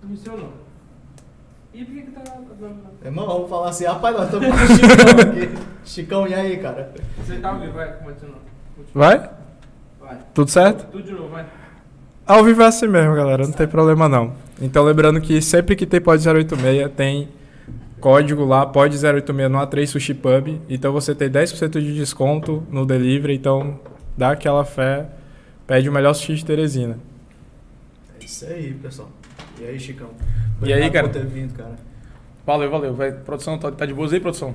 Funcionou. 0.00 0.52
E 1.72 1.84
por 1.84 1.94
que 1.94 2.02
que 2.02 2.10
tá... 2.10 2.22
Irmão, 3.04 3.26
vamos 3.26 3.48
falar 3.48 3.68
assim, 3.68 3.84
rapaz, 3.84 4.16
nós 4.16 4.24
estamos 4.24 4.48
com 4.48 4.54
o 4.54 4.66
Chicão 4.76 5.20
aqui. 5.20 5.58
Chicão, 5.84 6.28
e 6.28 6.34
aí, 6.34 6.56
cara? 6.58 6.92
Você 7.18 7.36
tá 7.38 7.50
ao 7.50 7.60
vivo, 7.60 7.72
vai, 7.72 7.92
continua. 7.98 8.34
Continua. 8.76 8.92
Vai? 8.92 9.30
Vai. 10.00 10.18
Tudo 10.34 10.50
certo? 10.50 10.90
Tudo 10.90 11.04
de 11.04 11.12
novo, 11.12 11.28
vai. 11.28 11.46
Ao 12.26 12.44
vivo 12.44 12.62
é 12.62 12.66
assim 12.66 12.88
mesmo, 12.88 13.14
galera, 13.14 13.44
não 13.44 13.52
tem 13.52 13.66
problema 13.66 14.08
não. 14.08 14.32
Então 14.60 14.84
lembrando 14.84 15.20
que 15.20 15.40
sempre 15.40 15.74
que 15.74 15.86
tem 15.86 16.00
pod 16.00 16.28
086 16.28 16.90
tem 16.96 17.28
código 18.00 18.44
lá, 18.44 18.66
pod 18.66 18.94
086 18.94 19.50
no 19.50 19.58
A3 19.58 19.86
Sushi 19.86 20.14
Pub. 20.14 20.60
Então 20.68 20.92
você 20.92 21.14
tem 21.14 21.30
10% 21.30 21.80
de 21.80 21.94
desconto 21.94 22.62
no 22.70 22.84
delivery, 22.86 23.34
então 23.34 23.78
dá 24.16 24.32
aquela 24.32 24.64
fé, 24.64 25.08
pede 25.66 25.88
o 25.88 25.92
melhor 25.92 26.14
sushi 26.14 26.34
de 26.34 26.44
Teresina. 26.44 26.98
É 28.20 28.24
isso 28.24 28.44
aí, 28.46 28.74
pessoal. 28.74 29.08
E 29.60 29.64
aí, 29.66 29.78
Chicão? 29.78 30.08
E 30.62 30.72
aí, 30.72 30.80
Obrigado 30.80 30.92
cara? 30.92 31.08
por 31.08 31.12
ter 31.12 31.26
vindo, 31.26 31.54
cara. 31.54 31.76
Valeu, 32.46 32.70
valeu. 32.70 32.94
Vai, 32.94 33.12
produção, 33.12 33.58
tá, 33.58 33.70
tá 33.70 33.84
de 33.84 33.92
boas 33.92 34.12
aí, 34.12 34.20
produção? 34.20 34.54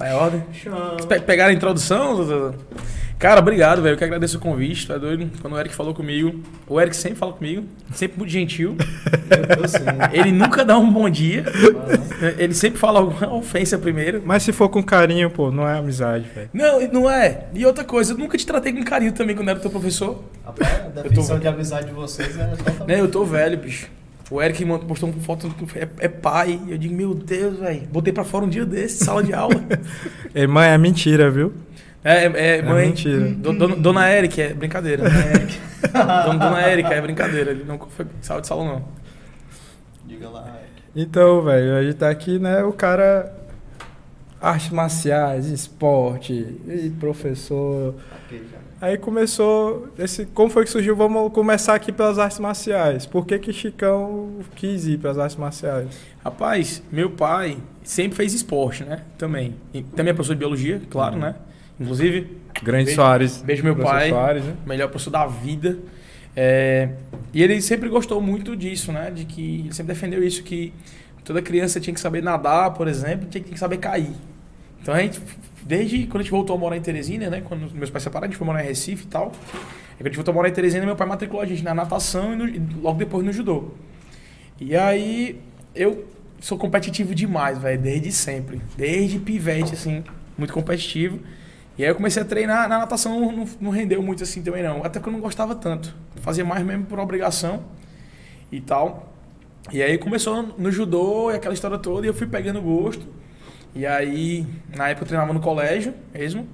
Tá 0.00 0.08
em 0.10 0.14
ordem? 0.14 0.42
Chama. 0.54 0.96
Pe- 1.06 1.20
Pegaram 1.20 1.50
a 1.50 1.54
introdução? 1.54 2.54
Cara, 3.18 3.38
obrigado, 3.38 3.82
velho. 3.82 3.92
Eu 3.92 3.98
que 3.98 4.04
agradeço 4.04 4.38
o 4.38 4.40
convite, 4.40 4.86
tá 4.86 4.96
doido? 4.96 5.30
Quando 5.42 5.52
o 5.52 5.60
Eric 5.60 5.74
falou 5.74 5.92
comigo, 5.92 6.42
o 6.66 6.80
Eric 6.80 6.96
sempre 6.96 7.18
fala 7.18 7.34
comigo, 7.34 7.64
sempre 7.92 8.16
muito 8.16 8.30
gentil. 8.30 8.78
Eu 9.60 9.68
sim. 9.68 9.78
Ele 10.10 10.32
nunca 10.32 10.64
dá 10.64 10.78
um 10.78 10.90
bom 10.90 11.10
dia. 11.10 11.44
Ele 12.38 12.54
sempre 12.54 12.78
fala 12.78 13.00
alguma 13.00 13.30
ofensa 13.34 13.76
primeiro. 13.76 14.22
Mas 14.24 14.42
se 14.42 14.52
for 14.52 14.70
com 14.70 14.82
carinho, 14.82 15.28
pô, 15.28 15.50
não 15.50 15.68
é 15.68 15.76
amizade, 15.76 16.24
velho. 16.34 16.48
Não, 16.54 16.80
não 16.90 17.10
é. 17.10 17.44
E 17.52 17.66
outra 17.66 17.84
coisa, 17.84 18.14
eu 18.14 18.16
nunca 18.18 18.38
te 18.38 18.46
tratei 18.46 18.72
com 18.72 18.82
carinho 18.82 19.12
também 19.12 19.36
quando 19.36 19.50
era 19.50 19.60
teu 19.60 19.70
professor. 19.70 20.24
Rapaz, 20.42 20.72
a 20.96 21.02
definição 21.02 21.38
de 21.38 21.46
amizade 21.46 21.88
de 21.88 21.92
vocês 21.92 22.38
é 22.38 22.46
totalmente. 22.46 22.86
Né, 22.88 22.98
eu 23.02 23.08
tô 23.10 23.22
velho, 23.26 23.58
bicho. 23.58 23.86
O 24.30 24.40
Eric 24.40 24.64
mano, 24.64 24.84
postou 24.84 25.08
uma 25.10 25.20
foto 25.20 25.48
que 25.50 25.78
é, 25.78 25.88
é 25.98 26.08
pai. 26.08 26.60
Eu 26.68 26.78
digo, 26.78 26.94
meu 26.94 27.14
Deus, 27.14 27.58
velho. 27.58 27.82
Botei 27.90 28.12
pra 28.12 28.22
fora 28.24 28.44
um 28.44 28.48
dia 28.48 28.64
desse, 28.64 29.04
sala 29.04 29.22
de 29.24 29.32
aula. 29.34 29.56
E, 30.34 30.46
mãe, 30.48 30.68
é 30.70 30.78
mentira, 30.78 31.28
viu? 31.30 31.52
É, 32.04 32.26
é, 32.26 32.58
É 32.58 32.62
mãe. 32.62 32.86
mentira. 32.86 33.28
Do- 33.28 33.52
dona, 33.52 33.76
dona 33.76 34.10
Eric, 34.12 34.40
é 34.40 34.54
brincadeira. 34.54 35.02
Dona 35.08 35.26
Eric. 35.26 35.60
Dona, 35.92 36.32
dona 36.38 36.68
Erika, 36.70 36.94
é 36.94 37.00
brincadeira. 37.00 37.50
Ele 37.50 37.64
não 37.64 37.78
foi 37.78 38.06
sala 38.20 38.40
de 38.40 38.46
salão, 38.46 38.64
não. 38.66 38.84
Diga 40.06 40.28
lá. 40.28 40.58
Então, 40.94 41.42
velho, 41.42 41.74
a 41.76 41.82
gente 41.82 41.94
tá 41.96 42.08
aqui, 42.10 42.38
né? 42.38 42.62
O 42.64 42.72
cara. 42.72 43.34
Artes 44.40 44.70
marciais, 44.70 45.46
esporte, 45.48 46.32
e 46.66 46.90
professor. 46.98 47.94
Ok, 48.26 48.40
cara. 48.50 48.59
Aí 48.80 48.96
começou. 48.96 49.88
Esse, 49.98 50.24
como 50.26 50.48
foi 50.48 50.64
que 50.64 50.70
surgiu? 50.70 50.96
Vamos 50.96 51.32
começar 51.32 51.74
aqui 51.74 51.92
pelas 51.92 52.18
artes 52.18 52.38
marciais. 52.38 53.04
Por 53.04 53.26
que, 53.26 53.38
que 53.38 53.52
Chicão 53.52 54.36
quis 54.56 54.86
ir 54.86 54.98
pelas 54.98 55.18
artes 55.18 55.36
marciais? 55.36 55.86
Rapaz, 56.24 56.82
meu 56.90 57.10
pai 57.10 57.58
sempre 57.82 58.16
fez 58.16 58.32
esporte, 58.32 58.82
né? 58.84 59.02
Também. 59.18 59.54
E 59.74 59.82
também 59.82 60.12
é 60.12 60.14
professor 60.14 60.34
de 60.34 60.38
biologia, 60.38 60.80
claro, 60.88 61.16
né? 61.16 61.34
Inclusive, 61.78 62.38
Grande 62.62 62.86
Beijo- 62.86 63.00
Soares. 63.00 63.42
beijo 63.42 63.62
meu 63.64 63.74
Professor 63.74 63.98
pai. 63.98 64.08
Soares, 64.10 64.44
né? 64.44 64.54
melhor 64.66 64.88
professor 64.88 65.10
da 65.10 65.26
vida. 65.26 65.78
É, 66.34 66.90
e 67.34 67.42
ele 67.42 67.60
sempre 67.60 67.88
gostou 67.88 68.20
muito 68.20 68.56
disso, 68.56 68.92
né? 68.92 69.10
De 69.10 69.24
que 69.26 69.60
ele 69.60 69.74
sempre 69.74 69.92
defendeu 69.94 70.22
isso 70.22 70.42
que 70.42 70.72
toda 71.24 71.42
criança 71.42 71.78
tinha 71.80 71.92
que 71.92 72.00
saber 72.00 72.22
nadar, 72.22 72.72
por 72.74 72.88
exemplo, 72.88 73.28
tinha 73.28 73.42
que 73.44 73.58
saber 73.58 73.76
cair. 73.78 74.12
Então 74.80 74.94
a 74.94 75.00
gente, 75.00 75.20
desde 75.64 76.06
quando 76.06 76.20
a 76.20 76.22
gente 76.22 76.30
voltou 76.30 76.56
a 76.56 76.58
morar 76.58 76.76
em 76.76 76.80
Teresina, 76.80 77.28
né? 77.30 77.40
Quando 77.44 77.70
meus 77.74 77.90
pais 77.90 78.02
se 78.02 78.08
separaram, 78.08 78.26
a 78.26 78.30
gente 78.30 78.38
foi 78.38 78.46
morar 78.46 78.62
em 78.64 78.66
Recife 78.66 79.04
e 79.04 79.08
tal. 79.08 79.32
Aí 79.32 79.96
quando 79.98 80.06
a 80.06 80.08
gente 80.08 80.16
voltou 80.16 80.32
a 80.32 80.34
morar 80.34 80.48
em 80.48 80.52
Teresina, 80.52 80.84
meu 80.86 80.96
pai 80.96 81.06
matriculou 81.06 81.42
a 81.42 81.46
gente 81.46 81.62
na 81.62 81.74
natação 81.74 82.32
e, 82.32 82.36
no- 82.36 82.48
e 82.48 82.58
logo 82.82 82.98
depois 82.98 83.24
no 83.24 83.32
judô. 83.32 83.68
E 84.60 84.76
aí 84.76 85.40
eu 85.74 86.04
sou 86.40 86.56
competitivo 86.58 87.14
demais, 87.14 87.58
velho, 87.58 87.80
desde 87.80 88.12
sempre. 88.12 88.60
Desde 88.76 89.18
pivete, 89.18 89.74
assim, 89.74 90.02
muito 90.36 90.52
competitivo. 90.52 91.18
E 91.78 91.82
aí 91.84 91.90
eu 91.90 91.94
comecei 91.94 92.20
a 92.22 92.24
treinar, 92.26 92.68
na 92.68 92.78
natação 92.78 93.32
não, 93.32 93.46
não 93.60 93.70
rendeu 93.70 94.02
muito 94.02 94.22
assim 94.22 94.42
também 94.42 94.62
não. 94.62 94.84
Até 94.84 95.00
que 95.00 95.08
eu 95.08 95.12
não 95.12 95.20
gostava 95.20 95.54
tanto. 95.54 95.94
Fazia 96.16 96.44
mais 96.44 96.64
mesmo 96.64 96.84
por 96.84 96.98
obrigação 96.98 97.62
e 98.52 98.60
tal. 98.60 99.12
E 99.72 99.82
aí 99.82 99.96
começou 99.98 100.42
no 100.58 100.70
judô 100.70 101.30
e 101.30 101.34
aquela 101.36 101.54
história 101.54 101.78
toda 101.78 102.06
e 102.06 102.08
eu 102.08 102.14
fui 102.14 102.26
pegando 102.26 102.60
gosto. 102.60 103.06
E 103.74 103.86
aí, 103.86 104.46
na 104.76 104.88
época 104.88 105.04
eu 105.04 105.08
treinava 105.08 105.32
no 105.32 105.40
colégio 105.40 105.94
mesmo. 106.12 106.46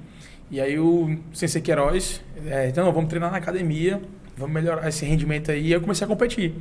E 0.51 0.61
aí 0.61 0.79
o 0.79 1.19
Sensei 1.33 1.61
Queiroz, 1.61 2.23
é, 2.47 2.69
então 2.69 2.91
vamos 2.93 3.09
treinar 3.09 3.33
na 3.33 3.39
academia, 3.39 4.01
vamos 4.37 4.55
melhorar 4.55 4.89
esse 4.89 5.05
rendimento 5.05 5.51
aí. 5.51 5.67
E 5.67 5.73
eu 5.73 5.81
comecei 5.81 6.05
a 6.05 6.09
competir. 6.09 6.55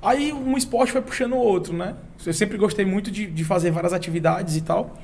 Aí 0.00 0.32
um 0.32 0.56
esporte 0.56 0.92
foi 0.92 1.02
puxando 1.02 1.32
o 1.32 1.38
outro, 1.38 1.76
né? 1.76 1.96
Eu 2.24 2.32
sempre 2.32 2.56
gostei 2.56 2.84
muito 2.84 3.10
de, 3.10 3.26
de 3.26 3.44
fazer 3.44 3.70
várias 3.72 3.92
atividades 3.92 4.56
e 4.56 4.60
tal. 4.60 4.96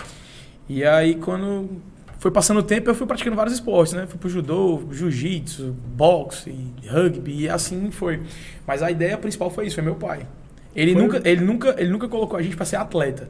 E 0.68 0.84
aí 0.84 1.16
quando 1.16 1.82
foi 2.20 2.30
passando 2.30 2.60
o 2.60 2.62
tempo, 2.62 2.88
eu 2.88 2.94
fui 2.94 3.06
praticando 3.06 3.36
vários 3.36 3.54
esportes, 3.54 3.94
né? 3.94 4.06
Fui 4.06 4.18
pro 4.18 4.28
judô, 4.28 4.82
jiu-jitsu, 4.92 5.74
boxe, 5.96 6.54
rugby 6.88 7.42
e 7.42 7.48
assim 7.48 7.90
foi. 7.90 8.20
Mas 8.66 8.82
a 8.82 8.90
ideia 8.90 9.18
principal 9.18 9.50
foi 9.50 9.66
isso, 9.66 9.74
foi 9.74 9.84
meu 9.84 9.96
pai. 9.96 10.26
Ele 10.74 10.92
Foi? 10.92 11.02
nunca, 11.02 11.22
ele 11.24 11.40
nunca, 11.40 11.74
ele 11.78 11.90
nunca 11.90 12.08
colocou 12.08 12.38
a 12.38 12.42
gente 12.42 12.56
para 12.56 12.64
ser 12.64 12.76
atleta. 12.76 13.28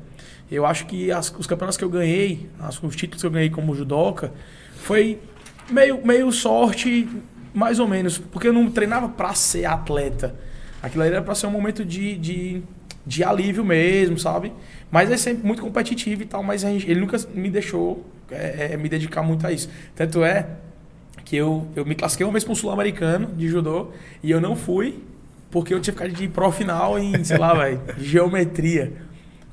Eu 0.50 0.65
acho 0.66 0.87
que 0.87 1.10
as- 1.10 1.34
os 1.38 1.47
campeonatos 1.47 1.77
que 1.77 1.84
eu 1.84 1.88
ganhei, 1.91 2.49
as- 2.60 2.82
os 2.82 2.94
títulos 2.97 3.22
que 3.22 3.27
eu 3.27 3.31
ganhei 3.31 3.50
como 3.50 3.75
judoca, 3.75 4.32
foi 4.77 5.19
meio, 5.71 6.05
meio 6.06 6.31
sorte, 6.32 7.09
mais 7.55 7.78
ou 7.78 7.88
menos, 7.88 8.19
porque 8.19 8.49
eu 8.49 8.53
não 8.53 8.71
treinava 8.71 9.09
para 9.09 9.32
ser 9.34 9.65
atleta. 9.65 10.34
Aquilo 10.82 11.03
ali 11.03 11.12
era 11.12 11.22
para 11.22 11.34
ser 11.34 11.47
um 11.47 11.50
momento 11.50 11.84
de, 11.84 12.16
de, 12.19 12.62
de 13.06 13.25
alívio 13.25 13.65
mesmo, 13.65 14.19
sabe? 14.19 14.53
Mas 14.91 15.10
é 15.10 15.16
sempre 15.16 15.47
muito 15.47 15.62
competitivo 15.62 16.22
e 16.22 16.27
tal, 16.27 16.43
mas 16.43 16.61
gente- 16.61 16.88
ele 16.91 17.00
nunca 17.00 17.16
me 17.34 17.49
deixou 17.50 18.05
é, 18.31 18.72
é, 18.72 18.76
me 18.76 18.88
dedicar 18.88 19.22
muito 19.22 19.47
a 19.47 19.53
isso. 19.53 19.69
Tanto 19.94 20.25
é 20.25 20.47
que 21.25 21.37
eu, 21.37 21.66
eu 21.76 21.84
me 21.87 21.94
classifiquei 21.94 22.26
uma 22.26 22.32
vez 22.32 22.43
para 22.44 22.53
um 22.53 22.56
sul-americano 22.56 23.28
de 23.37 23.49
judô 23.49 23.91
e 24.22 24.31
eu 24.31 24.41
não 24.41 24.56
fui 24.56 24.99
porque 25.50 25.72
eu 25.72 25.81
tinha 25.81 25.93
ficado 25.94 26.11
de 26.12 26.26
pro 26.28 26.50
final 26.50 26.99
em, 26.99 27.22
sei 27.22 27.38
lá, 27.38 27.55
velho, 27.59 27.81
geometria. 27.99 28.93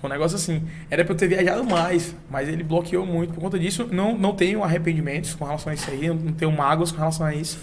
Um 0.03 0.09
negócio 0.09 0.35
assim. 0.35 0.63
Era 0.89 1.03
pra 1.05 1.13
eu 1.13 1.17
ter 1.17 1.27
viajado 1.27 1.63
mais, 1.63 2.15
mas 2.29 2.47
ele 2.49 2.63
bloqueou 2.63 3.05
muito. 3.05 3.33
Por 3.33 3.41
conta 3.41 3.59
disso, 3.59 3.87
não, 3.91 4.17
não 4.17 4.33
tenho 4.33 4.63
arrependimentos 4.63 5.33
com 5.35 5.45
relação 5.45 5.71
a 5.71 5.75
isso 5.75 5.89
aí, 5.91 6.07
não 6.07 6.33
tenho 6.33 6.51
mágoas 6.51 6.91
com 6.91 6.97
relação 6.97 7.25
a 7.25 7.33
isso. 7.33 7.59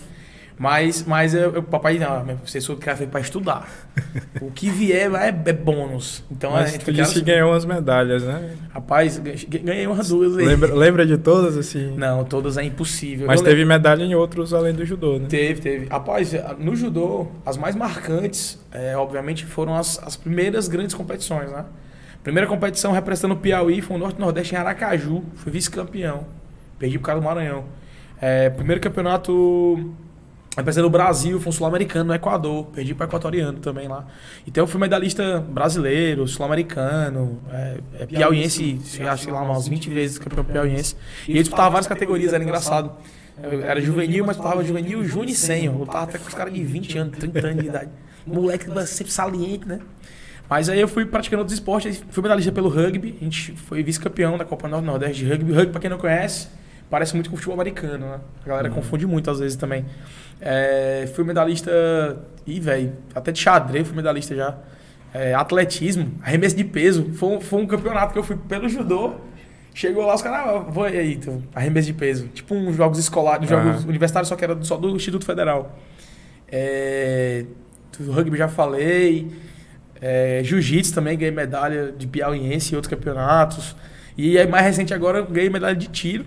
Mas, 0.58 1.04
mas 1.06 1.34
eu, 1.34 1.54
eu- 1.54 1.62
papai, 1.62 1.98
não, 1.98 2.24
meu 2.24 2.36
professor 2.36 2.76
quer 2.76 2.96
ver 2.96 3.06
pra 3.08 3.20
estudar. 3.20 3.68
O 4.40 4.50
que 4.52 4.70
vier 4.70 5.10
vai, 5.10 5.28
é, 5.28 5.42
é 5.46 5.52
bônus. 5.52 6.22
Então 6.30 6.50
a 6.50 6.60
Mas 6.60 6.72
gente 6.72 6.84
tu 6.84 6.92
disse 6.92 7.14
que 7.14 7.20
ganhou 7.22 7.50
umas 7.50 7.64
medalhas, 7.64 8.22
né? 8.22 8.56
Rapaz, 8.70 9.18
ganhei 9.18 9.46
ganhei 9.46 9.86
uma 9.86 10.02
duas 10.02 10.36
aí. 10.36 10.44
Lembra, 10.44 10.74
lembra 10.74 11.06
de 11.06 11.18
todas, 11.18 11.56
assim? 11.56 11.94
Não, 11.96 12.24
todas 12.24 12.56
é 12.56 12.62
impossível. 12.64 13.26
Mas 13.26 13.40
Eu 13.40 13.46
teve 13.46 13.64
medalha 13.64 14.02
em 14.04 14.14
outros 14.14 14.54
além 14.54 14.72
do 14.72 14.84
judô, 14.86 15.18
né? 15.18 15.26
Teve, 15.28 15.60
teve. 15.60 15.86
Rapaz, 15.86 16.32
no 16.58 16.74
judô, 16.76 17.26
as 17.44 17.56
mais 17.56 17.74
marcantes, 17.74 18.58
é, 18.72 18.96
obviamente, 18.96 19.44
foram 19.44 19.74
as, 19.74 20.00
as 20.04 20.16
primeiras 20.16 20.68
grandes 20.68 20.94
competições, 20.94 21.50
né? 21.50 21.64
Primeira 22.28 22.46
competição 22.46 22.92
representando 22.92 23.32
o 23.32 23.36
Piauí 23.38 23.80
foi 23.80 23.96
o 23.96 23.98
Norte 23.98 24.18
e 24.18 24.20
Nordeste 24.20 24.54
em 24.54 24.58
Aracaju. 24.58 25.24
Fui 25.36 25.50
vice-campeão. 25.50 26.26
Perdi 26.78 26.98
por 26.98 27.06
causa 27.06 27.22
do 27.22 27.24
Maranhão. 27.24 27.64
É, 28.20 28.50
primeiro 28.50 28.82
campeonato 28.82 29.94
representando 30.54 30.88
o 30.88 30.90
Brasil, 30.90 31.40
foi 31.40 31.48
um 31.48 31.52
sul-americano 31.52 32.04
no 32.04 32.14
Equador. 32.14 32.66
Perdi 32.66 32.94
para 32.94 33.06
o 33.06 33.08
equatoriano 33.08 33.58
também 33.60 33.88
lá. 33.88 34.06
Então 34.46 34.64
eu 34.64 34.68
fui 34.68 34.78
medalhista 34.78 35.40
brasileiro, 35.40 36.28
sul-americano, 36.28 37.40
é, 37.50 37.78
é, 38.00 38.04
piauiense, 38.04 38.78
acho 39.08 39.24
que 39.24 39.32
lá 39.32 39.40
umas 39.40 39.66
20 39.66 39.88
vezes 39.88 40.18
campeão 40.18 40.44
piauiense. 40.44 40.96
E 41.26 41.30
ele 41.30 41.40
disputava 41.40 41.70
várias 41.70 41.86
categorias, 41.86 42.34
era 42.34 42.44
engraçado. 42.44 42.92
Eu 43.42 43.62
era 43.62 43.80
juvenil, 43.80 44.26
mas 44.26 44.36
tava 44.36 44.62
juvenil, 44.62 45.02
júnior 45.02 45.30
e 45.30 45.34
sênior. 45.34 45.80
Eu 45.80 45.86
tava 45.86 46.04
até 46.04 46.18
com 46.18 46.28
os 46.28 46.34
caras 46.34 46.52
de 46.52 46.62
20 46.62 46.98
anos, 46.98 47.16
30 47.16 47.38
anos 47.38 47.62
de 47.62 47.68
idade. 47.68 47.90
Moleque 48.26 48.66
sempre 48.86 49.10
saliente, 49.10 49.66
né? 49.66 49.80
Mas 50.48 50.68
aí 50.68 50.80
eu 50.80 50.88
fui 50.88 51.04
praticando 51.04 51.40
outros 51.40 51.58
esportes, 51.58 52.02
fui 52.10 52.22
medalhista 52.22 52.50
pelo 52.50 52.68
rugby, 52.68 53.16
a 53.20 53.24
gente 53.24 53.52
foi 53.52 53.82
vice-campeão 53.82 54.38
da 54.38 54.44
Copa 54.44 54.66
Norte 54.66 54.84
Nordeste 54.86 55.24
de 55.24 55.30
rugby. 55.30 55.52
Rugby, 55.52 55.72
pra 55.72 55.80
quem 55.80 55.90
não 55.90 55.98
conhece, 55.98 56.48
parece 56.88 57.14
muito 57.14 57.28
com 57.28 57.36
futebol 57.36 57.54
americano, 57.54 58.06
né? 58.06 58.20
A 58.44 58.48
galera 58.48 58.70
confunde 58.70 59.06
muito 59.06 59.30
às 59.30 59.38
vezes 59.40 59.56
também. 59.56 59.84
É, 60.40 61.10
fui 61.14 61.22
medalhista, 61.24 61.70
ih, 62.46 62.60
velho, 62.60 62.92
até 63.14 63.30
de 63.30 63.38
xadrez 63.38 63.86
fui 63.86 63.94
medalhista 63.96 64.34
já. 64.34 64.56
É, 65.12 65.34
atletismo, 65.34 66.12
arremesso 66.22 66.56
de 66.56 66.64
peso, 66.64 67.10
foi, 67.14 67.28
um- 67.30 67.40
foi 67.40 67.60
um 67.60 67.66
campeonato 67.66 68.12
que 68.12 68.18
eu 68.18 68.22
fui 68.22 68.36
pelo 68.36 68.68
judô. 68.68 69.14
Chegou 69.74 70.04
lá, 70.06 70.14
os 70.14 70.22
caras, 70.22 70.40
ah, 70.48 70.58
vou 70.70 70.84
aí, 70.84 71.14
então, 71.14 71.42
arremesso 71.54 71.86
de 71.86 71.92
peso. 71.92 72.26
Tipo 72.28 72.54
uns 72.54 72.74
jogos 72.76 72.98
escolares, 72.98 73.48
jogos 73.48 73.84
Ah. 73.84 73.88
universitários, 73.88 74.28
só 74.28 74.34
que 74.36 74.44
era 74.44 74.56
só 74.62 74.76
do 74.76 74.88
Instituto 74.90 75.24
Federal. 75.26 75.78
É, 76.50 77.44
do 77.98 78.10
rugby 78.12 78.36
já 78.36 78.48
falei. 78.48 79.30
É, 80.00 80.40
Jiu-jitsu 80.44 80.94
também 80.94 81.16
ganhei 81.18 81.34
medalha 81.34 81.92
de 81.96 82.06
piauiense 82.06 82.72
e 82.72 82.76
outros 82.76 82.92
campeonatos. 82.92 83.74
E 84.16 84.36
aí, 84.38 84.46
mais 84.46 84.64
recente 84.64 84.92
agora, 84.94 85.18
eu 85.18 85.26
ganhei 85.26 85.48
medalha 85.50 85.76
de 85.76 85.86
tiro. 85.88 86.24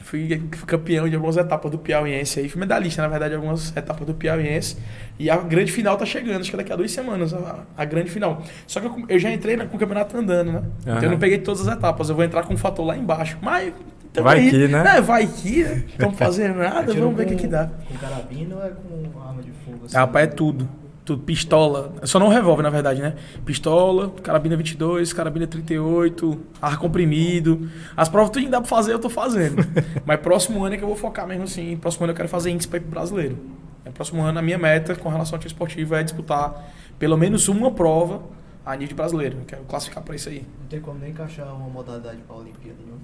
Fui 0.00 0.28
campeão 0.66 1.08
de 1.08 1.14
algumas 1.16 1.36
etapas 1.38 1.70
do 1.70 1.78
Piauiense 1.78 2.38
aí. 2.38 2.48
Fui 2.48 2.60
medalhista, 2.60 3.00
na 3.00 3.08
verdade, 3.08 3.30
de 3.30 3.36
algumas 3.36 3.74
etapas 3.74 4.06
do 4.06 4.12
Piauiense. 4.12 4.76
E 5.18 5.30
a 5.30 5.36
grande 5.38 5.72
final 5.72 5.96
tá 5.96 6.04
chegando, 6.04 6.40
acho 6.42 6.50
que 6.50 6.56
daqui 6.58 6.70
a 6.70 6.76
duas 6.76 6.92
semanas, 6.92 7.32
a, 7.32 7.60
a 7.76 7.84
grande 7.86 8.10
final. 8.10 8.42
Só 8.66 8.80
que 8.80 8.86
eu, 8.86 9.04
eu 9.08 9.18
já 9.18 9.30
entrei 9.32 9.56
na- 9.56 9.64
com 9.64 9.76
o 9.76 9.80
campeonato 9.80 10.14
andando, 10.16 10.52
né? 10.52 10.62
Então 10.82 11.04
eu 11.04 11.10
não 11.12 11.18
peguei 11.18 11.38
todas 11.38 11.66
as 11.66 11.74
etapas. 11.74 12.10
Eu 12.10 12.14
vou 12.14 12.22
entrar 12.24 12.42
com 12.44 12.52
um 12.52 12.56
fator 12.56 12.84
lá 12.84 12.94
embaixo. 12.98 13.38
Mas. 13.40 13.72
tamo 14.12 14.24
Vai 14.28 14.40
aí. 14.40 14.50
que, 14.50 14.68
né? 14.68 14.84
É, 14.98 15.00
vai 15.00 15.26
que, 15.26 15.64
né? 15.64 15.84
Estamos 15.88 16.18
fazendo 16.18 16.58
nada, 16.58 16.92
vamos 16.92 17.16
ver 17.16 17.24
o 17.24 17.28
que, 17.28 17.36
que 17.36 17.46
dá. 17.46 17.70
Com 17.88 17.96
carabina 17.96 18.56
ou 18.56 18.62
é 18.62 18.68
com 18.70 19.20
arma 19.26 19.42
de 19.42 19.50
fogo? 19.64 19.86
assim? 19.86 19.96
Rapaz, 19.96 20.28
é 20.28 20.30
tudo. 20.30 20.68
Tudo. 21.04 21.22
Pistola. 21.22 21.92
Só 22.04 22.18
não 22.18 22.28
revólver, 22.28 22.62
na 22.62 22.70
verdade, 22.70 23.02
né? 23.02 23.14
Pistola, 23.44 24.10
carabina 24.22 24.56
22, 24.56 25.12
carabina 25.12 25.46
38, 25.46 26.40
ar 26.62 26.78
comprimido. 26.78 27.68
As 27.96 28.08
provas 28.08 28.30
tudo 28.30 28.48
dá 28.48 28.58
pra 28.60 28.68
fazer, 28.68 28.92
eu 28.94 28.98
tô 28.98 29.10
fazendo. 29.10 29.56
Mas 30.06 30.18
próximo 30.20 30.64
ano 30.64 30.74
é 30.74 30.78
que 30.78 30.84
eu 30.84 30.88
vou 30.88 30.96
focar 30.96 31.26
mesmo 31.26 31.44
assim. 31.44 31.76
Próximo 31.76 32.04
ano 32.04 32.12
eu 32.12 32.16
quero 32.16 32.28
fazer 32.28 32.50
índice 32.50 32.66
para 32.68 32.78
ir 32.78 32.82
pro 32.82 32.90
brasileiro. 32.90 33.36
É, 33.84 33.90
próximo 33.90 34.22
ano 34.22 34.38
a 34.38 34.42
minha 34.42 34.56
meta 34.56 34.94
com 34.96 35.10
relação 35.10 35.34
ao 35.36 35.40
tiro 35.40 35.48
esportivo 35.52 35.94
é 35.94 36.02
disputar 36.02 36.72
pelo 36.98 37.18
menos 37.18 37.48
uma 37.48 37.70
prova 37.70 38.22
a 38.64 38.72
nível 38.72 38.88
de 38.88 38.94
brasileiro. 38.94 39.36
Eu 39.40 39.44
quero 39.44 39.62
classificar 39.64 40.02
pra 40.02 40.14
isso 40.16 40.30
aí. 40.30 40.46
Não 40.60 40.66
tem 40.68 40.80
como 40.80 40.98
nem 40.98 41.10
encaixar 41.10 41.54
uma 41.54 41.68
modalidade 41.68 42.16
pra 42.26 42.34
Olimpíada, 42.36 42.78
não. 42.88 42.94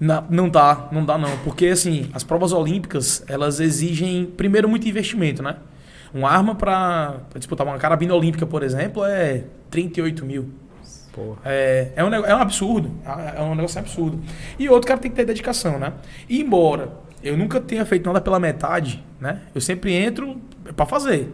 Na- 0.00 0.24
não 0.28 0.48
dá, 0.48 0.88
não 0.90 1.04
dá 1.04 1.16
não. 1.16 1.36
Porque 1.44 1.66
assim, 1.68 2.10
as 2.12 2.24
provas 2.24 2.52
olímpicas, 2.52 3.22
elas 3.28 3.60
exigem, 3.60 4.26
primeiro, 4.26 4.68
muito 4.68 4.88
investimento, 4.88 5.40
né? 5.40 5.54
Uma 6.14 6.30
arma 6.30 6.54
pra 6.54 7.16
pra 7.30 7.38
disputar 7.38 7.66
uma 7.66 7.78
carabina 7.78 8.14
olímpica, 8.14 8.46
por 8.46 8.62
exemplo, 8.62 9.04
é 9.04 9.44
38 9.70 10.24
mil. 10.24 10.50
Porra. 11.12 11.38
É, 11.44 11.90
é, 11.96 12.04
um, 12.04 12.12
é 12.14 12.34
um 12.34 12.38
absurdo. 12.38 12.90
É 13.36 13.42
um 13.42 13.54
negócio 13.54 13.78
absurdo. 13.78 14.18
E 14.58 14.68
outro 14.68 14.88
cara 14.88 14.98
tem 15.00 15.10
que 15.10 15.16
ter 15.16 15.24
dedicação, 15.26 15.78
né? 15.78 15.92
E 16.28 16.40
embora 16.40 16.90
eu 17.22 17.36
nunca 17.36 17.60
tenha 17.60 17.84
feito 17.84 18.06
nada 18.06 18.20
pela 18.20 18.40
metade, 18.40 19.04
né? 19.20 19.40
Eu 19.54 19.60
sempre 19.60 19.92
entro 19.94 20.40
pra 20.74 20.86
fazer. 20.86 21.30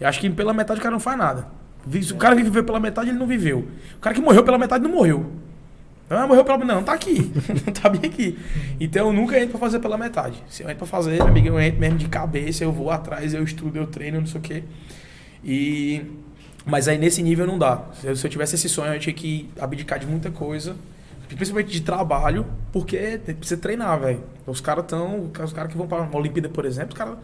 Eu 0.00 0.08
acho 0.08 0.18
que 0.20 0.28
pela 0.30 0.52
metade 0.54 0.80
o 0.80 0.82
cara 0.82 0.92
não 0.92 1.00
faz 1.00 1.18
nada. 1.18 1.46
Vi- 1.86 2.12
O 2.12 2.16
cara 2.16 2.34
que 2.36 2.42
viveu 2.42 2.64
pela 2.64 2.80
metade, 2.80 3.10
ele 3.10 3.18
não 3.18 3.26
viveu. 3.26 3.68
O 3.96 4.00
cara 4.00 4.14
que 4.14 4.20
morreu 4.20 4.42
pela 4.42 4.58
metade 4.58 4.82
não 4.84 4.90
morreu. 4.92 5.30
Ah, 6.10 6.26
morreu 6.26 6.44
pela 6.44 6.58
Não, 6.58 6.82
tá 6.82 6.92
aqui. 6.92 7.32
não 7.64 7.72
tá 7.72 7.88
bem 7.88 8.10
aqui. 8.10 8.36
Então 8.80 9.06
eu 9.06 9.12
nunca 9.12 9.36
entro 9.38 9.50
pra 9.50 9.60
fazer 9.60 9.78
pela 9.78 9.96
metade. 9.96 10.42
Se 10.48 10.64
eu 10.64 10.66
entro 10.68 10.78
pra 10.78 10.88
fazer, 10.88 11.12
meu 11.12 11.28
amigo, 11.28 11.46
eu 11.46 11.60
entro 11.60 11.78
mesmo 11.78 11.98
de 11.98 12.08
cabeça, 12.08 12.64
eu 12.64 12.72
vou 12.72 12.90
atrás, 12.90 13.32
eu 13.32 13.44
estudo, 13.44 13.78
eu 13.78 13.86
treino, 13.86 14.18
não 14.18 14.26
sei 14.26 14.40
o 14.40 14.42
quê. 14.42 14.64
E. 15.44 16.02
Mas 16.66 16.88
aí 16.88 16.98
nesse 16.98 17.22
nível 17.22 17.46
não 17.46 17.56
dá. 17.56 17.84
Se 18.00 18.06
eu, 18.08 18.16
se 18.16 18.26
eu 18.26 18.30
tivesse 18.30 18.56
esse 18.56 18.68
sonho, 18.68 18.92
eu 18.92 18.98
tinha 18.98 19.14
que 19.14 19.48
abdicar 19.58 20.00
de 20.00 20.06
muita 20.06 20.30
coisa. 20.32 20.74
Principalmente 21.28 21.70
de 21.70 21.80
trabalho, 21.82 22.44
porque 22.72 23.20
precisa 23.38 23.60
treinar, 23.60 24.00
velho. 24.00 24.20
Os 24.44 24.60
caras 24.60 24.82
estão. 24.82 25.30
Os 25.44 25.52
caras 25.52 25.70
que 25.70 25.78
vão 25.78 25.86
pra 25.86 26.00
uma 26.00 26.16
Olimpíada, 26.16 26.48
por 26.48 26.64
exemplo, 26.64 26.90
os 26.92 26.98
caras 26.98 27.18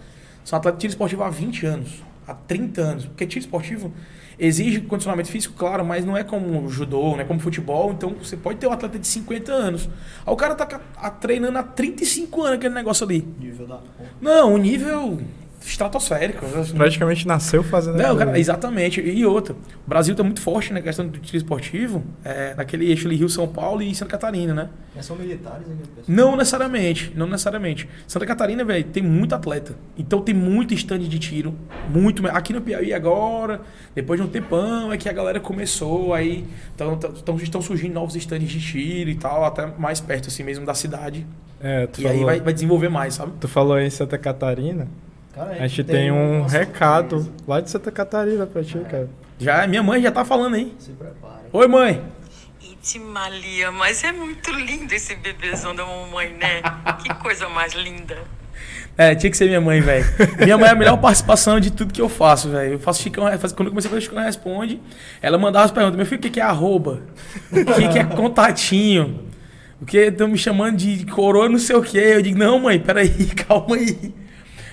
são 0.44 0.56
atletas 0.56 0.78
de 0.78 0.82
tiro 0.82 0.90
esportivo 0.92 1.24
há 1.24 1.28
20 1.28 1.66
anos, 1.66 2.04
há 2.26 2.34
30 2.34 2.81
anos. 2.81 3.05
Porque 3.06 3.26
tiro 3.26 3.40
esportivo 3.40 3.93
exige 4.38 4.81
condicionamento 4.82 5.31
físico, 5.31 5.55
claro, 5.56 5.84
mas 5.84 6.05
não 6.05 6.17
é 6.17 6.23
como 6.23 6.69
judô, 6.69 7.12
não 7.12 7.20
é 7.20 7.25
como 7.25 7.40
futebol. 7.40 7.93
Então 7.93 8.14
você 8.23 8.37
pode 8.37 8.58
ter 8.58 8.67
um 8.67 8.73
atleta 8.73 8.99
de 8.99 9.06
50 9.06 9.52
anos. 9.52 9.88
Aí 10.26 10.32
o 10.32 10.37
cara 10.37 10.55
tá 10.55 10.67
treinando 11.11 11.58
há 11.58 11.62
35 11.62 12.43
anos 12.43 12.56
aquele 12.58 12.75
negócio 12.75 13.05
ali. 13.05 13.26
Nível 13.38 13.67
da. 13.67 13.81
Não, 14.20 14.55
um 14.55 14.58
nível 14.58 15.19
estratosférico. 15.68 16.44
Praticamente 16.74 17.26
nasceu 17.26 17.62
fazendo 17.62 17.96
Não, 17.96 18.16
cara, 18.16 18.38
exatamente. 18.38 19.00
E 19.00 19.24
outra, 19.26 19.54
o 19.54 19.88
Brasil 19.88 20.14
tá 20.14 20.22
muito 20.22 20.40
forte 20.40 20.72
na 20.72 20.80
questão 20.80 21.06
do 21.06 21.18
tiro 21.18 21.36
esportivo, 21.36 22.04
é, 22.24 22.54
naquele 22.54 22.86
eixo 22.90 23.06
ali 23.06 23.16
Rio-São 23.16 23.48
Paulo 23.48 23.82
e 23.82 23.94
Santa 23.94 24.12
Catarina, 24.12 24.54
né? 24.54 24.68
Mas 24.94 25.04
são 25.06 25.16
militares, 25.16 25.66
pessoal? 25.66 26.04
Não 26.08 26.36
necessariamente, 26.36 27.12
não 27.14 27.26
necessariamente. 27.26 27.88
Santa 28.06 28.24
Catarina, 28.26 28.64
velho, 28.64 28.84
tem 28.84 29.02
muito 29.02 29.34
atleta. 29.34 29.74
Então 29.98 30.20
tem 30.20 30.34
muito 30.34 30.72
stand 30.74 31.00
de 31.00 31.18
tiro, 31.18 31.54
muito. 31.92 32.26
Aqui 32.28 32.52
no 32.52 32.60
Piauí 32.60 32.94
agora, 32.94 33.60
depois 33.94 34.20
de 34.20 34.26
um 34.26 34.30
tempão, 34.30 34.92
é 34.92 34.96
que 34.96 35.08
a 35.08 35.12
galera 35.12 35.40
começou, 35.40 36.14
aí 36.14 36.44
tão, 36.76 36.96
tão, 36.96 37.12
tão- 37.12 37.36
estão 37.36 37.60
surgindo 37.60 37.92
novos 37.92 38.16
stands 38.16 38.48
de 38.48 38.60
tiro 38.60 39.10
e 39.10 39.14
tal, 39.16 39.44
até 39.44 39.66
mais 39.78 40.00
perto 40.00 40.28
assim 40.28 40.42
mesmo 40.42 40.64
da 40.64 40.74
cidade. 40.74 41.26
É, 41.60 41.86
tu 41.86 42.00
e 42.00 42.02
falou, 42.04 42.18
aí 42.18 42.24
vai, 42.24 42.40
vai 42.40 42.52
desenvolver 42.54 42.88
mais, 42.88 43.14
sabe? 43.14 43.32
tu 43.40 43.48
falou 43.48 43.74
aí 43.74 43.86
em 43.86 43.90
Santa 43.90 44.16
Catarina. 44.18 44.86
Cara, 45.36 45.52
A 45.62 45.66
gente 45.68 45.84
tem 45.84 46.10
um 46.10 46.40
nossa 46.40 46.58
recado 46.58 47.20
surpresa. 47.20 47.44
lá 47.46 47.60
de 47.60 47.70
Santa 47.70 47.92
Catarina 47.92 48.46
pra 48.46 48.64
ti, 48.64 48.78
cara. 48.90 49.08
Já, 49.38 49.66
minha 49.66 49.82
mãe 49.82 50.00
já 50.02 50.10
tá 50.10 50.24
falando 50.24 50.54
aí. 50.54 50.74
Se 50.78 50.90
prepare. 50.92 51.44
Oi, 51.52 51.68
mãe. 51.68 52.02
Itimalia, 52.62 53.70
mas 53.70 54.02
é 54.02 54.12
muito 54.12 54.50
lindo 54.50 54.92
esse 54.94 55.14
bebezão 55.16 55.74
da 55.74 55.84
mamãe, 55.84 56.32
né? 56.32 56.62
Que 57.02 57.12
coisa 57.16 57.48
mais 57.48 57.74
linda. 57.74 58.16
É, 58.96 59.14
tinha 59.14 59.30
que 59.30 59.36
ser 59.36 59.44
minha 59.46 59.60
mãe, 59.60 59.80
velho. 59.82 60.06
Minha 60.42 60.56
mãe 60.56 60.68
é 60.68 60.72
a 60.72 60.74
melhor 60.74 60.96
participação 60.96 61.60
de 61.60 61.70
tudo 61.70 61.92
que 61.92 62.00
eu 62.00 62.08
faço, 62.08 62.48
velho. 62.48 62.72
Eu 62.74 62.78
faço 62.78 63.02
Chicão, 63.02 63.24
faz- 63.38 63.52
quando 63.52 63.66
eu 63.66 63.72
comecei 63.72 63.88
a 63.90 63.92
fazer 63.92 64.00
Chicão 64.06 64.18
Responde, 64.22 64.80
ela 65.20 65.36
mandava 65.36 65.66
as 65.66 65.70
perguntas. 65.70 65.96
Meu 65.98 66.06
filho, 66.06 66.18
o 66.18 66.30
que 66.30 66.40
é 66.40 66.42
arroba? 66.42 67.02
O 67.52 67.74
que 67.74 67.88
que 67.88 67.98
é 67.98 68.04
contatinho? 68.04 69.26
O 69.82 69.84
que 69.84 69.98
estão 69.98 70.28
me 70.28 70.38
chamando 70.38 70.78
de 70.78 71.04
coroa 71.04 71.46
não 71.50 71.58
sei 71.58 71.76
o 71.76 71.82
quê? 71.82 71.98
Eu 71.98 72.22
digo, 72.22 72.38
não, 72.38 72.58
mãe, 72.58 72.78
peraí, 72.80 73.10
calma 73.46 73.76
aí. 73.76 74.14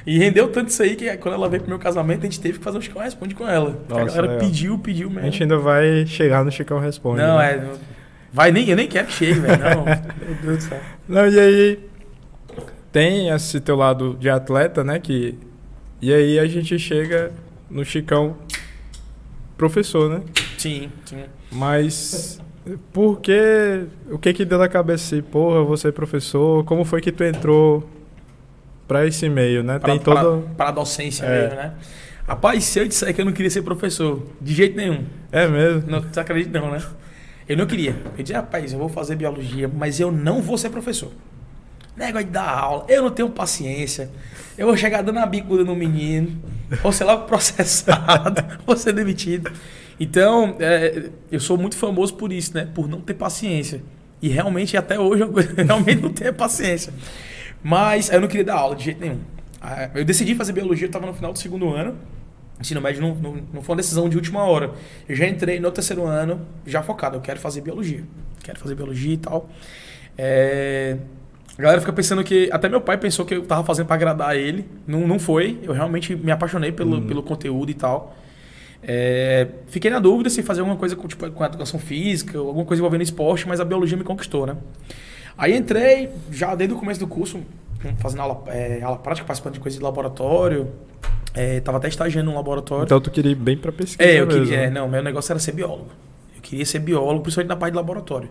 E 0.06 0.18
rendeu 0.18 0.50
tanto 0.50 0.68
isso 0.70 0.84
aí 0.84 0.96
que 0.96 1.16
quando 1.18 1.36
ela 1.36 1.48
veio 1.48 1.62
pro 1.62 1.70
meu 1.70 1.80
casamento, 1.80 2.22
a 2.22 2.24
gente 2.26 2.40
teve 2.40 2.58
que 2.58 2.64
fazer 2.64 2.78
um 2.78 2.82
Chicão 2.82 3.02
Responde 3.02 3.34
com 3.34 3.48
ela. 3.48 3.72
Porque 3.72 3.94
a 3.94 4.00
Nossa, 4.00 4.16
galera 4.16 4.34
legal. 4.34 4.48
pediu, 4.50 4.80
pediu 4.80 5.08
A 5.08 5.12
mesmo. 5.12 5.32
gente 5.32 5.44
ainda 5.44 5.58
vai 5.58 6.06
chegar 6.06 6.44
no 6.44 6.52
Chicão 6.52 6.80
Responde. 6.80 7.22
Não, 7.22 7.38
né? 7.38 7.52
é. 7.54 7.70
Vai 8.32 8.52
nem, 8.52 8.68
eu 8.68 8.76
nem 8.76 8.88
quero 8.88 9.08
que 9.08 9.14
chegue, 9.14 9.40
velho. 9.40 9.60
Não. 9.64 9.86
Meu 10.26 10.36
Deus 10.42 10.58
do 10.58 10.62
céu. 10.64 10.80
Não, 11.08 11.28
e 11.28 11.40
aí 11.40 11.80
tem 12.92 13.30
esse 13.30 13.60
teu 13.60 13.76
lado 13.76 14.18
de 14.20 14.30
atleta, 14.30 14.84
né? 14.84 15.00
Que, 15.00 15.38
e 16.02 16.14
aí 16.14 16.40
a 16.40 16.46
gente 16.48 16.78
chega 16.78 17.32
no 17.70 17.86
Chicão 17.86 18.36
professor, 19.58 20.10
né? 20.10 20.22
Sim, 20.58 20.90
sim. 21.06 21.24
Mas 21.52 22.42
por 22.92 23.20
que. 23.22 23.86
O 24.10 24.18
que 24.18 24.34
que 24.34 24.46
deu 24.46 24.58
na 24.58 24.68
cabeça 24.68 25.16
assim, 25.16 25.24
porra, 25.24 25.64
você 25.64 25.90
é 25.90 25.92
professor? 25.92 26.64
Como 26.66 26.84
foi 26.84 27.02
que 27.02 27.12
tu 27.12 27.24
entrou 27.24 27.88
pra 28.88 29.06
esse 29.08 29.28
meio, 29.30 29.64
né? 29.64 29.80
Para, 29.80 29.92
tem 29.94 30.00
todo. 30.00 30.16
para, 30.16 30.56
para 30.56 30.70
a 30.70 30.72
docência 30.72 31.26
É. 31.26 31.42
mesmo, 31.42 31.56
né? 31.56 31.74
Rapaz, 32.28 32.64
se 32.64 32.80
eu 32.80 32.88
disser 32.88 33.14
que 33.14 33.20
eu 33.22 33.26
não 33.26 33.34
queria 33.34 33.50
ser 33.52 33.62
professor, 33.64 34.24
de 34.40 34.54
jeito 34.54 34.78
nenhum. 34.78 35.04
É 35.32 35.48
mesmo? 35.48 35.84
Não, 35.92 36.02
você 36.02 36.20
acredita 36.20 36.60
não, 36.60 36.72
né? 36.72 36.82
Eu 37.48 37.58
não 37.58 37.66
queria. 37.66 37.96
Eu 38.18 38.24
disse, 38.24 38.34
rapaz, 38.34 38.72
eu 38.72 38.80
vou 38.80 38.88
fazer 38.88 39.16
biologia, 39.16 39.68
mas 39.68 40.00
eu 40.00 40.10
não 40.12 40.42
vou 40.42 40.58
ser 40.58 40.70
professor. 40.70 41.12
Negócio 41.98 42.26
de 42.26 42.32
dar 42.32 42.50
aula, 42.50 42.86
eu 42.88 43.04
não 43.04 43.12
tenho 43.12 43.30
paciência. 43.30 44.10
Eu 44.58 44.68
vou 44.68 44.78
chegar 44.78 45.02
dando 45.04 45.20
a 45.20 45.26
bicuda 45.26 45.64
no 45.64 45.76
menino, 45.76 46.42
ou 46.82 46.92
sei 46.92 47.06
lá, 47.06 47.18
processado, 47.18 48.42
vou 48.66 48.78
ser 48.78 48.94
demitido. 48.94 49.52
Então, 50.00 50.56
é, 50.60 51.10
eu 51.32 51.40
sou 51.40 51.58
muito 51.58 51.76
famoso 51.78 52.16
por 52.16 52.32
isso, 52.32 52.54
né? 52.54 52.68
Por 52.74 52.88
não 52.88 53.02
ter 53.02 53.14
paciência. 53.14 53.82
E 54.22 54.30
realmente, 54.30 54.76
até 54.78 54.98
hoje, 54.98 55.22
eu 55.24 55.34
realmente 55.66 56.02
não 56.02 56.10
tenho 56.14 56.34
paciência. 56.34 56.94
Mas 57.64 58.12
eu 58.12 58.20
não 58.22 58.28
queria 58.28 58.44
dar 58.44 58.56
aula 58.56 58.76
de 58.76 58.84
jeito 58.86 59.00
nenhum. 59.02 59.20
Ah, 59.62 59.90
Eu 59.96 60.04
decidi 60.04 60.36
fazer 60.36 60.52
biologia, 60.54 60.86
eu 60.86 60.90
estava 60.90 61.06
no 61.06 61.14
final 61.14 61.32
do 61.32 61.40
segundo 61.40 61.70
ano. 61.74 61.96
Ensino 62.60 62.80
médio 62.82 63.02
não, 63.02 63.16
não, 63.16 63.36
não 63.54 63.62
foi 63.62 63.74
uma 63.74 63.78
decisão 63.82 64.08
de 64.10 64.16
última 64.18 64.44
hora. 64.44 64.72
Eu 65.08 65.16
já 65.16 65.28
entrei 65.28 65.60
no 65.60 65.72
terceiro 65.72 66.06
ano, 66.06 66.42
já 66.66 66.84
focado. 66.84 67.18
Eu 67.18 67.22
quero 67.22 67.40
fazer 67.40 67.62
biologia. 67.62 68.04
Quero 68.44 68.60
fazer 68.60 68.76
biologia 68.76 69.14
e 69.14 69.18
tal. 69.18 69.50
É, 70.18 70.98
A 71.58 71.62
galera 71.62 71.82
fica 71.82 71.94
pensando 71.94 72.24
que. 72.24 72.50
Até 72.52 72.70
meu 72.70 72.82
pai 72.82 72.98
pensou 72.98 73.26
que 73.26 73.34
eu 73.36 73.46
tava 73.46 73.64
fazendo 73.64 73.88
para 73.88 73.96
agradar 73.96 74.36
ele. 74.36 74.66
Não, 74.86 75.08
não 75.08 75.18
foi. 75.20 75.60
Eu 75.64 75.74
realmente 75.74 76.16
me 76.16 76.32
apaixonei 76.32 76.72
pelo, 76.72 77.02
pelo 77.02 77.24
conteúdo 77.24 77.72
e 77.72 77.74
tal. 77.74 78.16
É, 78.82 79.48
Fiquei 79.68 79.90
na 79.90 80.00
dúvida 80.00 80.30
se 80.30 80.44
fazer 80.44 80.60
alguma 80.62 80.78
coisa 80.78 80.96
com, 80.96 81.08
tipo, 81.08 81.30
com 81.32 81.44
a 81.44 81.48
educação 81.48 81.80
física, 81.80 82.40
ou 82.40 82.48
alguma 82.50 82.66
coisa 82.66 82.82
envolvendo 82.82 83.02
esporte, 83.02 83.48
mas 83.48 83.60
a 83.60 83.66
biologia 83.66 83.98
me 83.98 84.04
conquistou, 84.04 84.46
né? 84.46 84.56
Aí 85.38 85.56
entrei, 85.56 86.10
já 86.32 86.56
desde 86.56 86.76
o 86.76 86.78
começo 86.80 87.00
do 87.00 87.08
curso, 87.08 87.42
fazendo 88.00 88.22
aula, 88.22 88.44
é, 88.48 88.82
aula 88.82 88.98
prática, 88.98 89.26
participando 89.26 89.54
de 89.56 89.60
coisas 89.60 89.78
de 89.78 89.84
laboratório. 89.84 90.72
É, 91.34 91.60
tava 91.62 91.80
até 91.80 91.88
estagiando 91.88 92.30
no 92.30 92.36
laboratório. 92.36 92.86
Então 92.86 93.02
tu 93.02 93.10
queria 93.10 93.32
ir 93.32 93.36
bem 93.36 93.58
pra 93.58 93.72
pesquisa. 93.72 94.08
É, 94.08 94.20
eu 94.20 94.28
mesmo, 94.28 94.44
queria. 94.44 94.58
né? 94.58 94.66
é, 94.66 94.70
não, 94.70 94.88
meu 94.88 95.02
negócio 95.02 95.32
era 95.32 95.40
ser 95.40 95.52
biólogo. 95.54 95.90
Eu 96.36 96.42
queria 96.42 96.66
ser 96.66 96.80
biólogo, 96.80 97.22
principalmente 97.22 97.50
na 97.50 97.56
parte 97.56 97.72
de 97.72 97.78
laboratório. 97.78 98.30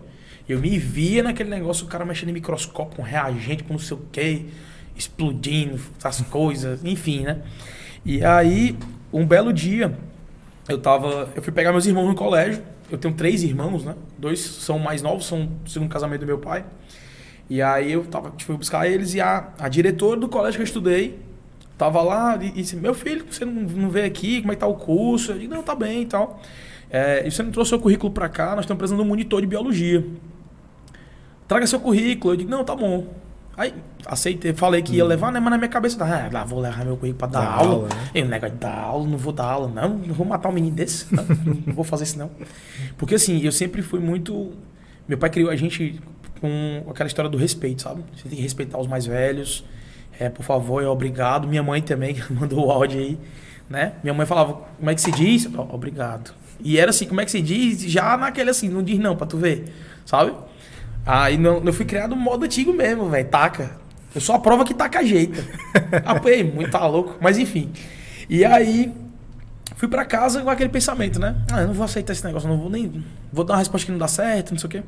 Eu 0.48 0.60
me 0.60 0.78
via 0.78 1.22
naquele 1.22 1.50
negócio, 1.50 1.86
o 1.86 1.88
cara 1.88 2.04
mexendo 2.04 2.30
em 2.30 2.32
microscópio, 2.32 2.96
com 2.96 3.02
reagente, 3.02 3.64
com 3.64 3.74
não 3.74 3.80
sei 3.80 3.96
o 3.96 4.00
quê, 4.10 4.46
explodindo, 4.96 5.80
as 6.02 6.20
coisas, 6.22 6.84
enfim, 6.84 7.22
né? 7.22 7.42
E 8.04 8.24
aí, 8.24 8.76
um 9.12 9.26
belo 9.26 9.52
dia, 9.52 9.96
eu 10.68 10.78
tava. 10.78 11.28
Eu 11.34 11.42
fui 11.42 11.52
pegar 11.52 11.72
meus 11.72 11.86
irmãos 11.86 12.06
no 12.06 12.14
colégio. 12.14 12.62
Eu 12.90 12.98
tenho 12.98 13.14
três 13.14 13.42
irmãos, 13.42 13.84
né? 13.84 13.94
Dois 14.18 14.40
são 14.40 14.78
mais 14.78 15.00
novos, 15.00 15.24
são 15.26 15.46
do 15.46 15.70
segundo 15.70 15.88
casamento 15.88 16.20
do 16.20 16.26
meu 16.26 16.38
pai. 16.38 16.64
E 17.50 17.60
aí 17.60 17.92
eu 17.92 18.04
tava, 18.04 18.32
fui 18.38 18.56
buscar 18.56 18.86
eles 18.86 19.14
e 19.14 19.20
a, 19.20 19.48
a 19.58 19.68
diretora 19.68 20.18
do 20.18 20.28
colégio 20.28 20.56
que 20.58 20.62
eu 20.62 20.66
estudei 20.66 21.18
tava 21.76 22.00
lá 22.00 22.38
e, 22.40 22.46
e 22.48 22.50
disse, 22.52 22.76
meu 22.76 22.94
filho, 22.94 23.24
você 23.30 23.44
não, 23.44 23.52
não 23.52 23.90
veio 23.90 24.06
aqui, 24.06 24.40
como 24.40 24.52
é 24.52 24.54
que 24.54 24.60
tá 24.60 24.66
o 24.66 24.74
curso? 24.74 25.32
Eu 25.32 25.36
disse, 25.38 25.48
não, 25.48 25.62
tá 25.62 25.74
bem 25.74 26.02
e 26.02 26.06
tal. 26.06 26.40
É, 26.90 27.26
e 27.26 27.30
você 27.30 27.42
não 27.42 27.50
trouxe 27.50 27.70
seu 27.70 27.78
currículo 27.78 28.12
para 28.12 28.28
cá, 28.28 28.50
nós 28.54 28.60
estamos 28.60 28.78
precisando 28.78 29.00
de 29.00 29.04
um 29.04 29.08
monitor 29.08 29.40
de 29.40 29.46
biologia. 29.46 30.04
Traga 31.48 31.66
seu 31.66 31.80
currículo. 31.80 32.34
Eu 32.34 32.36
digo, 32.38 32.50
não, 32.50 32.64
tá 32.64 32.74
bom. 32.74 33.06
Aí, 33.56 33.74
aceitei, 34.06 34.54
falei 34.54 34.80
que 34.80 34.94
ia 34.96 35.04
levar, 35.04 35.30
né? 35.30 35.38
Mas 35.38 35.50
na 35.50 35.58
minha 35.58 35.68
cabeça, 35.68 36.02
ah, 36.02 36.30
lá 36.32 36.44
vou 36.44 36.60
levar 36.60 36.84
meu 36.84 36.96
currículo 36.96 37.18
pra 37.18 37.28
dar 37.28 37.40
Dar 37.40 37.52
aula. 37.52 37.72
aula, 37.74 37.88
né? 37.88 38.10
E 38.14 38.22
o 38.22 38.26
negócio 38.28 38.54
de 38.54 38.60
dar 38.60 38.78
aula, 38.78 39.06
não 39.06 39.18
vou 39.18 39.32
dar 39.32 39.44
aula, 39.44 39.68
não. 39.68 39.98
Não 39.98 40.14
vou 40.14 40.26
matar 40.26 40.48
um 40.48 40.52
menino 40.52 40.74
desse. 40.74 41.14
Não, 41.14 41.24
não 41.66 41.74
vou 41.74 41.84
fazer 41.84 42.04
isso, 42.04 42.18
não. 42.18 42.30
Porque 42.96 43.14
assim, 43.14 43.40
eu 43.42 43.52
sempre 43.52 43.82
fui 43.82 44.00
muito. 44.00 44.52
Meu 45.06 45.18
pai 45.18 45.28
criou 45.28 45.50
a 45.50 45.56
gente 45.56 46.00
com 46.42 46.90
aquela 46.90 47.06
história 47.06 47.30
do 47.30 47.38
respeito, 47.38 47.82
sabe? 47.82 48.02
Você 48.16 48.28
tem 48.28 48.36
que 48.36 48.42
respeitar 48.42 48.76
os 48.78 48.88
mais 48.88 49.06
velhos. 49.06 49.64
É, 50.18 50.28
por 50.28 50.42
favor, 50.42 50.82
é 50.82 50.88
obrigado. 50.88 51.46
Minha 51.46 51.62
mãe 51.62 51.80
também 51.80 52.16
mandou 52.28 52.66
o 52.66 52.70
áudio 52.70 52.98
aí, 52.98 53.18
né? 53.70 53.92
Minha 54.02 54.12
mãe 54.12 54.26
falava, 54.26 54.54
como 54.76 54.90
é 54.90 54.94
que 54.94 55.00
se 55.00 55.12
diz? 55.12 55.48
Obrigado. 55.56 56.34
E 56.60 56.78
era 56.78 56.90
assim, 56.90 57.06
como 57.06 57.20
é 57.20 57.24
que 57.24 57.30
se 57.30 57.40
diz? 57.40 57.82
Já 57.82 58.16
naquele 58.16 58.50
assim, 58.50 58.68
não 58.68 58.82
diz 58.82 58.98
não, 58.98 59.16
pra 59.16 59.26
tu 59.26 59.38
ver, 59.38 59.72
sabe? 60.04 60.32
Aí 61.06 61.38
não, 61.38 61.62
eu 61.64 61.72
fui 61.72 61.86
criado 61.86 62.10
no 62.10 62.20
modo 62.20 62.44
antigo 62.44 62.72
mesmo, 62.72 63.08
velho. 63.08 63.28
Taca. 63.28 63.70
Eu 64.12 64.20
sou 64.20 64.34
a 64.34 64.38
prova 64.38 64.64
que 64.64 64.74
taca 64.74 64.98
ajeita. 64.98 65.42
Apanhei 66.04 66.42
muito, 66.42 66.72
tá 66.72 66.84
louco. 66.86 67.16
Mas 67.20 67.38
enfim. 67.38 67.72
E 68.28 68.44
aí, 68.44 68.92
fui 69.76 69.88
pra 69.88 70.04
casa 70.04 70.42
com 70.42 70.50
aquele 70.50 70.70
pensamento, 70.70 71.20
né? 71.20 71.36
Ah, 71.52 71.62
eu 71.62 71.68
não 71.68 71.74
vou 71.74 71.84
aceitar 71.84 72.12
esse 72.12 72.24
negócio, 72.24 72.48
não 72.48 72.58
vou 72.58 72.68
nem. 72.68 73.04
Vou 73.32 73.44
dar 73.44 73.54
uma 73.54 73.58
resposta 73.60 73.86
que 73.86 73.92
não 73.92 73.98
dá 73.98 74.08
certo, 74.08 74.50
não 74.50 74.58
sei 74.58 74.66
o 74.66 74.70
quê. 74.70 74.82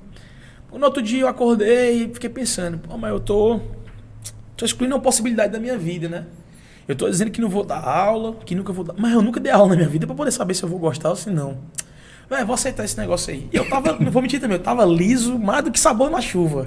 No 0.79 0.87
outro 0.87 1.03
dia 1.03 1.23
eu 1.23 1.29
acordei 1.29 2.05
e 2.05 2.15
fiquei 2.15 2.29
pensando, 2.29 2.79
pô, 2.79 2.97
mas 2.99 3.11
eu 3.11 3.21
tô. 3.21 3.61
tô 4.57 4.65
excluindo 4.65 4.95
uma 4.95 5.01
possibilidade 5.01 5.53
da 5.53 5.61
minha 5.61 5.79
vida, 5.79 6.09
né? 6.09 6.27
Eu 6.87 6.95
tô 6.95 7.09
dizendo 7.09 7.31
que 7.31 7.41
não 7.41 7.49
vou 7.49 7.65
dar 7.65 7.81
aula, 7.81 8.35
que 8.45 8.55
nunca 8.55 8.73
vou 8.73 8.85
dar. 8.85 8.95
Mas 8.97 9.13
eu 9.13 9.23
nunca 9.23 9.41
dei 9.41 9.53
aula 9.53 9.69
na 9.69 9.77
minha 9.77 9.89
vida 9.89 10.07
pra 10.07 10.15
poder 10.15 10.31
saber 10.31 10.55
se 10.55 10.63
eu 10.63 10.69
vou 10.69 10.79
gostar 10.79 11.11
ou 11.11 11.17
se 11.17 11.31
não. 11.31 11.59
Véi, 12.29 12.45
vou 12.45 12.55
aceitar 12.55 12.85
esse 12.85 12.99
negócio 12.99 13.33
aí. 13.33 13.49
E 13.53 13.57
eu 13.57 13.69
tava, 13.69 13.99
não 13.99 14.11
vou 14.11 14.21
mentir 14.21 14.41
também, 14.41 14.57
eu 14.57 14.63
tava 14.63 14.85
liso, 14.85 15.39
mais 15.39 15.65
do 15.65 15.71
que 15.71 15.79
sabão 15.79 16.11
na 16.11 16.21
chuva. 16.21 16.67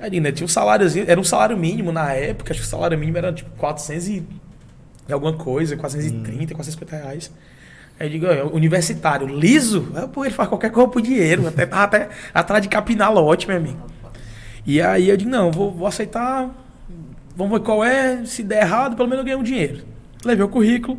Aí, 0.00 0.20
né, 0.20 0.32
tinha 0.32 0.44
um 0.44 0.48
saláriozinho, 0.48 1.04
era 1.08 1.20
um 1.20 1.24
salário 1.24 1.56
mínimo 1.56 1.92
na 1.92 2.12
época, 2.12 2.52
acho 2.52 2.60
que 2.60 2.66
o 2.66 2.68
salário 2.70 2.98
mínimo 2.98 3.18
era 3.18 3.32
tipo 3.32 3.50
400 3.56 4.08
e, 4.08 4.26
e 5.08 5.12
alguma 5.12 5.32
coisa, 5.34 5.76
430, 5.76 6.54
450 6.54 6.96
reais. 6.96 7.30
Aí 8.02 8.08
eu 8.08 8.10
digo, 8.10 8.26
"Ó, 8.26 8.56
universitário, 8.56 9.28
liso? 9.28 9.86
Aí, 9.94 10.08
Pô, 10.08 10.24
ele 10.24 10.34
faz 10.34 10.48
qualquer 10.48 10.70
coisa 10.72 10.88
por 10.90 11.00
dinheiro, 11.00 11.46
até, 11.46 11.64
tava 11.64 11.84
até 11.84 12.08
atrás 12.34 12.60
de 12.60 12.68
capinar 12.68 13.12
lote, 13.14 13.46
meu 13.46 13.56
amigo. 13.56 13.78
E 14.66 14.80
aí 14.82 15.08
eu 15.08 15.16
digo, 15.16 15.30
não, 15.30 15.52
vou, 15.52 15.70
vou 15.72 15.86
aceitar, 15.86 16.50
vamos 17.36 17.52
ver 17.60 17.64
qual 17.64 17.84
é, 17.84 18.24
se 18.24 18.42
der 18.42 18.62
errado, 18.62 18.96
pelo 18.96 19.08
menos 19.08 19.20
eu 19.20 19.24
ganhei 19.24 19.38
um 19.38 19.44
dinheiro. 19.44 19.84
Levei 20.24 20.44
o 20.44 20.48
currículo, 20.48 20.98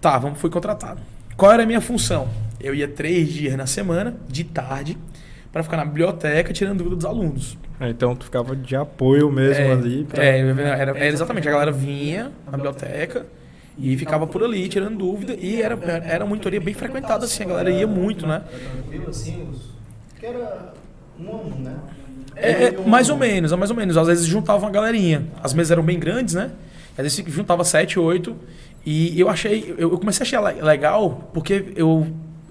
tá, 0.00 0.18
vamos, 0.18 0.40
fui 0.40 0.50
contratado. 0.50 1.00
Qual 1.36 1.52
era 1.52 1.62
a 1.62 1.66
minha 1.66 1.80
função? 1.80 2.28
Eu 2.60 2.74
ia 2.74 2.88
três 2.88 3.28
dias 3.32 3.54
na 3.56 3.66
semana, 3.66 4.16
de 4.28 4.42
tarde, 4.42 4.98
para 5.52 5.62
ficar 5.62 5.76
na 5.76 5.84
biblioteca 5.84 6.52
tirando 6.52 6.78
dúvida 6.78 6.96
dos 6.96 7.04
alunos. 7.04 7.56
Ah, 7.78 7.88
Então 7.88 8.16
tu 8.16 8.24
ficava 8.24 8.56
de 8.56 8.74
apoio 8.74 9.30
mesmo 9.30 9.62
É, 9.64 9.70
ali. 9.72 10.02
pra- 10.04 10.24
É, 10.24 10.40
era, 10.40 10.90
era 10.98 11.06
exatamente. 11.06 11.46
A 11.48 11.52
galera 11.52 11.70
vinha 11.70 12.32
na 12.44 12.52
biblioteca 12.58 13.24
e 13.78 13.96
ficava 13.96 14.26
por 14.26 14.42
ali 14.42 14.68
tirando 14.68 14.98
dúvida. 14.98 15.34
E 15.40 15.62
era, 15.62 15.78
era 16.04 16.24
uma 16.24 16.30
monitoria 16.30 16.60
bem 16.60 16.74
frequentada, 16.74 17.24
assim. 17.24 17.44
A 17.44 17.46
galera 17.46 17.70
ia 17.70 17.86
muito, 17.86 18.26
né? 18.26 18.42
Que 20.18 20.26
era 20.26 20.72
um 21.18 21.50
né? 21.62 21.76
É, 22.36 22.70
mais 22.86 23.08
ou 23.10 23.16
menos, 23.16 23.52
é 23.52 23.56
mais 23.56 23.70
ou 23.70 23.76
menos. 23.76 23.96
Às 23.96 24.06
vezes 24.06 24.26
juntavam 24.26 24.66
uma 24.68 24.70
galerinha. 24.70 25.26
As 25.42 25.52
mesas 25.54 25.70
eram 25.72 25.82
bem 25.82 25.98
grandes, 25.98 26.34
né? 26.34 26.50
Às 26.96 27.02
vezes 27.16 27.24
juntava 27.32 27.64
sete, 27.64 27.98
oito. 27.98 28.36
E 28.86 29.18
eu 29.18 29.28
achei. 29.28 29.74
Eu 29.76 29.90
comecei 29.98 30.24
a 30.24 30.26
achar 30.26 30.40
le- 30.40 30.62
legal 30.62 31.30
porque 31.34 31.72
eu 31.76 32.06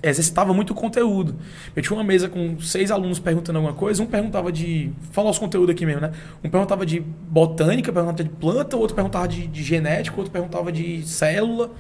exercitava 0.10 0.54
muito 0.54 0.74
conteúdo. 0.74 1.36
Eu 1.76 1.82
tinha 1.82 1.98
uma 1.98 2.04
mesa 2.04 2.28
com 2.28 2.60
seis 2.60 2.92
alunos 2.92 3.20
perguntando 3.20 3.58
alguma 3.58 3.76
coisa. 3.76 4.02
Um 4.02 4.06
perguntava 4.06 4.52
de. 4.52 4.92
Falar 5.12 5.30
os 5.30 5.40
conteúdos 5.40 5.72
aqui 5.72 5.86
mesmo, 5.86 6.02
né? 6.02 6.12
Um 6.44 6.50
perguntava 6.50 6.86
de 6.86 7.00
botânica, 7.00 7.92
perguntava 7.92 8.24
de 8.24 8.30
planta, 8.30 8.78
outro 8.78 8.96
perguntava 8.96 9.28
de, 9.28 9.48
de 9.48 9.64
genética, 9.64 10.16
outro 10.18 10.32
perguntava 10.32 10.72
de 10.72 11.08
célula. 11.08 11.72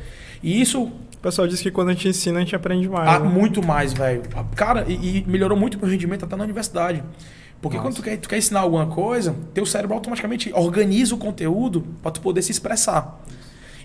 E 0.42 0.62
isso 0.62 0.84
O 0.84 1.18
pessoal 1.22 1.48
disse 1.48 1.64
que 1.64 1.72
quando 1.72 1.90
a 1.90 1.94
gente 1.94 2.08
ensina, 2.08 2.38
a 2.38 2.42
gente 2.42 2.56
aprende 2.56 2.88
mais. 2.88 3.10
ah, 3.10 3.20
né? 3.20 3.30
muito 3.30 3.66
mais, 3.66 3.94
velho. 3.94 4.22
Cara, 4.56 4.86
e, 4.88 5.20
e 5.20 5.26
melhorou 5.28 5.58
muito 5.58 5.76
o 5.76 5.82
meu 5.82 5.90
rendimento 5.90 6.26
até 6.26 6.36
na 6.36 6.44
universidade. 6.44 7.04
Porque 7.62 7.78
quando 7.80 7.96
tu 7.96 8.04
quer, 8.04 8.18
tu 8.18 8.30
quer 8.30 8.38
ensinar 8.38 8.60
alguma 8.60 8.86
coisa, 8.86 9.36
teu 9.54 9.66
cérebro 9.66 9.96
automaticamente 9.96 10.52
organiza 10.54 11.16
o 11.16 11.18
conteúdo 11.18 11.84
para 12.04 12.12
tu 12.12 12.22
poder 12.22 12.42
se 12.44 12.52
expressar. 12.52 13.20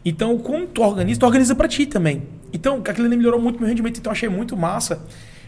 Então, 0.05 0.37
quando 0.39 0.69
tu 0.69 0.83
organiza, 0.83 1.21
tu 1.21 1.27
organiza 1.27 1.55
para 1.55 1.69
ti 1.69 1.87
também. 1.87 2.23
Então, 2.53 2.83
aquilo 2.85 3.07
ali 3.07 3.17
melhorou 3.17 3.41
muito 3.41 3.59
meu 3.59 3.69
rendimento. 3.69 3.99
Então, 3.99 4.11
eu 4.11 4.13
achei 4.13 4.29
muito 4.29 4.57
massa. 4.57 5.01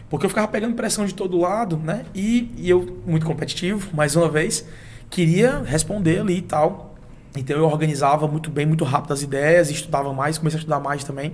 Porque 0.09 0.25
eu 0.25 0.29
ficava 0.29 0.47
pegando 0.47 0.75
pressão 0.75 1.05
de 1.05 1.13
todo 1.13 1.37
lado, 1.37 1.77
né? 1.77 2.05
E, 2.13 2.51
e 2.57 2.69
eu, 2.69 3.01
muito 3.05 3.25
competitivo, 3.25 3.89
mais 3.93 4.15
uma 4.15 4.29
vez, 4.29 4.65
queria 5.09 5.59
responder 5.59 6.19
ali 6.19 6.37
e 6.37 6.41
tal. 6.41 6.95
Então, 7.35 7.57
eu 7.57 7.65
organizava 7.65 8.27
muito 8.27 8.49
bem, 8.49 8.65
muito 8.65 8.83
rápido 8.85 9.13
as 9.13 9.21
ideias, 9.21 9.69
estudava 9.69 10.13
mais, 10.13 10.37
comecei 10.37 10.57
a 10.57 10.59
estudar 10.59 10.79
mais 10.79 11.03
também. 11.03 11.33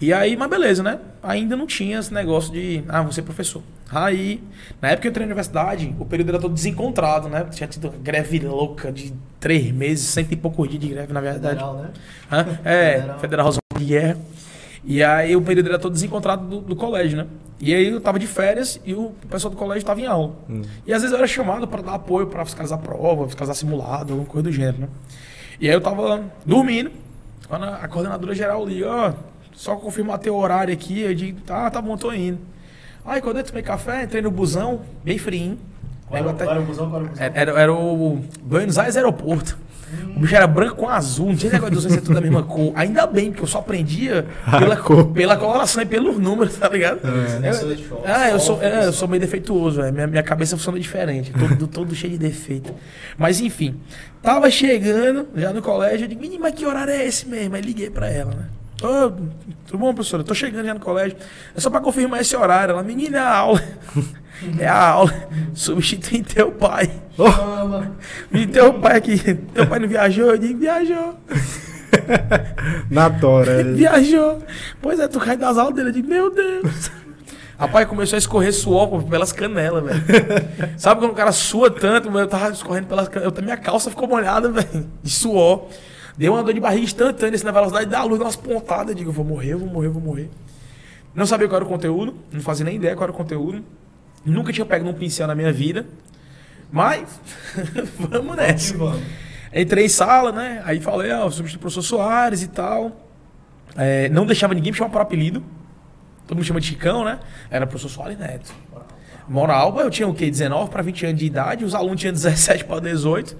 E 0.00 0.12
aí, 0.12 0.36
mas 0.36 0.50
beleza, 0.50 0.82
né? 0.82 0.98
Ainda 1.22 1.56
não 1.56 1.66
tinha 1.66 1.98
esse 1.98 2.12
negócio 2.12 2.52
de, 2.52 2.84
ah, 2.88 3.02
vou 3.02 3.12
ser 3.12 3.22
professor. 3.22 3.62
Aí, 3.90 4.42
na 4.80 4.88
época 4.88 5.02
que 5.02 5.08
eu 5.08 5.10
entrei 5.10 5.24
na 5.24 5.28
universidade, 5.28 5.94
o 5.98 6.04
período 6.04 6.30
era 6.30 6.38
todo 6.38 6.52
desencontrado, 6.52 7.28
né? 7.28 7.46
Tinha 7.50 7.66
tido 7.66 7.88
uma 7.88 7.96
greve 7.96 8.38
louca 8.40 8.92
de 8.92 9.12
três 9.40 9.70
meses, 9.72 10.06
cento 10.06 10.32
e 10.32 10.36
poucos 10.36 10.68
dias 10.68 10.80
de 10.80 10.88
greve, 10.88 11.12
na 11.12 11.20
verdade. 11.20 11.54
Federal, 11.54 11.76
né? 11.76 11.90
Hã? 12.30 12.58
É, 12.64 12.92
Federal. 12.94 13.18
Federalzão 13.20 13.60
de 13.78 13.84
guerra. 13.84 14.18
E 14.84 15.02
aí 15.02 15.34
o 15.34 15.42
período 15.42 15.68
era 15.68 15.78
todo 15.78 15.92
desencontrado 15.92 16.46
do, 16.46 16.60
do 16.60 16.76
colégio, 16.76 17.18
né? 17.18 17.26
E 17.58 17.74
aí 17.74 17.88
eu 17.88 18.00
tava 18.00 18.18
de 18.18 18.26
férias 18.26 18.80
e 18.84 18.92
o 18.94 19.12
pessoal 19.30 19.50
do 19.50 19.56
colégio 19.56 19.84
tava 19.84 20.00
em 20.00 20.06
aula. 20.06 20.34
E 20.86 20.92
às 20.92 21.00
vezes 21.00 21.12
eu 21.12 21.18
era 21.18 21.26
chamado 21.26 21.66
para 21.66 21.82
dar 21.82 21.94
apoio 21.94 22.26
para 22.26 22.44
fiscalizar 22.44 22.78
prova, 22.78 23.26
fiscalizar 23.26 23.56
simulado, 23.56 24.12
alguma 24.12 24.28
coisa 24.28 24.44
do 24.44 24.52
gênero, 24.52 24.78
né? 24.80 24.88
E 25.60 25.68
aí 25.68 25.74
eu 25.74 25.80
tava 25.80 26.22
dormindo, 26.44 26.90
quando 27.48 27.64
a 27.64 27.76
a 27.76 27.88
coordenadora 27.88 28.34
geral 28.34 28.64
liga, 28.66 28.88
ó, 28.88 29.12
só 29.56 29.74
confirmar 29.74 30.18
teu 30.18 30.36
horário 30.36 30.72
aqui, 30.72 31.00
eu 31.00 31.14
digo, 31.14 31.40
tá, 31.40 31.68
tá 31.70 31.80
bom, 31.80 31.96
tô 31.96 32.12
indo. 32.12 32.38
Aí 33.04 33.20
quando 33.20 33.38
eu 33.38 33.44
tomei 33.44 33.62
café, 33.62 34.04
entrei 34.04 34.20
no 34.20 34.30
busão, 34.30 34.82
bem 35.02 35.16
frio. 35.18 35.58
Qual 36.06 36.22
era, 36.22 36.32
qual 36.32 36.50
era 36.50 36.60
o 36.60 36.64
busão? 36.64 36.90
Qual 36.90 37.00
era 37.00 37.06
o 37.06 37.10
busão? 37.10 37.30
Era, 37.34 37.60
era 37.60 37.72
o 37.72 38.20
Buenos 38.42 38.78
Aires 38.78 38.96
Aeroporto. 38.96 39.58
O 40.16 40.20
bicho 40.20 40.34
era 40.34 40.48
branco 40.48 40.74
com 40.74 40.88
azul, 40.88 41.28
não 41.28 41.36
tinha 41.36 41.52
negócio 41.52 41.76
de 41.76 41.80
você 41.80 41.90
ser 41.90 42.00
tudo 42.00 42.14
da 42.14 42.20
mesma 42.20 42.42
cor. 42.42 42.72
Ainda 42.74 43.06
bem, 43.06 43.30
porque 43.30 43.44
eu 43.44 43.46
só 43.46 43.58
aprendia 43.58 44.26
pela, 44.58 44.76
cor. 44.76 45.06
pela 45.12 45.36
coloração 45.36 45.80
e 45.80 45.86
pelos 45.86 46.18
números, 46.18 46.56
tá 46.56 46.68
ligado? 46.68 47.00
É. 47.04 47.50
Eu, 47.50 48.02
ah, 48.04 48.30
eu 48.30 48.40
sou, 48.40 48.60
é, 48.60 48.86
eu 48.86 48.92
sou 48.92 49.06
meio 49.06 49.20
defeituoso, 49.20 49.80
velho. 49.80 49.94
minha, 49.94 50.06
minha 50.08 50.22
cabeça 50.24 50.56
funciona 50.56 50.78
diferente, 50.80 51.32
todo, 51.32 51.68
todo 51.68 51.94
cheio 51.94 52.14
de 52.14 52.18
defeito. 52.18 52.74
Mas 53.16 53.40
enfim, 53.40 53.76
tava 54.20 54.50
chegando 54.50 55.28
já 55.36 55.52
no 55.52 55.62
colégio, 55.62 56.04
eu 56.04 56.08
digo, 56.08 56.20
menino, 56.20 56.42
mas 56.42 56.54
que 56.54 56.66
horário 56.66 56.92
é 56.92 57.06
esse 57.06 57.28
mesmo? 57.28 57.54
Aí 57.54 57.62
liguei 57.62 57.88
pra 57.88 58.10
ela, 58.10 58.32
né? 58.32 58.44
Ô, 58.82 59.10
tudo 59.66 59.78
bom, 59.78 59.94
professora? 59.94 60.22
Tô 60.22 60.34
chegando 60.34 60.66
já 60.66 60.74
no 60.74 60.80
colégio. 60.80 61.16
É 61.54 61.60
só 61.60 61.70
pra 61.70 61.80
confirmar 61.80 62.20
esse 62.20 62.36
horário. 62.36 62.72
Ela, 62.72 62.82
menina, 62.82 63.18
é 63.18 63.20
a 63.20 63.36
aula. 63.36 63.62
É 64.58 64.66
a 64.66 64.88
aula. 64.88 65.28
Substitui 65.54 66.22
teu 66.22 66.52
pai. 66.52 66.90
Toma. 67.16 67.92
E 68.32 68.46
teu 68.46 68.74
pai 68.74 68.98
aqui, 68.98 69.18
teu 69.54 69.66
pai 69.66 69.78
não 69.78 69.88
viajou? 69.88 70.26
Eu 70.26 70.38
digo, 70.38 70.58
viajou. 70.58 71.18
Na 72.90 73.08
tora. 73.08 73.64
Viajou. 73.64 74.42
Pois 74.82 75.00
é, 75.00 75.08
tu 75.08 75.18
cai 75.18 75.36
das 75.36 75.56
aulas 75.56 75.74
dele. 75.74 75.88
Eu 75.88 75.92
digo, 75.92 76.08
meu 76.08 76.30
Deus. 76.30 76.90
Rapaz, 77.58 77.88
começou 77.88 78.16
a 78.16 78.18
escorrer 78.18 78.52
suor 78.52 78.88
pô, 78.88 79.00
pelas 79.00 79.32
canelas, 79.32 79.82
velho. 79.82 80.02
Sabe 80.76 81.00
quando 81.00 81.12
o 81.12 81.14
cara 81.14 81.32
sua 81.32 81.70
tanto? 81.70 82.10
Eu 82.10 82.26
tava 82.26 82.50
escorrendo 82.50 82.86
pelas 82.86 83.08
canelas. 83.08 83.32
Minha 83.42 83.56
calça 83.56 83.88
ficou 83.88 84.06
molhada, 84.06 84.50
velho. 84.50 84.86
De 85.02 85.10
suor. 85.10 85.68
Deu 86.16 86.32
uma 86.32 86.42
dor 86.42 86.54
de 86.54 86.60
barriga 86.60 86.84
instantânea 86.84 87.36
assim, 87.36 87.44
na 87.44 87.52
velocidade 87.52 87.86
da 87.86 88.02
luz, 88.02 88.20
umas 88.20 88.36
pontadas. 88.36 88.90
Eu 88.90 88.94
digo, 88.94 89.10
eu 89.10 89.14
vou 89.14 89.24
morrer, 89.24 89.52
eu 89.52 89.58
vou 89.58 89.68
morrer, 89.68 89.88
vou 89.88 90.02
morrer. 90.02 90.30
Não 91.14 91.26
sabia 91.26 91.46
qual 91.46 91.56
era 91.56 91.64
o 91.64 91.68
conteúdo. 91.68 92.14
Não 92.32 92.40
fazia 92.40 92.64
nem 92.64 92.76
ideia 92.76 92.94
qual 92.94 93.04
era 93.04 93.12
o 93.12 93.14
conteúdo. 93.14 93.62
Nunca 94.24 94.52
tinha 94.52 94.64
pego 94.64 94.84
num 94.84 94.94
pincel 94.94 95.26
na 95.26 95.34
minha 95.34 95.52
vida. 95.52 95.86
Mas, 96.72 97.20
vamos 97.98 98.36
nessa. 98.36 98.76
Vamos. 98.76 99.02
Entrei 99.54 99.86
em 99.86 99.88
sala, 99.88 100.32
né? 100.32 100.62
Aí 100.64 100.80
falei, 100.80 101.12
ó, 101.12 101.30
substitui 101.30 101.58
o 101.58 101.60
professor 101.60 101.82
Soares 101.82 102.42
e 102.42 102.48
tal. 102.48 102.92
É, 103.76 104.08
não 104.08 104.26
deixava 104.26 104.54
ninguém 104.54 104.72
me 104.72 104.76
chamar 104.76 104.90
por 104.90 105.00
apelido. 105.00 105.42
Todo 106.26 106.36
mundo 106.36 106.46
chama 106.46 106.60
de 106.60 106.66
Chicão, 106.66 107.04
né? 107.04 107.20
Era 107.50 107.66
professor 107.66 107.88
Soares 107.88 108.18
Neto. 108.18 108.52
Moral, 109.28 109.78
eu 109.80 109.90
tinha 109.90 110.06
o 110.06 110.14
quê? 110.14 110.30
19 110.30 110.70
para 110.70 110.82
20 110.82 111.06
anos 111.06 111.18
de 111.18 111.26
idade, 111.26 111.64
os 111.64 111.74
alunos 111.74 112.00
tinham 112.00 112.12
17 112.12 112.64
para 112.64 112.80
18. 112.80 113.36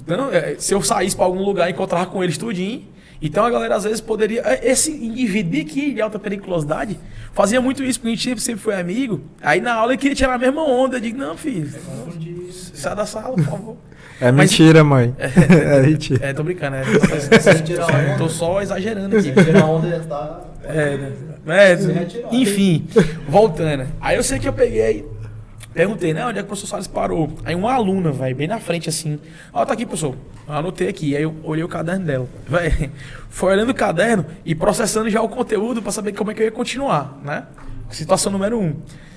Então, 0.00 0.30
é, 0.32 0.56
se 0.58 0.74
eu 0.74 0.82
saísse 0.82 1.14
para 1.16 1.24
algum 1.26 1.42
lugar 1.42 1.68
e 1.68 1.72
encontrar 1.72 2.06
com 2.06 2.22
eles 2.22 2.38
tudinho. 2.38 2.82
Então 3.20 3.44
a 3.44 3.50
galera 3.50 3.74
às 3.74 3.82
vezes 3.82 4.00
poderia. 4.00 4.42
é, 4.44 4.70
Esse 4.70 4.92
indivíduo 4.92 5.60
aqui 5.60 5.92
de 5.92 6.00
alta 6.00 6.20
periculosidade 6.20 6.96
fazia 7.32 7.60
muito 7.60 7.82
isso, 7.82 7.98
porque 7.98 8.12
a 8.12 8.16
gente 8.16 8.40
sempre, 8.40 8.62
foi 8.62 8.78
amigo. 8.78 9.20
Aí 9.42 9.60
na 9.60 9.74
aula 9.74 9.92
ele 9.92 9.98
queria 10.00 10.14
tirar 10.14 10.34
a 10.34 10.38
mesma 10.38 10.62
onda. 10.62 10.98
Eu 10.98 11.00
digo, 11.00 11.18
não, 11.18 11.36
filho, 11.36 11.68
sai 12.52 12.94
da 12.94 13.04
sala, 13.04 13.34
por 13.34 13.44
favor. 13.44 13.76
É 14.20 14.32
Mas- 14.32 14.50
mentira, 14.50 14.82
mãe. 14.82 15.14
É 15.18 15.80
mentira. 15.82 16.26
É, 16.26 16.32
tô 16.32 16.42
brincando? 16.42 16.76
Sem 17.40 17.62
tirar 17.62 17.86
onda. 17.86 18.16
Tô 18.18 18.28
só 18.28 18.60
exagerando 18.60 19.16
aqui. 19.16 19.30
Tirar 19.32 19.64
onda 19.64 19.88
já 19.90 20.00
tá. 20.00 20.40
É, 20.64 20.96
né? 20.96 21.12
É, 21.46 21.78
enfim, 22.32 22.84
voltando. 23.28 23.86
Aí 24.00 24.16
eu 24.16 24.22
sei 24.24 24.38
que 24.40 24.48
eu 24.48 24.52
peguei, 24.52 25.04
Perguntei, 25.78 26.12
né, 26.12 26.26
onde 26.26 26.40
é 26.40 26.42
que 26.42 26.46
o 26.46 26.48
professor 26.48 26.66
Salles 26.66 26.88
parou? 26.88 27.38
Aí 27.44 27.54
uma 27.54 27.72
aluna, 27.72 28.10
vai 28.10 28.34
bem 28.34 28.48
na 28.48 28.58
frente 28.58 28.88
assim. 28.88 29.16
Ó, 29.52 29.64
tá 29.64 29.74
aqui, 29.74 29.86
professor. 29.86 30.16
Eu 30.48 30.54
anotei 30.54 30.88
aqui. 30.88 31.16
Aí 31.16 31.22
eu 31.22 31.36
olhei 31.44 31.62
o 31.62 31.68
caderno 31.68 32.04
dela. 32.04 32.28
Vai, 32.48 32.90
foi 33.30 33.52
olhando 33.52 33.70
o 33.70 33.74
caderno 33.74 34.26
e 34.44 34.56
processando 34.56 35.08
já 35.08 35.22
o 35.22 35.28
conteúdo 35.28 35.80
pra 35.80 35.92
saber 35.92 36.14
como 36.14 36.32
é 36.32 36.34
que 36.34 36.42
eu 36.42 36.46
ia 36.46 36.50
continuar, 36.50 37.20
né? 37.22 37.46
Situação 37.90 38.32
número 38.32 38.58
um. 38.58 38.74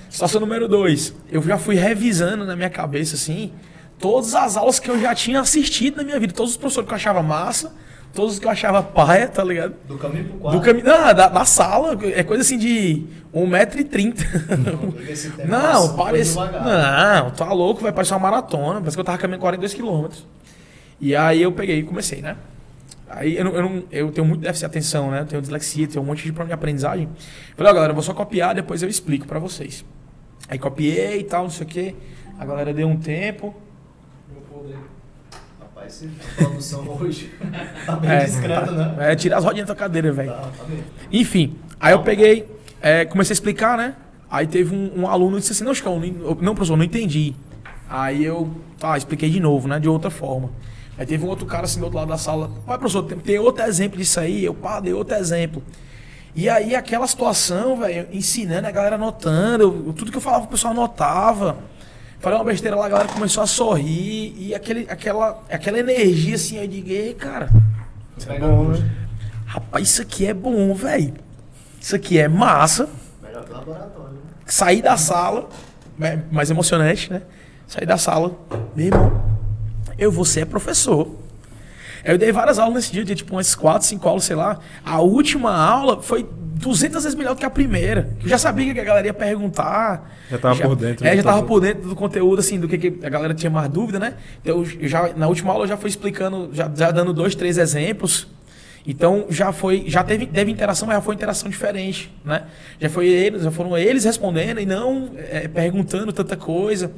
Situação 0.08 0.40
número 0.40 0.68
dois. 0.68 1.12
Eu 1.32 1.42
já 1.42 1.58
fui 1.58 1.74
revisando 1.74 2.46
na 2.46 2.54
minha 2.54 2.70
cabeça, 2.70 3.16
assim, 3.16 3.52
todas 3.98 4.32
as 4.32 4.56
aulas 4.56 4.78
que 4.78 4.88
eu 4.88 5.00
já 5.00 5.16
tinha 5.16 5.40
assistido 5.40 5.96
na 5.96 6.04
minha 6.04 6.20
vida. 6.20 6.32
Todos 6.32 6.52
os 6.52 6.56
professores 6.56 6.86
que 6.86 6.92
eu 6.92 6.96
achava 6.96 7.24
massa, 7.24 7.74
todos 8.14 8.34
os 8.34 8.38
que 8.38 8.46
eu 8.46 8.50
achava 8.50 8.82
paia, 8.82 9.28
tá 9.28 9.42
ligado? 9.44 9.74
Do 9.86 9.96
caminho 9.98 10.24
pro 10.26 10.38
quarto. 10.38 10.58
Do 10.58 10.64
caminho. 10.64 10.84
Não, 10.86 11.14
da, 11.14 11.28
da 11.28 11.44
sala, 11.44 11.98
é 12.14 12.22
coisa 12.22 12.42
assim 12.42 12.58
de 12.58 13.04
1,30m. 13.34 15.08
Esse 15.08 15.30
tempo 15.30 15.48
Não, 15.48 15.88
foi 15.88 16.04
parece. 16.04 16.36
Não, 16.36 17.30
tá 17.30 17.52
louco, 17.52 17.82
vai 17.82 17.92
parecer 17.92 18.14
uma 18.14 18.20
maratona. 18.20 18.80
Parece 18.80 18.96
que 18.96 19.00
eu 19.00 19.04
tava 19.04 19.18
caminhando 19.18 19.44
42km. 19.44 20.10
E 21.00 21.16
aí 21.16 21.42
eu 21.42 21.52
peguei 21.52 21.78
e 21.78 21.82
comecei, 21.82 22.22
né? 22.22 22.36
Aí 23.08 23.36
eu, 23.36 23.44
não, 23.44 23.52
eu, 23.52 23.62
não- 23.62 23.82
eu 23.90 24.10
tenho 24.10 24.26
muito 24.26 24.40
déficit 24.40 24.60
de 24.60 24.66
atenção, 24.66 25.10
né? 25.10 25.20
Eu 25.20 25.26
tenho 25.26 25.42
dislexia, 25.42 25.86
tenho 25.86 26.02
um 26.02 26.06
monte 26.06 26.22
de 26.22 26.32
problema 26.32 26.48
de 26.48 26.54
aprendizagem. 26.54 27.08
Falei, 27.56 27.70
ó, 27.72 27.74
galera, 27.74 27.90
eu 27.90 27.94
vou 27.94 28.02
só 28.02 28.14
copiar, 28.14 28.54
depois 28.54 28.82
eu 28.82 28.88
explico 28.88 29.26
pra 29.26 29.38
vocês. 29.38 29.84
Aí 30.48 30.58
copiei 30.58 31.20
e 31.20 31.24
tal, 31.24 31.42
não 31.44 31.50
sei 31.50 31.66
o 31.66 31.68
quê. 31.68 31.94
A 32.38 32.44
galera 32.46 32.72
deu 32.72 32.88
um 32.88 32.96
tempo. 32.96 33.54
Rapaz, 35.82 36.02
esse- 36.02 36.10
a 36.38 36.44
produção 36.44 36.88
hoje 37.00 37.32
tá 37.86 37.96
bem 37.96 38.10
É, 38.10 38.24
discreta, 38.24 38.70
né? 38.70 39.12
É, 39.12 39.16
tira 39.16 39.36
as 39.36 39.44
rodinhas 39.44 39.68
da 39.68 39.74
cadeira, 39.74 40.12
velho. 40.12 40.30
Tá, 40.30 40.40
tá 40.56 40.64
bem. 40.64 40.84
Enfim, 41.12 41.56
aí 41.80 41.92
eu 41.92 42.02
peguei, 42.02 42.46
é, 42.80 43.04
comecei 43.04 43.32
a 43.32 43.34
explicar, 43.34 43.76
né? 43.76 43.94
Aí 44.30 44.46
teve 44.46 44.74
um, 44.74 45.02
um 45.02 45.06
aluno 45.08 45.36
que 45.36 45.40
disse 45.40 45.52
assim, 45.52 45.64
não, 45.64 45.74
Chicão, 45.74 45.98
não, 46.00 46.34
não, 46.40 46.54
professor, 46.54 46.76
não 46.76 46.84
entendi. 46.84 47.34
Aí 47.88 48.24
eu, 48.24 48.50
tá, 48.78 48.96
expliquei 48.96 49.28
de 49.28 49.40
novo, 49.40 49.68
né? 49.68 49.78
De 49.78 49.88
outra 49.88 50.10
forma. 50.10 50.50
Aí 50.96 51.04
teve 51.06 51.24
um 51.24 51.28
outro 51.28 51.46
cara 51.46 51.64
assim 51.64 51.78
do 51.80 51.84
outro 51.84 51.98
lado 51.98 52.08
da 52.08 52.18
sala, 52.18 52.50
pai, 52.66 52.78
professor, 52.78 53.02
tem, 53.04 53.18
tem 53.18 53.38
outro 53.38 53.64
exemplo 53.64 53.98
disso 53.98 54.20
aí? 54.20 54.44
Eu, 54.44 54.54
pá, 54.54 54.78
dei 54.80 54.92
outro 54.92 55.16
exemplo. 55.16 55.62
E 56.34 56.48
aí 56.48 56.74
aquela 56.74 57.06
situação, 57.06 57.76
velho, 57.76 58.08
ensinando, 58.12 58.66
a 58.66 58.70
galera 58.70 58.94
anotando, 58.94 59.64
eu- 59.86 59.92
tudo 59.92 60.10
que 60.10 60.16
eu 60.16 60.20
falava 60.20 60.44
o 60.44 60.48
pessoal 60.48 60.72
anotava. 60.72 61.58
Falei 62.22 62.38
uma 62.38 62.44
besteira 62.44 62.76
lá, 62.76 62.86
a 62.86 62.88
galera 62.88 63.08
começou 63.08 63.42
a 63.42 63.46
sorrir 63.46 64.32
e 64.38 64.54
aquele, 64.54 64.86
aquela, 64.88 65.42
aquela 65.50 65.78
energia 65.78 66.36
assim, 66.36 66.56
eu 66.56 66.66
digo, 66.68 66.88
"Ei, 66.88 67.14
cara, 67.14 67.50
Pega 68.24 68.46
gosto. 68.46 68.84
rapaz, 69.44 69.88
isso 69.88 70.00
aqui 70.02 70.26
é 70.26 70.32
bom, 70.32 70.72
velho. 70.72 71.14
Isso 71.80 71.96
aqui 71.96 72.18
é 72.20 72.28
massa. 72.28 72.88
Melhor 73.20 73.44
que 73.44 73.52
laboratório. 73.52 74.12
né? 74.12 74.20
Saí 74.46 74.80
da 74.80 74.96
sala, 74.96 75.48
é 76.00 76.18
mais 76.30 76.48
emocionante, 76.48 77.12
né? 77.12 77.22
Saí 77.66 77.84
da 77.84 77.98
sala, 77.98 78.30
meu 78.76 78.86
irmão, 78.86 79.22
eu 79.98 80.12
vou 80.12 80.24
ser 80.24 80.46
professor. 80.46 81.08
Eu 82.04 82.16
dei 82.18 82.30
várias 82.30 82.58
aulas 82.58 82.74
nesse 82.74 82.92
dia, 82.92 83.04
de 83.04 83.14
tipo 83.16 83.34
umas 83.34 83.54
4, 83.54 83.86
5 83.86 84.08
aulas, 84.08 84.24
sei 84.24 84.36
lá. 84.36 84.58
A 84.84 85.00
última 85.00 85.52
aula 85.56 86.00
foi 86.02 86.28
200 86.62 87.02
vezes 87.02 87.18
melhor 87.18 87.34
do 87.34 87.38
que 87.38 87.44
a 87.44 87.50
primeira. 87.50 88.10
Eu 88.22 88.28
já 88.28 88.38
sabia 88.38 88.72
que 88.72 88.80
a 88.80 88.84
galera 88.84 89.06
ia 89.06 89.14
perguntar. 89.14 90.10
Já 90.30 90.38
tava 90.38 90.60
por 90.60 90.76
dentro 90.76 91.06
É, 91.06 91.10
de 91.10 91.16
já 91.16 91.22
tava 91.22 91.42
por 91.42 91.60
dentro 91.60 91.88
do 91.88 91.96
conteúdo, 91.96 92.38
assim, 92.38 92.58
do 92.58 92.68
que, 92.68 92.78
que 92.78 93.04
a 93.06 93.08
galera 93.10 93.34
tinha 93.34 93.50
mais 93.50 93.68
dúvida, 93.68 93.98
né? 93.98 94.14
Então, 94.40 94.64
eu 94.80 94.88
já, 94.88 95.12
na 95.14 95.26
última 95.28 95.52
aula 95.52 95.64
eu 95.64 95.68
já 95.68 95.76
fui 95.76 95.90
explicando, 95.90 96.50
já, 96.52 96.70
já 96.74 96.90
dando 96.90 97.12
dois, 97.12 97.34
três 97.34 97.58
exemplos. 97.58 98.28
Então 98.84 99.26
já 99.30 99.52
foi, 99.52 99.84
já 99.86 100.02
teve, 100.02 100.26
teve 100.26 100.50
interação, 100.50 100.88
mas 100.88 100.96
já 100.96 101.02
foi 101.02 101.14
interação 101.14 101.48
diferente, 101.48 102.12
né? 102.24 102.42
Já 102.80 102.88
foi 102.88 103.06
eles, 103.06 103.42
já 103.42 103.50
foram 103.50 103.78
eles 103.78 104.04
respondendo 104.04 104.60
e 104.60 104.66
não 104.66 105.10
é, 105.16 105.46
perguntando 105.46 106.12
tanta 106.12 106.36
coisa. 106.36 106.90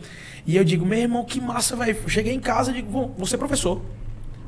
E 0.47 0.57
eu 0.57 0.65
digo, 0.65 0.85
meu 0.87 0.99
irmão, 0.99 1.25
que 1.25 1.41
massa, 1.41 1.77
velho. 1.77 1.97
Cheguei 2.07 2.33
em 2.33 2.41
casa 2.41 2.71
e 2.71 2.75
digo, 2.75 2.91
vou, 2.91 3.15
vou 3.19 3.27
ser 3.27 3.37
professor. 3.37 3.83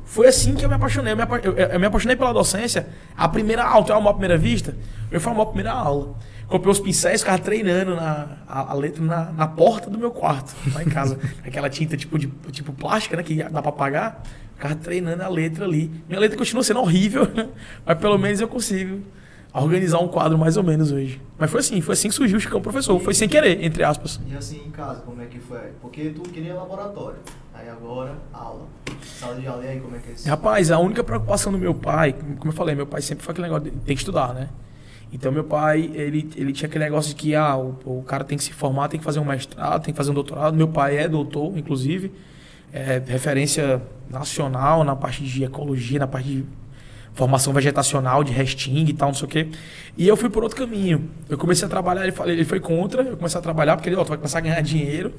Foi 0.07 0.25
assim 0.27 0.55
que 0.55 0.63
eu 0.63 0.69
me 0.69 0.75
apaixonei. 0.75 1.11
Eu 1.11 1.17
me, 1.17 1.23
apa- 1.23 1.39
eu- 1.43 1.79
me 1.79 1.85
apaixonei 1.85 2.15
pela 2.15 2.33
docência. 2.33 2.87
A 3.15 3.27
primeira 3.27 3.63
aula, 3.63 3.85
tu 3.85 3.91
é 3.91 3.95
uma 3.97 4.09
à 4.09 4.13
primeira 4.13 4.37
vista? 4.37 4.75
Eu 5.11 5.19
fui 5.19 5.31
uma 5.31 5.45
primeira 5.45 5.71
aula. 5.73 6.15
Comprei 6.47 6.71
os 6.71 6.79
pincéis, 6.79 7.19
ficava 7.21 7.37
treinando 7.39 7.93
na, 7.93 8.37
a, 8.47 8.71
a 8.71 8.73
letra 8.73 9.03
na, 9.03 9.25
na 9.33 9.47
porta 9.47 9.89
do 9.89 9.97
meu 9.99 10.09
quarto, 10.11 10.55
lá 10.73 10.81
em 10.81 10.85
casa. 10.87 11.19
Aquela 11.45 11.69
tinta 11.69 11.97
tipo, 11.97 12.17
de, 12.17 12.27
tipo 12.51 12.71
plástica, 12.71 13.17
né? 13.17 13.21
Que 13.23 13.35
dá 13.43 13.61
pra 13.61 13.69
apagar. 13.69 14.23
Ficava 14.55 14.75
treinando 14.75 15.21
a 15.23 15.27
letra 15.27 15.65
ali. 15.65 15.91
Minha 16.07 16.21
letra 16.21 16.37
continua 16.37 16.63
sendo 16.63 16.79
horrível, 16.79 17.27
mas 17.85 17.97
pelo 17.99 18.17
menos 18.17 18.39
eu 18.39 18.47
consigo 18.47 19.01
organizar 19.53 19.99
um 19.99 20.07
quadro 20.07 20.37
mais 20.37 20.55
ou 20.55 20.63
menos 20.63 20.89
hoje. 20.91 21.21
Mas 21.37 21.51
foi 21.51 21.59
assim, 21.59 21.81
foi 21.81 21.93
assim 21.93 22.07
que 22.09 22.15
surgiu 22.15 22.37
o 22.37 22.39
Chicão 22.39 22.61
Professor. 22.61 22.97
Foi 23.01 23.13
sem 23.13 23.27
querer, 23.27 23.61
entre 23.63 23.83
aspas. 23.83 24.19
E 24.25 24.35
assim, 24.35 24.61
em 24.65 24.71
casa, 24.71 25.01
como 25.01 25.21
é 25.21 25.25
que 25.25 25.39
foi? 25.39 25.59
Porque 25.81 26.09
tu 26.11 26.21
queria 26.21 26.53
laboratório. 26.55 27.17
Aí 27.57 27.69
agora, 27.69 28.15
aula. 28.31 28.67
Sala 29.03 29.35
de 29.35 29.47
aula, 29.47 29.65
e 29.65 29.67
aí 29.67 29.79
como 29.79 29.95
é 29.95 29.99
que 29.99 30.09
é 30.09 30.13
isso? 30.13 30.29
Rapaz, 30.29 30.69
a 30.69 30.77
única 30.77 31.03
preocupação 31.03 31.51
do 31.51 31.57
meu 31.57 31.73
pai, 31.73 32.13
como 32.37 32.51
eu 32.51 32.55
falei, 32.55 32.75
meu 32.75 32.85
pai 32.85 33.01
sempre 33.01 33.23
foi 33.25 33.31
aquele 33.31 33.47
negócio 33.47 33.71
de 33.71 33.77
tem 33.79 33.95
que 33.95 34.01
estudar, 34.01 34.33
né? 34.33 34.49
Então 35.11 35.31
meu 35.31 35.43
pai, 35.43 35.89
ele, 35.95 36.29
ele 36.35 36.53
tinha 36.53 36.67
aquele 36.67 36.83
negócio 36.83 37.09
de 37.09 37.15
que 37.15 37.33
ah, 37.33 37.57
o, 37.57 37.79
o 37.85 38.03
cara 38.03 38.23
tem 38.23 38.37
que 38.37 38.43
se 38.43 38.53
formar, 38.53 38.89
tem 38.89 38.99
que 38.99 39.05
fazer 39.05 39.19
um 39.19 39.25
mestrado, 39.25 39.83
tem 39.83 39.93
que 39.93 39.97
fazer 39.97 40.11
um 40.11 40.13
doutorado. 40.13 40.55
Meu 40.55 40.67
pai 40.67 40.97
é 40.97 41.07
doutor, 41.07 41.57
inclusive, 41.57 42.11
é 42.71 43.01
referência 43.05 43.81
nacional 44.09 44.83
na 44.83 44.95
parte 44.95 45.23
de 45.23 45.43
ecologia, 45.43 45.99
na 45.99 46.07
parte 46.07 46.27
de 46.27 46.45
formação 47.17 47.51
vegetacional, 47.51 48.23
de 48.23 48.31
resting 48.31 48.85
e 48.85 48.93
tal, 48.93 49.09
não 49.09 49.15
sei 49.15 49.25
o 49.25 49.27
quê. 49.27 49.47
E 49.97 50.07
eu 50.07 50.15
fui 50.15 50.29
por 50.29 50.43
outro 50.43 50.57
caminho. 50.57 51.09
Eu 51.27 51.37
comecei 51.37 51.65
a 51.65 51.69
trabalhar, 51.69 52.03
ele, 52.03 52.11
falou- 52.11 52.31
ele 52.31 52.45
foi 52.45 52.59
contra, 52.59 53.01
eu 53.01 53.17
comecei 53.17 53.39
a 53.39 53.41
trabalhar, 53.41 53.75
porque 53.75 53.89
ele, 53.89 53.95
ó, 53.95 54.03
tu 54.03 54.09
vai 54.09 54.17
começar 54.17 54.37
a 54.37 54.41
ganhar 54.41 54.61
dinheiro 54.61 55.11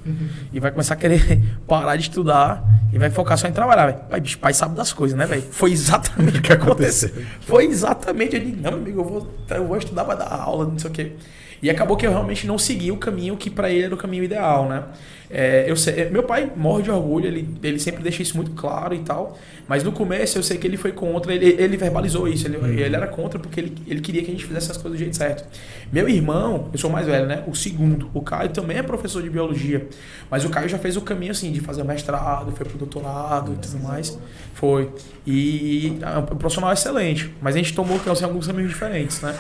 e 0.53 0.61
vai 0.61 0.71
começar 0.71 0.95
a 0.95 0.97
querer 0.97 1.41
parar 1.67 1.97
de 1.97 2.03
estudar 2.03 2.65
e 2.93 2.99
vai 2.99 3.11
focar 3.11 3.37
só 3.37 3.49
em 3.49 3.53
trabalhar, 3.53 3.87
velho. 3.87 3.99
Pai, 4.09 4.21
bicho, 4.21 4.39
pai 4.39 4.55
sabe 4.55 4.77
das 4.77 4.93
coisas, 4.93 5.19
né, 5.19 5.27
velho? 5.27 5.43
Foi 5.51 5.73
exatamente 5.73 6.39
o 6.39 6.43
que 6.43 6.53
aconteceu. 6.53 7.11
Foi 7.41 7.67
exatamente, 7.67 8.39
disse, 8.39 8.57
não, 8.57 8.75
amigo, 8.75 9.01
eu 9.01 9.05
vou, 9.05 9.35
eu 9.51 9.67
vou 9.67 9.77
estudar 9.77 10.05
pra 10.05 10.15
dar 10.15 10.33
aula, 10.33 10.67
não 10.67 10.79
sei 10.79 10.91
o 10.91 10.93
quê. 10.95 11.13
E 11.63 11.71
acabou 11.71 11.97
que 11.97 12.07
eu 12.07 12.11
realmente 12.11 12.47
não 12.47 12.59
segui 12.59 12.91
o 12.93 12.97
caminho 12.97 13.37
que 13.37 13.51
pra 13.51 13.71
ele 13.71 13.85
era 13.85 13.95
o 13.95 13.99
caminho 13.99 14.25
ideal, 14.25 14.69
né? 14.69 14.85
É, 15.31 15.71
eu 15.71 15.77
sei, 15.77 16.09
meu 16.09 16.23
pai 16.23 16.51
morre 16.57 16.83
de 16.83 16.91
orgulho, 16.91 17.27
ele, 17.27 17.47
ele 17.63 17.79
sempre 17.79 18.03
deixa 18.03 18.23
isso 18.23 18.35
muito 18.37 18.53
claro 18.53 18.95
e 18.95 19.01
tal. 19.01 19.39
Mas 19.67 19.85
no 19.85 19.93
começo 19.93 20.39
eu 20.39 20.43
sei 20.43 20.57
que 20.57 20.67
ele 20.67 20.79
foi 20.79 20.93
contra, 20.93 21.35
ele, 21.35 21.55
ele 21.63 21.77
verbalizou 21.77 22.27
isso, 22.27 22.47
ele, 22.47 22.57
ele 22.81 22.97
era 22.97 23.07
contra 23.07 23.39
porque 23.39 23.61
ele, 23.61 23.77
ele 23.87 24.01
queria 24.01 24.23
que 24.23 24.29
a 24.29 24.31
gente 24.31 24.47
fizesse 24.47 24.71
as 24.71 24.79
coisas 24.79 24.99
do 24.99 25.03
jeito 25.03 25.17
certo. 25.17 25.45
Meu 25.93 26.09
irmão, 26.09 26.71
eu 26.73 26.79
sou 26.79 26.89
o 26.89 26.93
mais 26.93 27.07
velho, 27.07 27.27
né? 27.27 27.45
O 27.47 27.55
segundo, 27.55 28.11
o 28.15 28.23
Caio 28.23 28.49
também 28.49 28.79
é 28.79 28.83
professor 28.83 29.23
de 29.23 29.29
biologia. 29.29 29.87
Mas 30.31 30.45
o 30.45 30.49
Caio 30.49 30.69
já 30.69 30.79
fez 30.79 30.97
o 30.97 31.03
caminho 31.03 31.33
assim, 31.33 31.53
de 31.53 31.61
fazer 31.61 31.85
mestrado, 31.85 32.51
foi 32.53 32.65
pro 32.65 32.79
doutorado 32.79 33.53
e 33.53 33.57
tudo 33.57 33.83
mais. 33.83 34.19
Foi. 34.55 34.91
E 35.27 35.99
é 36.01 36.19
um 36.19 36.23
profissional 36.23 36.73
excelente. 36.73 37.31
Mas 37.43 37.55
a 37.55 37.59
gente 37.59 37.75
tomou 37.75 38.01
assim, 38.11 38.25
alguns 38.25 38.47
caminhos 38.47 38.71
diferentes, 38.71 39.21
né? 39.21 39.35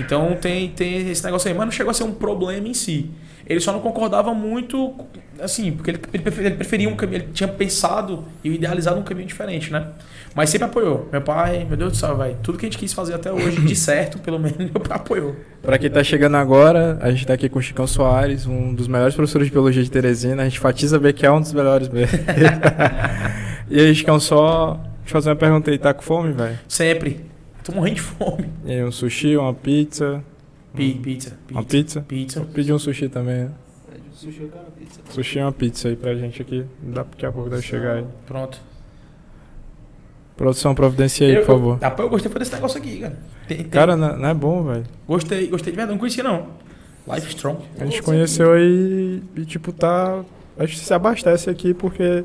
Então 0.00 0.36
tem, 0.40 0.68
tem 0.70 1.08
esse 1.10 1.24
negócio 1.24 1.48
aí, 1.48 1.54
mas 1.56 1.66
não 1.66 1.72
chegou 1.72 1.90
a 1.90 1.94
ser 1.94 2.04
um 2.04 2.12
problema 2.12 2.66
em 2.68 2.74
si. 2.74 3.10
Ele 3.46 3.58
só 3.58 3.72
não 3.72 3.80
concordava 3.80 4.32
muito, 4.32 4.94
assim, 5.40 5.72
porque 5.72 5.90
ele, 5.90 6.00
ele 6.12 6.22
prefer- 6.22 6.46
ele 6.46 6.54
preferia 6.54 6.88
um 6.88 6.94
caminho, 6.94 7.22
ele 7.22 7.28
tinha 7.32 7.48
pensado 7.48 8.24
e 8.44 8.50
idealizado 8.54 9.00
um 9.00 9.02
caminho 9.02 9.26
diferente, 9.26 9.72
né? 9.72 9.88
Mas 10.36 10.50
sempre 10.50 10.66
apoiou. 10.68 11.08
Meu 11.10 11.20
pai, 11.20 11.66
meu 11.68 11.76
Deus 11.76 11.92
do 11.92 11.98
céu, 11.98 12.16
vai. 12.16 12.36
Tudo 12.44 12.56
que 12.56 12.64
a 12.66 12.68
gente 12.68 12.78
quis 12.78 12.92
fazer 12.92 13.14
até 13.14 13.32
hoje, 13.32 13.60
de 13.60 13.74
certo, 13.74 14.20
pelo 14.20 14.38
menos, 14.38 14.56
meu 14.56 14.68
pai 14.80 14.96
apoiou. 14.96 15.34
Pra 15.60 15.76
quem 15.78 15.90
tá 15.90 16.04
chegando 16.04 16.36
agora, 16.36 16.96
a 17.00 17.10
gente 17.10 17.26
tá 17.26 17.34
aqui 17.34 17.48
com 17.48 17.58
o 17.58 17.62
Chicão 17.62 17.88
Soares, 17.88 18.46
um 18.46 18.72
dos 18.72 18.86
melhores 18.86 19.16
professores 19.16 19.48
de 19.48 19.52
biologia 19.52 19.82
de 19.82 19.90
Teresina. 19.90 20.42
A 20.42 20.44
gente 20.44 20.58
enfatiza 20.58 20.96
bem 21.00 21.12
que 21.12 21.26
é 21.26 21.30
um 21.32 21.40
dos 21.40 21.52
melhores 21.52 21.88
mesmo. 21.88 22.16
e 23.68 23.80
aí, 23.80 23.94
Chicão, 23.94 24.20
só. 24.20 24.74
Deixa 25.00 25.16
eu 25.16 25.22
fazer 25.22 25.30
uma 25.30 25.36
pergunta 25.36 25.70
aí, 25.72 25.78
tá 25.78 25.92
com 25.92 26.02
fome, 26.02 26.32
velho? 26.32 26.56
Sempre. 26.68 27.29
Tô 27.64 27.72
morrendo 27.72 27.96
de 27.96 28.00
fome. 28.02 28.48
E 28.64 28.72
aí, 28.72 28.84
um 28.84 28.92
sushi, 28.92 29.36
uma 29.36 29.52
pizza. 29.54 30.22
Pi- 30.74 30.94
Pizza, 30.94 31.36
Uma 31.50 31.62
pizza, 31.64 31.64
pizza? 31.64 32.00
pizza. 32.02 32.38
Eu 32.40 32.44
pedi 32.46 32.72
um 32.72 32.78
sushi 32.78 33.08
também, 33.08 33.44
né? 33.44 33.50
Pede 33.90 34.02
um 34.08 34.14
sushi, 34.14 34.40
uma 34.44 34.70
pizza. 34.70 35.00
Sushi 35.10 35.38
e 35.38 35.42
uma 35.42 35.52
pizza 35.52 35.88
aí 35.88 35.96
pra 35.96 36.14
gente 36.14 36.40
aqui. 36.40 36.64
Daqui 36.80 37.26
a 37.26 37.32
pouco 37.32 37.50
deve 37.50 37.62
chegar 37.62 37.96
aí. 37.96 38.04
Pronto. 38.26 38.60
Produção, 40.36 40.74
providencia 40.74 41.26
aí, 41.26 41.34
Eu- 41.34 41.40
por 41.40 41.46
favor. 41.46 41.78
Eu, 41.82 42.04
eu 42.04 42.08
gostei 42.08 42.32
desse 42.32 42.52
negócio 42.54 42.78
aqui, 42.78 43.00
cara. 43.00 43.18
Tem- 43.46 43.56
tem- 43.58 43.66
Cara, 43.68 43.96
não 43.96 44.16
não 44.16 44.28
é 44.28 44.34
bom, 44.34 44.62
velho. 44.62 44.84
Gostei, 45.06 45.48
gostei 45.48 45.72
de 45.72 45.76
verdade, 45.76 45.92
não 45.92 45.98
conhecia 45.98 46.22
não. 46.24 46.46
Life 47.12 47.28
Strong. 47.28 47.58
A 47.78 47.84
gente 47.84 48.02
conheceu 48.02 48.52
aí 48.52 49.22
e, 49.36 49.44
tipo, 49.44 49.72
tá. 49.72 50.24
A 50.58 50.64
gente 50.66 50.78
se 50.78 50.94
abastece 50.94 51.50
aqui 51.50 51.74
porque. 51.74 52.24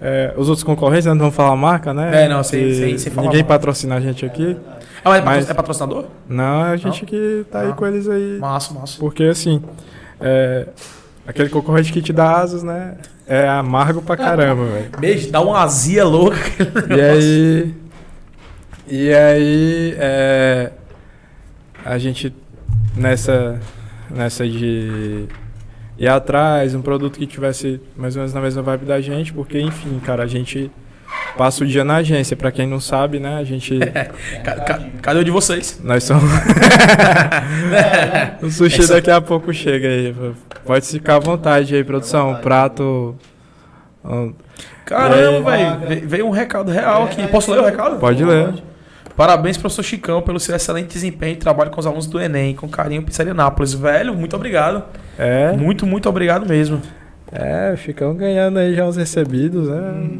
É, 0.00 0.32
os 0.36 0.48
outros 0.48 0.62
concorrentes 0.64 1.06
né, 1.06 1.12
não 1.12 1.18
vão 1.20 1.30
falar 1.32 1.56
marca, 1.56 1.92
né? 1.92 2.24
É, 2.24 2.28
não, 2.28 2.42
sem- 2.42 2.72
sem- 2.74 2.98
sem 2.98 3.12
falar 3.12 3.26
Ninguém 3.28 3.44
patrocina 3.44 3.96
a 3.96 4.00
gente 4.00 4.24
aqui. 4.24 4.56
Ah, 5.04 5.10
mas 5.10 5.20
é, 5.20 5.24
Mas- 5.24 5.50
é 5.50 5.54
patrocinador? 5.54 6.04
Não, 6.28 6.62
a 6.62 6.76
gente 6.76 7.04
que 7.06 7.44
tá 7.50 7.60
aí 7.60 7.68
Não. 7.68 7.74
com 7.76 7.86
eles 7.86 8.08
aí. 8.08 8.38
Massa, 8.40 8.74
massa. 8.74 8.98
Porque 8.98 9.24
assim. 9.24 9.62
é, 10.20 10.66
aquele 11.26 11.48
concorrente 11.48 11.92
que 11.92 12.02
te 12.02 12.12
dá 12.12 12.36
asas, 12.38 12.62
né? 12.62 12.96
É 13.26 13.46
amargo 13.48 14.00
pra 14.02 14.16
caramba, 14.16 14.64
velho. 14.72 14.90
Beijo, 14.98 15.30
dá 15.30 15.40
uma 15.40 15.60
azia 15.62 16.04
louca. 16.04 16.36
E 16.96 17.00
aí. 17.00 17.74
E 18.88 19.12
aí. 19.14 19.94
é, 19.98 20.70
a 21.84 21.98
gente. 21.98 22.34
Nessa. 22.96 23.60
Nessa 24.10 24.48
de. 24.48 25.26
Ir 25.98 26.08
atrás, 26.08 26.74
um 26.74 26.82
produto 26.82 27.18
que 27.18 27.26
tivesse 27.26 27.80
mais 27.96 28.14
ou 28.16 28.20
menos 28.20 28.34
na 28.34 28.40
mesma 28.40 28.62
vibe 28.62 28.84
da 28.86 29.00
gente, 29.00 29.32
porque, 29.32 29.60
enfim, 29.60 30.00
cara, 30.04 30.22
a 30.22 30.26
gente 30.26 30.70
passa 31.36 31.64
o 31.64 31.66
dia 31.66 31.84
na 31.84 31.96
agência. 31.96 32.36
Pra 32.36 32.50
quem 32.52 32.66
não 32.66 32.80
sabe, 32.80 33.18
né, 33.18 33.36
a 33.36 33.44
gente. 33.44 33.78
Ca- 34.44 34.80
cadê 35.02 35.20
o 35.20 35.24
de 35.24 35.30
vocês? 35.30 35.80
Nós 35.82 36.04
somos. 36.04 36.24
o 38.42 38.50
sushi 38.50 38.86
daqui 38.86 39.10
a 39.10 39.20
pouco 39.20 39.52
chega 39.52 39.88
aí. 39.88 40.14
Pode 40.64 40.86
ficar 40.86 41.16
à 41.16 41.18
vontade 41.18 41.74
aí, 41.74 41.84
produção. 41.84 42.36
Prato. 42.36 43.16
ah, 44.04 44.28
Caramba, 44.84 45.56
É. 45.56 45.76
velho. 45.76 45.88
ve- 46.00 46.06
Veio 46.06 46.26
um 46.26 46.30
recado 46.30 46.70
real 46.70 47.04
aqui. 47.04 47.26
Posso 47.28 47.50
ler 47.52 47.60
o 47.60 47.64
recado? 47.64 47.98
Pode 47.98 48.24
ler. 48.24 48.54
Parabéns, 49.16 49.56
professor 49.56 49.82
Chicão, 49.82 50.22
pelo 50.22 50.38
seu 50.38 50.54
excelente 50.54 50.86
desempenho 50.88 51.32
e 51.32 51.36
trabalho 51.36 51.70
com 51.70 51.80
os 51.80 51.86
alunos 51.86 52.06
do 52.06 52.20
Enem. 52.20 52.54
Com 52.54 52.68
carinho, 52.68 53.02
Pizzaria 53.02 53.34
Nápoles. 53.34 53.74
Velho, 53.74 54.14
muito 54.14 54.36
obrigado. 54.36 54.84
É, 55.18 55.52
Muito, 55.56 55.84
muito 55.86 56.08
obrigado 56.08 56.46
mesmo. 56.48 56.80
é, 57.32 57.74
ficam 57.76 58.14
ganhando 58.14 58.58
aí 58.58 58.74
já 58.74 58.86
os 58.86 58.96
recebidos, 58.96 59.68
né? 59.68 60.10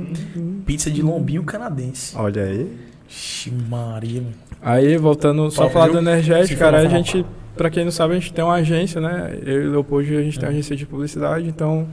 Pizza 0.66 0.90
de 0.90 1.00
lombinho 1.02 1.42
canadense. 1.44 2.16
Olha 2.16 2.42
aí. 2.44 2.70
Ixi, 3.08 3.52
Maria, 3.68 4.20
mano. 4.20 4.34
Aí, 4.60 4.96
voltando 4.96 5.50
só 5.50 5.62
Top, 5.62 5.72
falar 5.72 5.88
do 5.88 5.98
energético, 5.98 6.58
cara, 6.58 6.78
a 6.78 6.86
gente, 6.86 7.24
pra 7.56 7.70
quem 7.70 7.84
não 7.84 7.92
sabe, 7.92 8.14
a 8.14 8.18
gente 8.18 8.32
tem 8.32 8.44
uma 8.44 8.54
agência, 8.54 9.00
né? 9.00 9.38
Eu 9.46 9.62
e 9.62 9.68
o 9.68 9.70
Leopoldo, 9.70 10.18
a 10.18 10.22
gente 10.22 10.38
tem 10.38 10.48
uma 10.48 10.52
agência 10.52 10.74
de 10.76 10.84
publicidade, 10.84 11.46
então 11.48 11.86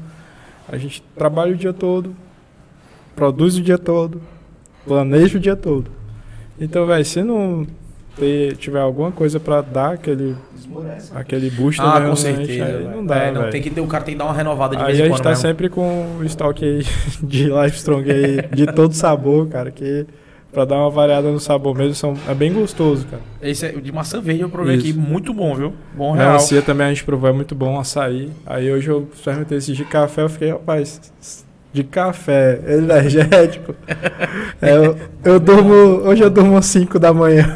a 0.68 0.76
gente 0.78 1.02
trabalha 1.16 1.54
o 1.54 1.56
dia 1.56 1.72
todo, 1.72 2.16
produz 3.16 3.56
o 3.56 3.62
dia 3.62 3.78
todo, 3.78 4.20
planeja 4.86 5.38
o 5.38 5.40
dia 5.40 5.56
todo. 5.56 5.92
Então, 6.60 6.86
velho, 6.88 7.06
se 7.06 7.22
não 7.22 7.68
ter- 8.18 8.56
tiver 8.58 8.80
alguma 8.80 9.12
coisa 9.12 9.40
pra 9.40 9.62
dar 9.62 9.94
aquele, 9.94 10.36
Esmorece. 10.58 11.12
aquele 11.16 11.50
boost 11.50 11.82
Ah, 11.82 12.00
mesmo, 12.00 12.04
com 12.04 12.10
né, 12.10 12.16
certeza. 12.36 12.66
aí 12.66 12.84
não 12.96 13.06
dá, 13.06 13.16
é, 13.18 13.32
não, 13.32 13.50
tem 13.50 13.62
que 13.62 13.70
ter, 13.70 13.82
o 13.82 13.88
cara 13.88 14.04
tem 14.04 14.14
que 14.16 14.20
dar 14.20 14.26
uma 14.26 14.34
renovada 14.34 14.76
de 14.76 14.82
Aí 14.82 14.88
vez 14.88 15.00
a 15.00 15.02
em 15.02 15.06
gente 15.08 15.16
quando. 15.18 15.24
tá 15.24 15.30
mesmo. 15.30 15.42
sempre 15.42 15.70
com 15.70 16.18
o 16.20 16.24
estoque 16.24 16.64
aí 16.66 16.86
de 17.24 17.44
Livestrong 17.46 18.10
aí, 18.12 18.42
de 18.54 18.66
todo 18.68 18.94
sabor, 18.94 19.48
cara, 19.50 19.70
que 19.72 20.06
pra 20.52 20.64
dar 20.64 20.78
uma 20.78 20.90
variada 20.90 21.30
no 21.30 21.40
sabor 21.40 21.76
mesmo, 21.78 21.94
são, 21.96 22.14
é 22.30 22.34
bem 22.34 22.54
gostoso, 22.54 23.06
cara. 23.08 23.22
Esse 23.42 23.66
é 23.66 23.76
o 23.76 23.82
de 23.82 23.92
maçã 23.92 24.22
verde, 24.22 24.42
eu 24.42 24.50
provei 24.50 24.78
Isso. 24.78 24.88
aqui. 24.90 24.98
Muito 24.98 25.34
bom, 25.34 25.54
viu? 25.54 25.74
Bom 25.94 26.14
real. 26.14 26.28
Melancia 26.28 26.62
também 26.62 26.88
a 26.88 26.90
gente 26.92 27.04
provou, 27.04 27.30
é 27.30 27.34
muito 27.34 27.54
bom 27.54 27.78
açaí. 27.78 28.30
Aí 28.46 28.72
hoje 28.72 28.90
eu 28.90 29.06
experimentei 29.14 29.58
esse 29.58 29.74
de 29.74 29.84
café, 29.84 30.22
eu 30.22 30.30
fiquei, 30.30 30.52
rapaz, 30.52 31.44
de 31.76 31.84
café, 31.84 32.60
energético. 32.68 33.76
É, 34.62 34.76
eu, 34.78 34.98
eu 35.26 35.40
durmo, 35.40 35.74
hoje 35.74 36.24
eu 36.24 36.30
durmo 36.30 36.56
às 36.58 36.66
5 36.68 36.98
da 36.98 37.14
manhã. 37.14 37.56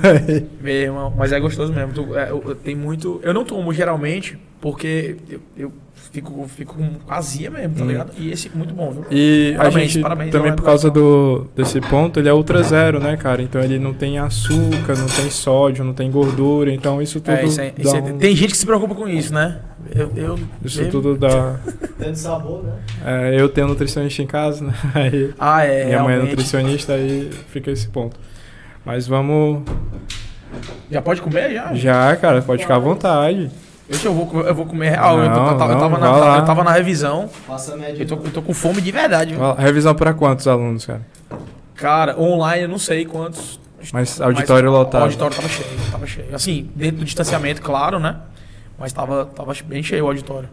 Meu 0.61 0.73
irmão, 0.73 1.13
mas 1.17 1.31
é 1.31 1.39
gostoso 1.39 1.71
mesmo. 1.73 1.93
Tu- 1.93 2.17
é, 2.17 2.29
eu- 2.29 2.53
tem 2.55 2.75
muito. 2.75 3.19
Eu 3.23 3.33
não 3.33 3.45
tomo 3.45 3.73
geralmente, 3.73 4.37
porque 4.59 5.15
eu 5.57 5.71
fico, 6.11 6.47
fico 6.47 6.75
com 6.75 6.89
azia 7.13 7.49
mesmo, 7.51 7.75
tá 7.75 7.83
Hum. 7.83 7.87
ligado? 7.87 8.11
E 8.17 8.31
esse 8.31 8.49
muito 8.55 8.73
bom, 8.73 8.91
viu? 8.91 9.05
E 9.11 9.53
a 9.55 9.57
Parabéns, 9.57 9.91
gente 9.91 10.01
parabéns, 10.01 10.31
também 10.31 10.51
é 10.51 10.55
por 10.55 10.63
causa 10.63 10.89
do, 10.89 11.47
desse 11.55 11.79
ponto, 11.81 12.19
ele 12.19 12.27
é 12.29 12.33
ultra 12.33 12.61
zero, 12.63 12.99
né, 12.99 13.15
cara? 13.17 13.41
Então 13.41 13.61
ele 13.61 13.77
não 13.79 13.93
tem 13.93 14.17
açúcar, 14.19 14.95
não 14.97 15.07
tem 15.07 15.29
sódio, 15.29 15.83
não 15.83 15.93
tem 15.93 16.09
gordura, 16.09 16.71
então 16.73 17.01
isso 17.01 17.19
tudo 17.19 17.35
É, 17.35 17.45
isso 17.45 17.61
aí- 17.61 17.73
isso 17.77 17.91
dá 17.93 17.97
aí- 18.05 18.11
um- 18.13 18.17
Tem 18.17 18.35
gente 18.35 18.51
que 18.51 18.57
se 18.57 18.65
preocupa 18.65 18.95
com 18.95 19.07
isso, 19.07 19.33
né? 19.33 19.59
Eu, 19.95 20.11
eu, 20.15 20.39
isso 20.63 20.81
eu- 20.81 20.89
tudo 20.89 21.17
dá. 21.17 21.59
Tendo 21.97 22.15
sabor, 22.15 22.63
né? 22.63 22.73
É, 23.05 23.39
eu 23.41 23.47
tenho 23.49 23.67
nutricionista 23.67 24.21
em 24.21 24.27
casa, 24.27 24.65
né? 24.65 24.73
Aí 24.93 25.33
Ah, 25.39 25.63
é. 25.63 25.85
minha 25.85 25.99
mãe 26.03 26.13
é 26.13 26.15
realmente. 26.15 26.29
nutricionista, 26.31 26.93
aí 26.93 27.29
fica 27.49 27.71
esse 27.71 27.87
ponto. 27.87 28.17
Mas 28.85 29.07
vamos. 29.07 29.61
Já 30.89 31.01
pode 31.01 31.21
comer 31.21 31.53
já? 31.53 31.73
Já, 31.75 32.15
cara, 32.15 32.41
pode 32.41 32.63
ficar 32.63 32.75
à 32.75 32.79
vontade. 32.79 33.49
Deixa 33.89 34.07
eu 34.07 34.13
vou, 34.13 34.41
eu 34.43 34.53
vou 34.53 34.65
comer 34.67 34.89
real. 34.91 35.17
eu, 35.19 35.29
tô- 35.33 35.39
Não, 35.39 35.47
eu 35.51 35.57
tava, 35.57 35.73
eu 35.73 35.79
tava 35.79 35.97
não, 35.97 35.99
na, 35.99 36.11
vai 36.11 36.19
lá. 36.29 36.37
eu 36.37 36.45
tava 36.45 36.63
na 36.63 36.71
revisão. 36.71 37.27
Faça 37.47 37.75
média. 37.75 38.03
Eu 38.03 38.07
tô, 38.07 38.15
eu 38.15 38.31
tô 38.31 38.41
com 38.41 38.53
fome 38.53 38.81
de 38.81 38.91
verdade, 38.91 39.35
Revisão 39.57 39.95
para 39.95 40.13
quantos 40.13 40.47
alunos, 40.47 40.85
cara? 40.85 41.01
Cara, 41.75 42.19
online 42.19 42.63
eu 42.63 42.69
não 42.69 42.77
sei 42.77 43.05
quantos. 43.05 43.59
Mas 43.91 44.19
auditório 44.21 44.69
mas 44.69 44.79
lotado. 44.79 45.01
O 45.01 45.03
auditório 45.05 45.35
tava 45.35 45.47
cheio, 45.47 45.69
tava 45.91 46.05
cheio. 46.05 46.35
Assim, 46.35 46.69
dentro 46.75 46.97
do 46.97 47.05
distanciamento, 47.05 47.61
claro, 47.61 47.97
né? 47.99 48.17
Mas 48.77 48.93
tava, 48.93 49.25
tava 49.25 49.53
bem 49.65 49.81
cheio 49.81 50.03
o 50.05 50.07
auditório. 50.07 50.49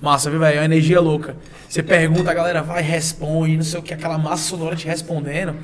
Massa, 0.00 0.28
viu, 0.30 0.38
velho? 0.38 0.56
É 0.56 0.58
uma 0.58 0.64
energia 0.66 1.00
louca. 1.00 1.34
Você 1.68 1.82
pergunta, 1.82 2.30
a 2.30 2.34
galera 2.34 2.62
vai, 2.62 2.82
responde, 2.82 3.56
não 3.56 3.62
sei 3.64 3.80
o 3.80 3.82
que, 3.82 3.94
aquela 3.94 4.18
massa 4.18 4.42
sonora 4.50 4.76
te 4.76 4.86
respondendo. 4.86 5.54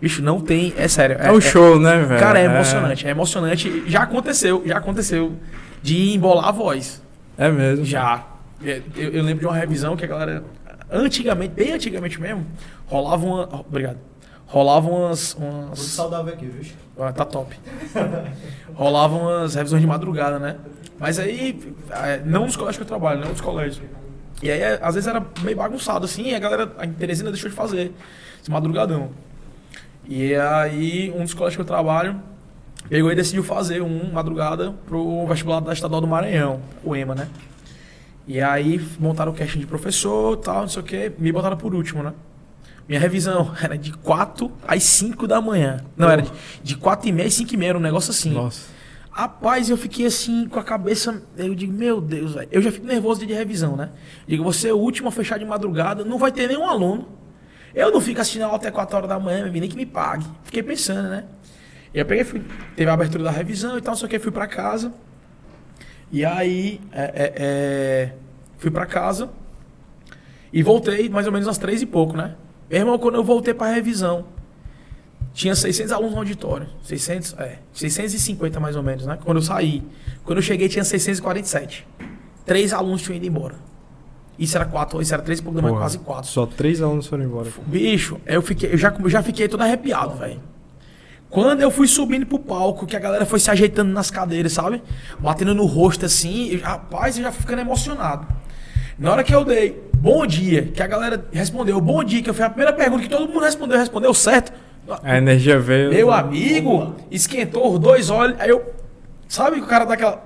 Bicho, 0.00 0.20
não 0.22 0.40
tem. 0.40 0.74
É 0.76 0.88
sério. 0.88 1.16
É 1.20 1.30
o 1.30 1.40
show, 1.40 1.78
né, 1.78 1.98
velho? 1.98 2.20
Cara, 2.20 2.40
é 2.40 2.44
emocionante, 2.44 3.06
é 3.06 3.10
emocionante. 3.10 3.84
Já 3.86 4.02
aconteceu, 4.02 4.62
já 4.66 4.78
aconteceu 4.78 5.32
de 5.82 6.14
embolar 6.14 6.48
a 6.48 6.52
voz. 6.52 7.02
É 7.38 7.50
mesmo. 7.50 7.84
Já. 7.84 8.26
É, 8.64 8.82
Eu, 8.96 9.10
eu 9.12 9.22
lembro 9.22 9.40
de 9.40 9.46
uma 9.46 9.56
revisão 9.56 9.96
que 9.96 10.04
a 10.04 10.08
galera. 10.08 10.44
Antigamente, 10.90 11.52
bem 11.54 11.72
antigamente 11.72 12.20
mesmo, 12.20 12.46
rolava 12.86 13.26
uma. 13.26 13.48
oh, 13.52 13.60
Obrigado. 13.60 13.98
Rolava 14.46 14.88
umas. 14.88 15.34
Muito 15.34 15.66
umas 15.66 15.78
saudável 15.80 16.32
aqui, 16.32 16.46
viu? 16.46 16.72
ah, 17.00 17.12
tá 17.12 17.24
top. 17.24 17.56
Rolavam 18.74 19.22
umas 19.22 19.54
revisões 19.54 19.80
de 19.82 19.88
madrugada, 19.88 20.38
né? 20.38 20.56
Mas 20.98 21.18
aí, 21.18 21.74
é, 21.90 22.22
não 22.24 22.46
nos 22.46 22.56
colégios 22.56 22.76
que 22.78 22.82
eu 22.84 22.86
trabalho, 22.86 23.20
não 23.20 23.28
nos 23.30 23.40
colégios. 23.40 23.82
E 24.42 24.50
aí, 24.50 24.60
é, 24.60 24.78
às 24.80 24.94
vezes 24.94 25.08
era 25.08 25.24
meio 25.42 25.56
bagunçado 25.56 26.04
assim, 26.04 26.28
e 26.28 26.34
a 26.34 26.38
galera, 26.38 26.72
a 26.78 26.86
Teresina 26.86 27.30
deixou 27.30 27.50
de 27.50 27.56
fazer 27.56 27.92
esse 28.40 28.50
madrugadão. 28.50 29.10
E 30.08 30.34
aí, 30.34 31.12
um 31.16 31.22
dos 31.24 31.34
colégios 31.34 31.56
que 31.56 31.62
eu 31.62 31.66
trabalho 31.66 32.20
pegou 32.88 33.10
e 33.10 33.14
decidiu 33.14 33.42
fazer 33.42 33.82
um 33.82 34.12
madrugada 34.12 34.74
pro 34.86 35.26
vestibular 35.26 35.60
da 35.60 35.72
Estadual 35.72 36.00
do 36.00 36.06
Maranhão, 36.06 36.60
o 36.84 36.94
EMA, 36.94 37.14
né? 37.14 37.28
E 38.26 38.40
aí, 38.40 38.84
montaram 38.98 39.30
o 39.32 39.34
casting 39.34 39.60
de 39.60 39.66
professor 39.66 40.36
tal, 40.36 40.62
não 40.62 40.68
sei 40.68 40.82
o 40.82 40.84
quê, 40.84 41.12
me 41.18 41.30
botaram 41.30 41.56
por 41.56 41.74
último, 41.74 42.02
né? 42.02 42.12
Minha 42.88 43.00
revisão 43.00 43.52
era 43.62 43.76
de 43.76 43.92
4 43.92 44.50
às 44.66 44.82
5 44.82 45.26
da 45.26 45.40
manhã. 45.40 45.84
Não, 45.96 46.10
era 46.10 46.22
de, 46.22 46.32
de 46.62 46.76
4 46.76 47.08
e 47.08 47.12
meia 47.12 47.28
às 47.28 47.34
5 47.34 47.54
e 47.54 47.56
meia, 47.56 47.70
era 47.70 47.78
um 47.78 47.82
negócio 47.82 48.10
assim. 48.10 48.32
Nossa. 48.32 48.76
Rapaz, 49.10 49.70
eu 49.70 49.78
fiquei 49.78 50.04
assim, 50.04 50.46
com 50.46 50.58
a 50.58 50.62
cabeça. 50.62 51.22
Eu 51.36 51.54
digo, 51.54 51.72
meu 51.72 52.00
Deus, 52.02 52.34
velho. 52.34 52.48
Eu 52.50 52.60
já 52.60 52.70
fico 52.70 52.86
nervoso 52.86 53.24
de 53.24 53.32
revisão, 53.32 53.74
né? 53.74 53.90
Digo, 54.26 54.44
você 54.44 54.68
é 54.68 54.74
o 54.74 54.76
último 54.76 55.08
a 55.08 55.12
fechar 55.12 55.38
de 55.38 55.44
madrugada, 55.44 56.04
não 56.04 56.18
vai 56.18 56.30
ter 56.30 56.46
nenhum 56.46 56.68
aluno. 56.68 57.08
Eu 57.74 57.90
não 57.90 58.00
fico 58.00 58.20
assistindo 58.20 58.42
aula 58.42 58.56
até 58.56 58.70
4 58.70 58.96
horas 58.96 59.08
da 59.08 59.18
manhã, 59.18 59.44
meu 59.44 59.52
nem 59.52 59.68
que 59.68 59.76
me 59.76 59.86
pague. 59.86 60.26
Fiquei 60.44 60.62
pensando, 60.62 61.08
né? 61.08 61.24
E 61.94 61.98
eu 61.98 62.06
peguei, 62.06 62.24
fui, 62.24 62.42
teve 62.74 62.90
a 62.90 62.94
abertura 62.94 63.24
da 63.24 63.30
revisão 63.30 63.78
e 63.78 63.80
tal, 63.80 63.94
só 63.96 64.06
que 64.06 64.18
fui 64.18 64.32
pra 64.32 64.46
casa. 64.46 64.92
E 66.10 66.24
aí, 66.24 66.80
é, 66.92 67.02
é, 67.02 67.34
é, 67.36 68.12
fui 68.58 68.70
pra 68.70 68.86
casa 68.86 69.28
e 70.52 70.62
voltei 70.62 71.08
mais 71.08 71.26
ou 71.26 71.32
menos 71.32 71.48
às 71.48 71.58
três 71.58 71.82
e 71.82 71.86
pouco, 71.86 72.16
né? 72.16 72.34
Meu 72.70 72.80
irmão, 72.80 72.98
quando 72.98 73.16
eu 73.16 73.24
voltei 73.24 73.54
pra 73.54 73.72
revisão, 73.72 74.26
tinha 75.32 75.54
600 75.54 75.92
alunos 75.92 76.12
no 76.12 76.18
auditório. 76.18 76.66
600, 76.82 77.34
é, 77.38 77.58
650 77.72 78.58
mais 78.58 78.76
ou 78.76 78.82
menos, 78.82 79.06
né? 79.06 79.18
Quando 79.24 79.38
eu 79.38 79.42
saí. 79.42 79.82
Quando 80.24 80.38
eu 80.38 80.42
cheguei, 80.42 80.68
tinha 80.68 80.84
647. 80.84 81.86
Três 82.44 82.72
alunos 82.72 83.02
tinham 83.02 83.16
ido 83.16 83.26
embora. 83.26 83.54
Isso 84.38 84.56
era 84.56 84.66
quatro, 84.66 85.00
isso 85.00 85.12
era 85.14 85.22
três 85.22 85.38
e 85.40 85.42
pouco 85.42 85.56
da 85.56 85.62
manhã, 85.62 85.78
quase 85.78 85.98
quatro. 85.98 86.28
Só 86.28 86.46
três 86.46 86.80
alunos 86.82 87.06
foram 87.06 87.24
embora. 87.24 87.50
Bicho, 87.66 88.20
eu, 88.26 88.42
fiquei, 88.42 88.72
eu, 88.72 88.76
já, 88.76 88.94
eu 88.98 89.08
já 89.08 89.22
fiquei 89.22 89.48
todo 89.48 89.62
arrepiado, 89.62 90.14
velho. 90.16 90.40
Quando 91.36 91.60
eu 91.60 91.70
fui 91.70 91.86
subindo 91.86 92.24
pro 92.24 92.38
palco, 92.38 92.86
que 92.86 92.96
a 92.96 92.98
galera 92.98 93.26
foi 93.26 93.38
se 93.38 93.50
ajeitando 93.50 93.92
nas 93.92 94.10
cadeiras, 94.10 94.54
sabe? 94.54 94.82
Batendo 95.18 95.54
no 95.54 95.66
rosto 95.66 96.06
assim, 96.06 96.48
eu, 96.50 96.60
rapaz, 96.60 97.18
eu 97.18 97.24
já 97.24 97.30
fui 97.30 97.42
ficando 97.42 97.60
emocionado. 97.60 98.26
Na 98.98 99.12
hora 99.12 99.22
que 99.22 99.34
eu 99.34 99.44
dei 99.44 99.78
bom 99.98 100.26
dia, 100.26 100.62
que 100.62 100.82
a 100.82 100.86
galera 100.86 101.22
respondeu 101.30 101.78
bom 101.78 102.02
dia, 102.02 102.22
que 102.22 102.30
eu 102.30 102.32
fiz 102.32 102.42
a 102.42 102.48
primeira 102.48 102.72
pergunta 102.72 103.02
que 103.02 103.10
todo 103.10 103.28
mundo 103.28 103.40
respondeu, 103.40 103.76
respondeu 103.78 104.14
certo. 104.14 104.50
A 105.02 105.18
energia 105.18 105.60
veio. 105.60 105.90
Meu 105.90 106.10
amigo, 106.10 106.96
esquentou 107.10 107.74
os 107.74 107.78
dois 107.80 108.08
olhos. 108.08 108.40
Aí 108.40 108.48
eu. 108.48 108.74
Sabe 109.28 109.56
que 109.56 109.62
o 109.62 109.66
cara 109.66 109.84
dá 109.84 109.92
aquela. 109.92 110.24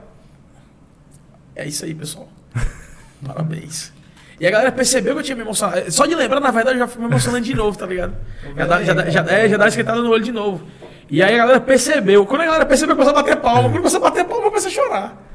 É 1.56 1.66
isso 1.66 1.84
aí, 1.84 1.92
pessoal. 1.92 2.28
Parabéns. 3.26 3.92
E 4.38 4.46
a 4.46 4.50
galera 4.52 4.70
percebeu 4.70 5.14
que 5.14 5.18
eu 5.18 5.24
tinha 5.24 5.34
me 5.34 5.42
emocionado. 5.42 5.90
Só 5.90 6.06
de 6.06 6.14
lembrar, 6.14 6.38
na 6.38 6.52
verdade, 6.52 6.76
eu 6.76 6.80
já 6.80 6.86
fui 6.86 7.02
me 7.02 7.08
emocionando 7.08 7.44
de 7.44 7.54
novo, 7.54 7.76
tá 7.76 7.84
ligado? 7.84 8.14
Já 8.56 8.64
dá, 8.66 8.84
já, 8.84 8.94
dá- 8.94 9.10
já, 9.10 9.20
é, 9.24 9.48
já 9.48 9.56
dá 9.56 9.66
esquentada 9.66 10.00
no 10.00 10.08
olho 10.08 10.22
de 10.22 10.30
novo. 10.30 10.64
E 11.10 11.22
aí 11.22 11.34
a 11.34 11.38
galera 11.38 11.60
percebeu. 11.60 12.24
Quando 12.24 12.42
a 12.42 12.46
galera 12.46 12.66
percebeu, 12.66 12.94
começou 12.94 13.18
a 13.18 13.22
bater 13.22 13.36
palma. 13.36 13.62
Quando 13.68 13.76
começou 13.78 13.98
a 13.98 14.10
bater 14.10 14.24
palma, 14.24 14.44
eu 14.44 14.50
comecei 14.50 14.70
a 14.70 14.74
chorar. 14.74 15.26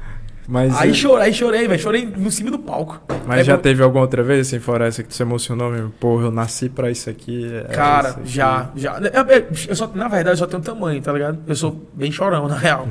Mas, 0.48 0.76
Aí 0.80 0.94
chorei, 0.94 1.26
aí 1.26 1.34
chorei, 1.34 1.66
velho. 1.66 1.80
Chorei 1.82 2.06
no 2.06 2.30
cima 2.30 2.52
do 2.52 2.58
palco. 2.58 3.02
mas 3.26 3.40
É 3.40 3.44
já 3.44 3.56
bom- 3.56 3.62
teve 3.62 3.82
alguma 3.82 4.02
outra 4.02 4.22
vez, 4.22 4.46
assim, 4.46 4.60
fora 4.60 4.86
essa 4.86 5.02
que 5.02 5.08
tu 5.08 5.14
se 5.14 5.22
emocionou 5.22 5.70
mesmo? 5.72 5.90
Porra, 5.90 6.26
eu 6.26 6.30
nasci 6.30 6.68
pra 6.68 6.88
isso 6.90 7.10
aqui. 7.10 7.52
é 7.68 7.74
Cara, 7.74 8.10
isso 8.10 8.18
aqui. 8.20 8.28
já, 8.28 8.70
já. 8.76 8.96
Eu, 8.98 9.24
eu- 9.26 9.46
eu 9.68 9.74
só, 9.76 9.90
na 9.92 10.06
verdade, 10.06 10.34
eu 10.34 10.36
só 10.38 10.46
tenho 10.46 10.62
tamanho, 10.62 11.02
tá 11.02 11.12
ligado? 11.12 11.38
Eu 11.48 11.54
sou 11.56 11.84
bem 11.92 12.12
chorão, 12.12 12.46
na 12.48 12.56
real. 12.56 12.88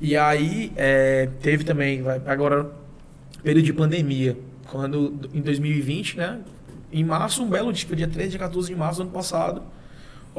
E 0.00 0.16
aí, 0.16 0.72
é, 0.76 1.28
teve 1.42 1.62
também, 1.62 2.00
vai, 2.02 2.22
agora, 2.26 2.70
período 3.44 3.66
de 3.66 3.72
pandemia. 3.74 4.36
Quando, 4.70 5.28
em 5.34 5.40
2020, 5.42 6.16
né? 6.16 6.38
Em 6.90 7.04
março, 7.04 7.42
um 7.44 7.48
belo 7.50 7.70
dia, 7.70 7.86
dia 7.96 8.08
13, 8.08 8.30
dia 8.30 8.38
14 8.38 8.68
de 8.68 8.74
março 8.74 9.00
do 9.00 9.02
ano 9.02 9.10
passado. 9.12 9.62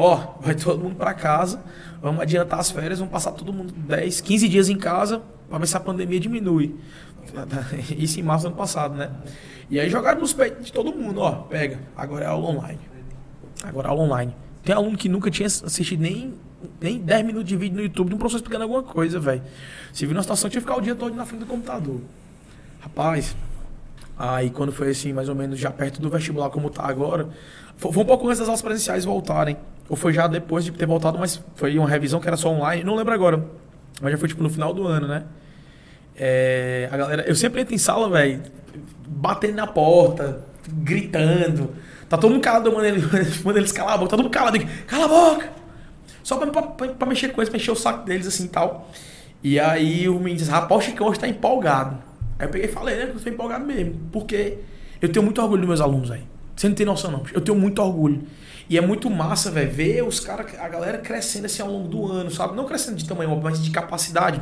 Ó, 0.01 0.15
vai 0.39 0.55
todo 0.55 0.81
mundo 0.81 0.95
pra 0.95 1.13
casa, 1.13 1.61
vamos 2.01 2.21
adiantar 2.21 2.57
as 2.57 2.71
férias, 2.71 2.99
vamos 2.99 3.11
passar 3.11 3.33
todo 3.33 3.51
mundo 3.51 3.73
10, 3.73 4.21
15 4.21 4.47
dias 4.47 4.69
em 4.69 4.77
casa 4.77 5.21
pra 5.49 5.57
ver 5.57 5.67
se 5.67 5.75
a 5.75 5.79
pandemia 5.81 6.17
diminui. 6.17 6.73
Isso 7.97 8.17
em 8.17 8.23
março 8.23 8.45
do 8.45 8.47
ano 8.47 8.55
passado, 8.55 8.95
né? 8.95 9.11
E 9.69 9.77
aí 9.77 9.89
jogaram 9.89 10.21
nos 10.21 10.31
peitos 10.31 10.67
de 10.67 10.71
todo 10.71 10.93
mundo, 10.93 11.19
ó, 11.19 11.31
pega, 11.31 11.81
agora 11.97 12.23
é 12.23 12.27
aula 12.29 12.47
online. 12.47 12.79
Agora 13.61 13.89
é 13.89 13.91
aula 13.91 14.03
online. 14.03 14.33
Tem 14.63 14.73
aluno 14.73 14.97
que 14.97 15.09
nunca 15.09 15.29
tinha 15.29 15.47
assistido 15.47 15.99
nem, 15.99 16.33
nem 16.79 16.97
10 16.99 17.25
minutos 17.25 17.49
de 17.49 17.57
vídeo 17.57 17.75
no 17.75 17.83
YouTube 17.83 18.07
de 18.07 18.15
um 18.15 18.17
professor 18.17 18.37
explicando 18.37 18.63
alguma 18.63 18.83
coisa, 18.83 19.19
velho. 19.19 19.43
Se 19.91 20.05
viu 20.05 20.15
na 20.15 20.21
situação, 20.21 20.49
tinha 20.49 20.61
que 20.61 20.65
ficar 20.65 20.79
o 20.79 20.81
dia 20.81 20.95
todo 20.95 21.13
na 21.13 21.25
frente 21.25 21.41
do 21.41 21.45
computador. 21.45 21.99
Rapaz, 22.79 23.35
aí 24.17 24.49
quando 24.49 24.71
foi 24.71 24.91
assim, 24.91 25.11
mais 25.11 25.27
ou 25.27 25.35
menos 25.35 25.59
já 25.59 25.71
perto 25.71 26.01
do 26.01 26.09
vestibular 26.09 26.49
como 26.49 26.69
tá 26.69 26.87
agora, 26.87 27.27
foi 27.75 27.91
um 27.91 28.05
pouco 28.05 28.27
antes 28.27 28.39
das 28.39 28.47
aulas 28.47 28.61
presenciais 28.61 29.03
voltarem. 29.03 29.57
Ou 29.89 29.95
foi 29.95 30.13
já 30.13 30.27
depois 30.27 30.63
de 30.63 30.71
ter 30.71 30.85
voltado, 30.85 31.17
mas 31.17 31.41
foi 31.55 31.77
uma 31.79 31.89
revisão 31.89 32.19
que 32.19 32.27
era 32.27 32.37
só 32.37 32.49
online, 32.49 32.83
não 32.83 32.95
lembro 32.95 33.13
agora. 33.13 33.43
Mas 34.01 34.11
já 34.11 34.17
foi 34.17 34.27
tipo 34.29 34.41
no 34.43 34.49
final 34.49 34.73
do 34.73 34.85
ano, 34.87 35.07
né? 35.07 35.23
É, 36.15 36.87
a 36.91 36.97
galera, 36.97 37.23
eu 37.27 37.35
sempre 37.35 37.61
entro 37.61 37.73
em 37.73 37.77
sala, 37.77 38.09
velho, 38.09 38.41
batendo 39.07 39.55
na 39.55 39.67
porta, 39.67 40.43
gritando. 40.67 41.71
Tá 42.07 42.17
todo 42.17 42.31
mundo 42.31 42.41
calado, 42.41 42.71
mano, 42.71 42.85
ele, 42.85 43.01
manda 43.43 43.59
eles 43.59 43.71
calar 43.71 43.93
a 43.93 43.97
boca, 43.97 44.09
tá 44.11 44.15
todo 44.17 44.23
mundo 44.25 44.33
calado, 44.33 44.57
eu 44.57 44.67
cala 44.87 45.05
a 45.05 45.07
boca! 45.07 45.49
Só 46.23 46.37
pra, 46.37 46.47
pra, 46.47 46.87
pra- 46.89 47.07
mexer 47.07 47.29
com 47.29 47.41
eles, 47.41 47.49
pra 47.49 47.57
encher 47.57 47.71
o 47.71 47.75
saco 47.75 48.05
deles 48.05 48.27
assim 48.27 48.45
e 48.45 48.49
tal. 48.49 48.91
E 49.41 49.59
aí 49.59 50.07
o 50.09 50.15
menino 50.19 50.37
disse, 50.37 50.51
rapaz, 50.51 50.81
o 50.83 50.85
Chicão 50.85 51.07
hoje 51.07 51.19
tá 51.19 51.27
empolgado. 51.27 51.97
Aí 52.37 52.45
eu 52.45 52.49
peguei 52.51 52.67
e 52.69 52.71
falei, 52.71 52.95
né, 52.97 53.11
eu 53.15 53.19
tô 53.19 53.29
empolgado 53.29 53.65
mesmo. 53.65 53.95
Porque 54.11 54.57
eu 55.01 55.09
tenho 55.09 55.23
muito 55.23 55.41
orgulho 55.41 55.61
dos 55.61 55.67
meus 55.67 55.81
alunos, 55.81 56.09
velho. 56.09 56.23
Você 56.55 56.67
não 56.67 56.75
tem 56.75 56.85
noção, 56.85 57.09
não. 57.09 57.23
Eu 57.33 57.39
tenho 57.41 57.57
muito 57.57 57.81
orgulho. 57.81 58.21
E 58.69 58.77
é 58.77 58.81
muito 58.81 59.09
massa, 59.09 59.49
velho, 59.49 59.71
ver 59.71 60.03
os 60.03 60.19
caras, 60.19 60.53
a 60.59 60.69
galera 60.69 60.99
crescendo 60.99 61.47
assim 61.47 61.59
ao 61.59 61.71
longo 61.71 61.87
do 61.87 62.05
ano, 62.05 62.29
sabe? 62.29 62.55
Não 62.55 62.65
crescendo 62.65 62.97
de 62.97 63.05
tamanho, 63.07 63.35
mas 63.41 63.63
de 63.63 63.71
capacidade. 63.71 64.39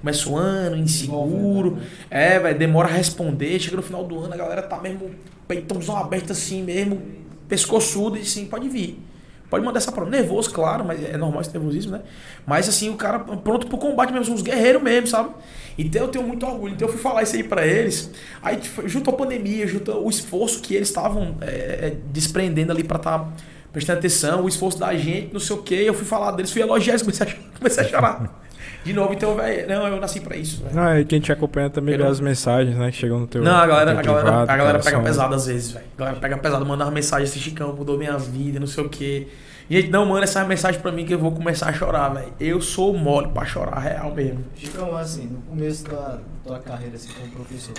Começa 0.00 0.28
o 0.28 0.36
ano, 0.36 0.76
inseguro. 0.76 1.78
É, 2.10 2.40
velho, 2.40 2.58
demora 2.58 2.88
a 2.88 2.90
responder. 2.90 3.60
Chega 3.60 3.76
no 3.76 3.82
final 3.82 4.04
do 4.04 4.18
ano, 4.18 4.34
a 4.34 4.36
galera 4.36 4.62
tá 4.62 4.80
mesmo 4.80 5.12
peitãozão 5.46 5.96
aberto 5.96 6.32
assim 6.32 6.62
mesmo, 6.62 7.00
pescoçudo 7.48 8.18
e 8.18 8.22
assim, 8.22 8.46
pode 8.46 8.68
vir. 8.68 9.00
Pode 9.48 9.64
mandar 9.64 9.78
essa 9.78 9.92
prova. 9.92 10.10
Nervoso, 10.10 10.50
claro, 10.50 10.84
mas 10.84 11.02
é 11.02 11.16
normal 11.16 11.40
esse 11.40 11.52
nervosismo, 11.52 11.92
né? 11.92 12.02
Mas 12.44 12.68
assim, 12.68 12.90
o 12.90 12.96
cara 12.96 13.20
pronto 13.20 13.66
pro 13.68 13.78
combate 13.78 14.12
mesmo, 14.12 14.34
uns 14.34 14.42
guerreiros 14.42 14.82
mesmo, 14.82 15.06
sabe? 15.06 15.30
Então 15.78 16.02
eu 16.02 16.08
tenho 16.08 16.26
muito 16.26 16.44
orgulho. 16.44 16.74
Então 16.74 16.86
eu 16.88 16.92
fui 16.92 17.00
falar 17.00 17.22
isso 17.22 17.36
aí 17.36 17.44
pra 17.44 17.66
eles. 17.66 18.10
Aí 18.42 18.60
junto 18.86 19.08
a 19.08 19.12
pandemia, 19.12 19.66
junto 19.66 19.92
o 19.92 20.10
esforço 20.10 20.60
que 20.60 20.74
eles 20.74 20.88
estavam 20.88 21.36
é, 21.40 21.46
é, 21.46 21.96
desprendendo 22.12 22.72
ali 22.72 22.84
pra 22.84 22.98
estar 22.98 23.32
prestando 23.72 23.98
atenção, 23.98 24.44
o 24.44 24.48
esforço 24.48 24.78
da 24.78 24.94
gente, 24.96 25.32
não 25.32 25.40
sei 25.40 25.56
o 25.56 25.62
quê. 25.62 25.74
Eu 25.86 25.94
fui 25.94 26.04
falar 26.06 26.32
deles, 26.32 26.50
fui 26.50 26.62
elogiar 26.62 26.92
eles, 26.94 27.02
comecei 27.02 27.26
a, 27.26 27.30
chorar- 27.30 27.44
comecei 27.58 27.84
a 27.84 27.88
chorar. 27.88 28.40
De 28.84 28.92
novo, 28.92 29.12
então, 29.12 29.34
velho, 29.34 29.68
não, 29.68 29.86
eu 29.88 30.00
nasci 30.00 30.20
pra 30.20 30.36
isso, 30.36 30.62
velho. 30.62 30.74
Não, 30.74 30.98
e 31.00 31.04
quem 31.04 31.20
te 31.20 31.30
acompanha 31.32 31.68
também 31.68 31.94
Eu 31.94 31.98
vê 31.98 32.04
não- 32.04 32.10
as 32.10 32.20
mensagens, 32.20 32.76
né? 32.76 32.90
Que 32.90 32.96
chegam 32.96 33.18
no 33.20 33.26
teu. 33.26 33.42
Não, 33.42 33.54
a 33.56 33.66
galera, 33.66 33.90
teu 33.90 33.98
a 34.00 34.02
galera, 34.02 34.22
privado, 34.24 34.50
a 34.50 34.56
galera 34.56 34.78
pega 34.78 34.90
são- 34.96 35.02
pesado 35.04 35.34
às 35.34 35.46
vezes, 35.46 35.70
velho. 35.72 35.84
A 35.96 35.98
galera 36.00 36.16
pega 36.20 36.38
pesado, 36.38 36.64
manda 36.64 36.84
uma 36.84 36.90
mensagem 36.90 37.24
assim, 37.26 37.40
Chicão, 37.40 37.74
mudou 37.74 37.98
minha 37.98 38.16
vida, 38.16 38.58
não 38.60 38.66
sei 38.66 38.84
o 38.84 38.88
quê. 38.88 39.28
Gente, 39.70 39.90
não 39.90 40.06
manda 40.06 40.24
essa 40.24 40.42
mensagem 40.46 40.80
pra 40.80 40.90
mim 40.90 41.04
que 41.04 41.12
eu 41.12 41.18
vou 41.18 41.30
começar 41.32 41.68
a 41.68 41.72
chorar, 41.74 42.08
velho. 42.10 42.32
Eu 42.40 42.60
sou 42.62 42.96
mole 42.96 43.28
pra 43.28 43.44
chorar, 43.44 43.78
real 43.80 44.14
mesmo. 44.14 44.42
Chicão, 44.56 44.96
assim, 44.96 45.26
no 45.26 45.42
começo 45.42 45.84
da 45.84 46.18
tua 46.42 46.58
carreira 46.58 46.94
assim, 46.96 47.10
como 47.12 47.30
professor, 47.32 47.74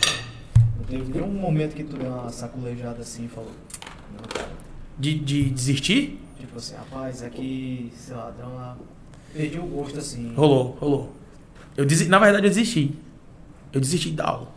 não 0.77 0.83
teve 0.85 1.11
nenhum 1.11 1.27
momento 1.33 1.73
que 1.73 1.83
tu 1.83 1.97
deu 1.97 2.11
uma 2.11 2.29
saculejada 2.29 2.99
assim 3.01 3.25
e 3.25 3.27
falou, 3.27 3.49
não, 4.13 4.21
cara, 4.31 4.49
De, 4.99 5.17
de 5.17 5.49
desistir? 5.49 6.19
tipo 6.49 6.57
assim, 6.57 6.75
rapaz, 6.75 7.23
aqui, 7.23 7.91
sei 7.95 8.15
lá, 8.15 8.31
deu 8.35 8.47
uma... 8.47 8.77
Perdi 9.33 9.59
o 9.59 9.63
gosto 9.63 9.99
assim. 9.99 10.33
Rolou, 10.35 10.77
rolou. 10.79 11.13
Eu 11.77 11.85
desi... 11.85 12.07
Na 12.07 12.17
verdade, 12.17 12.45
eu 12.45 12.49
desisti. 12.49 12.95
Eu 13.71 13.79
desisti 13.79 14.11
da 14.11 14.27
aula. 14.27 14.47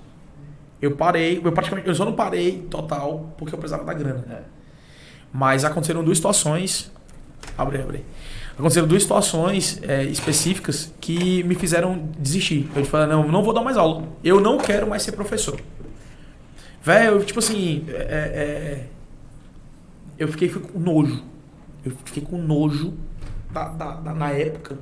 Eu 0.81 0.97
parei, 0.97 1.41
eu 1.43 1.53
praticamente, 1.53 1.87
eu 1.87 1.95
só 1.95 2.05
não 2.05 2.15
parei 2.15 2.63
total 2.71 3.35
porque 3.37 3.55
eu 3.55 3.59
precisava 3.59 3.85
da 3.85 3.93
grana. 3.93 4.25
É. 4.31 4.43
Mas 5.33 5.65
aconteceram 5.65 6.03
duas 6.03 6.19
situações. 6.19 6.91
Abre, 7.57 7.81
abre. 7.81 8.05
Aconteceram 8.59 8.89
duas 8.89 9.03
situações 9.03 9.81
é, 9.83 10.05
específicas 10.05 10.93
que 11.01 11.43
me 11.45 11.55
fizeram 11.55 12.09
desistir. 12.19 12.69
Eu 12.75 12.85
falei, 12.85 13.07
não, 13.07 13.29
não 13.29 13.43
vou 13.43 13.53
dar 13.53 13.63
mais 13.63 13.77
aula. 13.77 14.09
Eu 14.25 14.41
não 14.41 14.59
quero 14.59 14.89
mais 14.89 15.03
ser 15.03 15.13
professor. 15.13 15.61
Velho, 16.83 17.23
tipo 17.23 17.39
assim, 17.39 17.85
é, 17.89 17.93
é, 17.93 18.87
eu 20.19 20.29
fiquei, 20.29 20.49
fiquei 20.49 20.71
com 20.71 20.79
nojo. 20.79 21.25
Eu 21.85 21.93
fiquei 22.05 22.23
com 22.23 22.39
nojo 22.39 22.95
da, 23.51 23.69
da, 23.69 23.93
da, 23.95 24.15
na 24.15 24.31
época 24.31 24.79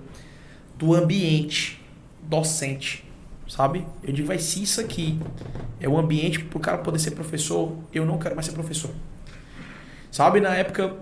do 0.77 0.95
ambiente 0.95 1.81
docente, 2.23 3.05
sabe? 3.49 3.87
Eu 4.03 4.13
digo, 4.13 4.29
vai, 4.29 4.39
se 4.39 4.63
isso 4.63 4.81
aqui 4.81 5.19
é 5.81 5.89
o 5.89 5.93
um 5.93 5.99
ambiente 5.99 6.45
para 6.45 6.57
o 6.57 6.61
cara 6.61 6.79
poder 6.79 6.99
ser 6.99 7.13
professor, 7.13 7.77
eu 7.93 8.07
não 8.07 8.19
quero 8.19 8.35
mais 8.35 8.47
ser 8.47 8.53
professor. 8.53 8.91
Sabe, 10.11 10.41
na 10.41 10.55
época 10.55 10.97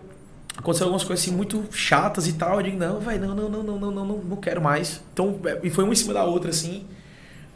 aconteceu 0.57 0.87
algumas 0.87 1.05
coisas 1.05 1.25
assim 1.25 1.35
muito 1.35 1.65
chatas 1.73 2.27
e 2.27 2.33
tal, 2.33 2.57
eu 2.57 2.63
digo, 2.63 2.77
não, 2.77 3.01
vai, 3.01 3.19
não, 3.19 3.35
não, 3.35 3.49
não, 3.49 3.63
não, 3.63 3.79
não, 3.79 3.91
não, 3.93 4.19
não 4.19 4.37
quero 4.37 4.61
mais. 4.61 5.01
Então, 5.13 5.39
é, 5.45 5.61
e 5.63 5.71
foi 5.71 5.85
uma 5.85 5.93
em 5.93 5.97
cima 5.97 6.13
da 6.13 6.25
outra 6.25 6.51
assim. 6.51 6.85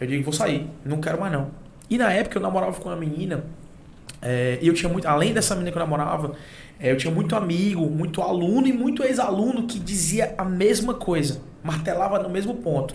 Eu 0.00 0.06
digo, 0.06 0.24
vou 0.24 0.32
sair, 0.32 0.68
não 0.84 1.00
quero 1.00 1.20
mais 1.20 1.32
não. 1.32 1.50
E 1.88 1.98
na 1.98 2.12
época 2.12 2.38
eu 2.38 2.42
namorava 2.42 2.80
com 2.80 2.88
uma 2.88 2.96
menina 2.96 3.44
é, 4.22 4.58
eu 4.62 4.72
tinha 4.72 4.90
muito, 4.90 5.06
além 5.06 5.32
dessa 5.34 5.54
menina 5.54 5.72
que 5.72 5.76
eu 5.78 5.82
namorava, 5.82 6.32
é, 6.78 6.90
eu 6.92 6.96
tinha 6.96 7.12
muito 7.12 7.34
amigo, 7.36 7.84
muito 7.90 8.22
aluno 8.22 8.66
e 8.66 8.72
muito 8.72 9.02
ex-aluno 9.04 9.66
que 9.66 9.78
dizia 9.78 10.34
a 10.38 10.44
mesma 10.44 10.94
coisa, 10.94 11.40
martelava 11.62 12.18
no 12.18 12.28
mesmo 12.30 12.54
ponto. 12.54 12.94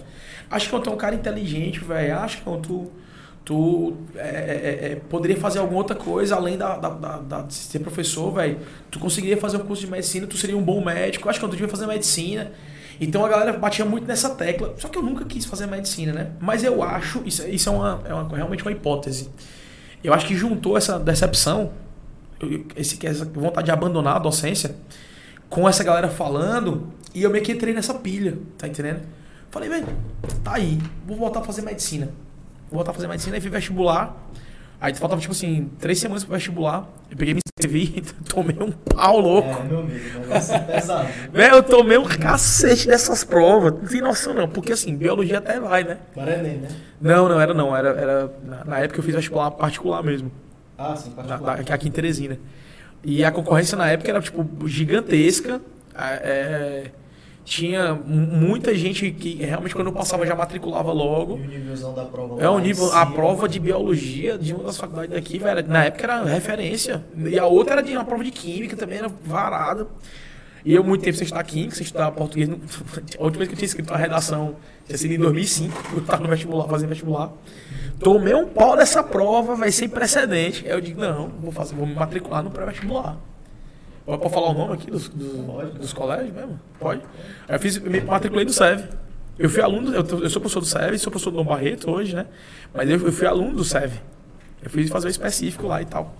Acho 0.50 0.70
que 0.70 0.80
tu 0.82 0.90
é 0.90 0.94
um 0.94 0.98
cara 0.98 1.16
inteligente, 1.16 1.80
velho. 1.84 2.18
Acho 2.20 2.38
que 2.38 2.44
tu, 2.62 2.92
tu 3.44 3.98
é, 4.16 4.20
é, 4.20 4.92
é, 4.92 4.96
poderia 5.10 5.38
fazer 5.38 5.60
alguma 5.60 5.80
outra 5.80 5.96
coisa 5.96 6.36
além 6.36 6.58
da, 6.58 6.78
da, 6.78 6.90
da- 6.90 7.18
da- 7.20 7.42
de 7.42 7.54
ser 7.54 7.80
professor, 7.80 8.32
velho. 8.34 8.58
Tu 8.90 8.98
conseguiria 9.00 9.38
fazer 9.38 9.58
um 9.58 9.62
curso 9.66 9.86
de 9.86 9.92
medicina, 9.92 10.26
tu 10.28 10.38
seria 10.38 10.58
um 10.58 10.64
bom 10.64 10.84
médico. 10.84 11.30
Acho 11.30 11.40
que 11.40 11.46
tu 11.46 11.52
devia 11.52 11.68
fazer 11.68 11.86
medicina. 11.88 12.52
Então 13.00 13.24
a 13.26 13.30
galera 13.30 13.54
batia 13.54 13.86
muito 13.86 14.08
nessa 14.08 14.30
tecla. 14.32 14.74
Só 14.78 14.88
que 14.88 14.98
eu 14.98 15.04
nunca 15.04 15.24
quis 15.26 15.46
fazer 15.46 15.66
medicina, 15.68 16.12
né? 16.14 16.32
Mas 16.40 16.64
eu 16.64 16.82
acho, 16.82 17.22
isso, 17.26 17.46
isso 17.48 17.70
é, 17.70 17.72
uma, 17.72 18.02
é 18.06 18.14
uma- 18.14 18.36
realmente 18.36 18.64
uma 18.64 18.72
hipótese. 18.72 19.30
Eu 20.04 20.14
acho 20.14 20.26
que 20.26 20.36
juntou 20.36 20.78
essa 20.78 21.00
decepção, 21.00 21.72
esse, 22.76 23.06
essa 23.06 23.26
vontade 23.26 23.66
de 23.66 23.72
abandonar 23.72 24.18
a 24.18 24.20
docência, 24.20 24.76
com 25.50 25.68
essa 25.68 25.84
galera 25.84 26.10
falando, 26.10 26.92
e 27.14 27.24
eu 27.24 27.30
meio 27.30 27.44
que 27.44 27.52
entrei 27.52 27.74
nessa 27.74 27.94
pilha, 27.94 28.38
tá 28.58 28.68
entendendo? 28.68 29.02
Falei, 29.50 29.70
velho, 29.70 29.88
tá 30.44 30.56
aí, 30.56 30.78
vou 31.06 31.18
voltar 31.18 31.40
a 31.40 31.44
fazer 31.44 31.62
medicina. 31.62 32.08
Vou 32.70 32.78
voltar 32.78 32.92
a 32.92 32.94
fazer 32.94 33.08
medicina, 33.08 33.36
aí 33.36 33.42
fiz 33.42 33.52
vestibular. 33.52 34.16
Aí 34.80 34.94
faltava, 34.94 35.20
tipo 35.20 35.34
assim, 35.34 35.70
três 35.80 36.00
semanas 36.00 36.24
pro 36.24 36.34
vestibular. 36.36 36.88
Eu 37.10 37.18
peguei, 37.18 37.34
me 37.34 37.40
inscrevi, 37.60 38.04
tomei 38.30 38.56
um 38.62 38.72
pau 38.72 39.20
louco. 39.20 39.50
É, 39.50 39.64
meu 39.64 39.80
amigo, 39.80 40.20
negócio 40.20 40.54
é 40.54 40.60
pesado. 40.60 41.08
Velho, 41.34 41.56
eu 41.56 41.64
tomei 41.64 41.98
um 41.98 42.06
cacete 42.06 42.88
dessas 42.88 43.24
provas. 43.24 43.74
Não 43.74 43.88
tem 43.88 44.02
noção, 44.02 44.34
não. 44.36 44.48
Porque 44.48 44.72
assim, 44.74 44.96
biologia 44.96 45.40
até 45.40 45.60
vai, 45.60 45.84
né? 45.84 45.98
Para 46.14 46.34
Enem, 46.38 46.58
né? 46.58 46.68
Não, 47.02 47.28
não 47.28 47.42
era 47.42 47.54
não. 47.56 47.76
Era, 47.76 47.90
era 47.90 48.32
na, 48.46 48.66
na 48.66 48.80
época 48.80 49.00
eu 49.00 49.04
fiz 49.04 49.16
vestibular 49.16 49.50
particular 49.52 50.04
mesmo. 50.04 50.32
Ah, 50.78 50.96
sim, 50.96 51.10
particular. 51.10 51.64
da- 51.64 51.74
aqui 51.74 51.88
em 51.88 51.92
Teresina. 51.92 52.38
E 53.04 53.24
a 53.26 53.32
concorrência 53.32 53.76
na 53.78 53.90
época 53.90 54.12
era, 54.12 54.22
tipo, 54.22 54.46
gigantesca. 54.68 55.60
É, 55.96 56.14
é, 56.14 56.92
tinha 57.48 57.94
mu- 57.94 58.28
muita 58.48 58.76
gente 58.76 59.10
que 59.10 59.36
realmente 59.36 59.74
quando 59.74 59.88
eu 59.88 59.94
passava 59.94 60.26
já 60.28 60.36
matriculava 60.36 60.92
E 60.92 60.96
logo. 60.96 61.36
o 61.36 61.38
nívelzão 61.38 61.94
da 61.94 62.04
prova 62.04 62.44
É 62.44 62.46
em 62.46 62.62
nível, 62.62 62.92
a 62.94 63.06
prova 63.06 63.48
de 63.48 63.58
biologia 63.58 64.38
de 64.38 64.54
uma 64.54 64.66
das 64.66 64.76
faculdades 64.78 65.12
daqui, 65.12 65.40
velho, 65.40 65.66
na 65.66 65.86
época 65.86 66.04
era 66.04 66.24
referência. 66.26 67.06
E 67.16 67.40
a 67.40 67.46
outra 67.46 67.76
era 67.76 67.82
de 67.84 67.94
uma 67.94 68.04
prova 68.04 68.22
de 68.22 68.32
química, 68.32 68.76
também 68.76 68.98
era 68.98 69.08
varada. 69.24 69.88
E 70.66 70.74
eu, 70.76 70.84
muito 70.84 71.02
tempo 71.02 71.16
sem 71.16 71.24
estudar 71.24 71.44
química, 71.46 71.74
sem 71.76 71.86
estudar 71.86 72.12
português. 72.12 72.50
A 73.18 73.24
última 73.24 73.38
vez 73.38 73.48
que 73.48 73.54
eu 73.54 73.58
tinha 73.58 73.66
escrito 73.68 73.90
uma 73.92 73.98
redação 73.98 74.58
tinha 74.86 74.98
sido 74.98 75.14
em 75.14 75.18
2005, 75.18 75.74
eu 75.94 76.00
estava 76.00 76.24
no 76.24 76.28
vestibular, 76.30 76.68
fazendo 76.68 76.90
vestibular. 76.90 77.32
Tomei 78.00 78.36
um 78.36 78.48
pau 78.48 78.76
dessa 78.76 79.02
prova, 79.02 79.56
vai 79.56 79.72
sem 79.72 79.88
precedente. 79.88 80.66
Aí 80.66 80.72
eu 80.74 80.82
digo, 80.82 81.00
não, 81.00 81.30
vou, 81.40 81.54
fazer, 81.54 81.76
vou 81.76 81.88
me 81.88 81.96
matricular 81.96 82.44
no 82.44 82.52
pré-vestibular. 82.52 83.16
Pode 84.08 84.22
pode 84.22 84.34
falar 84.34 84.52
o 84.52 84.54
nome 84.54 84.74
aqui 84.74 84.90
dos, 84.90 85.10
dos, 85.10 85.46
Pode. 85.46 85.72
dos 85.80 85.92
colégios 85.92 86.34
mesmo? 86.34 86.58
Pode. 86.80 87.02
Aí 87.46 87.56
eu, 87.56 87.60
fiz, 87.60 87.76
eu 87.76 87.92
me 87.92 88.00
matriculei 88.00 88.46
do 88.46 88.54
SEV. 88.54 88.86
Eu 89.38 89.50
fui 89.50 89.62
aluno, 89.62 89.94
eu, 89.94 90.02
eu 90.02 90.30
sou 90.30 90.40
professor 90.40 90.62
do 90.62 90.66
SEV, 90.66 90.98
sou 90.98 91.12
professor 91.12 91.30
do 91.30 91.38
Dom 91.38 91.44
Barreto 91.44 91.92
hoje, 91.92 92.16
né? 92.16 92.26
Mas 92.74 92.90
eu, 92.90 93.06
eu 93.06 93.12
fui 93.12 93.28
aluno 93.28 93.58
do 93.58 93.66
SEV. 93.66 94.00
Eu 94.64 94.70
fui 94.70 94.88
fazer 94.88 95.08
o 95.08 95.10
específico 95.10 95.68
lá 95.68 95.82
e 95.82 95.86
tal. 95.86 96.16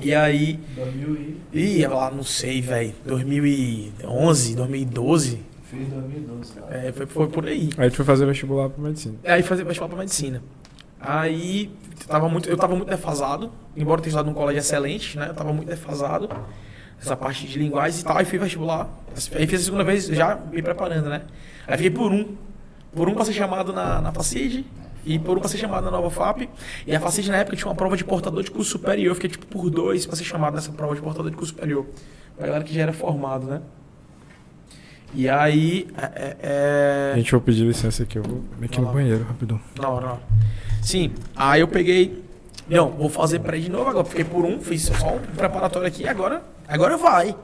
E 0.00 0.14
aí, 0.14 0.58
2000 0.74 1.36
e... 1.52 1.60
ia 1.80 1.90
lá, 1.90 2.10
não 2.10 2.22
sei, 2.22 2.62
velho, 2.62 2.94
2011, 3.04 4.54
2012, 4.54 5.40
Fiz 5.64 5.88
2012, 5.88 6.52
cara. 6.54 6.74
é, 6.74 6.90
foi, 6.90 7.04
foi 7.04 7.28
por 7.28 7.46
aí. 7.46 7.68
Aí 7.76 7.90
tu 7.90 7.96
foi 7.96 8.04
fazer 8.06 8.24
vestibular 8.24 8.70
pra 8.70 8.82
medicina. 8.82 9.16
Aí 9.24 9.42
fazer 9.42 9.62
vestibular 9.64 9.90
pra 9.90 9.98
medicina. 9.98 10.42
Aí 10.98 11.70
tava 12.08 12.30
muito, 12.30 12.48
eu 12.48 12.56
tava 12.56 12.74
muito 12.74 12.88
defasado, 12.88 13.52
embora 13.76 13.98
eu 13.98 14.04
tenha 14.04 14.10
estudado 14.10 14.26
num 14.26 14.34
colégio 14.34 14.60
excelente, 14.60 15.18
né? 15.18 15.28
Eu 15.28 15.34
tava 15.34 15.52
muito 15.52 15.68
defasado 15.68 16.30
nessa 17.00 17.16
parte 17.16 17.46
de 17.48 17.58
linguagem 17.58 18.00
e 18.00 18.04
tal. 18.04 18.16
Aí 18.16 18.24
fui 18.24 18.38
vestibular. 18.38 18.88
Aí 19.34 19.46
fiz 19.46 19.62
a 19.62 19.64
segunda 19.64 19.82
vez 19.82 20.06
já 20.06 20.36
me 20.36 20.62
preparando, 20.62 21.08
né? 21.08 21.22
Aí 21.66 21.76
fiquei 21.76 21.90
por 21.90 22.12
um. 22.12 22.36
Por 22.94 23.08
um 23.08 23.14
pra 23.14 23.24
ser 23.24 23.32
chamado 23.32 23.72
na, 23.72 24.00
na 24.00 24.12
FACID. 24.12 24.64
e 25.04 25.18
por 25.18 25.36
um 25.36 25.40
pra 25.40 25.48
ser 25.48 25.58
chamado 25.58 25.84
na 25.84 25.90
nova 25.90 26.10
FAP. 26.10 26.48
E 26.86 26.94
a 26.94 27.00
Facite 27.00 27.30
na 27.30 27.38
época 27.38 27.56
tinha 27.56 27.68
uma 27.68 27.74
prova 27.74 27.96
de 27.96 28.04
portador 28.04 28.42
de 28.44 28.50
curso 28.50 28.70
superior. 28.70 29.12
Eu 29.12 29.14
fiquei 29.14 29.30
tipo 29.30 29.46
por 29.46 29.70
dois 29.70 30.04
pra 30.06 30.14
ser 30.14 30.24
chamado 30.24 30.54
nessa 30.54 30.70
prova 30.72 30.94
de 30.94 31.00
portador 31.00 31.30
de 31.30 31.36
curso 31.36 31.52
superior. 31.54 31.86
Pra 32.36 32.46
galera 32.46 32.64
que 32.64 32.74
já 32.74 32.82
era 32.82 32.92
formado, 32.92 33.46
né? 33.46 33.60
E 35.14 35.28
aí. 35.28 35.88
É, 35.96 36.36
é, 36.40 37.12
Gente, 37.16 37.32
vou 37.32 37.40
pedir 37.40 37.64
licença 37.64 38.02
aqui, 38.04 38.18
eu 38.18 38.22
vou 38.22 38.42
aqui 38.62 38.80
no 38.80 38.92
banheiro, 38.92 39.24
rapidão. 39.24 39.60
na 39.80 39.88
hora, 39.88 40.06
na 40.06 40.12
hora. 40.12 40.22
Sim, 40.82 41.12
aí 41.34 41.60
eu 41.60 41.68
peguei. 41.68 42.24
Não, 42.68 42.90
vou 42.90 43.08
fazer 43.08 43.40
pré 43.40 43.58
de 43.58 43.68
novo 43.70 43.90
agora. 43.90 44.04
Fiquei 44.04 44.24
por 44.24 44.44
um, 44.44 44.60
fiz 44.60 44.82
só 44.82 45.14
um 45.14 45.18
preparatório 45.36 45.88
aqui 45.88 46.06
agora. 46.08 46.42
Agora 46.70 46.96
vai. 46.96 47.34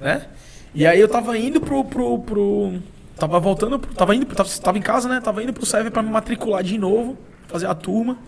Né? 0.00 0.26
E 0.74 0.86
aí 0.86 0.98
eu 1.00 1.08
tava 1.08 1.36
indo 1.38 1.60
pro. 1.60 1.84
pro, 1.84 2.18
pro 2.20 2.78
tava 3.16 3.38
voltando. 3.40 3.78
pro- 3.78 3.94
Tava 3.94 4.14
indo. 4.14 4.26
Tava, 4.26 4.48
tava 4.60 4.78
em 4.78 4.82
casa, 4.82 5.08
né? 5.08 5.20
Tava 5.20 5.42
indo 5.42 5.52
pro 5.52 5.64
serve 5.66 5.90
pra 5.90 6.02
me 6.02 6.10
matricular 6.10 6.62
de 6.62 6.78
novo. 6.78 7.16
Fazer 7.46 7.66
a 7.66 7.74
turma. 7.74 8.18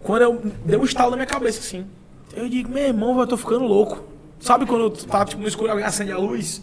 Quando 0.00 0.22
eu. 0.22 0.42
Deu 0.64 0.80
um 0.80 0.84
estalo 0.84 1.10
na 1.10 1.16
minha 1.16 1.26
cabeça 1.26 1.60
assim. 1.60 1.86
Eu 2.34 2.48
digo, 2.48 2.68
meu 2.70 2.84
irmão, 2.84 3.18
eu 3.20 3.26
tô 3.26 3.36
ficando 3.36 3.64
louco. 3.64 4.02
Sabe 4.40 4.66
quando 4.66 4.82
eu 4.82 4.90
tava 4.90 5.24
tipo, 5.24 5.40
no 5.40 5.48
escuro 5.48 5.70
alguém 5.70 5.86
acende 5.86 6.12
a 6.12 6.18
luz? 6.18 6.62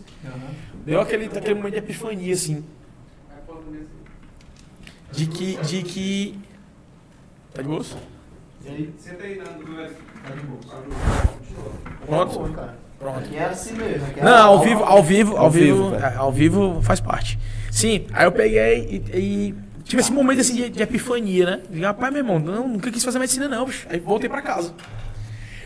Deu 0.86 1.00
aquele, 1.00 1.26
aquele 1.26 1.54
momento 1.56 1.74
de 1.74 1.80
epifania, 1.80 2.34
assim. 2.34 2.64
De 5.12 5.26
que. 5.28 5.56
De 5.58 5.84
que. 5.84 6.40
Tá 7.54 7.62
de 7.62 7.68
bolsa? 7.68 7.98
Senta 8.98 9.24
aí 9.24 9.38
na 9.38 9.44
do 9.46 9.80
Eric. 9.82 9.96
Tá 10.24 10.34
de 10.36 10.42
boa. 10.42 10.62
Pronto? 12.06 12.81
Pronto. 13.02 13.18
Aqui 13.18 13.36
é 13.36 13.46
assim 13.46 13.74
mesmo. 13.74 14.06
é 14.16 14.24
Não, 14.24 14.48
ao 14.48 14.60
vivo, 14.62 14.84
ao 14.84 15.02
vivo, 15.02 15.36
ao 15.38 15.50
vivo, 15.50 15.90
velho. 15.90 16.06
é, 16.06 16.16
ao 16.16 16.32
vivo 16.32 16.80
faz 16.84 17.00
parte. 17.00 17.40
Sim, 17.72 18.06
aí 18.14 18.26
eu 18.26 18.32
peguei 18.32 19.04
e, 19.12 19.18
e 19.18 19.56
tive 19.84 20.02
esse 20.02 20.12
momento 20.12 20.40
assim 20.42 20.56
de, 20.56 20.70
de 20.70 20.84
epifania, 20.84 21.46
né? 21.46 21.60
Digo, 21.70 21.84
rapaz, 21.84 22.14
meu 22.14 22.22
irmão, 22.22 22.38
não, 22.38 22.68
nunca 22.68 22.92
quis 22.92 23.04
fazer 23.04 23.18
medicina 23.18 23.48
não, 23.48 23.66
bicho. 23.66 23.88
Aí 23.90 24.00
voltei 24.00 24.30
pra 24.30 24.42
casa. 24.42 24.72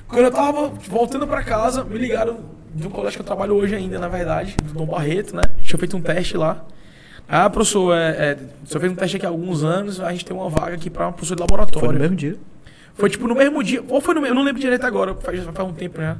Quando 0.07 0.23
eu 0.25 0.31
tava 0.31 0.69
voltando 0.87 1.27
pra 1.27 1.43
casa, 1.43 1.83
me 1.83 1.97
ligaram 1.97 2.39
de 2.73 2.87
um 2.87 2.89
colégio 2.89 3.17
que 3.17 3.21
eu 3.21 3.25
trabalho 3.25 3.53
hoje 3.55 3.75
ainda, 3.75 3.99
na 3.99 4.07
verdade, 4.07 4.55
do 4.63 4.73
Dom 4.73 4.85
Barreto, 4.85 5.35
né? 5.35 5.41
Tinha 5.61 5.77
feito 5.77 5.97
um 5.97 6.01
teste 6.01 6.37
lá. 6.37 6.63
Ah, 7.27 7.49
professor, 7.49 7.93
é, 7.97 8.09
é, 8.09 8.37
o 8.63 8.67
senhor 8.67 8.79
fez 8.79 8.91
um 8.91 8.95
teste 8.95 9.17
aqui 9.17 9.25
há 9.25 9.29
alguns 9.29 9.63
anos, 9.63 9.99
a 9.99 10.11
gente 10.11 10.23
tem 10.23 10.35
uma 10.35 10.47
vaga 10.47 10.75
aqui 10.75 10.89
pra 10.89 11.11
professor 11.11 11.35
de 11.35 11.41
laboratório. 11.41 11.87
Foi 11.87 11.93
no 11.95 11.99
mesmo 11.99 12.15
dia. 12.15 12.37
Foi 12.93 13.09
tipo 13.09 13.27
no 13.27 13.35
mesmo 13.35 13.61
dia, 13.63 13.83
ou 13.89 13.99
foi 13.99 14.13
no 14.15 14.21
mesmo, 14.21 14.33
eu 14.33 14.37
não 14.37 14.43
lembro 14.43 14.61
direito 14.61 14.85
agora, 14.85 15.15
faz, 15.15 15.43
faz 15.43 15.67
um 15.67 15.73
tempo 15.73 15.99
já. 15.99 16.15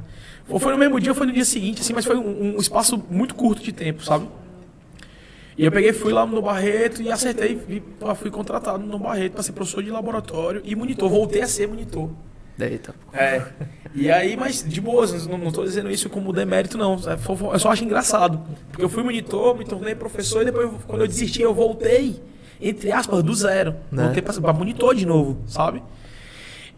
Ou 0.48 0.58
foi 0.58 0.72
no 0.72 0.78
mesmo 0.78 1.00
dia 1.00 1.10
ou 1.10 1.16
foi 1.16 1.26
no 1.26 1.32
dia 1.32 1.44
seguinte, 1.44 1.80
assim, 1.80 1.92
mas 1.92 2.04
foi 2.04 2.16
um, 2.16 2.56
um 2.56 2.58
espaço 2.58 3.02
muito 3.10 3.34
curto 3.34 3.62
de 3.62 3.72
tempo, 3.72 4.04
sabe? 4.04 4.28
E 5.58 5.64
eu 5.64 5.72
peguei, 5.72 5.92
fui 5.92 6.12
lá 6.12 6.26
no 6.26 6.42
Barreto 6.42 7.00
e 7.00 7.10
acertei, 7.10 7.58
e, 7.68 7.80
pô, 7.80 8.14
fui 8.14 8.30
contratado 8.30 8.84
no 8.84 8.98
Barreto 8.98 9.32
para 9.32 9.42
ser 9.42 9.52
professor 9.52 9.82
de 9.82 9.90
laboratório 9.90 10.60
e 10.64 10.76
monitor, 10.76 11.08
voltei 11.08 11.42
a 11.42 11.46
ser 11.46 11.66
monitor. 11.66 12.10
Eita. 12.58 12.94
É. 13.12 13.42
E 13.94 14.10
aí, 14.10 14.36
mas 14.36 14.64
de 14.66 14.80
boas, 14.80 15.26
não, 15.26 15.50
tô 15.50 15.64
dizendo 15.64 15.90
isso 15.90 16.08
como 16.08 16.32
demérito, 16.32 16.78
não. 16.78 16.94
É, 16.94 17.16
Eu 17.52 17.58
só 17.58 17.70
acho 17.70 17.84
engraçado. 17.84 18.40
Porque 18.70 18.84
eu 18.84 18.88
fui 18.88 19.02
monitor, 19.02 19.56
me 19.56 19.64
tornei 19.64 19.94
professor 19.94 20.42
e 20.42 20.46
depois, 20.46 20.70
quando 20.86 21.02
eu 21.02 21.06
desisti, 21.06 21.42
eu 21.42 21.54
voltei, 21.54 22.20
entre 22.60 22.92
aspas, 22.92 23.22
do 23.22 23.34
zero. 23.34 23.76
Né? 23.90 24.04
Voltei 24.04 24.22
pra 24.22 24.52
monitor 24.52 24.94
de 24.94 25.04
novo, 25.04 25.38
sabe? 25.46 25.82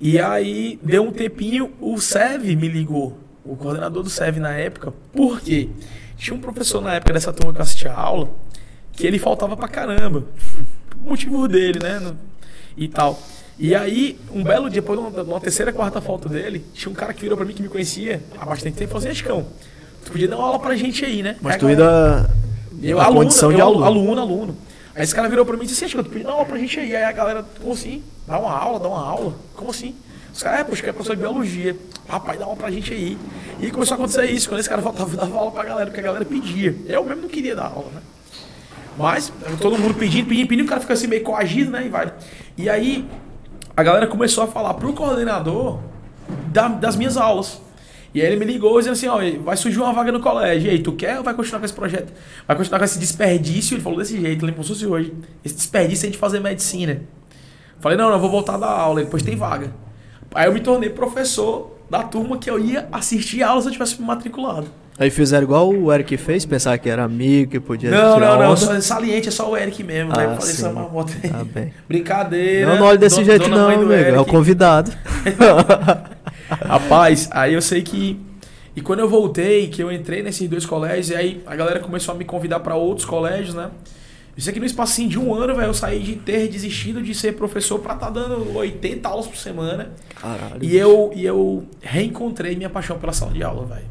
E 0.00 0.18
aí, 0.18 0.78
deu 0.82 1.02
um 1.02 1.12
tempinho, 1.12 1.72
o 1.80 2.00
SEV 2.00 2.56
me 2.56 2.68
ligou. 2.68 3.18
O 3.48 3.56
coordenador 3.56 4.02
do 4.02 4.10
SEV 4.10 4.38
na 4.38 4.52
época. 4.52 4.92
Por 5.12 5.40
quê? 5.40 5.70
Tinha 6.18 6.36
um 6.36 6.40
professor 6.40 6.82
na 6.82 6.94
época 6.94 7.14
dessa 7.14 7.32
turma 7.32 7.52
que 7.52 7.58
eu 7.58 7.62
assistia 7.62 7.90
a 7.90 7.98
aula, 7.98 8.28
que 8.92 9.06
ele 9.06 9.18
faltava 9.18 9.56
pra 9.56 9.66
caramba. 9.66 10.24
Motivo 11.02 11.48
dele, 11.48 11.78
né? 11.82 12.14
E 12.76 12.88
tal. 12.88 13.18
E 13.58 13.74
aí, 13.74 14.20
um 14.32 14.44
belo 14.44 14.68
dia, 14.68 14.82
depois 14.82 15.00
de 15.00 15.06
uma, 15.06 15.22
uma 15.22 15.40
terceira, 15.40 15.72
quarta 15.72 16.00
falta 16.00 16.28
dele, 16.28 16.64
tinha 16.74 16.92
um 16.92 16.94
cara 16.94 17.14
que 17.14 17.22
virou 17.22 17.36
pra 17.36 17.46
mim 17.46 17.54
que 17.54 17.62
me 17.62 17.68
conhecia 17.68 18.22
há 18.38 18.44
bastante 18.44 18.76
tempo 18.76 18.90
e 18.90 19.00
falou 19.00 19.10
assim: 19.10 19.44
tu 20.04 20.12
podia 20.12 20.28
dar 20.28 20.36
uma 20.36 20.46
aula 20.46 20.58
pra 20.58 20.76
gente 20.76 21.04
aí, 21.04 21.22
né? 21.22 21.36
Mas 21.40 21.54
a 21.54 21.58
tu 21.58 21.66
ainda. 21.68 22.30
eu, 22.82 23.00
aluno, 23.00 23.20
condição 23.22 23.50
eu, 23.50 23.56
de 23.56 23.62
aluno. 23.62 23.84
aluno, 23.84 24.20
aluno. 24.20 24.56
Aí 24.94 25.02
esse 25.02 25.14
cara 25.14 25.28
virou 25.28 25.46
pra 25.46 25.56
mim 25.56 25.64
e 25.64 25.66
disse 25.66 25.88
Chico, 25.88 26.04
tu 26.04 26.10
podia 26.10 26.24
dar 26.24 26.30
uma 26.30 26.36
aula 26.40 26.46
pra 26.46 26.58
gente 26.58 26.78
aí. 26.78 26.94
Aí 26.94 27.04
a 27.04 27.12
galera, 27.12 27.44
como 27.60 27.72
assim? 27.72 28.02
Dá 28.26 28.38
uma 28.38 28.52
aula, 28.52 28.78
dá 28.78 28.88
uma 28.88 29.00
aula? 29.00 29.34
Como 29.56 29.70
assim? 29.70 29.94
Os 30.38 30.42
caras, 30.44 30.60
é, 30.60 30.62
poxa, 30.62 30.82
que 30.84 30.88
é 30.88 30.92
professor 30.92 31.16
de 31.16 31.22
biologia. 31.22 31.76
Rapaz, 32.08 32.38
dá 32.38 32.46
uma 32.46 32.54
pra 32.54 32.70
gente 32.70 32.94
aí. 32.94 33.18
E 33.60 33.72
começou 33.72 33.96
a 33.96 33.98
acontecer 33.98 34.24
isso, 34.26 34.48
quando 34.48 34.60
esse 34.60 34.68
cara 34.68 34.80
faltava, 34.80 35.16
dava 35.16 35.36
aula 35.36 35.50
pra 35.50 35.64
galera, 35.64 35.86
porque 35.86 35.98
a 35.98 36.02
galera 36.04 36.24
pedia. 36.24 36.76
Eu 36.86 37.04
mesmo 37.04 37.22
não 37.22 37.28
queria 37.28 37.56
dar 37.56 37.64
aula, 37.64 37.90
né? 37.92 38.00
Mas, 38.96 39.32
todo 39.60 39.76
mundo 39.76 39.94
pedindo, 39.94 40.28
pedindo, 40.28 40.46
pedindo, 40.46 40.64
o 40.64 40.68
cara 40.68 40.80
fica 40.80 40.92
assim 40.92 41.08
meio 41.08 41.24
coagido, 41.24 41.72
né? 41.72 41.86
E 41.86 41.88
vai. 41.88 42.12
E 42.56 42.70
aí, 42.70 43.04
a 43.76 43.82
galera 43.82 44.06
começou 44.06 44.44
a 44.44 44.46
falar 44.46 44.74
pro 44.74 44.92
coordenador 44.92 45.80
da- 46.52 46.68
das 46.68 46.94
minhas 46.94 47.16
aulas. 47.16 47.60
E 48.14 48.20
aí 48.20 48.28
ele 48.28 48.36
me 48.36 48.44
ligou 48.44 48.78
dizendo 48.78 48.92
assim, 48.92 49.08
ó, 49.08 49.18
vai 49.42 49.56
surgir 49.56 49.80
uma 49.80 49.92
vaga 49.92 50.12
no 50.12 50.20
colégio. 50.20 50.68
E 50.68 50.70
aí, 50.70 50.78
tu 50.78 50.92
quer 50.92 51.18
ou 51.18 51.24
vai 51.24 51.34
continuar 51.34 51.58
com 51.58 51.64
esse 51.64 51.74
projeto? 51.74 52.12
Vai 52.46 52.56
continuar 52.56 52.78
com 52.78 52.84
esse 52.84 53.00
desperdício? 53.00 53.74
Ele 53.74 53.82
falou 53.82 53.98
desse 53.98 54.20
jeito, 54.20 54.46
lembra 54.46 54.62
como 54.62 54.76
se 54.76 54.86
hoje. 54.86 55.12
Esse 55.44 55.56
desperdício 55.56 56.06
é 56.06 56.10
de 56.10 56.16
fazer 56.16 56.38
medicina. 56.38 57.02
Falei, 57.80 57.98
não, 57.98 58.08
não, 58.08 58.20
vou 58.20 58.30
voltar 58.30 58.56
da 58.56 58.68
aula, 58.68 59.02
depois 59.02 59.20
tem 59.24 59.34
vaga. 59.34 59.72
Aí 60.34 60.46
eu 60.46 60.52
me 60.54 60.60
tornei 60.60 60.90
professor 60.90 61.76
da 61.90 62.02
turma 62.02 62.36
que 62.38 62.50
eu 62.50 62.58
ia 62.58 62.86
assistir 62.92 63.42
a 63.42 63.48
aula 63.50 63.62
se 63.62 63.68
eu 63.68 63.72
tivesse 63.72 64.00
me 64.00 64.06
matriculado. 64.06 64.66
Aí 64.98 65.10
fizeram 65.10 65.44
igual 65.44 65.68
o 65.72 65.92
Eric 65.92 66.16
fez, 66.16 66.44
pensar 66.44 66.76
que 66.78 66.90
era 66.90 67.04
amigo, 67.04 67.52
que 67.52 67.60
podia 67.60 67.88
Não, 67.90 68.18
não, 68.18 68.38
não, 68.38 68.50
onda. 68.50 68.80
saliente, 68.80 69.28
é 69.28 69.30
só 69.30 69.48
o 69.48 69.56
Eric 69.56 69.82
mesmo, 69.84 70.12
né? 70.12 70.26
Ah, 70.26 70.34
Fazer 70.34 70.52
sim. 70.52 70.62
essa 70.64 70.72
marmota 70.72 71.12
aí. 71.22 71.30
Tá 71.30 71.44
bem. 71.44 71.72
Brincadeira. 71.88 72.66
Não, 72.72 72.80
não 72.80 72.86
olhe 72.86 72.98
desse 72.98 73.20
do- 73.20 73.24
jeito 73.24 73.48
não, 73.48 73.68
amigo. 73.70 73.92
É 73.92 74.18
o 74.20 74.24
convidado. 74.24 74.90
Rapaz, 76.66 77.28
aí 77.32 77.54
eu 77.54 77.62
sei 77.62 77.82
que. 77.82 78.18
E 78.74 78.80
quando 78.80 79.00
eu 79.00 79.08
voltei, 79.08 79.68
que 79.68 79.82
eu 79.82 79.90
entrei 79.90 80.22
nesses 80.22 80.48
dois 80.48 80.64
colégios, 80.64 81.10
e 81.10 81.14
aí 81.16 81.42
a 81.46 81.56
galera 81.56 81.80
começou 81.80 82.14
a 82.14 82.18
me 82.18 82.24
convidar 82.24 82.60
para 82.60 82.74
outros 82.76 83.04
colégios, 83.06 83.54
né? 83.54 83.70
Sei 84.38 84.52
que 84.52 84.60
no 84.60 84.66
espacinho 84.66 85.08
de 85.08 85.18
um 85.18 85.34
ano, 85.34 85.56
velho, 85.56 85.68
eu 85.68 85.74
saí 85.74 85.98
de 85.98 86.14
ter 86.14 86.46
desistido 86.46 87.02
de 87.02 87.12
ser 87.12 87.32
professor 87.34 87.80
pra 87.80 87.94
estar 87.94 88.08
dando 88.08 88.56
80 88.56 89.08
aulas 89.08 89.26
por 89.26 89.36
semana. 89.36 89.90
Caralho. 90.14 90.62
E 90.62 90.76
eu, 90.76 91.10
e 91.12 91.26
eu 91.26 91.66
reencontrei 91.82 92.54
minha 92.54 92.70
paixão 92.70 92.96
pela 93.00 93.12
sala 93.12 93.32
de 93.32 93.42
aula, 93.42 93.66
velho. 93.66 93.86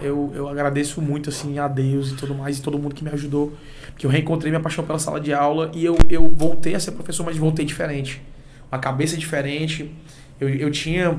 Eu, 0.00 0.08
eu, 0.08 0.32
eu 0.36 0.48
agradeço 0.48 1.02
muito, 1.02 1.28
assim, 1.28 1.58
a 1.58 1.66
Deus 1.66 2.12
e 2.12 2.14
tudo 2.14 2.36
mais, 2.36 2.58
e 2.58 2.62
todo 2.62 2.78
mundo 2.78 2.94
que 2.94 3.02
me 3.02 3.10
ajudou. 3.10 3.52
Que 3.98 4.06
eu 4.06 4.10
reencontrei 4.10 4.52
minha 4.52 4.62
paixão 4.62 4.84
pela 4.84 4.98
sala 5.00 5.20
de 5.20 5.32
aula 5.32 5.72
e 5.74 5.84
eu, 5.84 5.98
eu 6.08 6.28
voltei 6.28 6.76
a 6.76 6.80
ser 6.80 6.92
professor, 6.92 7.26
mas 7.26 7.36
voltei 7.36 7.64
diferente. 7.64 8.22
Uma 8.70 8.78
cabeça 8.78 9.16
diferente. 9.16 9.92
Eu, 10.40 10.48
eu 10.48 10.70
tinha 10.70 11.18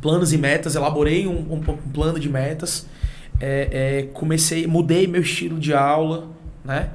planos 0.00 0.32
e 0.32 0.38
metas, 0.38 0.74
elaborei 0.74 1.28
um, 1.28 1.52
um, 1.52 1.54
um 1.54 1.92
plano 1.92 2.18
de 2.18 2.28
metas. 2.28 2.84
É, 3.38 3.68
é, 3.70 4.02
comecei, 4.12 4.66
mudei 4.66 5.06
meu 5.06 5.22
estilo 5.22 5.60
de 5.60 5.72
aula, 5.72 6.28
né? 6.64 6.90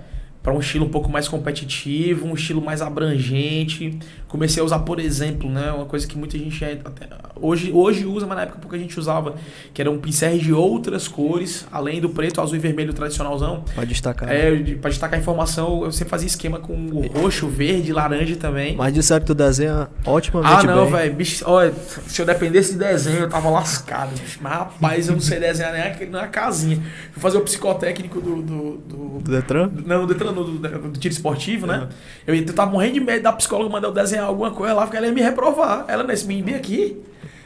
Para 0.47 0.55
um 0.55 0.61
estilo 0.61 0.85
um 0.85 0.89
pouco 0.89 1.11
mais 1.11 1.27
competitivo, 1.27 2.25
um 2.25 2.33
estilo 2.33 2.61
mais 2.61 2.81
abrangente. 2.81 3.99
Comecei 4.27 4.61
a 4.61 4.65
usar, 4.65 4.79
por 4.79 4.99
exemplo, 4.99 5.49
né, 5.49 5.71
uma 5.71 5.85
coisa 5.85 6.05
que 6.05 6.17
muita 6.17 6.37
gente 6.37 6.61
é- 6.63 6.79
até- 6.83 7.07
hoje, 7.35 7.71
hoje 7.71 8.05
usa, 8.05 8.25
mas 8.27 8.35
na 8.35 8.43
época 8.43 8.59
pouca 8.59 8.77
gente 8.77 8.99
usava, 8.99 9.35
que 9.73 9.81
eram 9.81 9.97
pincéis 9.99 10.41
de 10.43 10.51
outras 10.51 11.07
cores, 11.07 11.65
além 11.71 12.01
do 12.01 12.09
preto, 12.09 12.41
azul 12.41 12.57
e 12.57 12.59
vermelho 12.59 12.93
tradicionalzão. 12.93 13.63
Pode 13.73 13.87
destacar. 13.87 14.29
É, 14.29 14.53
de- 14.55 14.75
pra 14.75 14.89
destacar 14.89 15.17
a 15.17 15.21
informação, 15.21 15.83
eu 15.85 15.91
sempre 15.93 16.09
fazia 16.09 16.27
esquema 16.27 16.59
com 16.59 16.73
o 16.73 17.07
roxo, 17.21 17.47
verde, 17.47 17.93
laranja 17.93 18.35
também. 18.35 18.75
Mas 18.75 18.93
disseram 18.93 19.21
que 19.21 19.27
tu 19.27 19.33
desenha 19.35 19.87
otimamente 20.05 20.53
Ah, 20.67 20.75
não, 20.75 20.85
velho. 20.87 21.13
bicho, 21.13 21.45
Olha, 21.47 21.71
se 22.07 22.21
eu 22.21 22.25
dependesse 22.25 22.73
de 22.73 22.79
desenho, 22.79 23.19
eu 23.19 23.29
tava 23.29 23.49
lascado. 23.49 24.09
bicho. 24.19 24.39
Mas, 24.41 24.53
rapaz, 24.53 25.07
eu 25.07 25.13
não 25.13 25.21
sei 25.21 25.39
desenhar 25.39 25.71
nem 25.71 25.81
a- 25.83 25.95
nem 26.11 26.21
a 26.21 26.27
casinha. 26.27 26.77
Fui 27.13 27.21
fazer 27.21 27.37
o 27.37 27.41
psicotécnico 27.41 28.19
do. 28.19 28.41
do, 28.41 28.77
do- 28.77 29.19
Do 29.19 29.31
Detran? 29.31 29.69
não, 29.85 30.05
do, 30.05 30.13
do, 30.13 30.43
do, 30.43 30.89
do 30.89 30.99
tiro 30.99 31.13
esportivo, 31.13 31.65
né? 31.65 31.87
Eu, 32.25 32.35
eu 32.35 32.45
tava 32.53 32.71
morrendo 32.71 32.95
de 32.95 32.99
medo 32.99 33.23
da 33.23 33.31
psicóloga 33.31 33.69
mandar 33.71 33.87
eu 33.87 33.93
desenhar 33.93 34.16
alguma 34.19 34.51
coisa 34.51 34.73
lá, 34.73 34.83
porque 34.83 34.97
ela 34.97 35.07
ia 35.07 35.13
me 35.13 35.21
reprovar. 35.21 35.85
Ela, 35.87 36.03
nesse 36.03 36.25
menino 36.25 36.55
aqui, 36.57 36.97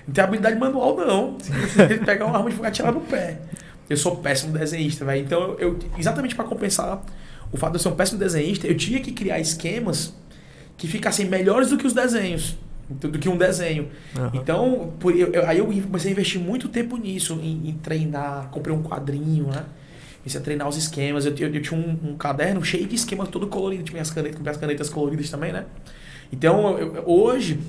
não 0.07 0.13
tem 0.13 0.23
habilidade 0.23 0.57
manual, 0.59 0.95
não. 0.97 1.37
Ele 1.89 1.99
pegar 2.05 2.25
uma 2.25 2.37
arma 2.37 2.49
de 2.49 2.55
fogo 2.55 2.67
e 2.67 2.69
atirar 2.69 2.91
no 2.93 3.01
pé. 3.01 3.39
Eu 3.89 3.97
sou 3.97 4.15
péssimo 4.17 4.57
desenhista, 4.57 5.03
velho. 5.05 5.21
Então, 5.21 5.55
eu, 5.59 5.77
exatamente 5.97 6.33
para 6.35 6.45
compensar 6.45 7.01
o 7.51 7.57
fato 7.57 7.71
de 7.71 7.77
eu 7.77 7.81
ser 7.81 7.89
um 7.89 7.95
péssimo 7.95 8.17
desenhista, 8.19 8.65
eu 8.67 8.75
tinha 8.77 8.99
que 9.01 9.11
criar 9.11 9.39
esquemas 9.39 10.13
que 10.77 10.87
ficassem 10.87 11.25
melhores 11.27 11.69
do 11.69 11.77
que 11.77 11.85
os 11.85 11.93
desenhos. 11.93 12.55
Do 12.89 13.17
que 13.19 13.29
um 13.29 13.37
desenho. 13.37 13.89
Aham. 14.17 14.31
Então, 14.33 14.93
por- 14.99 15.15
eu- 15.15 15.31
eu- 15.31 15.47
aí 15.47 15.59
eu 15.59 15.65
comecei 15.65 16.09
a 16.09 16.13
investir 16.13 16.39
muito 16.41 16.67
tempo 16.67 16.97
nisso, 16.97 17.39
em, 17.41 17.69
em 17.69 17.73
treinar, 17.81 18.49
comprei 18.51 18.75
um 18.75 18.81
quadrinho, 18.83 19.47
né? 19.47 19.63
Comecei 20.19 20.39
a 20.39 20.43
treinar 20.43 20.67
os 20.67 20.75
esquemas. 20.77 21.25
Eu, 21.25 21.33
eu- 21.37 21.53
eu 21.55 21.61
tinha 21.61 21.79
um, 21.79 22.11
um 22.11 22.15
caderno 22.17 22.63
cheio 22.63 22.85
de 22.85 22.95
esquemas 22.95 23.27
todo 23.29 23.47
colorido, 23.47 23.83
tinha 23.83 23.93
minhas 23.93 24.11
canetas, 24.11 24.35
comprei 24.37 24.51
as 24.53 24.59
canetas 24.59 24.89
coloridas 24.89 25.29
também, 25.29 25.51
né? 25.53 25.65
Então, 26.31 26.77
eu- 26.77 27.03
hoje, 27.05 27.59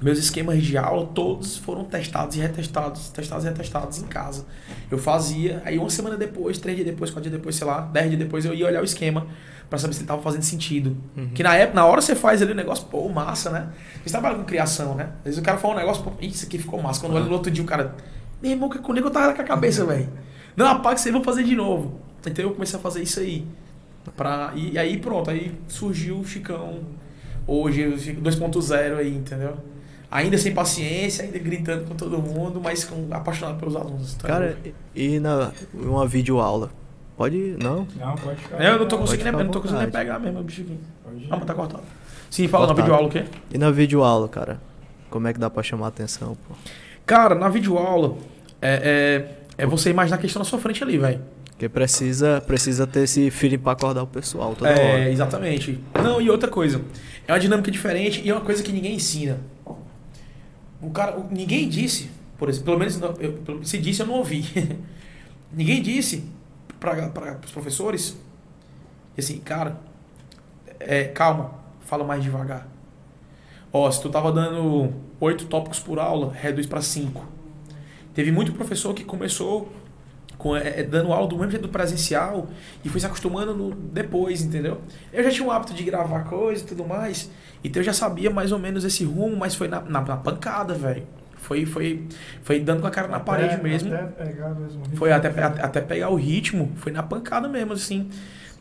meus 0.00 0.18
esquemas 0.18 0.62
de 0.62 0.76
aula 0.76 1.06
todos 1.14 1.56
foram 1.56 1.84
testados 1.84 2.36
e 2.36 2.40
retestados, 2.40 3.08
testados 3.10 3.44
e 3.44 3.48
retestados 3.48 3.98
em 3.98 4.06
casa. 4.06 4.44
Eu 4.90 4.98
fazia, 4.98 5.62
aí 5.64 5.78
uma 5.78 5.90
semana 5.90 6.16
depois, 6.16 6.58
três 6.58 6.76
dias 6.76 6.88
depois, 6.88 7.10
quatro 7.10 7.28
dias 7.28 7.38
depois, 7.40 7.54
sei 7.56 7.66
lá, 7.66 7.80
dez 7.82 8.08
dias 8.08 8.18
depois, 8.18 8.44
eu 8.44 8.54
ia 8.54 8.66
olhar 8.66 8.80
o 8.80 8.84
esquema 8.84 9.26
pra 9.68 9.78
saber 9.78 9.92
se 9.94 10.00
ele 10.00 10.08
tava 10.08 10.20
fazendo 10.22 10.42
sentido. 10.42 10.96
Que 11.34 11.42
na 11.44 11.54
época, 11.54 11.76
na 11.76 11.86
hora 11.86 12.00
você 12.00 12.16
faz 12.16 12.42
ali 12.42 12.50
o 12.52 12.54
negócio, 12.56 12.86
pô, 12.86 13.08
massa, 13.08 13.50
né? 13.50 13.68
Você 14.04 14.10
trabalha 14.10 14.34
com 14.36 14.44
criação, 14.44 14.94
né? 14.96 15.10
Às 15.18 15.24
vezes 15.26 15.38
o 15.38 15.42
cara 15.42 15.58
fala 15.58 15.74
um 15.74 15.76
negócio, 15.76 16.02
pô, 16.02 16.10
isso 16.20 16.44
aqui 16.46 16.58
ficou 16.58 16.82
massa. 16.82 17.00
Quando 17.00 17.14
olha 17.14 17.26
no 17.26 17.32
outro 17.32 17.50
dia, 17.52 17.62
o 17.62 17.66
cara, 17.66 17.94
meu 18.42 18.50
irmão, 18.50 18.68
que 18.68 18.78
comigo 18.78 19.06
eu 19.06 19.10
tava 19.12 19.32
com 19.34 19.42
a 19.42 19.44
cabeça, 19.44 19.84
velho. 19.84 20.08
Não, 20.56 20.66
apaga 20.66 20.96
isso 20.96 21.06
aí, 21.06 21.12
vamos 21.12 21.24
fazer 21.26 21.44
de 21.44 21.54
novo. 21.54 22.00
Então 22.26 22.44
eu 22.44 22.50
comecei 22.52 22.76
a 22.78 22.82
fazer 22.82 23.02
isso 23.02 23.20
aí. 23.20 23.46
Pra, 24.16 24.52
e, 24.56 24.72
e 24.72 24.78
aí 24.78 24.96
pronto, 24.98 25.30
aí 25.30 25.54
surgiu 25.68 26.18
o 26.18 26.24
Chicão 26.24 26.80
hoje, 27.52 27.86
o 27.86 27.98
Chico 27.98 28.20
2.0 28.20 28.96
aí, 28.98 29.14
entendeu? 29.14 29.56
Ainda 30.10 30.36
sem 30.38 30.52
paciência, 30.52 31.24
ainda 31.24 31.38
gritando 31.38 31.84
com 31.86 31.94
todo 31.94 32.18
mundo, 32.18 32.60
mas 32.62 32.84
com, 32.84 33.06
apaixonado 33.12 33.58
pelos 33.58 33.76
alunos. 33.76 34.14
Então, 34.14 34.28
Cara, 34.28 34.56
e 34.94 35.14
e 35.16 35.20
na 35.20 35.52
uma 35.74 36.06
videoaula? 36.06 36.70
Pode. 37.16 37.56
Não? 37.62 37.86
Não, 37.96 38.14
pode 38.16 38.40
ficar. 38.40 38.64
eu 38.64 38.78
não 38.78 38.88
tô 38.88 38.96
Pode 38.96 39.10
conseguindo, 39.10 39.26
ficar 39.26 39.38
eu 39.38 39.40
à 39.40 39.44
não 39.44 39.50
tô 39.50 39.60
conseguindo 39.60 39.82
nem 39.82 39.90
pegar 39.92 40.18
mesmo, 40.18 40.42
bicho 40.42 40.62
aqui. 40.62 40.78
Pode 41.04 41.16
ir. 41.18 41.26
Ah, 41.30 41.36
mas 41.36 41.44
tá 41.44 41.54
cortado. 41.54 41.82
Sim, 42.30 42.48
fala 42.48 42.66
na 42.66 42.74
Cortado. 42.74 42.86
videoaula 42.86 43.08
o 43.08 43.10
quê? 43.10 43.24
E 43.52 43.58
na 43.58 43.70
videoaula, 43.70 44.28
cara? 44.28 44.60
Como 45.10 45.28
é 45.28 45.32
que 45.32 45.38
dá 45.38 45.50
pra 45.50 45.62
chamar 45.62 45.86
a 45.86 45.88
atenção, 45.88 46.36
pô? 46.48 46.54
Cara, 47.04 47.34
na 47.34 47.48
videoaula, 47.48 48.16
é, 48.62 49.34
é, 49.58 49.62
é 49.64 49.66
você 49.66 49.90
imaginar 49.90 50.16
que 50.16 50.22
eles 50.22 50.30
estão 50.30 50.40
na 50.40 50.48
sua 50.48 50.58
frente 50.58 50.82
ali, 50.82 50.96
velho. 50.96 51.20
Porque 51.60 51.68
precisa, 51.68 52.40
precisa 52.40 52.86
ter 52.86 53.00
esse 53.00 53.30
feeling 53.30 53.58
pra 53.58 53.72
acordar 53.72 54.02
o 54.02 54.06
pessoal 54.06 54.54
toda 54.54 54.70
É, 54.70 54.92
hora. 54.94 55.10
exatamente. 55.10 55.78
Não, 56.02 56.18
e 56.18 56.30
outra 56.30 56.48
coisa. 56.48 56.80
É 57.28 57.34
uma 57.34 57.38
dinâmica 57.38 57.70
diferente 57.70 58.22
e 58.24 58.30
é 58.30 58.32
uma 58.34 58.40
coisa 58.40 58.62
que 58.62 58.72
ninguém 58.72 58.94
ensina. 58.94 59.38
O 60.80 60.88
cara, 60.90 61.22
ninguém 61.30 61.68
disse, 61.68 62.10
por 62.38 62.48
exemplo, 62.48 62.64
pelo 62.64 62.78
menos 62.78 62.98
eu- 63.20 63.62
se 63.62 63.76
disse 63.76 64.00
eu 64.00 64.06
não 64.06 64.14
ouvi. 64.14 64.42
ninguém 65.52 65.82
disse 65.82 66.24
para 66.80 66.96
os 67.44 67.50
professores 67.52 68.18
assim, 69.18 69.36
cara, 69.40 69.78
é, 70.78 71.04
calma, 71.04 71.52
fala 71.80 72.04
mais 72.04 72.22
devagar. 72.22 72.66
Ó, 73.70 73.90
se 73.90 74.00
tu 74.00 74.08
tava 74.08 74.32
dando 74.32 74.94
oito 75.20 75.44
tópicos 75.44 75.78
por 75.78 75.98
aula, 75.98 76.32
reduz 76.32 76.66
para 76.66 76.80
cinco. 76.80 77.22
Teve 78.14 78.32
muito 78.32 78.50
professor 78.54 78.94
que 78.94 79.04
começou 79.04 79.70
com, 80.40 80.56
é, 80.56 80.80
é, 80.80 80.82
dando 80.82 81.12
aula 81.12 81.28
do 81.28 81.36
mesmo 81.36 81.50
jeito 81.52 81.62
do 81.62 81.68
presencial 81.68 82.48
e 82.82 82.88
foi 82.88 82.98
se 82.98 83.06
acostumando 83.06 83.54
no, 83.54 83.70
depois, 83.72 84.42
entendeu? 84.42 84.80
Eu 85.12 85.22
já 85.22 85.30
tinha 85.30 85.46
o 85.46 85.50
hábito 85.50 85.74
de 85.74 85.84
gravar 85.84 86.24
coisa 86.24 86.64
e 86.64 86.66
tudo 86.66 86.84
mais, 86.84 87.30
então 87.62 87.80
eu 87.80 87.84
já 87.84 87.92
sabia 87.92 88.30
mais 88.30 88.50
ou 88.50 88.58
menos 88.58 88.82
esse 88.82 89.04
rumo, 89.04 89.36
mas 89.36 89.54
foi 89.54 89.68
na, 89.68 89.80
na, 89.82 90.00
na 90.00 90.16
pancada, 90.16 90.74
velho. 90.74 91.06
Foi, 91.36 91.66
foi, 91.66 92.06
foi 92.42 92.60
dando 92.60 92.80
com 92.80 92.86
a 92.86 92.90
cara 92.90 93.08
na 93.08 93.20
parede 93.20 93.54
Até- 93.54 93.62
mesmo. 93.62 93.94
Até 93.94 94.24
pegar 94.24 94.54
mesmo. 94.54 94.82
Foi 94.94 95.10
ritmo. 95.12 95.28
até, 95.28 95.42
até, 95.42 95.62
até 95.62 95.80
pegar 95.80 96.08
o 96.08 96.14
ritmo, 96.14 96.72
foi 96.76 96.92
na 96.92 97.02
pancada 97.02 97.48
mesmo, 97.48 97.72
assim, 97.74 98.08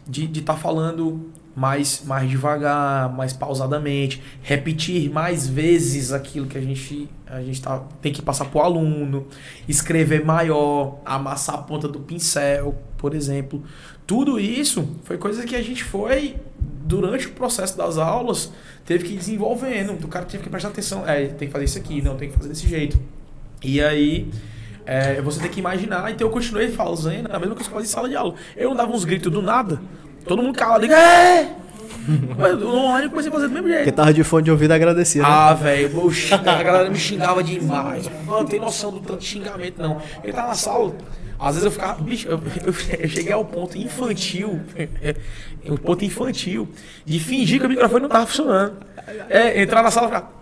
de 0.08 0.24
estar 0.24 0.34
de 0.34 0.42
tá 0.42 0.56
falando 0.56 1.30
mais, 1.60 2.04
mais 2.06 2.30
devagar, 2.30 3.14
mais 3.14 3.34
pausadamente, 3.34 4.24
repetir 4.42 5.12
mais 5.12 5.46
vezes 5.46 6.14
aquilo 6.14 6.48
que 6.48 6.58
a 6.58 6.62
gente, 6.62 7.10
a 7.28 7.42
gente 7.42 7.62
tá, 7.62 7.84
tem 8.02 8.14
que 8.14 8.22
passar 8.22 8.46
pro 8.46 8.62
aluno, 8.62 9.28
escrever 9.68 10.24
maior, 10.24 11.02
amassar 11.06 11.56
a 11.56 11.58
ponta 11.58 11.86
do 11.86 12.00
pincel, 12.00 12.78
por 12.98 13.14
exemplo. 13.14 13.62
Tudo 14.08 14.40
isso 14.40 14.88
foi 15.04 15.18
coisa 15.18 15.44
que 15.44 15.54
a 15.54 15.62
gente 15.62 15.84
foi, 15.84 16.38
durante 16.58 17.28
o 17.28 17.32
processo 17.32 17.78
das 17.78 17.98
aulas, 17.98 18.54
teve 18.86 19.04
que 19.04 19.14
ir 19.16 19.18
desenvolvendo. 19.18 20.02
O 20.02 20.08
cara 20.08 20.24
teve 20.24 20.42
que 20.42 20.50
prestar 20.50 20.70
atenção, 20.70 21.06
é, 21.06 21.28
tem 21.28 21.50
que 21.50 21.52
fazer 21.52 21.66
isso 21.66 21.78
aqui, 21.78 22.02
não, 22.02 22.16
tem 22.16 22.30
que 22.30 22.38
fazer 22.38 22.48
desse 22.48 22.70
jeito. 22.70 22.98
E 23.62 23.82
aí, 23.82 24.32
é, 24.86 25.22
você 25.22 25.42
tem 25.42 25.52
que 25.52 25.60
imaginar. 25.60 26.10
Então 26.10 26.26
eu 26.26 26.32
continuei 26.32 26.70
fazendo 26.70 27.28
a 27.30 27.38
mesma 27.38 27.54
coisa 27.54 27.70
que 27.70 27.76
eu 27.76 27.80
fazia 27.80 27.90
em 27.90 27.92
sala 27.92 28.08
de 28.08 28.16
aula. 28.16 28.36
Eu 28.56 28.70
não 28.70 28.78
dava 28.78 28.94
uns 28.94 29.04
gritos 29.04 29.30
do 29.30 29.42
nada. 29.42 29.82
Todo 30.30 30.44
mundo 30.44 30.56
calado. 30.58 30.86
É! 30.86 31.50
Mas 32.38 32.62
eu 32.62 32.68
online 32.70 33.06
eu 33.06 33.10
comecei 33.10 33.30
a 33.30 33.34
fazer 33.34 33.48
do 33.48 33.54
mesmo 33.54 33.68
Quem 33.68 33.78
jeito. 33.84 33.92
tava 33.96 34.14
de 34.14 34.24
fone 34.24 34.44
de 34.44 34.52
ouvido 34.52 34.72
agradecia, 34.72 35.22
né? 35.22 35.28
Ah, 35.30 35.54
velho, 35.54 35.92
a 36.32 36.64
galera 36.64 36.90
me 36.90 36.98
xingava 36.98 37.44
demais. 37.44 38.10
Não 38.26 38.46
tem 38.46 38.60
noção 38.60 38.92
do 38.92 39.00
tanto 39.00 39.20
de 39.20 39.26
xingamento, 39.26 39.82
não. 39.82 40.02
Ele 40.24 40.32
tá 40.34 40.48
na 40.48 40.54
sala. 40.54 40.94
Às 41.40 41.56
vezes 41.56 41.66
eu 41.66 41.72
ficava. 41.72 42.02
Bicho, 42.02 42.28
eu, 42.28 42.40
eu- 42.66 42.74
eu 43.00 43.10
cheguei 43.10 43.32
ao 43.34 43.44
ponto 43.46 43.78
infantil. 43.78 44.60
O 45.68 45.78
ponto 45.78 46.06
infantil. 46.06 46.70
De 47.06 47.20
fingir 47.20 47.60
que 47.60 47.66
o 47.66 47.70
microfone 47.70 48.04
não 48.04 48.10
tava 48.10 48.26
funcionando. 48.26 48.78
É, 49.30 49.62
entrar 49.62 49.84
na 49.84 49.92
sala 49.92 50.08
e 50.08 50.10
ficar. 50.10 50.39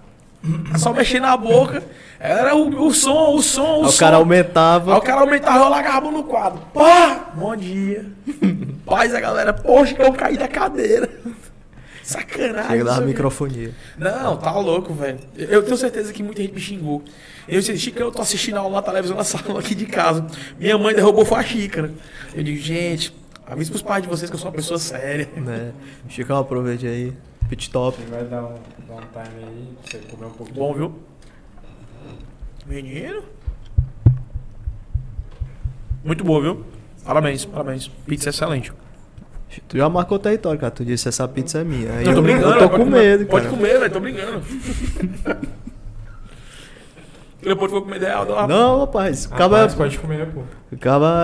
Só 0.77 0.93
mexer 0.93 1.19
na 1.19 1.35
boca. 1.35 1.83
Era 2.19 2.55
o, 2.55 2.87
o 2.87 2.93
som, 2.93 3.35
o 3.35 3.41
som, 3.41 3.61
o 3.61 3.81
Aí 3.83 3.87
o 3.87 3.91
som. 3.91 3.99
cara 3.99 4.17
aumentava. 4.17 4.93
Aí 4.93 4.97
o 4.97 5.01
cara 5.01 5.21
aumentava, 5.21 5.65
eu 5.65 5.69
largava 5.69 5.97
a 5.97 6.01
mão 6.01 6.11
no 6.11 6.23
quadro. 6.23 6.59
Pá! 6.73 7.31
Bom 7.35 7.55
dia. 7.55 8.05
Paz 8.85 9.13
a 9.13 9.19
galera. 9.19 9.53
Poxa, 9.53 9.93
que 9.93 10.01
eu 10.01 10.13
caí 10.13 10.37
da 10.37 10.47
cadeira. 10.47 11.09
Sacanagem. 12.01 12.69
Chega 12.71 12.83
não 12.85 12.99
da 12.99 13.05
microfonia. 13.05 13.71
Não, 13.97 14.37
tá 14.37 14.51
louco, 14.57 14.93
velho. 14.93 15.19
Eu 15.35 15.61
tenho 15.61 15.75
certeza 15.75 16.13
que 16.13 16.23
muita 16.23 16.41
gente 16.41 16.53
me 16.53 16.61
xingou. 16.61 17.03
Eu 17.47 17.59
disse, 17.59 17.77
Chico, 17.77 17.99
eu 17.99 18.11
tô 18.11 18.21
assistindo 18.21 18.55
a 18.55 18.61
aula 18.61 18.75
na 18.77 18.81
televisão 18.81 19.17
na 19.17 19.25
sala 19.25 19.59
aqui 19.59 19.75
de 19.75 19.85
casa. 19.85 20.25
Minha 20.57 20.77
mãe 20.77 20.95
derrubou 20.95 21.25
foi 21.25 21.37
a 21.39 21.43
xícara. 21.43 21.91
Eu 22.33 22.43
digo, 22.43 22.61
gente, 22.61 23.13
avisa 23.45 23.69
pros 23.69 23.81
pais 23.81 24.03
de 24.03 24.07
vocês 24.09 24.29
que 24.29 24.35
eu 24.35 24.39
sou 24.39 24.47
uma 24.49 24.55
pessoa 24.55 24.79
séria. 24.79 25.27
Né? 25.35 25.71
Chicão, 26.07 26.37
aproveite 26.37 26.87
aí. 26.87 27.13
Pit 27.49 27.69
top. 27.69 27.97
Você 28.01 28.09
vai 28.09 28.23
dar 28.25 28.43
um, 28.43 28.55
dar 28.87 28.95
um 28.95 28.99
time 28.99 29.43
aí 29.45 29.73
pra 29.81 29.91
você 29.91 29.97
comer 30.09 30.25
um 30.25 30.31
pouco 30.31 30.51
de 30.51 30.59
Bom, 30.59 30.73
viu? 30.73 30.93
Menino. 32.65 33.23
Muito 36.03 36.23
boa, 36.23 36.41
viu? 36.41 36.63
Parabéns, 37.05 37.45
parabéns. 37.45 37.87
Pizza 38.05 38.29
excelente. 38.29 38.71
Tu 39.67 39.77
já 39.77 39.87
marcou 39.89 40.17
o 40.17 40.19
território, 40.19 40.59
cara. 40.59 40.71
Tu 40.71 40.83
disse 40.85 41.07
essa 41.07 41.25
pizza 41.27 41.59
é 41.59 41.63
minha. 41.63 41.91
Aí 41.93 42.05
Não, 42.05 42.15
tô 42.15 42.21
brincando. 42.21 42.47
eu 42.47 42.53
tô 42.59 42.69
pode 42.69 42.71
com 42.71 42.77
comer. 42.91 42.99
medo, 43.17 43.25
Pode 43.27 43.45
cara. 43.45 43.57
comer, 43.57 43.79
velho, 43.79 43.91
tô 43.93 43.99
brincando. 43.99 44.41
Depois 47.41 47.71
vou 47.71 47.81
comer 47.83 47.97
ideal, 47.97 48.25
dá 48.25 48.33
uma... 48.33 48.47
Não, 48.47 48.79
rapaz. 48.79 49.25
O 49.25 49.29
cara 49.29 49.47
mas 49.47 49.73
pode 49.73 49.97
comer, 49.99 50.27
pô. 50.27 50.41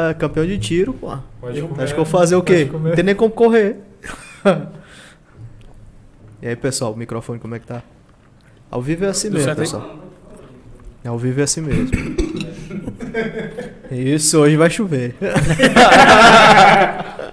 é 0.10 0.14
campeão 0.14 0.46
de 0.46 0.58
tiro, 0.58 0.94
pô. 0.94 1.18
Pode 1.42 1.60
Eu- 1.60 1.68
comer. 1.68 1.84
Acho 1.84 1.94
que 1.94 2.00
eu 2.00 2.06
vou 2.06 2.12
fazer 2.20 2.36
o 2.38 2.42
quê? 2.42 2.60
Pode 2.60 2.70
comer. 2.70 2.90
Não 2.90 2.96
tem 2.96 3.04
nem 3.04 3.16
como 3.16 3.32
correr. 3.34 3.78
e 6.44 6.48
aí, 6.50 6.56
pessoal, 6.58 6.92
o 6.92 6.98
microfone 6.98 7.40
como 7.40 7.56
é 7.56 7.60
que 7.60 7.66
tá? 7.66 7.82
Ao 8.70 8.82
vivo 8.82 9.06
é 9.06 9.08
assim 9.08 9.30
mesmo, 9.30 9.46
certo 9.46 9.60
aí? 9.60 9.64
pessoal. 9.64 9.98
Ao 11.06 11.18
vivo 11.18 11.40
é 11.40 11.44
assim 11.44 11.62
mesmo. 11.62 11.90
Isso, 13.90 14.40
hoje 14.40 14.58
vai 14.58 14.70
chover. 14.70 15.16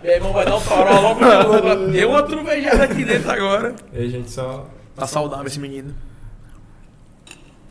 Meu 0.01 0.13
irmão 0.13 0.33
vai 0.33 0.45
dar 0.45 0.55
um 0.55 0.61
farol 0.61 1.03
logo 1.03 1.87
de. 1.87 1.93
Deu 1.93 2.11
uma 2.11 2.23
trovejada 2.23 2.85
aqui 2.85 3.05
dentro 3.05 3.33
agora. 3.33 3.75
E 3.93 3.99
aí, 3.99 4.09
gente, 4.11 4.31
só. 4.31 4.71
Tá 4.95 5.09
saudável 5.09 5.49
esse 5.49 5.59
menino. 5.59 5.93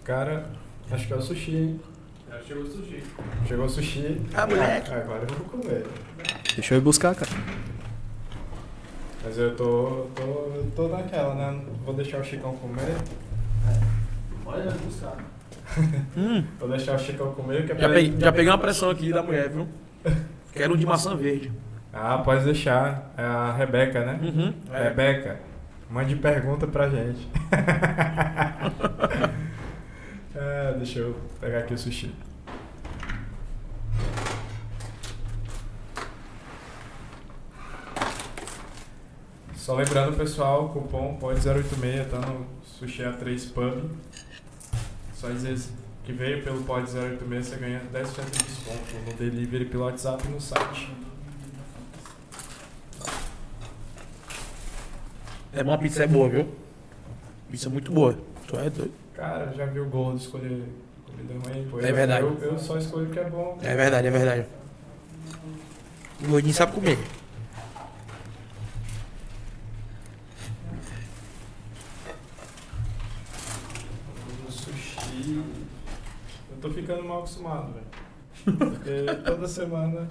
Cara, 0.04 0.50
acho 0.92 1.08
que 1.08 1.14
é 1.14 1.16
o 1.16 1.22
sushi, 1.22 1.56
hein? 1.56 1.80
Já 2.30 2.42
chegou 2.42 2.64
o 2.64 2.68
sushi. 2.68 3.04
Chegou 3.48 3.66
o 3.66 3.70
sushi. 3.70 4.22
Ah, 4.34 4.46
moleque. 4.46 4.92
Agora 4.92 5.22
eu 5.22 5.36
vou 5.36 5.46
comer. 5.48 5.86
Deixa 6.54 6.74
eu 6.74 6.80
ir 6.80 6.82
buscar, 6.82 7.16
cara. 7.16 7.32
Mas 9.30 9.38
eu 9.38 9.56
tô, 9.56 10.08
tô, 10.16 10.24
eu 10.24 10.72
tô 10.76 10.88
naquela, 10.88 11.36
né? 11.36 11.62
Vou 11.86 11.94
deixar 11.94 12.20
o 12.20 12.24
Chicão 12.24 12.56
comer. 12.56 12.96
Olha, 14.44 14.72
buscar. 14.72 15.18
Hum, 16.18 16.44
Vou 16.60 16.68
deixar 16.68 16.96
o 16.96 16.98
Chicão 17.00 17.32
comer. 17.36 17.64
Que 17.68 17.74
é 17.74 17.76
já, 17.78 17.90
peguei, 17.90 18.20
já 18.20 18.32
peguei 18.32 18.52
uma 18.52 18.58
pressão 18.58 18.90
aqui 18.90 19.14
da 19.14 19.22
mulher, 19.22 19.50
viu? 19.50 19.68
Quero 20.52 20.74
um 20.74 20.78
de 20.78 20.84
maçã 20.84 21.16
verde. 21.16 21.52
Ah, 21.94 22.18
pode 22.18 22.44
deixar. 22.44 23.14
É 23.16 23.22
a 23.22 23.54
Rebeca, 23.54 24.04
né? 24.04 24.20
Uhum. 24.20 24.52
É. 24.74 24.86
Rebeca, 24.86 25.40
mande 25.92 26.16
pergunta 26.16 26.66
pra 26.66 26.90
gente. 26.90 27.30
é, 30.34 30.74
deixa 30.82 30.98
eu 31.02 31.16
pegar 31.40 31.60
aqui 31.60 31.76
o 31.76 31.78
sushi. 31.78 32.12
Só 39.70 39.76
lembrando, 39.76 40.18
pessoal, 40.18 40.66
o 40.66 40.70
cupom 40.70 41.16
pode 41.18 41.48
086 41.48 42.10
tá 42.10 42.18
no 42.22 42.44
Sushi 42.64 43.04
A3 43.04 43.54
Pub. 43.54 43.92
Só 45.14 45.30
dizer 45.30 45.60
que 46.04 46.12
veio 46.12 46.44
pelo 46.44 46.64
Pod 46.64 46.90
086, 46.90 47.46
você 47.46 47.56
ganha 47.58 47.80
10% 47.94 48.32
de 48.32 48.44
desconto 48.46 48.96
no 49.06 49.14
delivery 49.14 49.66
pelo 49.66 49.84
WhatsApp 49.84 50.26
e 50.26 50.32
no 50.32 50.42
site. 50.42 50.92
É 55.54 55.62
uma 55.62 55.78
pizza 55.78 56.04
é 56.04 56.08
boa, 56.08 56.28
viu? 56.28 56.48
Pizza 57.52 57.70
muito 57.70 57.92
boa. 57.92 58.18
Tu 58.48 58.58
é 58.58 58.72
doido. 58.72 58.94
Cara, 59.14 59.54
já 59.56 59.68
viu 59.68 59.84
o 59.84 59.90
gordo 59.90 60.18
escolher 60.18 60.64
comida 61.06 61.48
ruim? 61.48 61.68
Pô, 61.70 61.80
É 61.80 61.92
verdade. 61.92 62.26
Eu, 62.26 62.54
eu 62.54 62.58
só 62.58 62.76
escolho 62.76 63.06
o 63.06 63.12
que 63.12 63.20
é 63.20 63.30
bom. 63.30 63.60
É 63.62 63.76
verdade, 63.76 64.08
é 64.08 64.10
verdade. 64.10 64.46
O 66.24 66.28
gordinho 66.28 66.56
sabe 66.56 66.72
comer. 66.72 66.98
O 66.98 67.20
E 75.22 75.36
eu 75.36 76.58
tô 76.70 76.76
ficando 76.76 77.04
mal 77.04 77.20
acostumado, 77.20 77.74
velho. 77.74 78.58
Porque 78.58 79.16
toda 79.26 79.48
semana 79.48 80.08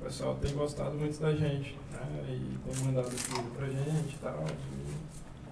o 0.00 0.04
pessoal 0.04 0.34
tem 0.36 0.52
gostado 0.52 0.94
muito 0.96 1.20
da 1.20 1.32
gente, 1.34 1.76
né? 1.92 2.00
E 2.28 2.58
tem 2.68 2.84
mandado 2.84 3.08
tudo 3.08 3.56
pra 3.56 3.66
gente 3.66 4.14
e 4.14 4.18
tal. 4.20 4.44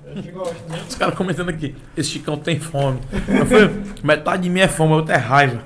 A 0.05 0.15
gente 0.15 0.31
gosta, 0.33 0.55
né? 0.69 0.85
Os 0.89 0.95
caras 0.97 1.15
comentando 1.15 1.49
aqui, 1.49 1.75
esse 1.97 2.11
Chicão 2.11 2.37
tem 2.37 2.59
fome. 2.59 3.01
Eu 3.29 3.47
falei, 3.47 3.69
metade 4.03 4.43
de 4.43 4.51
mim 4.51 4.61
é 4.61 4.69
fome, 4.69 4.93
a 4.93 4.97
outra 4.97 5.15
é 5.15 5.19
raiva. 5.19 5.63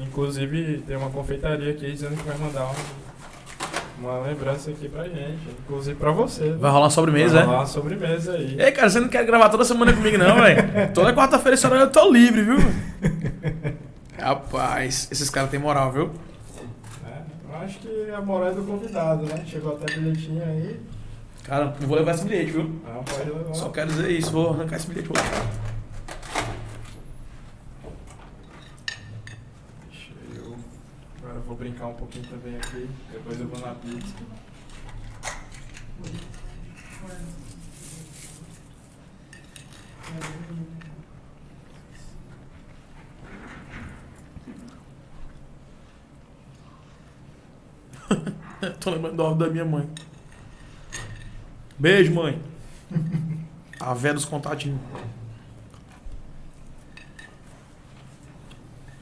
Inclusive, 0.00 0.78
tem 0.86 0.96
uma 0.96 1.10
confeitaria 1.10 1.72
aqui 1.72 1.90
dizendo 1.90 2.16
que 2.16 2.22
vai 2.22 2.38
mandar 2.38 2.66
um- 2.70 3.03
uma 3.98 4.18
lembrança 4.20 4.70
aqui 4.70 4.88
pra 4.88 5.04
gente. 5.04 5.38
Inclusive 5.64 5.96
pra 5.98 6.10
você. 6.10 6.50
Vai 6.52 6.70
rolar 6.70 6.84
uma 6.84 6.90
sobremesa, 6.90 7.34
Vai 7.34 7.42
é? 7.42 7.46
rolar 7.46 7.58
uma 7.60 7.66
sobremesa 7.66 8.32
aí. 8.32 8.60
Ei, 8.60 8.72
cara, 8.72 8.90
você 8.90 9.00
não 9.00 9.08
quer 9.08 9.24
gravar 9.24 9.48
toda 9.48 9.64
semana 9.64 9.92
comigo, 9.92 10.18
não, 10.18 10.36
velho? 10.36 10.92
Toda 10.92 11.12
quarta-feira 11.14 11.54
esse 11.54 11.66
horário 11.66 11.84
eu 11.86 11.90
tô 11.90 12.10
livre, 12.10 12.42
viu? 12.42 12.56
Rapaz, 14.18 15.08
esses 15.10 15.28
caras 15.30 15.50
têm 15.50 15.60
moral, 15.60 15.92
viu? 15.92 16.10
É, 17.06 17.18
eu 17.52 17.58
acho 17.62 17.78
que 17.78 18.10
a 18.10 18.20
moral 18.20 18.48
é 18.48 18.54
do 18.54 18.62
convidado, 18.62 19.24
né? 19.26 19.44
Chegou 19.46 19.74
até 19.74 19.94
bilhetinho 19.94 20.42
aí. 20.42 20.80
Cara, 21.44 21.74
não 21.78 21.86
vou 21.88 21.98
levar 21.98 22.14
esse 22.14 22.24
bilhete, 22.24 22.52
viu? 22.52 22.80
Ah, 22.86 23.00
pode 23.04 23.30
levar. 23.30 23.54
Só 23.54 23.68
quero 23.68 23.90
dizer 23.90 24.10
isso, 24.10 24.30
vou 24.30 24.50
arrancar 24.54 24.76
esse 24.76 24.86
bilhete. 24.88 25.08
Vou... 25.08 25.16
Deixa 29.90 30.10
eu. 30.36 30.54
Agora 31.22 31.36
eu 31.38 31.42
vou 31.54 31.58
brincar 31.58 31.86
um 31.86 31.94
pouquinho 31.94 32.26
também 32.26 32.56
aqui. 32.56 32.90
Depois 33.12 33.38
eu 33.38 33.46
vou 33.46 33.60
na 33.60 33.74
pizza. 33.74 34.14
Tô 48.80 48.90
lembrando 48.90 49.16
do 49.16 49.22
áudio 49.22 49.46
da 49.46 49.52
minha 49.52 49.64
mãe. 49.64 49.88
Beijo, 51.78 52.12
mãe. 52.12 52.42
A 53.78 53.94
véia 53.94 54.14
dos 54.14 54.24
contatinhos. 54.24 54.80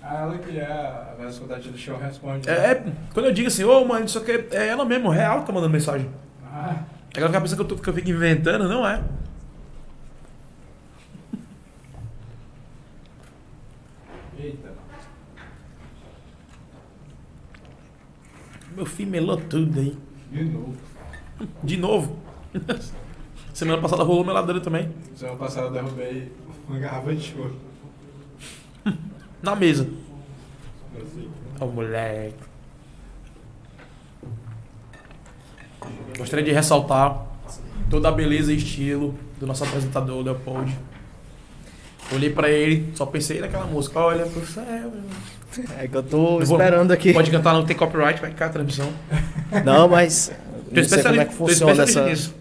Ah, 0.03 0.23
ela 0.23 0.39
que 0.39 0.59
é 0.59 0.65
a 0.65 1.15
Contativa 1.39 1.71
do 1.73 1.79
show 1.79 1.97
responde. 1.97 2.47
né? 2.49 2.55
É, 2.55 2.93
quando 3.15 3.27
eu 3.27 3.33
digo 3.33 3.49
assim, 3.49 3.63
ô 3.65 3.85
mãe, 3.85 4.05
isso 4.05 4.19
aqui 4.19 4.33
é 4.51 4.67
ela 4.69 4.85
mesmo, 4.85 5.09
real 5.09 5.41
que 5.41 5.47
tá 5.47 5.53
mandando 5.53 5.73
mensagem. 5.73 6.09
Ah, 6.45 6.83
Ela 7.15 7.29
fica 7.29 7.41
pensando 7.41 7.57
que 7.57 7.63
eu, 7.73 7.77
tô, 7.77 7.83
que 7.83 7.89
eu 7.89 7.95
fico 7.95 8.11
inventando, 8.11 8.69
não 8.69 8.87
é? 8.87 9.03
eita. 14.39 14.73
Meu 18.75 18.87
filho 18.87 19.11
melou 19.11 19.37
tudo 19.37 19.79
aí. 19.81 19.97
De 20.31 20.45
novo. 20.45 20.75
De 21.63 21.77
novo. 21.77 22.19
Semana 23.53 23.81
passada 23.83 24.03
rolou 24.03 24.25
meladeira 24.25 24.61
também. 24.61 24.91
Semana 25.15 25.37
passada 25.39 25.67
eu 25.67 25.73
derrubei 25.73 26.33
uma 26.69 26.79
garrafa 26.79 27.15
de 27.15 27.23
choro. 27.23 27.57
Na 29.43 29.55
mesa. 29.57 29.89
Sei. 31.15 31.29
Ô 31.61 31.67
moleque. 31.67 32.35
Gostaria 36.17 36.45
de 36.45 36.53
ressaltar 36.53 37.27
toda 37.91 38.09
a 38.09 38.13
beleza 38.13 38.53
e 38.53 38.57
estilo 38.57 39.15
do 39.41 39.47
nosso 39.47 39.65
apresentador, 39.65 40.23
Leopold. 40.23 40.77
Olhei 42.13 42.31
pra 42.31 42.51
ele, 42.51 42.93
só 42.95 43.07
pensei 43.07 43.41
naquela 43.41 43.65
música. 43.67 43.99
Olha 43.99 44.27
pro 44.27 44.45
céu. 44.47 44.93
É 45.79 45.89
que 45.89 45.97
eu 45.97 46.03
tô 46.03 46.41
Eu 46.41 46.47
vou- 46.47 46.59
esperando 46.59 46.93
aqui. 46.93 47.13
Pode 47.13 47.31
cantar, 47.31 47.55
não 47.55 47.65
tem 47.65 47.77
copyright, 47.77 48.21
vai 48.21 48.31
ficar 48.31 48.47
a 48.47 48.49
transmissão. 48.51 48.91
Não, 49.65 49.89
mas. 49.89 50.31
Tô 50.71 50.77
Não 50.81 50.85
sei 50.85 51.03
como 51.03 51.21
é 51.21 51.25
que 51.25 51.35
funciona 51.35 51.83
essa, 51.83 52.05
nisso. 52.07 52.35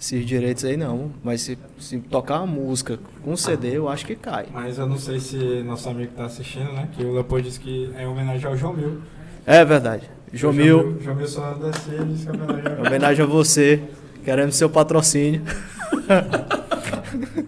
Esses 0.00 0.24
direitos 0.24 0.64
aí, 0.64 0.78
não. 0.78 1.12
Mas 1.22 1.42
se, 1.42 1.58
se 1.78 1.98
tocar 1.98 2.38
uma 2.40 2.46
música 2.46 2.98
com 3.22 3.36
CD, 3.36 3.76
eu 3.76 3.86
acho 3.86 4.06
que 4.06 4.16
cai. 4.16 4.46
Mas 4.50 4.78
eu 4.78 4.86
não 4.86 4.96
sei 4.96 5.20
se 5.20 5.36
nosso 5.62 5.90
amigo 5.90 6.12
tá 6.16 6.24
assistindo, 6.24 6.72
né? 6.72 6.88
Que 6.96 7.04
o 7.04 7.12
Leopoldo 7.12 7.44
disse 7.44 7.60
que 7.60 7.92
é 7.94 8.04
em 8.04 8.06
homenagem 8.06 8.46
ao 8.46 8.56
João 8.56 8.72
Mil. 8.72 9.02
É 9.46 9.62
verdade. 9.62 10.10
Jomil, 10.32 10.98
João 11.02 11.16
Mil 11.16 11.26
só 11.26 11.52
descer, 11.54 12.00
ele 12.00 12.14
disse 12.14 12.26
que 12.26 12.30
é 12.30 12.32
homenagem 12.32 12.70
ao 12.70 12.84
em 12.84 12.86
homenagem 12.86 13.24
a 13.24 13.28
você. 13.28 13.82
Queremos 14.24 14.54
seu 14.54 14.70
patrocínio. 14.70 15.42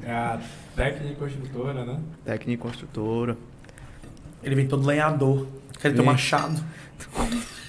É 0.04 0.12
a 0.12 0.40
técnica 0.76 1.14
construtora, 1.14 1.84
né? 1.84 2.00
Técnica 2.24 2.62
construtora. 2.62 3.36
Ele 4.42 4.54
vem 4.54 4.66
todo 4.66 4.86
lenhador. 4.86 5.46
Quer 5.80 5.94
ter 5.94 6.00
um 6.00 6.04
machado. 6.04 6.62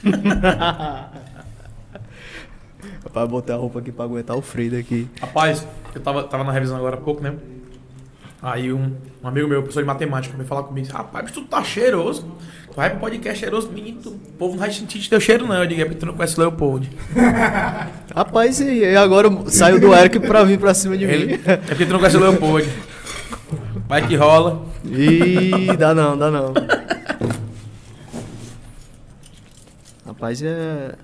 Rapaz, 3.04 3.30
botei 3.30 3.54
a 3.56 3.58
roupa 3.58 3.80
aqui 3.80 3.92
pra 3.92 4.06
aguentar 4.06 4.36
o 4.38 4.42
frio 4.42 4.72
daqui. 4.72 5.08
Rapaz, 5.22 5.66
eu 5.94 6.02
tava, 6.02 6.24
tava 6.24 6.44
na 6.44 6.52
revisão 6.52 6.78
agora 6.78 6.96
há 6.96 7.00
pouco, 7.02 7.22
né? 7.22 7.34
Aí 8.42 8.74
um, 8.74 8.92
um 9.24 9.28
amigo 9.28 9.48
meu, 9.48 9.62
professor 9.62 9.82
de 9.82 9.88
matemática, 9.88 10.36
veio 10.36 10.48
falar 10.48 10.64
comigo, 10.64 10.88
rapaz, 10.92 11.32
tu 11.32 11.44
tá 11.44 11.64
cheiroso. 11.64 12.26
Tu 12.68 12.76
vai 12.76 12.90
pro 12.90 13.00
podcast 13.00 13.40
cheiroso, 13.40 13.72
menino, 13.72 14.02
tu- 14.02 14.10
o 14.10 14.32
povo 14.38 14.54
não 14.54 14.60
vai 14.60 14.72
sentir 14.72 15.08
teu 15.08 15.20
cheiro 15.22 15.48
não. 15.48 15.56
Eu 15.56 15.68
digo, 15.68 15.80
é 15.82 15.86
porque 15.86 16.00
tu 16.00 16.06
não 16.06 16.14
conhece 16.14 16.36
o 16.38 16.42
Leopold. 16.42 16.90
Rapaz, 18.14 18.60
e 18.60 18.80
e 18.80 18.96
agora 18.98 19.30
saiu 19.48 19.80
do 19.80 19.94
Eric 19.94 20.20
pra 20.20 20.44
vir 20.44 20.60
pra 20.60 20.74
cima 20.74 20.98
de 20.98 21.06
Ele, 21.06 21.38
mim. 21.38 21.44
é 21.46 21.56
porque 21.58 21.86
tu 21.86 21.94
não 21.94 22.00
conhece 22.00 22.18
o 22.18 22.20
Leopold. 22.20 22.68
Vai 23.88 24.06
que 24.08 24.16
rola. 24.16 24.66
Ih, 24.86 25.78
dá 25.78 25.94
não, 25.96 26.18
dá 26.18 26.30
não. 26.32 26.54
Rapaz, 30.06 30.42
é. 30.42 30.96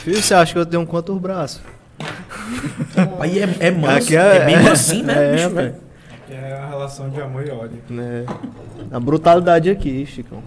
Filho, 0.00 0.22
você 0.22 0.34
acha 0.34 0.52
que 0.52 0.58
eu 0.58 0.66
tenho 0.66 0.86
quantos 0.86 1.16
braços? 1.18 1.60
Aí 3.20 3.38
é, 3.38 3.56
é 3.60 3.70
manso, 3.70 3.96
Aqui 4.06 4.16
é, 4.16 4.36
é- 4.36 4.44
bem 4.46 4.56
assim, 4.68 5.02
né, 5.02 5.14
é, 5.14 5.32
bicho, 5.36 5.50
velho. 5.50 5.74
é 6.30 6.52
a 6.54 6.66
relação 6.68 7.10
de 7.10 7.20
amor 7.20 7.46
e 7.46 7.50
ódio. 7.50 7.82
Né? 7.88 8.24
A 8.90 8.98
brutalidade 8.98 9.68
aqui, 9.68 10.06
Chicão. 10.06 10.42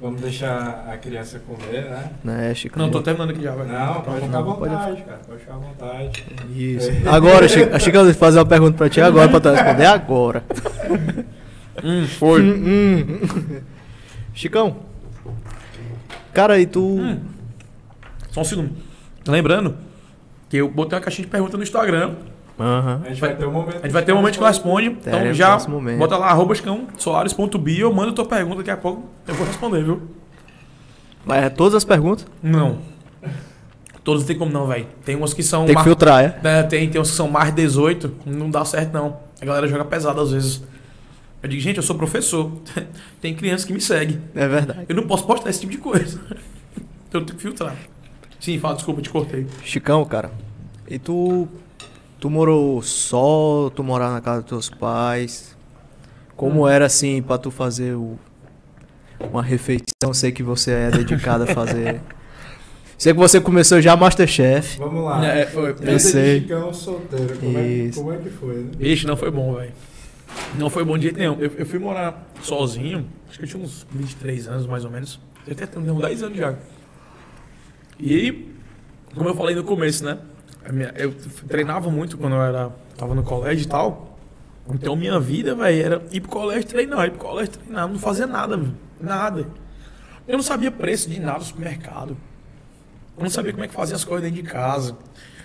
Vamos 0.00 0.22
deixar 0.22 0.88
a 0.90 0.96
criança 0.96 1.38
comer, 1.40 1.84
né? 1.84 2.10
Né, 2.24 2.54
Chicão? 2.54 2.82
Não, 2.82 2.90
tô 2.90 3.02
terminando 3.02 3.30
aqui 3.30 3.42
já, 3.42 3.54
velho. 3.54 3.68
Não, 3.70 4.00
pode 4.00 4.20
ficar 4.22 4.38
à 4.38 4.42
vontade, 4.42 5.02
cara. 5.02 5.20
Pode 5.28 5.40
ficar 5.40 5.54
à 5.54 5.58
vontade. 5.58 6.24
Isso. 6.56 6.90
Agora, 7.06 7.46
Chico, 7.46 7.78
Chicão, 7.78 8.02
deixa 8.04 8.16
eu 8.16 8.20
fazer 8.20 8.38
uma 8.38 8.46
pergunta 8.46 8.78
pra 8.78 8.88
ti 8.88 9.00
agora, 9.00 9.28
pra 9.28 9.40
tu 9.40 9.50
responder 9.50 9.86
agora. 9.86 10.42
Hum, 11.84 12.06
foi. 12.06 12.42
Hum, 12.42 13.06
hum. 13.22 13.60
Chicão. 14.34 14.89
Cara, 16.40 16.58
e 16.58 16.66
tu. 16.66 16.80
Hum. 16.80 17.18
Só 18.30 18.40
um 18.40 18.44
segundo. 18.44 18.70
Lembrando 19.28 19.76
que 20.48 20.56
eu 20.56 20.70
botei 20.70 20.96
uma 20.98 21.02
caixinha 21.04 21.26
de 21.26 21.30
pergunta 21.30 21.56
no 21.56 21.62
Instagram. 21.62 22.14
Aham. 22.58 23.02
A 23.04 23.08
gente 23.08 23.20
vai 23.20 23.36
ter 23.36 23.46
um 23.46 23.52
momento. 23.52 23.76
A 23.76 23.82
gente 23.82 23.92
vai 23.92 24.02
ter 24.02 24.12
um 24.12 24.16
momento 24.16 24.38
que 24.38 24.44
responde. 24.44 24.86
Então 24.88 25.12
Teremos 25.12 25.36
já 25.36 25.58
bota 25.98 26.16
lá, 26.16 26.28
arroba 26.28 26.54
chicãosoares.bio, 26.54 27.92
manda 27.92 28.12
tua 28.12 28.24
pergunta, 28.24 28.56
daqui 28.58 28.70
a 28.70 28.76
pouco 28.76 29.04
eu 29.28 29.34
vou 29.34 29.46
responder, 29.46 29.82
viu? 29.84 30.02
Mas 31.26 31.44
é 31.44 31.50
todas 31.50 31.74
as 31.74 31.84
perguntas? 31.84 32.26
Não. 32.42 32.78
Todos 34.02 34.22
não 34.22 34.26
tem 34.26 34.38
como 34.38 34.50
não, 34.50 34.66
velho. 34.66 34.86
Tem 35.04 35.14
umas 35.16 35.34
que 35.34 35.42
são. 35.42 35.60
Tem 35.66 35.68
que 35.68 35.74
mar- 35.74 35.84
filtrar, 35.84 36.24
é? 36.24 36.40
É, 36.42 36.62
tem, 36.62 36.88
tem 36.88 36.98
umas 36.98 37.10
que 37.10 37.16
são 37.16 37.28
mais 37.28 37.52
18, 37.54 38.10
não 38.24 38.50
dá 38.50 38.64
certo 38.64 38.94
não. 38.94 39.18
A 39.40 39.44
galera 39.44 39.68
joga 39.68 39.84
pesado 39.84 40.20
às 40.22 40.30
vezes. 40.32 40.62
Eu 41.42 41.48
digo, 41.48 41.60
gente, 41.62 41.78
eu 41.78 41.82
sou 41.82 41.96
professor. 41.96 42.52
tem 43.20 43.34
criança 43.34 43.66
que 43.66 43.72
me 43.72 43.80
segue. 43.80 44.20
É 44.34 44.46
verdade. 44.46 44.84
Eu 44.88 44.94
não 44.94 45.06
posso 45.06 45.26
postar 45.26 45.50
esse 45.50 45.60
tipo 45.60 45.72
de 45.72 45.78
coisa. 45.78 46.20
então 47.08 47.20
eu 47.20 47.26
tenho 47.26 47.36
que 47.36 47.42
filtrar. 47.42 47.76
Sim, 48.38 48.58
fala, 48.58 48.74
desculpa, 48.74 49.02
te 49.02 49.10
cortei. 49.10 49.46
Chicão, 49.64 50.04
cara. 50.04 50.30
E 50.88 50.98
tu. 50.98 51.48
Tu 52.18 52.28
morou 52.28 52.82
só? 52.82 53.70
Tu 53.74 53.82
morava 53.82 54.14
na 54.14 54.20
casa 54.20 54.42
dos 54.42 54.48
teus 54.48 54.70
pais? 54.70 55.56
Como 56.36 56.68
era 56.68 56.86
assim 56.86 57.22
pra 57.22 57.38
tu 57.38 57.50
fazer 57.50 57.94
o, 57.94 58.18
uma 59.30 59.42
refeição? 59.42 60.12
Sei 60.12 60.30
que 60.30 60.42
você 60.42 60.72
é 60.72 60.90
dedicado 60.90 61.44
a 61.44 61.46
fazer. 61.46 62.00
Sei 62.98 63.14
que 63.14 63.18
você 63.18 63.40
começou 63.40 63.80
já 63.80 63.96
Masterchef. 63.96 64.78
Vamos 64.78 65.02
lá. 65.04 65.26
É, 65.26 65.46
foi. 65.46 65.72
De 65.72 65.98
sei. 65.98 66.40
Chicão 66.40 66.70
solteiro. 66.70 67.34
Como 67.38 67.58
é, 67.58 67.90
como 67.94 68.12
é 68.12 68.16
que 68.18 68.28
foi, 68.28 68.56
né? 68.56 68.70
Vixe, 68.78 69.06
não 69.06 69.16
foi 69.16 69.30
bom, 69.30 69.54
velho. 69.54 69.72
Não 70.58 70.68
foi 70.68 70.84
bom 70.84 70.96
de 70.96 71.04
jeito 71.04 71.18
nenhum. 71.18 71.38
Eu, 71.40 71.52
eu 71.56 71.66
fui 71.66 71.78
morar 71.78 72.28
sozinho, 72.42 73.06
acho 73.28 73.38
que 73.38 73.44
eu 73.44 73.48
tinha 73.48 73.62
uns 73.62 73.86
23 73.90 74.48
anos 74.48 74.66
mais 74.66 74.84
ou 74.84 74.90
menos. 74.90 75.20
Eu 75.46 75.52
até 75.52 75.66
tenho 75.66 75.92
uns 75.92 76.00
10 76.00 76.22
anos 76.22 76.38
já. 76.38 76.54
E 77.98 78.50
como 79.14 79.28
eu 79.28 79.34
falei 79.34 79.54
no 79.54 79.64
começo, 79.64 80.04
né? 80.04 80.18
eu 80.96 81.12
treinava 81.48 81.90
muito 81.90 82.16
quando 82.16 82.34
eu 82.34 82.42
era, 82.42 82.70
tava 82.96 83.14
no 83.14 83.22
colégio 83.22 83.64
e 83.64 83.68
tal. 83.68 84.18
Então 84.68 84.94
minha 84.94 85.18
vida, 85.18 85.54
velho, 85.54 85.84
era 85.84 86.02
ir 86.12 86.20
pro 86.20 86.30
colégio 86.30 86.68
treinar, 86.68 87.06
ir 87.06 87.10
pro 87.10 87.20
colégio 87.20 87.54
treinar, 87.54 87.88
não 87.88 87.98
fazia 87.98 88.26
nada, 88.26 88.56
velho. 88.56 88.76
Nada. 89.00 89.46
Eu 90.28 90.36
não 90.36 90.42
sabia 90.42 90.70
preço 90.70 91.08
de 91.10 91.18
nada 91.18 91.38
no 91.38 91.44
supermercado. 91.44 92.16
Eu 93.16 93.24
não 93.24 93.30
sabia 93.30 93.52
como 93.52 93.64
é 93.64 93.68
que 93.68 93.74
fazia 93.74 93.96
as 93.96 94.04
coisas 94.04 94.22
dentro 94.30 94.42
de 94.42 94.48
casa. 94.48 94.96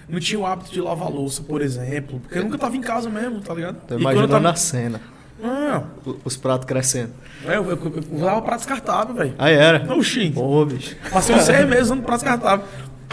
Não 0.08 0.20
tinha 0.20 0.40
o 0.40 0.46
hábito 0.46 0.72
de 0.72 0.80
lavar 0.82 1.10
louça, 1.10 1.42
por 1.42 1.62
exemplo. 1.62 2.20
Porque 2.20 2.38
eu 2.38 2.44
nunca 2.44 2.58
tava 2.58 2.76
em 2.78 2.82
casa 2.82 3.10
mesmo, 3.10 3.42
tá 3.42 3.54
ligado? 3.54 3.78
Tô 3.88 3.98
imaginando 3.98 4.28
tava- 4.32 4.50
a 4.52 4.56
cena. 4.56 5.02
Ah, 5.44 5.84
Os 6.24 6.38
pratos 6.38 6.66
crescendo. 6.66 7.12
é, 7.46 7.58
eu, 7.58 7.70
eu, 7.70 7.78
eu 7.78 8.04
usava 8.18 8.42
prato 8.42 8.60
descartável, 8.60 9.14
velho. 9.16 9.34
Aí 9.38 9.54
era. 9.54 9.94
Oxi. 9.94 10.32
Pô, 10.32 10.66
bicho. 10.66 10.96
Passei 11.12 11.36
uns 11.36 11.44
seis 11.44 11.68
meses 11.68 11.86
usando 11.86 12.04
prato 12.04 12.22
descartável. 12.22 12.66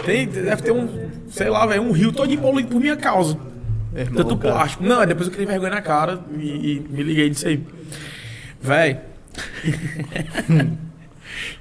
Tem, 0.05 0.25
deve 0.27 0.61
ter 0.61 0.71
um, 0.71 1.09
sei 1.29 1.49
lá, 1.49 1.65
velho, 1.65 1.81
um 1.83 1.91
rio 1.91 2.11
todo 2.11 2.35
poluído 2.37 2.69
por 2.69 2.79
minha 2.79 2.95
causa. 2.95 3.37
Irmão, 3.95 4.23
Tanto 4.23 4.37
cara. 4.37 4.55
plástico. 4.55 4.83
Não, 4.83 5.05
depois 5.05 5.27
eu 5.27 5.33
criei 5.33 5.45
vergonha 5.47 5.71
na 5.71 5.81
cara 5.81 6.19
e, 6.39 6.77
e 6.77 6.79
me 6.89 7.03
liguei 7.03 7.29
disso 7.29 7.47
aí. 7.47 7.61
Véi. 8.61 8.99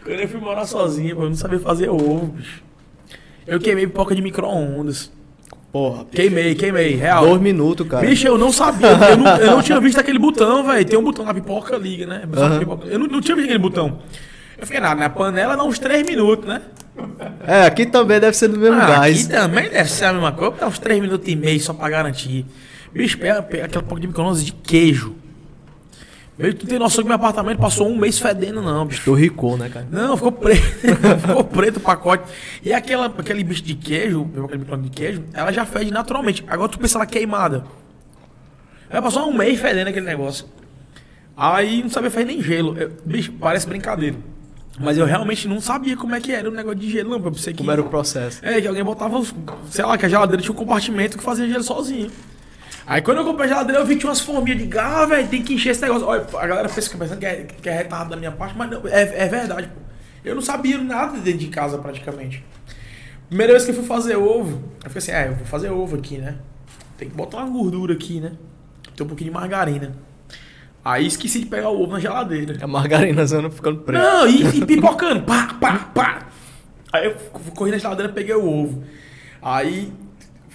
Quando 0.05 0.21
eu 0.21 0.29
fui 0.29 0.41
morar 0.41 0.65
sozinho, 0.67 1.11
eu 1.11 1.29
não 1.29 1.35
sabia 1.35 1.59
fazer 1.59 1.89
ovo, 1.89 2.27
bicho. 2.29 2.63
Eu 3.47 3.59
queimei 3.61 3.87
pipoca 3.87 4.15
de 4.15 4.23
micro-ondas. 4.23 5.11
Porra. 5.73 6.05
Queimei, 6.13 6.55
queimei, 6.55 6.95
real. 6.97 7.27
Dois 7.27 7.41
minutos, 7.41 7.89
cara. 7.89 8.07
Bicho, 8.07 8.27
eu 8.27 8.37
não 8.37 8.53
sabia. 8.53 8.89
Eu 8.89 9.17
não, 9.17 9.37
eu 9.39 9.51
não 9.53 9.63
tinha 9.63 9.81
visto 9.81 9.99
aquele 9.99 10.19
botão, 10.19 10.67
velho. 10.67 10.85
Tem 10.85 10.99
um 10.99 11.03
botão 11.03 11.25
na 11.25 11.33
pipoca, 11.33 11.77
liga, 11.77 12.07
né? 12.07 12.23
Pipoca- 12.59 12.87
Eu 12.89 12.99
não, 12.99 13.07
não 13.07 13.21
tinha 13.23 13.35
visto 13.35 13.47
aquele 13.47 13.59
botão. 13.59 13.99
Eu 14.59 14.67
fiquei 14.67 14.81
na, 14.81 14.95
na 14.95 15.09
panela 15.09 15.57
dá 15.57 15.65
uns 15.65 15.79
3 15.79 16.07
minutos, 16.07 16.47
né? 16.47 16.61
É, 17.47 17.65
aqui 17.65 17.87
também 17.87 18.21
deve 18.21 18.37
ser 18.37 18.49
do 18.49 18.59
mesmo 18.59 18.79
Ah, 18.81 18.87
gás. 18.87 19.25
aqui 19.25 19.33
também 19.33 19.71
deve 19.71 19.91
ser 19.91 20.05
a 20.05 20.13
mesma 20.13 20.31
coisa, 20.31 20.55
dá 20.61 20.67
uns 20.69 20.79
3 20.79 21.01
minutos 21.01 21.27
e 21.27 21.35
meio 21.35 21.59
só 21.59 21.73
pra 21.73 21.89
garantir. 21.89 22.45
Bicho, 22.93 23.17
pega, 23.19 23.43
pega 23.43 23.65
aquela 23.65 23.83
pipoca 23.83 24.01
de 24.03 24.07
micro-ondas 24.09 24.45
de 24.45 24.53
queijo. 24.53 25.15
Meu, 26.43 26.53
tu 26.53 26.67
tem 26.67 26.77
noção 26.77 27.05
que 27.05 27.09
meu 27.09 27.15
apartamento 27.15 27.61
passou 27.61 27.89
um 27.89 27.97
mês 27.97 28.19
fedendo, 28.19 28.61
não, 28.61 28.85
bicho. 28.85 29.05
Tu 29.05 29.15
ricou, 29.15 29.57
né, 29.57 29.69
cara? 29.69 29.87
Não, 29.89 30.17
ficou 30.17 30.33
preto. 30.33 30.61
ficou 31.25 31.45
preto 31.45 31.77
o 31.77 31.81
pacote. 31.81 32.25
E 32.65 32.73
aquela, 32.73 33.07
aquele 33.07 33.45
bicho 33.45 33.63
de 33.63 33.77
queijo, 33.77 34.29
aquele 34.45 34.59
micro-ondas 34.59 34.91
de 34.91 34.97
queijo, 34.97 35.25
ela 35.33 35.53
já 35.53 35.65
fede 35.65 35.93
naturalmente. 35.93 36.45
Agora 36.49 36.69
tu 36.69 36.81
pensa 36.81 36.99
ela 36.99 37.07
queimada. 37.07 37.65
Ela 38.91 39.01
passou 39.01 39.29
um 39.29 39.33
mês 39.33 39.61
fedendo 39.61 39.87
aquele 39.87 40.05
negócio. 40.05 40.47
Aí 41.37 41.81
não 41.81 41.91
sabia 41.91 42.11
fazer 42.11 42.25
nem 42.27 42.43
gelo. 42.43 42.77
Eu- 42.77 42.91
bicho, 43.07 43.33
parece 43.41 43.69
brincadeira. 43.69 44.17
Mas 44.81 44.99
eu 44.99 45.07
realmente 45.07 45.47
não 45.47 45.61
sabia 45.61 45.97
como 45.97 46.15
é 46.17 46.21
que 46.21 46.33
era 46.33 46.49
o 46.49 46.53
negócio 46.53 46.81
de 46.81 46.91
gelo, 46.91 47.11
não. 47.11 47.25
Eu 47.25 47.31
pensei 47.31 47.53
que. 47.53 47.59
Como 47.59 47.71
era 47.71 47.81
o 47.81 47.89
processo? 47.89 48.45
É, 48.45 48.61
que 48.61 48.67
alguém 48.67 48.83
botava, 48.83 49.23
sei 49.71 49.85
lá, 49.85 49.97
que 49.97 50.07
a 50.07 50.09
geladeira 50.09 50.43
tinha 50.43 50.53
um 50.53 50.57
compartimento 50.57 51.17
que 51.17 51.23
fazia 51.23 51.47
gelo 51.47 51.63
sozinho. 51.63 52.11
Aí 52.87 53.01
quando 53.01 53.19
eu 53.19 53.25
comprei 53.25 53.47
a 53.47 53.49
geladeira, 53.49 53.81
eu 53.81 53.87
vi 53.87 53.95
que 53.95 54.01
tinha 54.01 54.11
umas 54.11 54.21
forminhas 54.21 54.59
de 54.59 54.79
ah, 54.79 55.07
velho, 55.07 55.29
tem 55.29 55.43
que 55.43 55.55
encher 55.55 55.71
esse 55.71 55.83
negócio. 55.83 56.07
Olha, 56.07 56.27
a 56.35 56.47
galera 56.47 56.69
pensa 56.69 56.91
que 56.91 56.97
pensando 56.97 57.19
que 57.19 57.27
é, 57.27 57.45
que 57.45 57.69
é 57.69 57.77
retardo 57.79 58.11
da 58.11 58.17
minha 58.17 58.33
parte, 58.33 58.57
mas 58.57 58.71
não, 58.71 58.87
é, 58.87 59.25
é 59.25 59.29
verdade, 59.29 59.69
pô. 59.69 59.81
Eu 60.25 60.35
não 60.35 60.43
sabia 60.43 60.79
nada 60.79 61.19
dentro 61.19 61.41
de 61.41 61.49
casa 61.49 61.79
praticamente. 61.79 62.45
Primeira 63.29 63.53
vez 63.53 63.65
que 63.65 63.71
eu 63.71 63.75
fui 63.75 63.85
fazer 63.85 64.17
ovo, 64.17 64.63
eu 64.85 64.91
fiquei 64.91 64.99
assim, 64.99 65.13
é, 65.13 65.29
eu 65.29 65.35
vou 65.37 65.47
fazer 65.47 65.71
ovo 65.71 65.97
aqui, 65.97 66.19
né? 66.19 66.37
Tem 66.97 67.09
que 67.09 67.15
botar 67.15 67.39
uma 67.39 67.51
gordura 67.51 67.95
aqui, 67.95 68.21
né? 68.21 68.33
Tem 68.95 69.05
um 69.05 69.09
pouquinho 69.09 69.31
de 69.31 69.35
margarina. 69.35 69.97
Aí 70.85 71.07
esqueci 71.07 71.41
de 71.41 71.47
pegar 71.47 71.71
o 71.71 71.81
ovo 71.81 71.93
na 71.93 72.01
geladeira. 72.01 72.57
A 72.61 72.67
margarina 72.67 73.25
zona 73.25 73.51
ficando 73.51 73.81
preta. 73.81 74.03
Não, 74.03 74.29
e, 74.29 74.59
e 74.59 74.67
pipocando, 74.67 75.23
pá, 75.23 75.57
pá, 75.61 75.79
pá. 75.95 76.27
Aí 76.93 77.07
eu 77.07 77.15
corri 77.55 77.71
na 77.71 77.79
geladeira, 77.79 78.13
peguei 78.13 78.35
o 78.35 78.47
ovo. 78.47 78.85
Aí 79.41 79.93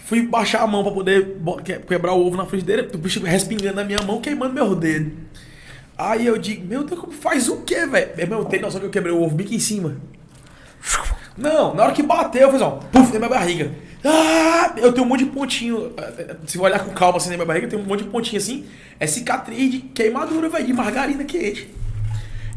fui 0.08 0.26
baixar 0.26 0.62
a 0.62 0.68
mão 0.68 0.84
pra 0.84 0.91
poder 0.93 1.38
quebrar 1.86 2.14
o 2.14 2.26
ovo 2.26 2.38
na 2.38 2.45
frigideira, 2.45 2.88
o 2.93 2.97
bicho 2.97 3.22
respingando 3.24 3.76
na 3.76 3.84
minha 3.84 4.01
mão, 4.05 4.22
queimando 4.22 4.53
meu 4.53 4.74
dedo. 4.74 5.12
Aí 5.97 6.26
eu 6.26 6.38
digo, 6.38 6.66
meu 6.66 6.84
Deus, 6.84 6.99
como 6.99 7.12
faz 7.12 7.49
o 7.49 7.58
quê, 7.64 7.86
velho? 7.86 8.12
Meu, 8.30 8.45
tem 8.45 8.62
noção 8.62 8.80
que 8.80 8.86
eu 8.86 8.89
quebrei 8.89 9.14
o 9.14 9.22
ovo 9.22 9.36
bico 9.36 9.53
em 9.53 9.60
cima? 9.60 9.97
Não, 11.38 11.76
na 11.76 11.84
hora 11.84 11.91
que 11.91 12.01
bateu, 12.01 12.43
eu 12.43 12.51
fiz 12.51 12.62
ó, 12.62 12.72
puf, 12.91 13.12
na 13.12 13.20
minha 13.20 13.30
barriga. 13.30 13.72
Ah, 14.03 14.74
eu 14.78 14.93
tenho 14.93 15.05
um 15.05 15.10
monte 15.10 15.26
de 15.26 15.32
pontinho. 15.32 15.91
eh, 15.97 16.36
Se 16.45 16.58
eu 16.58 16.64
olhar 16.64 16.80
com 16.80 16.93
calma 16.93 17.18
assim 17.18 17.30
na 17.30 17.36
minha 17.36 17.45
barriga, 17.45 17.68
tem 17.68 17.78
um 17.78 17.84
monte 17.84 18.03
de 18.03 18.10
pontinho 18.10 18.38
assim. 18.38 18.66
É 18.99 19.05
cicatriz 19.05 19.72
de 19.72 19.80
queimadura, 19.80 20.47
velho, 20.47 20.66
de 20.66 20.72
margarina 20.74 21.24
quente. 21.26 21.68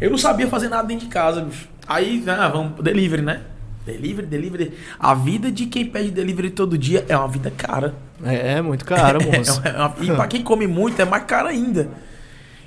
Eu 0.01 0.11
não 0.11 0.19
sabia 0.19 0.47
fazer 0.47 0.69
nada 0.69 0.87
dentro 0.87 1.07
de 1.07 1.13
casa, 1.13 1.41
bicho. 1.41 1.69
Aí, 1.89 2.23
ah, 2.29 2.49
vamos, 2.49 2.81
delivery, 2.83 3.23
né? 3.23 3.43
Delivery, 3.87 4.27
delivery. 4.27 4.73
A 4.99 5.15
vida 5.15 5.51
de 5.51 5.67
quem 5.67 5.85
pede 5.87 6.11
delivery 6.11 6.51
todo 6.51 6.77
dia 6.77 7.05
é 7.09 7.17
uma 7.17 7.29
vida 7.29 7.51
cara. 7.57 7.95
É, 8.25 8.55
é 8.59 8.63
muito 8.63 8.85
caro, 8.85 9.19
moço. 9.25 9.61
É 9.65 9.71
uma- 9.77 9.95
e 10.01 10.07
pra 10.15 10.27
quem 10.27 10.43
come 10.43 10.67
muito 10.67 11.01
é 11.01 11.05
mais 11.05 11.25
caro 11.25 11.49
ainda. 11.49 11.89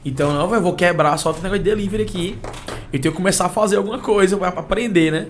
Então, 0.03 0.33
não, 0.33 0.47
velho, 0.49 0.61
vou 0.61 0.73
quebrar 0.73 1.15
só 1.17 1.29
o 1.31 1.33
negócio 1.35 1.59
de 1.59 1.63
delivery 1.69 2.03
aqui. 2.03 2.37
Eu 2.91 2.99
tenho 2.99 3.11
que 3.13 3.17
começar 3.17 3.45
a 3.45 3.49
fazer 3.49 3.77
alguma 3.77 3.99
coisa 3.99 4.35
pra 4.37 4.49
aprender, 4.49 5.11
né? 5.11 5.27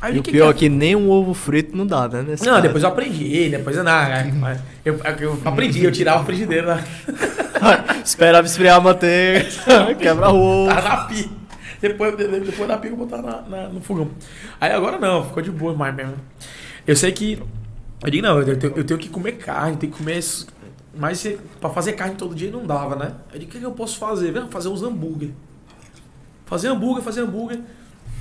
Aí, 0.00 0.12
E 0.12 0.16
eu 0.16 0.20
o 0.20 0.24
que 0.24 0.32
pior 0.32 0.50
é 0.50 0.52
que- 0.52 0.58
que 0.60 0.68
nem 0.68 0.94
um 0.96 1.08
ovo 1.08 1.32
frito 1.32 1.76
não 1.76 1.86
dá, 1.86 2.06
né? 2.08 2.22
Não, 2.22 2.36
caso. 2.36 2.62
depois 2.62 2.82
eu 2.82 2.88
aprendi, 2.90 3.48
depois 3.48 3.76
eu 3.76 3.84
não. 3.84 3.92
é, 3.92 4.30
Eu, 4.84 5.00
eu 5.20 5.38
aprendi, 5.44 5.84
eu 5.84 5.92
tirava 5.92 6.22
a 6.22 6.24
frigideira 6.24 6.66
lá. 6.66 6.80
Esperava 8.04 8.46
esfriar 8.46 8.76
a 8.76 8.80
manteiga, 8.80 9.46
quebra 9.98 10.30
o 10.30 10.36
ovo. 10.36 10.74
Tá 10.74 10.82
na 10.82 10.96
pia. 11.04 11.24
Depois, 11.80 12.16
de- 12.16 12.26
depois 12.40 12.68
da 12.68 12.76
pia 12.78 12.90
eu 12.90 12.96
botar 12.96 13.20
na, 13.22 13.42
na- 13.42 13.68
no 13.68 13.80
fogão. 13.80 14.10
Aí 14.60 14.70
agora 14.72 14.98
não, 14.98 15.24
ficou 15.24 15.42
de 15.42 15.50
boa 15.50 15.74
mais 15.74 15.94
mesmo. 15.94 16.14
Eu 16.86 16.96
sei 16.96 17.12
que. 17.12 17.42
Eu 18.02 18.10
digo, 18.10 18.26
não, 18.26 18.40
eu 18.40 18.58
tenho, 18.58 18.72
eu 18.76 18.84
tenho 18.84 18.98
que 19.00 19.08
comer 19.08 19.32
carne, 19.32 19.76
tenho 19.76 19.92
que 19.92 19.98
comer. 19.98 20.20
Mas 20.98 21.26
pra 21.60 21.68
fazer 21.70 21.92
carne 21.92 22.14
todo 22.14 22.34
dia 22.34 22.50
não 22.50 22.64
dava, 22.66 22.96
né? 22.96 23.12
Eu 23.32 23.38
digo, 23.38 23.50
o 23.50 23.52
que, 23.52 23.58
que 23.60 23.66
eu 23.66 23.72
posso 23.72 23.98
fazer? 23.98 24.32
Fazer 24.50 24.68
uns 24.68 24.82
hambúrguer. 24.82 25.30
Fazer 26.46 26.68
hambúrguer, 26.68 27.02
fazer 27.02 27.20
hambúrguer. 27.20 27.60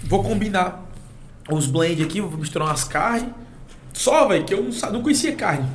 Vou 0.03 0.23
combinar 0.23 0.83
os 1.49 1.67
blend 1.67 2.01
aqui, 2.03 2.19
vou 2.21 2.31
misturar 2.37 2.67
umas 2.67 2.83
carnes. 2.83 3.29
Só, 3.93 4.27
velho, 4.27 4.43
que 4.43 4.53
eu 4.53 4.61
não, 4.63 4.91
não 4.91 5.01
conhecia 5.01 5.33
carne. 5.35 5.69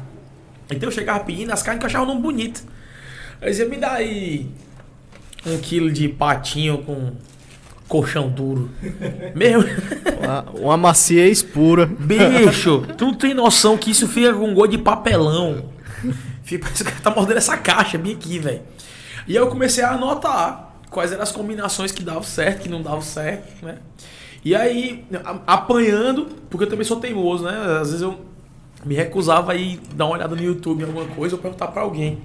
Então 0.70 0.88
eu 0.88 0.92
chegava 0.92 1.20
pedindo 1.24 1.52
as 1.52 1.62
carnes 1.62 1.80
que 1.80 1.86
eu 1.86 1.88
achava 1.88 2.04
nome 2.06 2.20
bonito. 2.20 2.62
Aí 3.40 3.48
dizia, 3.50 3.66
me 3.66 3.76
dá 3.78 3.92
aí 3.92 4.50
um 5.46 5.58
quilo 5.58 5.90
de 5.90 6.08
patinho 6.08 6.78
com 6.78 7.12
colchão 7.90 8.28
duro. 8.28 8.70
Meu, 9.34 9.60
Uma, 10.22 10.44
uma 10.54 10.76
maciez 10.76 11.42
pura. 11.42 11.84
bicho, 11.86 12.86
tu 12.96 13.06
não 13.06 13.14
tem 13.14 13.34
noção 13.34 13.76
que 13.76 13.90
isso 13.90 14.06
fica 14.06 14.32
com 14.32 14.54
gosto 14.54 14.70
de 14.70 14.78
papelão. 14.78 15.64
Fica, 16.44 16.68
o 16.68 16.84
cara 16.84 16.96
tá 17.02 17.10
mordendo 17.10 17.36
essa 17.38 17.56
caixa 17.56 17.98
bem 17.98 18.14
aqui, 18.14 18.38
velho. 18.38 18.62
E 19.26 19.36
aí 19.36 19.42
eu 19.42 19.48
comecei 19.48 19.82
a 19.84 19.90
anotar 19.90 20.70
quais 20.88 21.12
eram 21.12 21.22
as 21.22 21.32
combinações 21.32 21.92
que 21.92 22.02
davam 22.02 22.22
certo, 22.22 22.62
que 22.62 22.68
não 22.68 22.80
davam 22.80 23.02
certo, 23.02 23.64
né? 23.64 23.78
E 24.44 24.54
aí, 24.54 25.04
apanhando, 25.46 26.26
porque 26.48 26.64
eu 26.64 26.68
também 26.68 26.84
sou 26.84 26.98
teimoso, 26.98 27.44
né? 27.44 27.54
Às 27.80 27.88
vezes 27.88 28.02
eu 28.02 28.18
me 28.84 28.94
recusava 28.94 29.52
a 29.52 29.54
ir 29.56 29.78
dar 29.94 30.06
uma 30.06 30.14
olhada 30.14 30.34
no 30.34 30.42
YouTube 30.42 30.82
em 30.82 30.86
alguma 30.86 31.06
coisa 31.06 31.34
ou 31.34 31.42
perguntar 31.42 31.68
pra 31.68 31.82
alguém. 31.82 32.18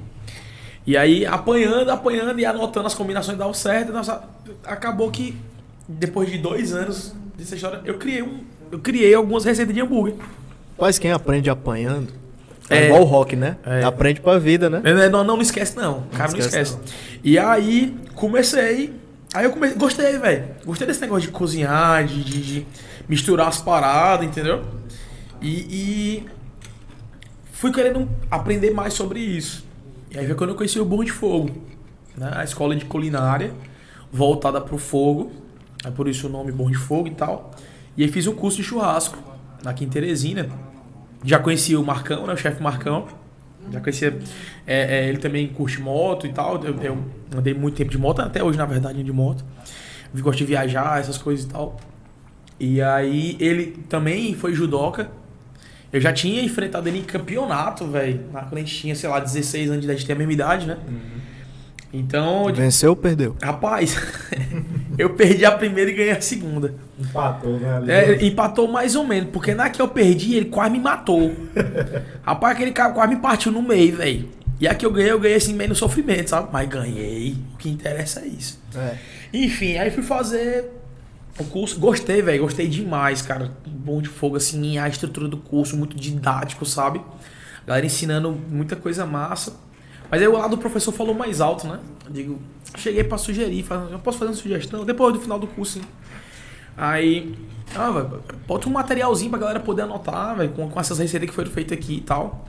E 0.88 0.96
aí, 0.96 1.26
apanhando, 1.26 1.90
apanhando 1.90 2.40
e 2.40 2.46
anotando 2.46 2.88
as 2.88 2.94
combinações 2.94 3.34
que 3.34 3.40
davam 3.40 3.54
certo, 3.54 3.92
nossa, 3.92 4.24
acabou 4.64 5.12
que 5.12 5.36
depois 5.88 6.30
de 6.32 6.38
dois 6.38 6.74
anos 6.74 7.14
dessa 7.38 7.56
história, 7.56 7.82
eu 7.86 7.98
criei 7.98 8.22
um. 8.22 8.40
Eu 8.72 8.80
criei 8.80 9.14
algumas 9.14 9.46
receitas 9.46 9.74
de 9.74 9.82
hambúrguer. 9.82 10.16
Mas 10.80 10.98
quem 11.00 11.12
aprende 11.12 11.50
apanhando. 11.50 12.12
É, 12.70 12.78
É. 12.78 12.86
igual 12.88 13.02
o 13.02 13.06
rock, 13.06 13.36
né? 13.36 13.58
É. 13.64 13.84
Aprende 13.84 14.20
pra 14.22 14.40
vida, 14.40 14.70
né? 14.70 14.82
É, 14.84 14.94
Não, 15.10 15.24
não, 15.24 15.36
não 15.36 15.42
esquece, 15.42 15.78
não. 15.78 16.00
O 16.00 16.18
cara 16.18 16.32
não 16.32 16.40
esquece, 16.40 16.74
esquece. 16.74 16.78
E 17.24 17.38
aí, 17.38 17.96
comecei. 18.16 18.94
Aí 19.34 19.46
eu 19.46 19.52
comecei. 19.52 19.78
Gostei, 19.78 20.18
velho. 20.18 20.46
Gostei 20.66 20.88
desse 20.88 21.02
negócio 21.02 21.24
de 21.28 21.32
cozinhar, 21.32 22.04
de, 22.06 22.24
de- 22.24 22.42
de 22.42 22.68
misturar 23.08 23.48
as 23.48 23.60
paradas, 23.62 24.26
entendeu? 24.26 24.66
E, 25.42 25.50
e 25.50 26.26
fui 27.54 27.72
querendo 27.72 28.10
aprender 28.32 28.72
mais 28.72 28.94
sobre 28.94 29.20
isso. 29.20 29.64
E 30.10 30.18
aí 30.18 30.26
foi 30.26 30.36
quando 30.36 30.50
eu 30.52 30.56
conheci 30.56 30.80
o 30.80 30.86
Burro 30.86 31.04
de 31.06 31.12
Fogo, 31.12 31.52
né? 32.18 32.32
A 32.36 32.44
escola 32.44 32.76
de 32.76 32.86
culinária 32.86 33.54
voltada 34.12 34.60
pro 34.60 34.78
fogo. 34.78 35.32
É 35.86 35.92
por 35.92 36.08
isso 36.08 36.28
o 36.28 36.30
nome 36.30 36.52
Burro 36.52 36.72
de 36.72 36.78
Fogo 36.78 37.08
e 37.08 37.12
tal. 37.12 37.52
E 37.96 38.04
aí 38.04 38.12
fiz 38.12 38.26
um 38.28 38.34
curso 38.34 38.58
de 38.58 38.64
churrasco 38.64 39.18
aqui 39.64 39.86
em 39.86 39.90
Teresina. 39.90 40.50
Já 41.24 41.40
conhecia 41.40 41.80
o 41.80 41.86
Marcão, 41.86 42.26
né? 42.26 42.34
O 42.34 42.38
chefe 42.38 42.62
Marcão. 42.62 43.08
Já 43.72 43.80
conhecia. 43.80 44.18
é, 44.66 44.98
é, 44.98 45.10
ele 45.10 45.18
também 45.18 45.48
curte 45.48 45.80
moto 45.80 46.26
e 46.28 46.34
tal. 46.34 46.64
Eu, 46.64 46.76
eu 46.82 46.98
andei 47.36 47.54
muito 47.54 47.76
tempo 47.76 47.92
de 47.92 47.98
moto, 47.98 48.22
até 48.22 48.44
hoje, 48.44 48.58
na 48.58 48.66
verdade, 48.66 49.04
de 49.04 49.12
moto. 49.12 49.44
Eu 50.14 50.24
Gosto 50.24 50.40
de 50.40 50.46
viajar, 50.46 51.00
essas 51.00 51.18
coisas 51.18 51.46
e 51.46 51.50
tal. 51.50 51.78
E 52.60 52.82
aí 52.82 53.38
ele 53.40 53.84
também 53.90 54.34
foi 54.34 54.54
judoca. 54.54 55.10
Eu 55.92 56.02
já 56.02 56.12
tinha 56.12 56.42
enfrentado 56.42 56.88
ele 56.90 57.00
em 57.00 57.04
campeonato, 57.04 57.86
velho. 57.88 58.22
Quando 58.32 58.58
a 58.58 58.60
gente 58.60 58.76
tinha, 58.76 58.96
sei 58.96 59.10
lá, 59.10 59.20
16 59.20 59.70
anos 59.70 59.82
de 59.82 59.88
idade, 59.88 60.06
tem 60.06 60.16
a 60.16 60.18
mesma 60.18 60.34
idade, 60.34 60.68
né? 60.68 60.78
Então, 61.98 62.52
Venceu 62.54 62.92
ou 62.92 62.96
perdeu? 62.96 63.36
rapaz, 63.42 63.96
eu 64.98 65.12
perdi 65.12 65.46
a 65.46 65.52
primeira 65.52 65.90
e 65.90 65.94
ganhei 65.94 66.12
a 66.12 66.22
segunda. 66.22 66.74
Empatou, 67.00 67.60
né? 67.60 67.84
É, 67.88 68.26
empatou 68.26 68.68
mais 68.68 68.96
ou 68.96 69.06
menos, 69.06 69.30
porque 69.32 69.54
na 69.54 69.70
que 69.70 69.82
eu 69.82 69.88
perdi, 69.88 70.36
ele 70.36 70.46
quase 70.46 70.72
me 70.72 70.80
matou. 70.80 71.34
Rapaz, 72.24 72.56
aquele 72.56 72.72
cara 72.72 72.94
quase 72.94 73.16
me 73.16 73.22
partiu 73.22 73.52
no 73.52 73.62
meio, 73.62 73.98
velho. 73.98 74.30
E 74.60 74.68
a 74.68 74.74
que 74.74 74.86
eu 74.86 74.92
ganhei, 74.92 75.12
eu 75.12 75.20
ganhei 75.20 75.38
assim, 75.38 75.54
meio 75.54 75.70
no 75.70 75.76
sofrimento, 75.76 76.30
sabe? 76.30 76.50
Mas 76.52 76.68
ganhei. 76.70 77.36
O 77.54 77.58
que 77.58 77.70
interessa 77.70 78.22
é 78.22 78.28
isso. 78.28 78.60
É. 78.76 78.96
Enfim, 79.34 79.78
aí 79.78 79.92
fui 79.92 80.04
fazer. 80.04 80.72
O 81.38 81.44
curso, 81.44 81.78
gostei, 81.78 82.22
velho. 82.22 82.44
Gostei 82.44 82.68
demais, 82.68 83.22
cara. 83.22 83.52
Bom 83.68 84.02
de 84.02 84.08
fogo, 84.08 84.38
assim, 84.38 84.78
a 84.78 84.88
estrutura 84.88 85.28
do 85.28 85.36
curso, 85.38 85.76
muito 85.76 85.98
didático, 85.98 86.66
sabe? 86.66 87.02
A 87.64 87.68
galera 87.68 87.86
ensinando 87.86 88.32
muita 88.50 88.78
coisa 88.78 89.06
massa. 89.06 89.54
Mas 90.16 90.22
aí 90.22 90.30
o 90.30 90.32
lado 90.32 90.52
do 90.52 90.58
professor 90.58 90.94
falou 90.94 91.14
mais 91.14 91.42
alto, 91.42 91.68
né? 91.68 91.78
Eu 92.06 92.12
digo, 92.14 92.40
cheguei 92.78 93.04
pra 93.04 93.18
sugerir, 93.18 93.64
falando, 93.64 93.92
eu 93.92 94.00
posso 94.00 94.18
fazer 94.18 94.32
uma 94.32 94.38
sugestão? 94.38 94.86
Depois 94.86 95.14
do 95.14 95.20
final 95.20 95.38
do 95.38 95.46
curso, 95.46 95.74
sim. 95.74 95.86
Aí, 96.78 97.36
ah, 97.76 97.92
velho, 97.92 98.24
bota 98.48 98.70
um 98.70 98.72
materialzinho 98.72 99.30
pra 99.30 99.40
galera 99.40 99.60
poder 99.60 99.82
anotar, 99.82 100.38
velho, 100.38 100.54
com, 100.54 100.70
com 100.70 100.80
essas 100.80 101.00
receitas 101.00 101.30
que 101.30 101.36
foram 101.36 101.52
feitas 101.52 101.78
aqui 101.78 101.96
e 101.96 102.00
tal. 102.00 102.48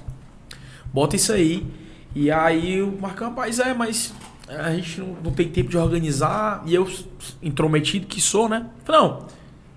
Bota 0.95 1.17
isso 1.17 1.33
aí. 1.33 1.67
E 2.15 2.31
aí 2.31 2.81
o 2.81 2.97
Marcão, 3.01 3.31
rapaz, 3.31 3.59
é, 3.59 3.75
mas 3.75 4.15
a 4.49 4.73
gente 4.73 5.01
não, 5.01 5.17
não 5.25 5.33
tem 5.33 5.49
tempo 5.49 5.69
de 5.69 5.77
organizar. 5.77 6.63
E 6.67 6.73
eu, 6.73 6.89
intrometido 7.43 8.07
que 8.07 8.21
sou, 8.21 8.49
né? 8.49 8.67
Falei, 8.85 9.01
não, 9.01 9.23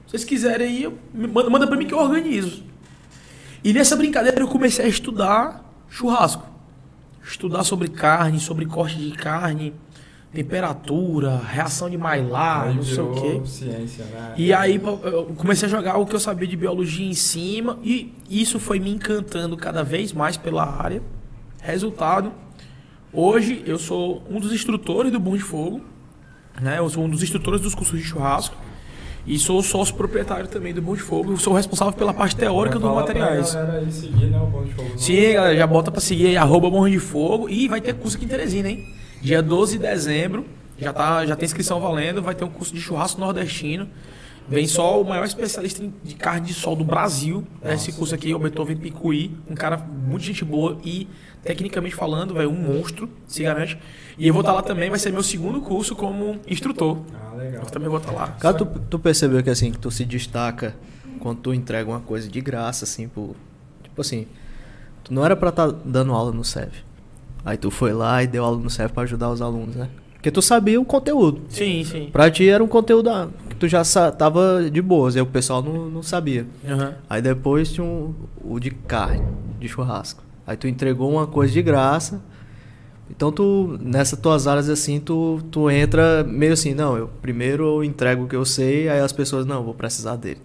se 0.06 0.12
vocês 0.12 0.24
quiserem 0.24 0.68
aí, 0.68 0.98
manda, 1.12 1.50
manda 1.50 1.66
pra 1.66 1.76
mim 1.76 1.88
que 1.88 1.94
eu 1.96 2.00
organizo. 2.00 2.62
E 3.64 3.74
nessa 3.74 3.96
brincadeira 3.96 4.40
eu 4.42 4.48
comecei 4.48 4.86
a 4.86 4.88
estudar 4.88 5.68
churrasco. 5.90 6.59
Estudar 7.30 7.64
sobre 7.64 7.88
carne, 7.90 8.40
sobre 8.40 8.66
corte 8.66 8.98
de 8.98 9.12
carne, 9.12 9.72
temperatura, 10.34 11.38
reação 11.38 11.88
de 11.88 11.96
Maillard, 11.96 12.76
não 12.76 12.84
sei 12.84 13.04
o 13.04 13.14
quê. 13.14 13.42
ciência, 13.46 14.04
né? 14.06 14.34
E 14.36 14.52
aí 14.52 14.82
eu 15.04 15.26
comecei 15.38 15.68
a 15.68 15.70
jogar 15.70 15.98
o 15.98 16.08
que 16.08 16.16
eu 16.16 16.20
sabia 16.20 16.48
de 16.48 16.58
biologia 16.58 17.08
em 17.08 17.14
cima 17.14 17.78
e 17.84 18.16
isso 18.28 18.60
foi 18.60 18.80
me 18.80 18.90
encantando 18.90 19.56
cada 19.56 19.84
vez 19.84 20.12
mais 20.12 20.38
pela 20.38 20.64
área. 20.64 21.04
Resultado, 21.62 22.32
hoje 23.14 23.64
eu 23.66 23.78
sou 23.78 24.24
um 24.28 24.40
dos 24.40 24.52
instrutores 24.52 25.12
do 25.12 25.20
Bom 25.20 25.38
de 25.38 25.44
Fogo, 25.44 25.82
né? 26.60 26.80
Eu 26.80 26.90
sou 26.90 27.04
um 27.04 27.10
dos 27.10 27.22
instrutores 27.22 27.62
dos 27.62 27.76
cursos 27.76 28.00
de 28.00 28.06
churrasco 28.06 28.56
e 29.26 29.38
sou 29.38 29.62
sócio 29.62 29.96
proprietário 29.96 30.48
também 30.48 30.74
do 30.74 30.82
Bom 30.82 30.96
de 30.96 31.02
Fogo. 31.02 31.38
Sou 31.38 31.54
responsável 31.54 31.94
pela 31.94 32.14
parte 32.14 32.36
teórica 32.36 32.80
dos 32.80 32.94
materiais. 32.94 33.58
seguir, 33.92 34.28
né, 34.28 34.40
o 34.40 34.46
Bom 34.46 34.64
de 34.64 34.74
Fogo. 34.74 34.98
Sim, 34.98 35.34
galera, 35.34 35.56
já 35.56 35.68
bota 35.68 35.92
pra 35.92 36.02
seguir 36.02 36.28
aí, 36.28 36.38
arroba 36.38 36.70
Morro 36.70 36.90
de 36.90 37.00
Fogo. 37.00 37.50
E 37.50 37.68
vai 37.68 37.82
ter 37.82 37.94
curso 37.94 38.18
aqui 38.18 38.26
em 38.26 38.30
Teresina, 38.30 38.70
hein? 38.70 38.86
Dia 39.22 39.42
12 39.42 39.78
de 39.78 39.84
dezembro, 39.84 40.46
já, 40.78 40.94
tá, 40.94 41.26
já 41.26 41.36
tem 41.36 41.46
inscrição 41.46 41.80
valendo, 41.80 42.22
vai 42.22 42.34
ter 42.34 42.46
um 42.46 42.50
curso 42.50 42.74
de 42.74 42.80
churrasco 42.80 43.20
nordestino. 43.20 43.88
Vem 44.50 44.68
só 44.68 45.02
o 45.02 45.08
maior 45.08 45.26
especialista 45.26 45.84
em- 45.84 45.94
de 46.04 46.16
carne 46.16 46.48
de 46.48 46.54
sol 46.54 46.76
do 46.76 46.84
Brasil. 46.84 47.46
Esse 47.64 47.92
curso 47.92 48.16
aqui 48.16 48.32
é 48.32 48.36
o 48.36 48.40
Beethoven 48.40 48.78
Picuí, 48.78 49.32
um 49.50 49.56
cara 49.56 49.78
muito 49.78 50.24
gente 50.24 50.44
boa 50.44 50.78
e, 50.84 51.08
tecnicamente 51.44 51.96
falando, 51.96 52.34
velho, 52.34 52.50
um 52.50 52.56
monstro, 52.56 53.10
se 53.28 53.44
garante. 53.44 53.78
E 54.18 54.28
eu 54.28 54.34
vou 54.34 54.42
estar 54.42 54.54
lá 54.54 54.62
também, 54.62 54.90
vai 54.90 54.98
ser 55.00 55.12
meu 55.12 55.24
segundo 55.24 55.62
curso 55.62 55.96
como 55.96 56.40
instrutor. 56.48 56.98
Ah, 57.14 57.36
legal. 57.36 57.62
Eu 57.64 57.70
também 57.70 57.88
vou 57.90 58.00
estar 58.00 58.12
lá. 58.12 58.28
Cara, 58.40 58.58
tu, 58.58 58.66
tu 58.66 58.98
percebeu 59.00 59.42
que 59.44 59.50
assim, 59.50 59.72
que 59.72 59.78
tu 59.78 59.92
se 59.92 60.04
destaca 60.04 60.76
quando 61.20 61.40
tu 61.40 61.54
entrega 61.54 61.90
uma 61.90 62.00
coisa 62.00 62.28
de 62.28 62.42
graça, 62.42 62.86
assim, 62.86 63.08
pro. 63.08 63.36
Tipo 63.84 64.02
assim, 64.02 64.26
tu 65.04 65.14
não 65.14 65.24
era 65.24 65.36
pra 65.36 65.50
estar 65.50 65.68
dando 65.72 66.12
aula 66.14 66.32
no 66.32 66.44
SEV. 66.44 66.72
Aí 67.46 67.56
tu 67.58 67.70
foi 67.72 67.94
lá 67.94 68.22
e 68.24 68.28
deu 68.28 68.44
aula 68.44 68.58
no 68.58 68.70
SEV 68.70 68.92
pra 68.92 69.04
ajudar 69.04 69.30
os 69.30 69.42
alunos, 69.42 69.76
né? 69.76 69.90
Porque 70.20 70.30
tu 70.32 70.42
sabia 70.42 70.80
o 70.82 70.84
conteúdo. 70.84 71.42
Sim, 71.48 71.82
sim. 71.86 72.10
Pra 72.12 72.30
ti 72.30 72.48
era 72.50 72.62
um 72.62 72.68
conteúdo 72.68 73.10
ah, 73.10 73.30
que 73.50 73.56
tu 73.56 73.70
já 73.70 73.82
tava 74.12 74.70
de 74.70 74.82
boas, 74.82 75.16
aí 75.16 75.22
o 75.22 75.26
pessoal 75.26 75.64
não, 75.64 75.90
não 75.90 76.04
sabia. 76.04 76.46
Aham. 76.68 76.94
Aí 77.10 77.22
depois 77.22 77.72
tinha 77.72 77.86
um, 77.86 78.14
o 78.44 78.60
de 78.60 78.70
carne, 78.70 79.24
de 79.62 79.70
churrasco. 79.70 80.22
Aí 80.46 80.58
tu 80.58 80.68
entregou 80.68 81.10
uma 81.10 81.26
coisa 81.26 81.54
de 81.54 81.62
graça. 81.62 82.22
Então 83.10 83.32
tu, 83.32 83.80
nessas 83.82 84.20
tuas 84.20 84.46
áreas 84.46 84.70
assim, 84.70 85.00
tu, 85.00 85.40
tu 85.50 85.70
entra 85.70 86.24
meio 86.24 86.52
assim, 86.52 86.74
não, 86.74 86.98
eu 86.98 87.08
primeiro 87.22 87.64
eu 87.66 87.84
entrego 87.84 88.26
o 88.26 88.28
que 88.28 88.36
eu 88.36 88.44
sei, 88.46 88.90
aí 88.90 89.00
as 89.00 89.14
pessoas, 89.14 89.46
não, 89.46 89.64
vou 89.64 89.74
precisar 89.74 90.16
dele. 90.18 90.42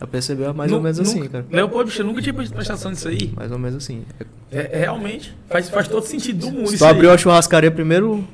Já 0.00 0.06
percebeu? 0.06 0.50
É 0.50 0.52
mais 0.52 0.72
ou 0.72 0.80
menos 0.80 0.98
assim, 0.98 1.18
nunca- 1.20 1.28
cara. 1.30 1.46
Leopoldo, 1.50 1.90
eu 1.96 2.04
nunca 2.06 2.20
tinha 2.22 2.34
prestado 2.34 2.60
atenção 2.62 2.90
nisso 2.90 3.06
aí. 3.08 3.32
Mais 3.36 3.52
ou 3.52 3.58
menos 3.58 3.76
assim. 3.84 4.02
É, 4.50 4.70
é, 4.72 4.78
realmente, 4.80 5.34
faz, 5.48 5.68
faz 5.68 5.86
todo 5.86 6.04
sentido 6.04 6.40
do 6.40 6.50
mundo 6.52 6.68
Se 6.68 6.74
isso 6.74 6.84
tu 6.84 6.88
abriu 6.88 7.10
aí. 7.10 7.14
a 7.14 7.18
churrascaria 7.18 7.70
primeiro, 7.70 8.26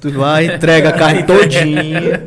tu 0.00 0.10
vai, 0.12 0.46
entrega 0.54 0.88
a 0.88 0.92
carne 0.92 1.22
todinha. 1.24 2.22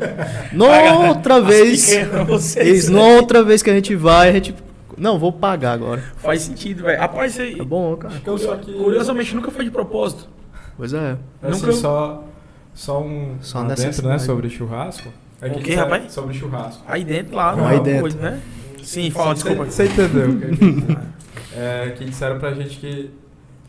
Noutra 0.52 1.40
vez. 1.40 1.82
Acho 1.84 1.90
que 1.92 1.96
é 1.96 2.04
pra 2.06 2.24
vocês. 2.24 2.78
Isso, 2.84 2.92
na 2.92 3.00
outra 3.02 3.42
vez 3.42 3.62
que 3.62 3.70
a 3.70 3.74
gente 3.74 3.94
vai, 3.94 4.28
a 4.30 4.32
gente. 4.32 4.54
Não, 4.96 5.18
vou 5.18 5.32
pagar 5.32 5.72
agora. 5.72 6.02
Faz 6.18 6.42
sentido, 6.42 6.84
velho. 6.84 7.00
Rapaz, 7.00 7.32
isso 7.32 7.42
aí, 7.42 7.58
É 7.60 7.64
bom, 7.64 7.96
cara. 7.96 8.14
Eu 8.24 8.38
só 8.38 8.54
que... 8.56 8.72
curiosamente, 8.72 9.34
nunca 9.34 9.50
foi 9.50 9.64
de 9.64 9.70
propósito. 9.70 10.28
Pois 10.76 10.92
é. 10.92 11.16
Assim, 11.42 11.60
Nunca- 11.62 11.72
só, 11.72 12.24
só 12.72 13.00
um 13.02 13.34
Só 13.40 13.58
adentro, 13.58 13.84
necessidade. 13.84 14.20
né, 14.20 14.26
sobre 14.26 14.48
churrasco. 14.48 15.08
É 15.42 15.48
O 15.48 15.54
que 15.58 15.74
rapaz? 15.74 16.12
Sobre 16.12 16.32
churrasco. 16.34 16.82
Aí 16.86 17.04
dentro, 17.04 17.34
lá, 17.34 17.54
Não, 17.56 17.66
aí 17.66 17.76
é 17.76 17.80
dentro. 17.80 18.00
Coisa, 18.02 18.18
né? 18.18 18.40
Sim, 18.82 19.10
fala, 19.10 19.34
desculpa. 19.34 19.64
Você 19.64 19.84
entendeu? 19.86 20.30
o 20.30 20.38
que- 20.38 20.96
é, 21.58 21.90
que 21.98 22.04
disseram 22.04 22.38
pra 22.38 22.52
gente 22.54 22.76
que... 22.78 23.10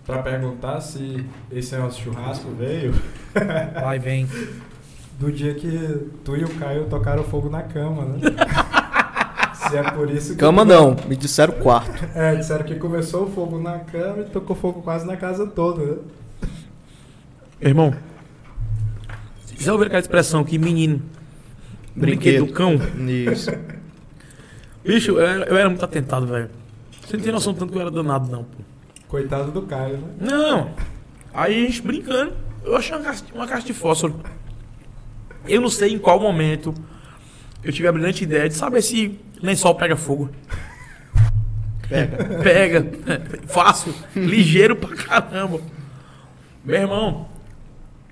Pra 0.06 0.22
perguntar 0.22 0.82
se 0.82 1.26
esse 1.52 1.76
nosso 1.76 2.00
churrasco 2.02 2.50
veio 2.52 2.94
Vai, 3.82 3.98
vem. 3.98 4.28
do 5.20 5.32
dia 5.32 5.56
que 5.56 6.08
tu 6.24 6.36
e 6.38 6.44
o 6.44 6.50
Caio 6.60 6.86
tocaram 6.86 7.24
fogo 7.24 7.50
na 7.50 7.64
cama, 7.64 8.06
né? 8.06 8.20
se 9.56 9.76
é 9.76 9.84
por 9.92 10.10
isso 10.12 10.34
que... 10.34 10.40
Cama 10.40 10.64
não, 10.64 10.96
me 11.08 11.16
disseram 11.16 11.56
quarto. 11.56 12.06
É, 12.14 12.36
disseram 12.36 12.64
que 12.64 12.76
começou 12.76 13.24
o 13.24 13.32
fogo 13.32 13.58
na 13.60 13.80
cama 13.80 14.20
e 14.22 14.26
tocou 14.26 14.56
fogo 14.56 14.82
quase 14.82 15.08
na 15.08 15.18
casa 15.18 15.48
toda, 15.48 15.84
né? 15.84 15.98
Irmão, 17.62 17.96
já 19.58 19.72
ouviram 19.72 19.88
aquela 19.88 20.02
expressão 20.02 20.44
que 20.44 20.60
menino 20.60 21.02
brinquedo 21.96 22.46
do 22.46 22.54
cão? 22.54 22.76
Isso. 23.32 23.50
Bicho, 24.84 25.12
eu 25.14 25.26
era, 25.26 25.46
eu 25.46 25.58
era 25.58 25.70
muito 25.70 25.84
atentado, 25.84 26.28
velho. 26.28 26.50
Você 27.02 27.18
não 27.18 27.24
tem 27.24 27.34
noção 27.34 27.54
tanto 27.54 27.72
que 27.72 27.78
eu 27.78 27.82
era 27.82 27.90
danado, 27.90 28.30
não, 28.30 28.44
pô. 28.44 28.65
Coitado 29.16 29.50
do 29.50 29.62
Caio, 29.62 29.96
né? 29.96 30.10
Não. 30.20 30.72
Aí 31.34 31.64
a 31.64 31.68
gente 31.68 31.82
brincando, 31.82 32.34
eu 32.66 32.76
achei 32.76 32.94
uma 32.94 33.02
caixa, 33.02 33.24
uma 33.34 33.48
caixa 33.48 33.66
de 33.66 33.74
fósforo. 33.74 34.20
Eu 35.48 35.62
não 35.62 35.70
sei 35.70 35.94
em 35.94 35.98
qual 35.98 36.20
momento 36.20 36.76
eu 37.64 37.72
tive 37.72 37.88
a 37.88 37.94
brilhante 37.94 38.26
ideia 38.26 38.50
de 38.50 38.56
saber 38.56 38.82
se 38.82 39.18
lençol 39.42 39.74
pega 39.76 39.96
fogo. 39.96 40.30
Pega. 41.88 42.26
Pega. 42.44 42.92
Fácil. 43.48 43.96
Ligeiro 44.14 44.76
pra 44.76 44.94
caramba. 44.94 45.62
Meu 46.66 46.82
irmão, 46.82 47.30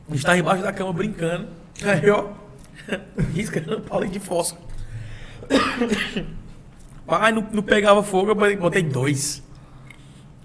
a 0.10 0.14
gente 0.14 0.24
tava 0.24 0.38
embaixo 0.38 0.64
da 0.64 0.72
cama 0.72 0.94
brincando. 0.94 1.50
Aí, 1.84 2.10
ó. 2.10 2.30
Riscando 3.36 3.82
palito 3.82 4.14
de 4.14 4.20
fósforo. 4.22 4.62
Pai, 7.06 7.34
não, 7.34 7.46
não 7.52 7.62
pegava 7.62 8.02
fogo, 8.02 8.32
eu 8.32 8.58
botei 8.58 8.84
dois. 8.84 9.43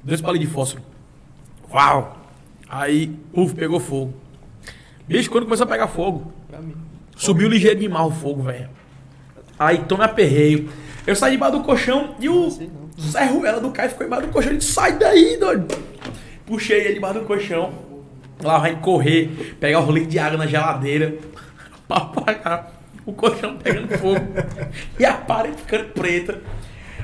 Dois 0.03 0.21
palitos 0.21 0.49
de 0.49 0.55
fósforo. 0.55 0.83
Uau! 1.73 2.17
Aí, 2.69 3.15
uf, 3.33 3.55
pegou 3.55 3.81
fogo. 3.81 4.15
Bicho, 5.07 5.31
quando 5.31 5.45
começou 5.45 5.65
a 5.65 5.69
pegar 5.69 5.89
fogo, 5.89 6.33
subiu 7.17 7.49
ligeiro 7.49 7.81
demais 7.81 8.07
o 8.07 8.11
fogo, 8.11 8.43
velho. 8.43 8.69
Aí, 9.59 9.79
tome 9.79 10.05
aperreio. 10.05 10.71
Eu 11.07 11.17
saí 11.17 11.33
debaixo 11.33 11.57
do 11.57 11.65
colchão 11.65 12.15
e 12.21 12.29
o 12.29 12.51
Zé 13.01 13.25
Ruela 13.25 13.61
do 13.61 13.71
Caio 13.71 13.89
ficou 13.89 14.07
embaixo 14.07 14.27
do 14.27 14.33
colchão. 14.33 14.51
Ele 14.51 14.59
disse, 14.59 14.73
sai 14.73 14.99
daí, 14.99 15.39
doido. 15.39 15.75
Puxei 16.45 16.81
ele 16.81 16.95
debaixo 16.95 17.21
do 17.21 17.25
colchão. 17.27 17.73
Lá 18.43 18.59
vai 18.59 18.77
correr, 18.81 19.57
pegar 19.59 19.81
o 19.81 19.91
litro 19.91 20.11
de 20.11 20.19
água 20.19 20.39
na 20.39 20.47
geladeira. 20.47 21.17
Pra 21.89 21.97
apagar. 21.97 22.73
O 23.07 23.13
colchão 23.15 23.57
pegando 23.57 23.97
fogo. 23.97 24.21
E 25.01 25.05
a 25.07 25.15
parede 25.15 25.57
ficando 25.57 25.85
preta. 25.95 26.43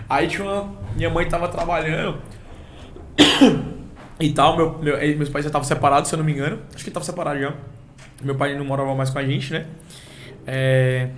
Aí 0.09 0.29
tinha 0.29 0.45
uma... 0.45 0.71
Minha 0.95 1.09
mãe 1.09 1.27
tava 1.27 1.49
trabalhando. 1.49 2.21
E 4.21 4.33
tal, 4.33 4.57
meu, 4.57 4.79
meu, 4.79 4.97
meus 5.17 5.29
pais 5.29 5.45
já 5.45 5.49
estavam 5.49 5.67
separados, 5.67 6.09
se 6.09 6.15
eu 6.15 6.19
não 6.19 6.25
me 6.25 6.33
engano. 6.33 6.61
Acho 6.73 6.85
que 6.85 6.91
estavam 6.91 7.05
separados 7.05 7.43
já. 7.43 7.53
Meu 8.23 8.37
pai 8.37 8.57
não 8.57 8.65
morava 8.65 8.95
mais 8.95 9.11
com 9.11 9.19
a 9.19 9.25
gente, 9.25 9.53
né? 9.53 9.67
É... 10.47 11.09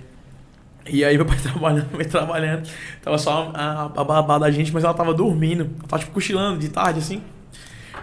E 0.89 1.05
aí 1.05 1.15
meu 1.15 1.25
pai 1.25 1.37
trabalhando, 1.41 1.95
meu 1.95 2.09
trabalhando. 2.09 2.67
Tava 3.01 3.17
só 3.17 3.51
a, 3.53 3.83
a 3.83 4.03
babá 4.03 4.39
da 4.39 4.49
gente, 4.49 4.73
mas 4.73 4.83
ela 4.83 4.93
tava 4.93 5.13
dormindo. 5.13 5.69
Ela 5.77 5.87
tava 5.87 6.01
tipo 6.01 6.13
cochilando 6.13 6.59
de 6.59 6.69
tarde, 6.69 6.99
assim. 6.99 7.21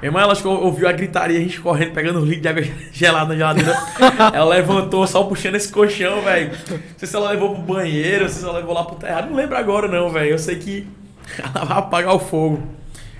Minha 0.00 0.10
irmã, 0.10 0.20
ela 0.20 0.34
ouviu 0.60 0.88
a 0.88 0.92
gritaria, 0.92 1.38
a 1.38 1.40
gente 1.40 1.60
correndo, 1.60 1.92
pegando 1.92 2.20
um 2.20 2.24
litro 2.24 2.42
de 2.42 2.48
água 2.48 2.62
gelada 2.92 3.28
na 3.28 3.36
geladeira. 3.36 3.76
ela 4.32 4.44
levantou, 4.44 5.06
só 5.06 5.24
puxando 5.24 5.54
esse 5.56 5.72
colchão, 5.72 6.22
velho. 6.22 6.52
Não 6.70 6.78
sei 6.96 7.08
se 7.08 7.16
ela 7.16 7.30
levou 7.30 7.54
pro 7.54 7.74
banheiro, 7.74 8.24
não 8.24 8.28
sei 8.28 8.40
se 8.40 8.44
ela 8.44 8.58
levou 8.58 8.74
lá 8.74 8.84
pro 8.84 8.96
terrado. 8.96 9.28
Não 9.28 9.36
lembro 9.36 9.56
agora, 9.56 9.88
não, 9.88 10.10
velho. 10.10 10.30
Eu 10.30 10.38
sei 10.38 10.56
que 10.56 10.86
ela 11.38 11.64
vai 11.64 11.78
apagar 11.78 12.14
o 12.14 12.18
fogo. 12.18 12.62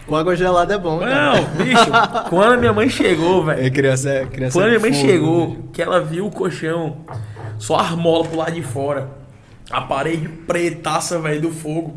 Com 0.07 0.17
água 0.17 0.37
gelada 0.37 0.75
é 0.75 0.79
bom, 0.79 0.99
cara. 0.99 1.33
Não, 1.37 1.45
bicho, 1.65 1.91
quando 2.29 2.53
a 2.53 2.57
minha 2.59 2.73
mãe 2.73 2.89
chegou, 2.89 3.45
velho. 3.45 3.65
É 3.65 3.71
criança, 3.71 4.11
é 4.11 4.27
criança. 4.27 4.53
Quando 4.59 4.67
a 4.67 4.69
minha 4.69 4.81
mãe 4.81 4.93
fogo, 4.93 5.07
chegou, 5.07 5.49
né? 5.49 5.57
que 5.73 5.83
ela 5.83 6.01
viu 6.01 6.27
o 6.27 6.31
colchão, 6.31 6.99
só 7.59 7.77
a 7.77 7.81
armola 7.83 8.25
pro 8.27 8.37
lado 8.37 8.53
de 8.53 8.63
fora, 8.63 9.09
a 9.71 9.81
parede 9.81 10.29
pretaça, 10.29 11.19
velho, 11.19 11.41
do 11.41 11.51
fogo. 11.51 11.97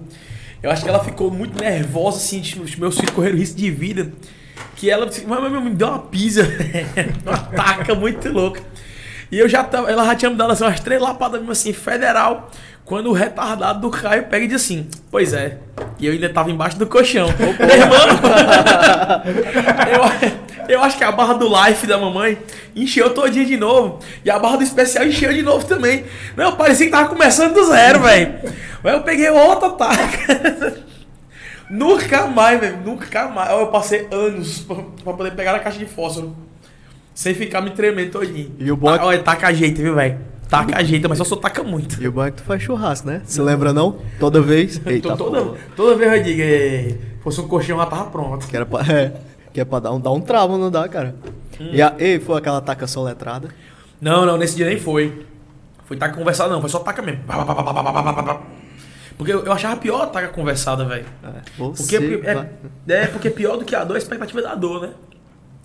Eu 0.64 0.72
acho 0.72 0.84
que 0.84 0.90
ela 0.90 1.04
ficou 1.04 1.30
muito 1.30 1.62
nervosa, 1.62 2.18
assim, 2.18 2.40
de- 2.40 2.60
os 2.62 2.76
meus 2.78 2.96
filhos 2.96 3.12
correram 3.12 3.38
risco 3.38 3.58
de 3.58 3.70
vida. 3.70 4.12
Que 4.76 4.90
ela 4.90 5.06
disse, 5.06 5.26
mas, 5.28 5.40
mas, 5.42 5.52
mas, 5.52 5.64
me 5.64 5.70
deu 5.72 5.88
uma 5.88 6.00
pisa, 6.00 6.48
uma 7.26 7.38
taca 7.38 7.94
muito 7.94 8.30
louca. 8.32 8.62
E 9.32 9.40
eu 9.40 9.50
já 9.50 9.64
tava, 9.64 9.92
ela 9.92 10.06
já 10.06 10.16
tinha 10.16 10.32
me 10.32 10.38
dado 10.38 10.52
assim, 10.52 10.64
umas 10.64 10.80
três 10.80 11.02
lapadas 11.02 11.40
mesmo 11.40 11.52
assim, 11.52 11.74
federal. 11.74 12.50
Quando 12.86 13.10
o 13.10 13.14
retardado 13.14 13.82
do 13.82 13.90
Caio 13.90 14.28
pega 14.28 14.46
e 14.46 14.48
diz 14.48 14.62
assim, 14.62 14.88
pois 15.12 15.34
é. 15.34 15.58
E 16.00 16.06
eu 16.06 16.14
ainda 16.14 16.30
tava 16.30 16.50
embaixo 16.50 16.78
do 16.80 16.88
colchão. 16.88 17.28
Meu 17.38 17.70
irmão, 17.70 18.00
eu, 19.92 20.76
eu 20.78 20.84
acho 20.84 20.98
que 20.98 21.04
a 21.04 21.12
barra 21.12 21.34
do 21.34 21.50
life 21.50 21.86
da 21.86 21.98
mamãe 21.98 22.38
encheu 22.74 23.14
todinha 23.14 23.46
de 23.46 23.58
novo. 23.58 24.00
E 24.24 24.30
a 24.30 24.40
barra 24.40 24.58
do 24.58 24.64
especial 24.64 25.06
encheu 25.06 25.34
de 25.34 25.42
novo 25.42 25.66
também. 25.66 26.06
Não, 26.38 26.56
parecia 26.56 26.86
que 26.86 26.92
tava 26.94 27.10
começando 27.10 27.54
do 27.54 27.66
zero, 27.66 28.00
velho. 28.00 28.36
Mas 28.82 28.94
eu 28.94 29.02
peguei 29.02 29.30
outra 29.30 29.72
taca. 29.72 30.78
Nunca 31.70 32.26
mais, 32.28 32.58
velho. 32.58 32.78
Nunca 32.86 33.28
mais. 33.28 33.52
Eu 33.52 33.68
passei 33.68 34.08
anos 34.12 34.66
pra 35.04 35.12
poder 35.14 35.32
pegar 35.32 35.54
a 35.56 35.60
caixa 35.60 35.78
de 35.78 35.86
fósforo 35.86 36.47
sem 37.18 37.34
ficar 37.34 37.62
me 37.62 37.72
tremendo 37.72 38.12
todinho. 38.12 38.54
E 38.60 38.72
o 38.72 38.78
bom 38.78 38.94
é... 38.94 39.00
Ah, 39.00 39.06
olha, 39.06 39.24
taca 39.24 39.52
jeito, 39.52 39.82
viu, 39.82 39.96
velho? 39.96 40.20
Taca 40.48 40.84
jeito, 40.84 41.10
mas 41.10 41.18
só 41.18 41.24
só 41.24 41.36
taca 41.36 41.64
muito. 41.64 42.00
E 42.00 42.08
o 42.08 42.12
bom 42.12 42.24
é 42.24 42.30
que 42.30 42.38
tu 42.38 42.44
faz 42.44 42.62
churrasco, 42.62 43.08
né? 43.08 43.24
Você 43.26 43.42
lembra 43.42 43.74
não? 43.74 43.98
Toda 44.20 44.40
vez? 44.40 44.80
Eita, 44.86 45.18
toda, 45.18 45.58
toda 45.76 45.96
vez 45.96 46.14
eu 46.14 46.24
digo, 46.24 46.42
é, 46.44 46.96
fosse 47.24 47.42
um 47.42 47.48
colchão 47.48 47.76
lá, 47.76 47.88
tava 47.88 48.12
pronto. 48.12 48.46
Que 48.46 48.56
era 48.56 48.68
pra, 48.68 48.82
é, 48.94 49.14
que 49.52 49.60
é 49.60 49.66
pra 49.66 49.80
dar 49.80 49.94
um, 49.94 50.00
dar 50.00 50.12
um 50.12 50.22
travo, 50.22 50.60
não 50.60 50.70
dá, 50.70 50.88
cara. 50.88 51.16
Hum. 51.60 51.70
E, 51.72 51.82
a, 51.82 51.96
e 51.98 52.20
foi 52.20 52.38
aquela 52.38 52.62
taca 52.62 52.86
soletrada? 52.86 53.50
Não, 54.00 54.24
não, 54.24 54.38
nesse 54.38 54.56
dia 54.56 54.68
nem 54.68 54.78
foi. 54.78 55.26
Foi 55.86 55.98
taca 55.98 56.16
conversada 56.16 56.54
não, 56.54 56.62
foi 56.62 56.70
só 56.70 56.78
taca 56.78 57.02
mesmo. 57.02 57.22
Porque 59.18 59.34
eu, 59.34 59.52
achava 59.52 59.76
pior 59.78 60.04
a 60.04 60.06
taca 60.06 60.28
conversada, 60.28 60.86
velho. 60.86 61.06
É, 61.24 61.30
porque, 61.58 61.96
é, 61.96 62.94
é, 62.96 63.04
é, 63.06 63.08
porque 63.08 63.28
é 63.30 63.32
pior 63.32 63.58
do 63.58 63.66
que 63.66 63.76
a 63.76 63.84
dor 63.84 63.96
é 63.96 63.98
a 63.98 64.04
expectativa 64.04 64.40
da 64.40 64.54
dor, 64.54 64.84
né? 64.84 64.92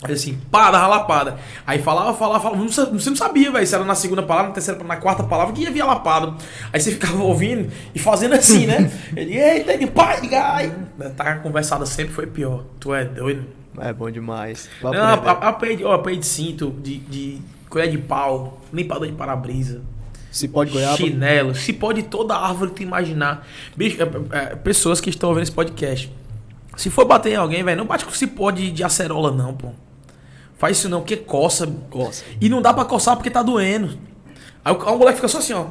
Aí 0.04 0.12
assim, 0.14 0.38
pá, 0.50 0.70
dava 0.70 0.86
lapada. 0.86 1.38
Aí 1.66 1.80
falava, 1.80 2.12
falava, 2.14 2.40
falava. 2.40 2.62
Você 2.62 3.10
não 3.10 3.16
sabia, 3.16 3.50
velho, 3.50 3.66
se 3.66 3.74
era 3.74 3.84
na 3.84 3.94
segunda 3.94 4.22
palavra, 4.22 4.48
na 4.48 4.54
terceira, 4.54 4.82
na 4.82 4.96
quarta 4.96 5.22
palavra, 5.22 5.54
que 5.54 5.62
ia 5.62 5.70
vir 5.70 5.84
lapada. 5.84 6.34
Aí 6.72 6.80
você 6.80 6.92
ficava 6.92 7.22
ouvindo 7.22 7.70
e 7.94 7.98
fazendo 7.98 8.34
assim, 8.34 8.66
né? 8.66 8.90
Ele, 9.16 9.38
eita, 9.38 9.72
ele, 9.72 9.86
pai, 9.86 10.20
ai. 10.34 10.72
Taca 11.16 11.40
conversada 11.40 11.86
sempre 11.86 12.12
foi 12.14 12.26
pior. 12.26 12.64
Tu 12.80 12.94
é 12.94 13.04
doido? 13.04 13.44
É 13.80 13.92
bom 13.92 14.10
demais. 14.10 14.68
Não, 14.82 14.90
apanhei 15.30 15.76
de, 15.76 15.84
ó, 15.84 15.92
apanhei 15.94 16.18
de 16.18 16.26
cinto, 16.26 16.70
de, 16.82 16.98
de 16.98 17.38
colher 17.68 17.90
de 17.90 17.98
pau, 17.98 18.60
limpador 18.72 19.06
de 19.06 19.12
para-brisa. 19.14 19.80
Se 20.30 20.48
pode 20.48 20.70
goiaba. 20.70 20.96
Chinelo, 20.96 21.54
se 21.54 21.72
pode 21.72 22.02
toda 22.04 22.34
árvore 22.34 22.70
que 22.70 22.76
tu 22.78 22.82
imaginar. 22.82 23.46
Bicho, 23.76 23.98
é- 24.02 24.36
é- 24.38 24.56
pessoas 24.56 25.00
que 25.00 25.10
estão 25.10 25.28
ouvindo 25.28 25.42
esse 25.42 25.52
podcast. 25.52 26.10
Se 26.76 26.88
for 26.88 27.04
bater 27.04 27.32
em 27.34 27.36
alguém, 27.36 27.62
velho, 27.62 27.76
não 27.76 27.84
bate 27.86 28.04
com 28.04 28.10
cipó 28.12 28.50
de, 28.50 28.70
de 28.70 28.82
acerola, 28.82 29.30
não, 29.30 29.52
pô. 29.54 29.68
Faz 30.62 30.78
isso 30.78 30.88
não, 30.88 31.00
porque 31.00 31.16
coça. 31.16 31.66
Coça. 31.90 32.24
E 32.40 32.48
não 32.48 32.62
dá 32.62 32.72
pra 32.72 32.84
coçar 32.84 33.16
porque 33.16 33.28
tá 33.28 33.42
doendo. 33.42 33.98
Aí 34.64 34.72
o, 34.72 34.80
aí 34.80 34.94
o 34.94 34.96
moleque 34.96 35.16
fica 35.16 35.26
só 35.26 35.38
assim, 35.38 35.52
ó. 35.54 35.66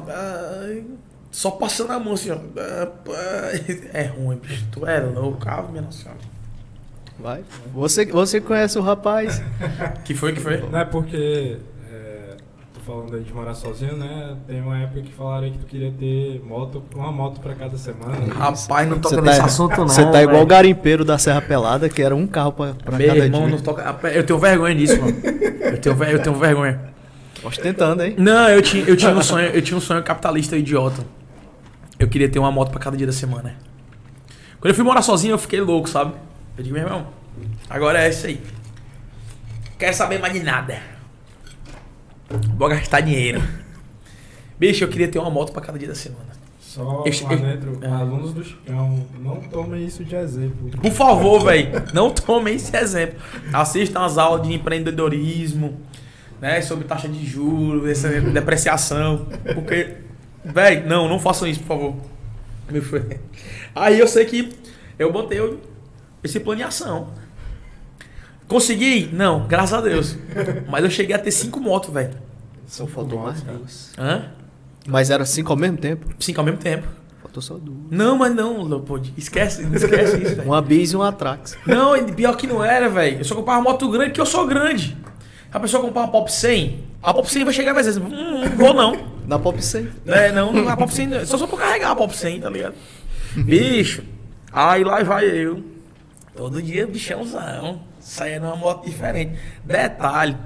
Só 1.30 1.52
passando 1.52 1.92
a 1.92 1.98
mão 1.98 2.12
assim, 2.12 2.30
ó. 2.30 2.36
Ah. 2.58 2.88
É 3.94 4.02
ruim, 4.02 4.36
bicho. 4.36 4.66
Tu 4.70 4.86
é 4.86 5.00
louco, 5.00 5.48
ave 5.48 5.72
minha 5.72 5.80
nossa 5.80 6.02
senhora. 6.02 6.20
Vai. 7.18 7.42
Você, 7.72 8.04
você 8.04 8.38
conhece 8.38 8.78
o 8.78 8.82
rapaz? 8.82 9.42
Que 10.04 10.14
foi, 10.14 10.34
que 10.34 10.40
foi? 10.40 10.58
Não 10.58 10.78
é 10.78 10.84
porque. 10.84 11.56
Falando 12.84 13.14
aí 13.14 13.22
de 13.22 13.32
morar 13.32 13.54
sozinho, 13.54 13.96
né? 13.96 14.36
Tem 14.46 14.60
uma 14.60 14.76
época 14.78 15.02
que 15.02 15.12
falaram 15.12 15.44
aí 15.44 15.52
que 15.52 15.58
tu 15.58 15.66
queria 15.66 15.92
ter 15.92 16.42
moto, 16.44 16.82
uma 16.94 17.12
moto 17.12 17.40
pra 17.40 17.54
cada 17.54 17.76
semana. 17.78 18.16
Rapaz, 18.34 18.88
não 18.88 18.98
toca 18.98 19.14
Você 19.14 19.20
nesse 19.20 19.38
tá, 19.38 19.44
assunto, 19.44 19.76
não. 19.78 19.88
Você 19.88 20.04
tá 20.06 20.20
igual 20.20 20.42
o 20.42 20.46
garimpeiro 20.46 21.04
da 21.04 21.16
Serra 21.16 21.40
Pelada, 21.40 21.88
que 21.88 22.02
era 22.02 22.14
um 22.14 22.26
carro 22.26 22.52
pra, 22.52 22.74
pra 22.74 22.98
Meu 22.98 23.06
cada 23.06 23.20
irmão, 23.20 23.42
dia. 23.42 23.50
não 23.50 23.58
toca. 23.62 24.08
Eu 24.08 24.26
tenho 24.26 24.38
vergonha 24.38 24.74
disso, 24.74 25.00
mano. 25.00 25.16
Eu 25.24 25.78
tenho, 25.78 26.04
eu 26.04 26.22
tenho 26.22 26.34
vergonha. 26.34 26.80
Ostentando, 27.44 28.02
hein? 28.02 28.14
Não, 28.18 28.48
eu 28.48 28.60
tinha, 28.60 28.84
eu 28.84 28.96
tinha 28.96 29.12
um 29.12 29.22
sonho, 29.22 29.46
eu 29.48 29.62
tinha 29.62 29.76
um 29.76 29.80
sonho 29.80 30.02
capitalista 30.02 30.56
idiota. 30.56 31.04
Eu 32.00 32.08
queria 32.08 32.28
ter 32.28 32.40
uma 32.40 32.50
moto 32.50 32.70
pra 32.70 32.80
cada 32.80 32.96
dia 32.96 33.06
da 33.06 33.12
semana. 33.12 33.54
Quando 34.60 34.70
eu 34.70 34.74
fui 34.74 34.84
morar 34.84 35.02
sozinho, 35.02 35.34
eu 35.34 35.38
fiquei 35.38 35.60
louco, 35.60 35.88
sabe? 35.88 36.14
Eu 36.58 36.64
digo, 36.64 36.74
meu 36.74 36.84
irmão, 36.84 37.06
agora 37.70 38.02
é 38.02 38.08
isso 38.08 38.26
aí. 38.26 38.40
Quero 39.78 39.94
saber 39.94 40.18
mais 40.18 40.32
de 40.32 40.40
nada. 40.40 40.78
Vou 42.56 42.68
gastar 42.68 43.00
dinheiro. 43.00 43.42
Bicho, 44.58 44.84
eu 44.84 44.88
queria 44.88 45.08
ter 45.08 45.18
uma 45.18 45.30
moto 45.30 45.52
pra 45.52 45.60
cada 45.62 45.78
dia 45.78 45.88
da 45.88 45.94
semana. 45.94 46.30
Só 46.60 47.04
Eu- 47.04 47.12
lá 47.26 47.32
eu- 47.34 47.38
dentro, 47.38 47.78
é. 47.82 47.86
alunos 47.86 48.32
do 48.32 48.42
Chicão, 48.42 49.04
não 49.20 49.36
tomem 49.42 49.84
isso 49.84 50.02
de 50.04 50.14
exemplo. 50.14 50.70
Por 50.80 50.90
favor, 50.92 51.44
velho, 51.44 51.68
não 51.92 52.10
tomem 52.10 52.54
esse 52.54 52.74
exemplo. 52.76 53.16
Assistam 53.52 54.00
as 54.04 54.16
aulas 54.16 54.46
de 54.46 54.54
empreendedorismo, 54.54 55.78
né? 56.40 56.62
Sobre 56.62 56.84
taxa 56.84 57.08
de 57.08 57.26
juros, 57.26 57.86
essa 57.90 58.08
depreciação. 58.08 59.26
Porque, 59.54 59.96
velho, 60.44 60.88
não, 60.88 61.08
não 61.08 61.18
façam 61.18 61.46
isso, 61.46 61.60
por 61.60 61.66
favor. 61.76 61.94
Aí 63.74 63.98
eu 63.98 64.08
sei 64.08 64.24
que 64.24 64.50
eu 64.98 65.12
botei 65.12 65.38
esse 66.24 66.40
plano 66.40 66.60
em 66.62 66.64
ação. 66.64 67.08
Consegui? 68.52 69.08
Não, 69.12 69.46
graças 69.46 69.72
a 69.72 69.80
Deus. 69.80 70.16
Mas 70.68 70.84
eu 70.84 70.90
cheguei 70.90 71.16
a 71.16 71.18
ter 71.18 71.30
cinco 71.30 71.58
motos, 71.58 71.92
velho. 71.92 72.10
Só 72.66 72.86
faltou 72.86 73.20
mais 73.20 73.40
duas. 73.42 73.92
Hã? 73.98 74.26
Mas 74.86 75.08
era 75.10 75.24
cinco 75.24 75.52
ao 75.52 75.56
mesmo 75.56 75.78
tempo? 75.78 76.06
Cinco 76.20 76.40
ao 76.40 76.44
mesmo 76.44 76.58
tempo. 76.58 76.86
Faltou 77.22 77.42
só 77.42 77.54
duas. 77.54 77.78
Não, 77.90 78.18
mas 78.18 78.34
não, 78.34 78.62
Leopold. 78.62 79.14
Esquece, 79.16 79.62
esquece 79.74 80.16
isso, 80.22 80.36
velho. 80.36 80.48
Uma 80.48 80.60
bis 80.60 80.92
e 80.92 80.96
um 80.96 81.02
Atrax. 81.02 81.56
Não, 81.66 81.96
e 81.96 82.12
pior 82.12 82.36
que 82.36 82.46
não 82.46 82.62
era, 82.62 82.88
velho. 82.90 83.18
Eu 83.18 83.24
só 83.24 83.34
comprava 83.34 83.62
moto 83.62 83.88
grande 83.90 84.10
porque 84.10 84.20
eu 84.20 84.26
sou 84.26 84.46
grande. 84.46 84.96
A 85.50 85.58
pessoa 85.60 85.82
comprar 85.82 86.02
uma 86.02 86.08
Pop 86.08 86.30
100, 86.32 86.84
a 87.02 87.12
Pop 87.14 87.30
100 87.30 87.44
vai 87.44 87.54
chegar 87.54 87.70
e 87.70 87.74
vai 87.74 87.82
dizer, 87.84 88.00
hum, 88.02 88.08
não 88.10 88.48
vou 88.56 88.74
não. 88.74 88.96
Na 89.26 89.38
Pop 89.38 89.62
100. 89.62 89.88
É, 90.06 90.32
não, 90.32 90.68
a 90.68 90.76
Pop 90.76 90.92
100, 90.92 91.06
não- 91.06 91.24
só 91.26 91.38
só 91.38 91.46
pra 91.46 91.58
carregar 91.58 91.90
a 91.92 91.96
Pop 91.96 92.14
100, 92.16 92.40
tá 92.40 92.50
ligado? 92.50 92.74
Bicho, 93.36 94.02
aí 94.52 94.82
lá 94.84 95.02
vai 95.02 95.26
eu. 95.26 95.62
Todo 96.34 96.60
dia 96.62 96.86
bichãozão, 96.86 97.82
saindo 98.02 98.42
numa 98.42 98.56
moto 98.56 98.84
diferente. 98.84 99.38
Detalhe, 99.64 100.36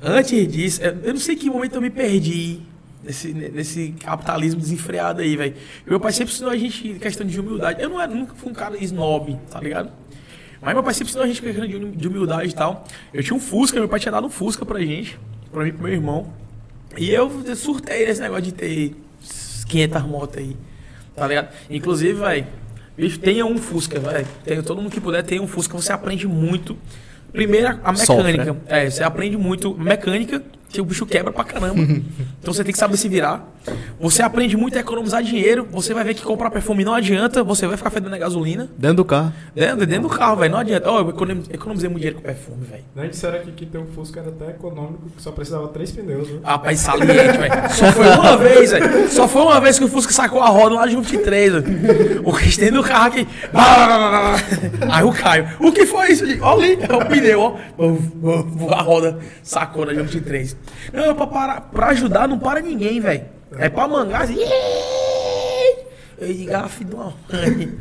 antes 0.00 0.48
disso, 0.48 0.82
eu 0.82 1.12
não 1.12 1.20
sei 1.20 1.34
que 1.34 1.50
momento 1.50 1.74
eu 1.76 1.80
me 1.80 1.90
perdi 1.90 2.60
nesse, 3.02 3.32
nesse 3.32 3.94
capitalismo 4.00 4.60
desenfreado 4.60 5.20
aí, 5.20 5.36
velho. 5.36 5.54
Meu 5.86 5.98
pai 5.98 6.12
sempre 6.12 6.32
ensinou 6.32 6.52
a 6.52 6.56
gente 6.56 6.94
questão 7.00 7.26
de 7.26 7.38
humildade. 7.40 7.82
Eu 7.82 7.88
não 7.88 8.00
era, 8.00 8.14
nunca 8.14 8.34
fui 8.34 8.50
um 8.50 8.54
cara 8.54 8.76
snob, 8.82 9.38
tá 9.50 9.60
ligado? 9.60 9.90
Mas 10.60 10.74
meu 10.74 10.82
pai 10.82 10.94
sempre 10.94 11.10
ensinou 11.10 11.24
a 11.24 11.26
gente 11.26 11.42
questão 11.42 11.66
de 11.66 11.78
de 11.78 12.08
humildade 12.08 12.50
e 12.50 12.54
tal. 12.54 12.86
Eu 13.12 13.22
tinha 13.22 13.36
um 13.36 13.40
Fusca, 13.40 13.78
meu 13.78 13.88
pai 13.88 14.00
tinha 14.00 14.12
dado 14.12 14.26
um 14.26 14.30
Fusca 14.30 14.64
pra 14.64 14.80
gente, 14.80 15.18
pra 15.52 15.62
mim 15.62 15.68
e 15.68 15.72
pro 15.72 15.82
meu 15.82 15.92
irmão. 15.92 16.32
E 16.96 17.10
eu 17.10 17.30
surtei 17.56 18.06
nesse 18.06 18.20
negócio 18.20 18.44
de 18.44 18.52
ter 18.52 18.96
500 19.68 20.02
motos 20.02 20.38
aí, 20.38 20.56
tá 21.14 21.26
ligado? 21.26 21.48
Inclusive, 21.68 22.14
velho, 22.14 22.46
bicho, 22.96 23.18
tenha 23.18 23.44
um 23.46 23.56
Fusca, 23.58 23.98
velho. 23.98 24.26
Tenha- 24.44 24.62
Todo 24.62 24.80
mundo 24.80 24.90
que 24.90 25.00
puder, 25.00 25.22
tenha 25.22 25.42
um 25.42 25.46
Fusca, 25.46 25.76
você 25.76 25.92
aprende 25.92 26.26
muito. 26.26 26.76
Primeiro, 27.32 27.66
a 27.82 27.92
mecânica. 27.92 28.04
Sofre, 28.06 28.36
né? 28.38 28.56
É, 28.66 28.88
você 28.90 29.02
aprende 29.02 29.36
muito 29.36 29.74
mecânica, 29.76 30.42
que 30.74 30.80
o 30.80 30.84
bicho 30.84 31.06
quebra 31.06 31.32
pra 31.32 31.44
caramba. 31.44 31.80
então 31.80 32.52
você 32.52 32.64
tem 32.64 32.72
que 32.72 32.78
saber 32.78 32.96
se 32.96 33.08
virar. 33.08 33.48
Você 34.00 34.22
aprende 34.22 34.56
muito 34.56 34.76
a 34.76 34.80
economizar 34.80 35.22
dinheiro. 35.22 35.66
Você 35.70 35.94
vai 35.94 36.02
ver 36.04 36.14
que 36.14 36.22
comprar 36.22 36.50
perfume 36.50 36.84
não 36.84 36.92
adianta, 36.92 37.42
você 37.44 37.66
vai 37.66 37.76
ficar 37.76 37.90
fedendo 37.90 38.14
a 38.14 38.18
gasolina. 38.18 38.68
Dentro 38.76 38.96
do 38.98 39.04
carro. 39.04 39.32
Dentro, 39.54 39.86
dentro 39.86 40.08
do 40.08 40.14
carro, 40.14 40.36
velho. 40.36 40.52
Não 40.52 40.58
adianta. 40.58 40.90
Ó, 40.90 41.00
eu 41.00 41.08
econom- 41.10 41.42
economizei 41.50 41.88
muito 41.88 42.00
dinheiro 42.00 42.16
com 42.16 42.22
perfume, 42.22 42.66
velho. 42.70 42.84
Não 42.94 43.06
disseram 43.08 43.38
aqui 43.38 43.52
que 43.52 43.64
ter 43.66 43.78
um 43.78 43.86
Fusca 43.86 44.20
era 44.20 44.28
até 44.30 44.50
econômico, 44.50 45.08
que 45.16 45.22
só 45.22 45.30
precisava 45.30 45.68
três 45.68 45.92
pneus, 45.92 46.28
né? 46.28 46.40
Rapaz, 46.42 46.80
saliente, 46.80 47.38
velho. 47.38 47.52
Só 47.70 47.92
foi 47.92 48.08
uma 48.08 48.36
vez, 48.36 48.70
velho. 48.72 49.08
Só 49.10 49.28
foi 49.28 49.42
uma 49.42 49.60
vez 49.60 49.78
que 49.78 49.84
o 49.84 49.88
Fusca 49.88 50.12
sacou 50.12 50.40
a 50.42 50.48
roda 50.48 50.74
lá 50.74 50.86
de 50.86 50.96
23, 50.96 51.52
velho. 51.52 52.22
O 52.28 52.32
dentro 52.58 52.82
do 52.82 52.82
carro 52.82 53.06
aqui. 53.06 53.26
Aí 54.90 55.04
o 55.04 55.12
Caio. 55.12 55.48
O 55.60 55.72
que 55.72 55.86
foi 55.86 56.10
isso? 56.12 56.24
Olha 56.42 56.64
ali, 56.64 56.78
é 56.82 56.94
o 56.94 57.06
pneu, 57.06 57.40
ó. 57.40 58.74
A 58.74 58.82
roda 58.82 59.18
sacou 59.42 59.86
na 59.86 59.92
23. 59.92 60.56
Não, 60.92 61.04
é 61.10 61.14
pra, 61.14 61.26
parar, 61.26 61.60
pra 61.72 61.86
ajudar, 61.88 62.28
não 62.28 62.38
para 62.38 62.60
ninguém, 62.60 63.00
velho. 63.00 63.24
É 63.58 63.68
pra 63.68 63.86
mangar 63.88 64.22
assim. 64.22 64.36
Eu 66.18 66.32
digo, 66.32 66.54
ah, 66.54 66.68
filho 66.68 66.90
de 66.90 66.96
uma 66.96 67.14
mãe. 67.32 67.78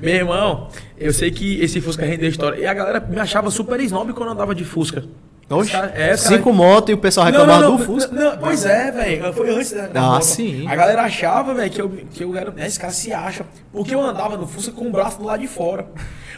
Meu 0.00 0.14
irmão, 0.14 0.68
eu 0.96 1.12
sei 1.12 1.30
que 1.30 1.60
esse 1.60 1.80
Fusca 1.80 2.04
rendeu 2.04 2.28
história. 2.28 2.56
E 2.60 2.66
a 2.66 2.74
galera 2.74 3.00
me 3.00 3.18
achava 3.18 3.50
super 3.50 3.80
snob 3.80 4.12
quando 4.12 4.28
eu 4.28 4.32
andava 4.34 4.54
de 4.54 4.64
Fusca. 4.64 5.04
Oxe, 5.50 5.74
é, 5.94 6.14
cinco 6.16 6.52
motos 6.52 6.90
e 6.90 6.92
o 6.94 6.98
pessoal 6.98 7.24
não, 7.26 7.32
reclamava 7.32 7.62
não, 7.62 7.70
não, 7.70 7.76
do 7.78 7.84
Fusca. 7.84 8.12
não, 8.14 8.36
pois 8.36 8.66
é, 8.66 8.90
velho. 8.90 9.32
Foi 9.32 9.48
antes 9.54 9.72
da. 9.72 9.86
da 9.86 10.00
Ah, 10.00 10.10
moto. 10.10 10.22
sim. 10.24 10.68
A 10.68 10.76
galera 10.76 11.02
achava, 11.02 11.54
velho, 11.54 11.70
que 11.70 11.80
eu, 11.80 11.88
que 12.12 12.22
eu 12.22 12.36
era. 12.36 12.50
né, 12.50 12.66
Esse 12.66 12.78
cara 12.78 12.92
se 12.92 13.12
acha. 13.12 13.46
Porque 13.72 13.94
eu 13.94 14.02
andava 14.02 14.36
no 14.36 14.46
Fusca 14.46 14.72
com 14.72 14.86
o 14.86 14.90
braço 14.90 15.18
do 15.18 15.24
lado 15.24 15.40
de 15.40 15.48
fora. 15.48 15.86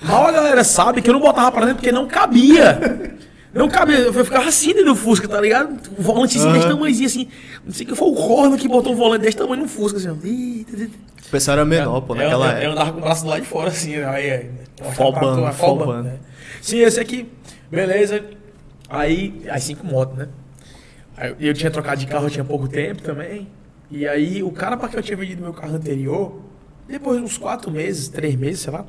Mal 0.02 0.26
a 0.28 0.32
galera 0.32 0.62
sabe 0.62 1.02
que 1.02 1.10
eu 1.10 1.14
não 1.14 1.20
botava 1.20 1.50
pra 1.50 1.62
dentro 1.62 1.76
porque 1.76 1.90
não 1.92 2.06
cabia. 2.06 2.78
Não 3.52 3.68
cabia. 3.68 3.98
Eu 3.98 4.12
ficava 4.24 4.48
assim 4.48 4.68
dentro 4.68 4.86
do 4.86 4.96
Fusca, 4.96 5.26
tá 5.26 5.40
ligado? 5.40 5.76
O 5.98 6.02
volante 6.02 6.38
assim, 6.38 6.52
desse 6.52 6.68
tamanhozinho 6.68 7.06
assim. 7.06 7.28
Não 7.64 7.72
sei 7.72 7.84
que 7.86 7.94
foi 7.94 8.08
o 8.08 8.14
corno 8.14 8.56
que 8.56 8.68
botou 8.68 8.92
o 8.92 8.96
volante 8.96 9.22
desse 9.22 9.36
tamanho 9.36 9.62
no 9.62 9.68
Fusca, 9.68 9.98
assim. 9.98 10.08
O 10.10 11.30
pessoal 11.30 11.56
era 11.58 11.64
menor, 11.64 12.00
pô, 12.02 12.14
Eu- 12.14 12.18
naquela 12.18 12.46
eu, 12.46 12.50
eu 12.50 12.56
época. 12.56 12.72
andava 12.72 12.92
com 12.92 12.98
o 12.98 13.02
braço 13.02 13.22
do 13.24 13.28
lado 13.30 13.40
de 13.42 13.46
fora, 13.48 13.68
assim, 13.68 13.96
né? 13.96 14.04
aí, 14.08 14.30
aí 14.30 14.50
Folbando, 14.94 15.34
folbando, 15.36 15.52
folbando. 15.54 16.02
né? 16.04 16.18
Sim, 16.62 16.78
esse 16.78 16.98
aqui, 17.00 17.26
beleza. 17.70 18.24
Aí, 18.88 19.42
as 19.48 19.62
cinco 19.64 19.84
motos, 19.86 20.16
né? 20.16 20.28
Aí 21.16 21.34
eu 21.40 21.52
tinha 21.54 21.70
trocado 21.70 22.00
de 22.00 22.06
carro 22.06 22.30
tinha 22.30 22.44
pouco 22.44 22.66
tempo 22.68 23.02
também. 23.02 23.48
E 23.90 24.06
aí 24.06 24.42
o 24.42 24.50
cara 24.52 24.76
para 24.76 24.88
que 24.88 24.96
eu 24.96 25.02
tinha 25.02 25.16
vendido 25.16 25.42
meu 25.42 25.52
carro 25.52 25.74
anterior, 25.74 26.40
depois 26.88 27.18
de 27.18 27.24
uns 27.24 27.36
quatro 27.36 27.70
meses, 27.70 28.08
três 28.08 28.34
meses, 28.36 28.60
sei 28.60 28.72
lá, 28.72 28.84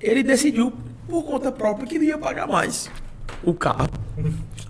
ele 0.00 0.22
decidiu 0.22 0.72
por 1.08 1.24
conta 1.24 1.50
própria 1.52 1.86
que 1.86 1.98
não 1.98 2.04
ia 2.04 2.18
pagar 2.18 2.46
mais 2.46 2.90
o 3.42 3.52
carro. 3.54 3.88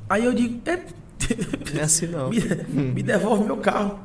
Aí 0.09 0.25
eu 0.25 0.33
digo, 0.33 0.61
é, 0.67 0.79
Não 1.75 1.81
é 1.81 1.85
assim 1.85 2.07
não. 2.07 2.31
me, 2.31 2.41
me 2.95 3.03
devolve 3.03 3.45
meu 3.45 3.57
carro. 3.57 3.99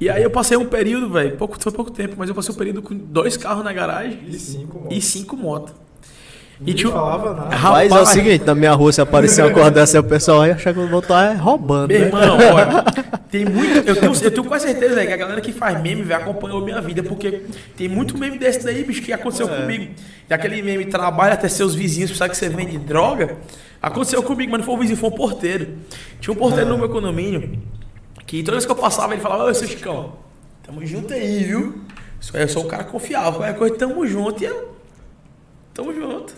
E 0.00 0.08
aí 0.08 0.22
eu 0.22 0.30
passei 0.30 0.56
um 0.56 0.66
período, 0.66 1.10
velho, 1.10 1.36
pouco, 1.36 1.60
foi 1.60 1.72
pouco 1.72 1.90
tempo, 1.90 2.14
mas 2.16 2.28
eu 2.28 2.34
passei 2.34 2.54
um 2.54 2.58
período 2.58 2.82
com 2.82 2.94
dois 2.96 3.36
carros 3.36 3.64
na 3.64 3.72
garagem 3.72 4.20
E 4.28 4.38
cinco, 4.38 4.86
e 4.90 5.00
cinco 5.00 5.36
motos. 5.36 5.74
E 6.64 6.74
tinha- 6.74 6.92
falava 6.92 7.34
nada. 7.34 7.56
Mas 7.70 7.90
é 7.92 8.00
o 8.00 8.06
seguinte, 8.06 8.44
na 8.44 8.54
minha 8.54 8.72
rua, 8.74 8.92
se 8.92 9.00
aparecer 9.00 9.42
uma 9.42 9.50
aí 9.96 10.00
o 10.00 10.04
pessoal 10.04 10.38
vai 10.38 10.50
achar 10.52 10.72
que 10.72 10.78
eu 10.80 10.88
vou 10.88 11.00
estar 11.00 11.34
roubando, 11.36 11.88
Meu 11.88 12.00
né? 12.00 12.06
irmão, 12.06 12.36
olha, 12.36 12.84
tem 13.30 13.44
muito. 13.44 13.86
Eu 13.86 13.94
tenho, 13.94 14.12
eu 14.12 14.30
tenho 14.30 14.44
quase 14.44 14.66
certeza 14.66 14.94
véio, 14.94 15.06
que 15.06 15.12
a 15.12 15.16
galera 15.16 15.40
que 15.40 15.52
faz 15.52 15.80
meme 15.80 16.02
véio, 16.02 16.20
acompanhou 16.20 16.64
minha 16.64 16.80
vida, 16.80 17.02
porque 17.02 17.42
tem 17.76 17.88
muito 17.88 18.16
meme 18.16 18.38
desses 18.38 18.64
aí, 18.66 18.82
bicho, 18.84 19.02
que 19.02 19.12
aconteceu 19.12 19.48
comigo. 19.48 19.94
E 20.28 20.34
aquele 20.34 20.62
meme 20.62 20.86
trabalha 20.86 21.34
até 21.34 21.48
seus 21.48 21.74
vizinhos, 21.74 22.10
pensar 22.10 22.28
que 22.28 22.36
você 22.36 22.48
vende 22.48 22.78
droga. 22.78 23.36
Aconteceu 23.80 24.22
comigo, 24.22 24.50
mas 24.52 24.60
não 24.60 24.66
foi 24.66 24.74
um 24.74 24.78
vizinho, 24.78 24.98
foi 24.98 25.10
um 25.10 25.12
porteiro. 25.12 25.78
Tinha 26.20 26.32
um 26.32 26.36
porteiro 26.36 26.70
no 26.70 26.78
meu 26.78 26.88
condomínio 26.88 27.60
que 28.28 28.42
toda 28.42 28.52
vez 28.52 28.66
que 28.66 28.70
eu 28.70 28.76
passava, 28.76 29.14
ele 29.14 29.22
falava: 29.22 29.44
Ô, 29.44 29.54
seu 29.54 29.66
Chicão, 29.66 30.16
tamo 30.62 30.84
junto 30.84 31.14
aí, 31.14 31.44
viu? 31.44 31.82
Eu 32.34 32.48
sou 32.48 32.64
um 32.64 32.68
cara 32.68 32.84
confiável, 32.84 33.40
qualquer 33.40 33.56
coisa, 33.56 33.76
tamo 33.76 34.06
junto. 34.06 34.42
E 34.42 34.46
eu, 34.46 34.76
tamo 35.72 35.94
junto. 35.94 36.34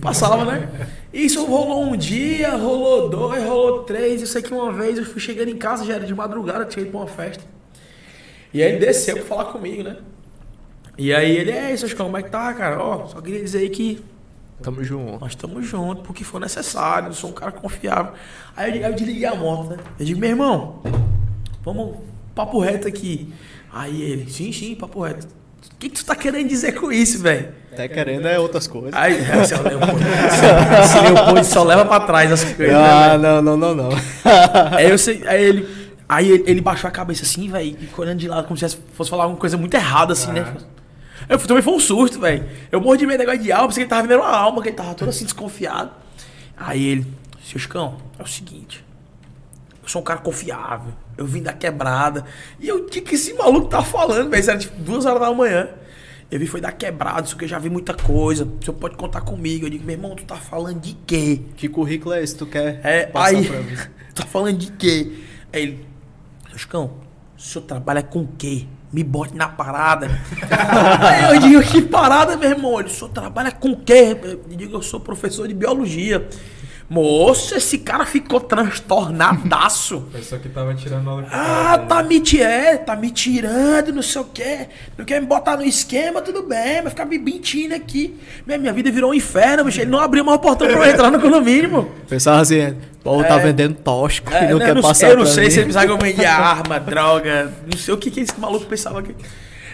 Passava, 0.00 0.44
né? 0.44 0.68
Isso 1.12 1.44
rolou 1.44 1.84
um 1.84 1.96
dia, 1.96 2.56
rolou 2.56 3.08
dois, 3.08 3.42
rolou 3.44 3.82
três. 3.84 4.20
Eu 4.20 4.26
sei 4.26 4.42
que 4.42 4.52
uma 4.52 4.72
vez 4.72 4.98
eu 4.98 5.04
fui 5.04 5.20
chegando 5.20 5.48
em 5.48 5.56
casa, 5.56 5.84
já 5.84 5.94
era 5.94 6.04
de 6.04 6.14
madrugada, 6.14 6.64
tinha 6.64 6.82
ido 6.82 6.90
pra 6.90 7.00
uma 7.00 7.06
festa. 7.06 7.44
E 8.52 8.62
aí 8.62 8.70
ele 8.72 8.78
desceu 8.78 9.16
pra 9.16 9.24
falar 9.24 9.44
comigo, 9.46 9.82
né? 9.82 9.96
E 10.98 11.12
aí 11.12 11.36
ele, 11.36 11.50
é 11.50 11.72
isso, 11.72 11.94
como 11.94 12.16
é 12.16 12.22
que 12.22 12.30
tá, 12.30 12.52
cara? 12.54 12.82
Ó, 12.82 13.06
só 13.06 13.20
queria 13.20 13.42
dizer 13.42 13.58
aí 13.58 13.68
que 13.68 14.02
Tamo 14.62 14.82
junto. 14.82 15.20
nós 15.20 15.32
estamos 15.32 15.66
juntos, 15.66 16.06
porque 16.06 16.24
for 16.24 16.40
necessário, 16.40 17.08
eu 17.08 17.12
sou 17.12 17.30
um 17.30 17.34
cara 17.34 17.52
confiável. 17.52 18.14
Aí 18.56 18.80
eu, 18.80 18.88
eu 18.88 18.94
desliguei 18.94 19.26
a 19.26 19.34
moto, 19.34 19.70
né? 19.70 19.76
Eu 19.98 20.06
digo, 20.06 20.18
meu 20.18 20.30
irmão, 20.30 20.82
vamos 21.62 21.98
papo 22.34 22.58
reto 22.60 22.88
aqui. 22.88 23.32
Aí 23.72 24.00
ele, 24.00 24.30
sim, 24.30 24.50
sim, 24.52 24.74
papo 24.74 25.02
reto. 25.02 25.26
O 25.72 25.78
que, 25.78 25.88
tu 25.90 26.04
tá 26.04 26.16
querendo 26.16 26.48
dizer 26.48 26.72
com 26.72 26.90
isso, 26.90 27.20
velho? 27.22 27.48
Até 27.72 27.86
querendo 27.88 28.26
é 28.26 28.38
outras 28.38 28.66
coisas. 28.66 28.94
Aí, 28.94 29.14
esse 29.42 29.52
é 29.52 29.58
o 29.58 29.62
Leopoldo. 29.62 30.00
Esse 30.82 31.00
Leopoldo 31.00 31.44
só 31.44 31.62
leva 31.62 31.84
pra 31.84 32.00
trás 32.00 32.32
as 32.32 32.42
coisas. 32.44 32.74
né, 32.74 32.80
Ah, 32.80 33.08
velho? 33.10 33.22
não, 33.22 33.42
não, 33.42 33.56
não, 33.56 33.74
não. 33.74 33.90
Aí, 34.72 34.88
eu 34.88 34.96
sei, 34.96 35.22
aí 35.26 35.44
ele. 35.44 35.86
Aí 36.08 36.30
ele, 36.30 36.60
baixou 36.60 36.86
a 36.88 36.90
cabeça 36.90 37.24
assim, 37.24 37.50
velho, 37.50 37.76
e 37.80 37.86
ficou 37.86 38.04
olhando 38.04 38.18
de 38.18 38.28
lado 38.28 38.46
como 38.46 38.56
se 38.56 38.78
fosse 38.94 39.10
falar 39.10 39.24
alguma 39.24 39.40
coisa 39.40 39.56
muito 39.56 39.74
errada, 39.74 40.12
assim, 40.12 40.30
né? 40.32 40.54
Eu 41.28 41.36
também 41.38 41.62
foi 41.62 41.74
um 41.74 41.80
susto, 41.80 42.20
velho. 42.20 42.44
Eu 42.70 42.80
morro 42.80 42.96
de 42.96 43.04
medo 43.06 43.18
negócio 43.18 43.42
de 43.42 43.50
alma, 43.50 43.66
pensei 43.66 43.82
que 43.84 43.86
ele 43.86 43.90
tava 43.90 44.06
vendo 44.06 44.20
uma 44.20 44.30
alma, 44.30 44.62
que 44.62 44.68
ele 44.68 44.76
tava 44.76 44.94
todo 44.94 45.08
assim 45.08 45.24
desconfiado. 45.24 45.90
Aí 46.56 46.86
ele, 46.86 47.06
seu 47.44 47.58
Chicão, 47.58 47.96
é 48.18 48.22
o 48.22 48.26
seguinte. 48.26 48.84
Eu 49.82 49.88
sou 49.88 50.00
um 50.00 50.04
cara 50.04 50.20
confiável. 50.20 50.92
Eu 51.16 51.24
vim 51.26 51.42
da 51.42 51.52
quebrada. 51.52 52.24
E 52.60 52.68
eu 52.68 52.86
tinha 52.86 53.02
que 53.04 53.14
esse 53.14 53.32
maluco 53.34 53.68
tá 53.68 53.82
falando, 53.82 54.30
velho. 54.30 54.50
Era 54.50 54.58
tipo 54.58 54.78
duas 54.80 55.04
horas 55.06 55.20
da 55.20 55.32
manhã. 55.32 55.68
Eu 56.30 56.38
vi 56.40 56.46
foi 56.46 56.60
da 56.60 56.72
quebrada, 56.72 57.22
isso 57.24 57.36
que 57.36 57.44
eu 57.44 57.48
já 57.48 57.58
vi 57.58 57.70
muita 57.70 57.94
coisa. 57.94 58.44
O 58.44 58.64
senhor 58.64 58.76
pode 58.76 58.96
contar 58.96 59.20
comigo. 59.20 59.64
Eu 59.66 59.70
digo, 59.70 59.84
meu 59.84 59.94
irmão, 59.94 60.14
tu 60.16 60.24
tá 60.24 60.36
falando 60.36 60.80
de 60.80 60.94
quê? 61.06 61.40
Que 61.56 61.68
currículo 61.68 62.14
é 62.14 62.22
esse? 62.22 62.36
Tu 62.36 62.44
quer 62.46 62.80
É, 62.82 63.06
passar 63.06 63.36
aí. 63.36 63.46
pra 63.46 63.60
mim? 63.60 63.76
tá 64.14 64.24
falando 64.26 64.58
de 64.58 64.72
quê? 64.72 65.12
Aí 65.52 65.62
ele. 65.62 65.86
Chicão, 66.56 66.94
o 67.36 67.40
senhor 67.40 67.64
trabalha 67.64 68.02
com 68.02 68.20
o 68.22 68.28
quê? 68.38 68.66
Me 68.92 69.04
bote 69.04 69.34
na 69.36 69.48
parada. 69.48 70.08
aí 71.00 71.34
eu 71.34 71.40
digo, 71.40 71.62
que 71.62 71.82
parada, 71.82 72.36
meu 72.36 72.50
irmão? 72.50 72.78
Ele, 72.80 72.88
o 72.88 72.92
senhor 72.92 73.10
trabalha 73.10 73.52
com 73.52 73.70
o 73.70 73.76
quê? 73.76 74.16
Eu 74.22 74.56
digo, 74.56 74.74
eu 74.76 74.82
sou 74.82 74.98
professor 74.98 75.46
de 75.46 75.54
biologia. 75.54 76.28
Moço, 76.88 77.56
esse 77.56 77.78
cara 77.78 78.06
ficou 78.06 78.38
transtornadaço. 78.40 80.02
Pessoa 80.12 80.40
que 80.40 80.48
tava 80.48 80.72
tirando 80.74 81.10
aula 81.10 81.26
Ah, 81.32 81.64
cara 81.74 81.78
tá 81.78 82.02
me 82.02 82.20
tirando, 82.20 82.78
tá 82.84 82.94
me 82.96 83.10
tirando, 83.10 83.92
não 83.92 84.02
sei 84.02 84.20
o 84.20 84.24
quê. 84.24 84.68
Não 84.96 85.04
quer 85.04 85.20
me 85.20 85.26
botar 85.26 85.56
no 85.56 85.64
esquema, 85.64 86.22
tudo 86.22 86.42
bem, 86.44 86.82
vai 86.82 86.90
ficar 86.90 87.04
me 87.04 87.18
mentindo 87.18 87.74
aqui. 87.74 88.16
Minha, 88.46 88.58
minha 88.58 88.72
vida 88.72 88.90
virou 88.90 89.10
um 89.10 89.14
inferno, 89.14 89.64
bicho. 89.64 89.80
Ele 89.80 89.90
não 89.90 89.98
abriu 89.98 90.24
mais 90.24 90.38
o 90.38 90.40
portão 90.40 90.68
pra 90.68 90.76
eu 90.76 90.84
entrar 90.90 91.10
no 91.10 91.20
condomínio, 91.20 91.70
pô. 91.70 91.82
Pensava 92.08 92.40
assim, 92.40 92.76
Paulo 93.02 93.24
tá 93.24 93.34
É. 93.36 93.42
vendendo 93.42 93.74
tóxico 93.74 94.32
É, 94.32 94.44
e 94.44 94.48
não 94.50 94.58
né, 94.58 94.66
quer 94.66 94.76
eu 94.76 94.82
passar 94.82 95.08
Eu 95.10 95.16
não 95.16 95.26
sei 95.26 95.44
mim. 95.46 95.50
se 95.50 95.58
ele 95.58 95.66
pensava 95.66 95.86
que 95.86 95.92
eu 95.92 95.98
vendia 95.98 96.30
arma, 96.32 96.78
droga. 96.78 97.52
Não 97.70 97.78
sei 97.78 97.94
o 97.94 97.96
que, 97.96 98.10
que 98.12 98.20
esse 98.20 98.38
maluco 98.38 98.64
pensava 98.66 99.02
que. 99.02 99.12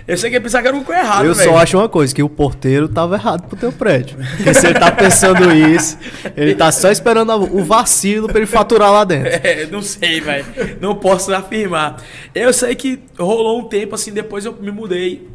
Eu 0.07 0.17
sei 0.17 0.31
que 0.31 0.37
ele 0.37 0.43
pensava 0.43 0.63
que 0.63 0.69
era 0.69 0.77
um 0.77 0.83
coisa 0.83 1.01
errado, 1.01 1.27
Eu 1.27 1.35
velho. 1.35 1.51
só 1.51 1.57
acho 1.59 1.79
uma 1.79 1.89
coisa, 1.89 2.15
que 2.15 2.23
o 2.23 2.29
porteiro 2.29 2.89
tava 2.89 3.15
errado 3.15 3.47
pro 3.47 3.57
teu 3.57 3.73
prédio. 3.73 4.19
Porque 4.37 4.53
se 4.53 4.67
ele 4.67 4.79
tá 4.79 4.91
pensando 4.91 5.53
isso, 5.55 5.97
ele 6.37 6.55
tá 6.55 6.73
só 6.73 6.91
esperando 6.91 7.33
o 7.35 7.63
vacilo 7.65 8.27
pra 8.27 8.39
ele 8.39 8.47
faturar 8.47 8.91
lá 8.93 9.05
dentro. 9.05 9.31
É, 9.43 9.67
não 9.67 9.83
sei, 9.83 10.21
velho. 10.21 10.45
Não 10.81 10.95
posso 10.95 11.33
afirmar. 11.35 12.03
Eu 12.35 12.53
sei 12.53 12.75
que 12.75 13.01
rolou 13.19 13.61
um 13.61 13.65
tempo 13.65 13.95
assim, 13.95 14.13
depois 14.13 14.45
eu 14.45 14.53
me 14.55 14.71
mudei 14.71 15.29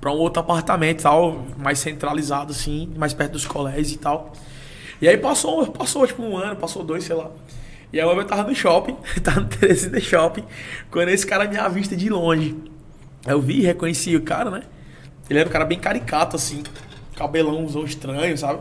pra 0.00 0.10
um 0.10 0.16
outro 0.16 0.40
apartamento 0.40 1.02
tal, 1.02 1.44
mais 1.56 1.78
centralizado 1.78 2.52
assim, 2.52 2.90
mais 2.96 3.12
perto 3.14 3.32
dos 3.32 3.46
colégios 3.46 3.92
e 3.92 3.98
tal. 3.98 4.32
E 5.00 5.08
aí 5.08 5.16
passou, 5.16 5.66
passou 5.66 6.06
tipo 6.06 6.22
um 6.22 6.36
ano, 6.36 6.56
passou 6.56 6.82
dois, 6.82 7.04
sei 7.04 7.16
lá. 7.16 7.30
E 7.92 8.00
aí 8.00 8.06
eu 8.06 8.24
tava 8.24 8.42
no 8.48 8.54
shopping, 8.54 8.96
tava 9.22 9.40
no 9.40 9.46
Teresina 9.46 10.00
Shopping, 10.00 10.44
quando 10.90 11.10
esse 11.10 11.26
cara 11.26 11.46
me 11.46 11.56
avista 11.56 11.94
de 11.94 12.08
longe. 12.08 12.56
Aí 13.24 13.32
Eu 13.32 13.40
vi, 13.40 13.60
reconheci 13.62 14.14
o 14.16 14.22
cara, 14.22 14.50
né? 14.50 14.62
Ele 15.28 15.38
era 15.38 15.48
um 15.48 15.52
cara 15.52 15.64
bem 15.64 15.78
caricato, 15.78 16.36
assim, 16.36 16.62
cabelão 17.16 17.64
usou 17.64 17.84
estranho, 17.84 18.36
sabe? 18.36 18.60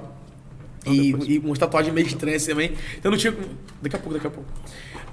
E, 0.86 1.10
e 1.28 1.40
uma 1.40 1.56
tatuagem 1.56 1.94
meio 1.94 2.08
estranha 2.08 2.40
também. 2.40 2.74
Então 2.98 3.12
não 3.12 3.18
tinha. 3.18 3.32
como- 3.34 3.48
Daqui 3.82 3.96
a 3.96 4.00
pouco, 4.00 4.14
daqui 4.14 4.28
a 4.28 4.30
pouco. 4.30 4.50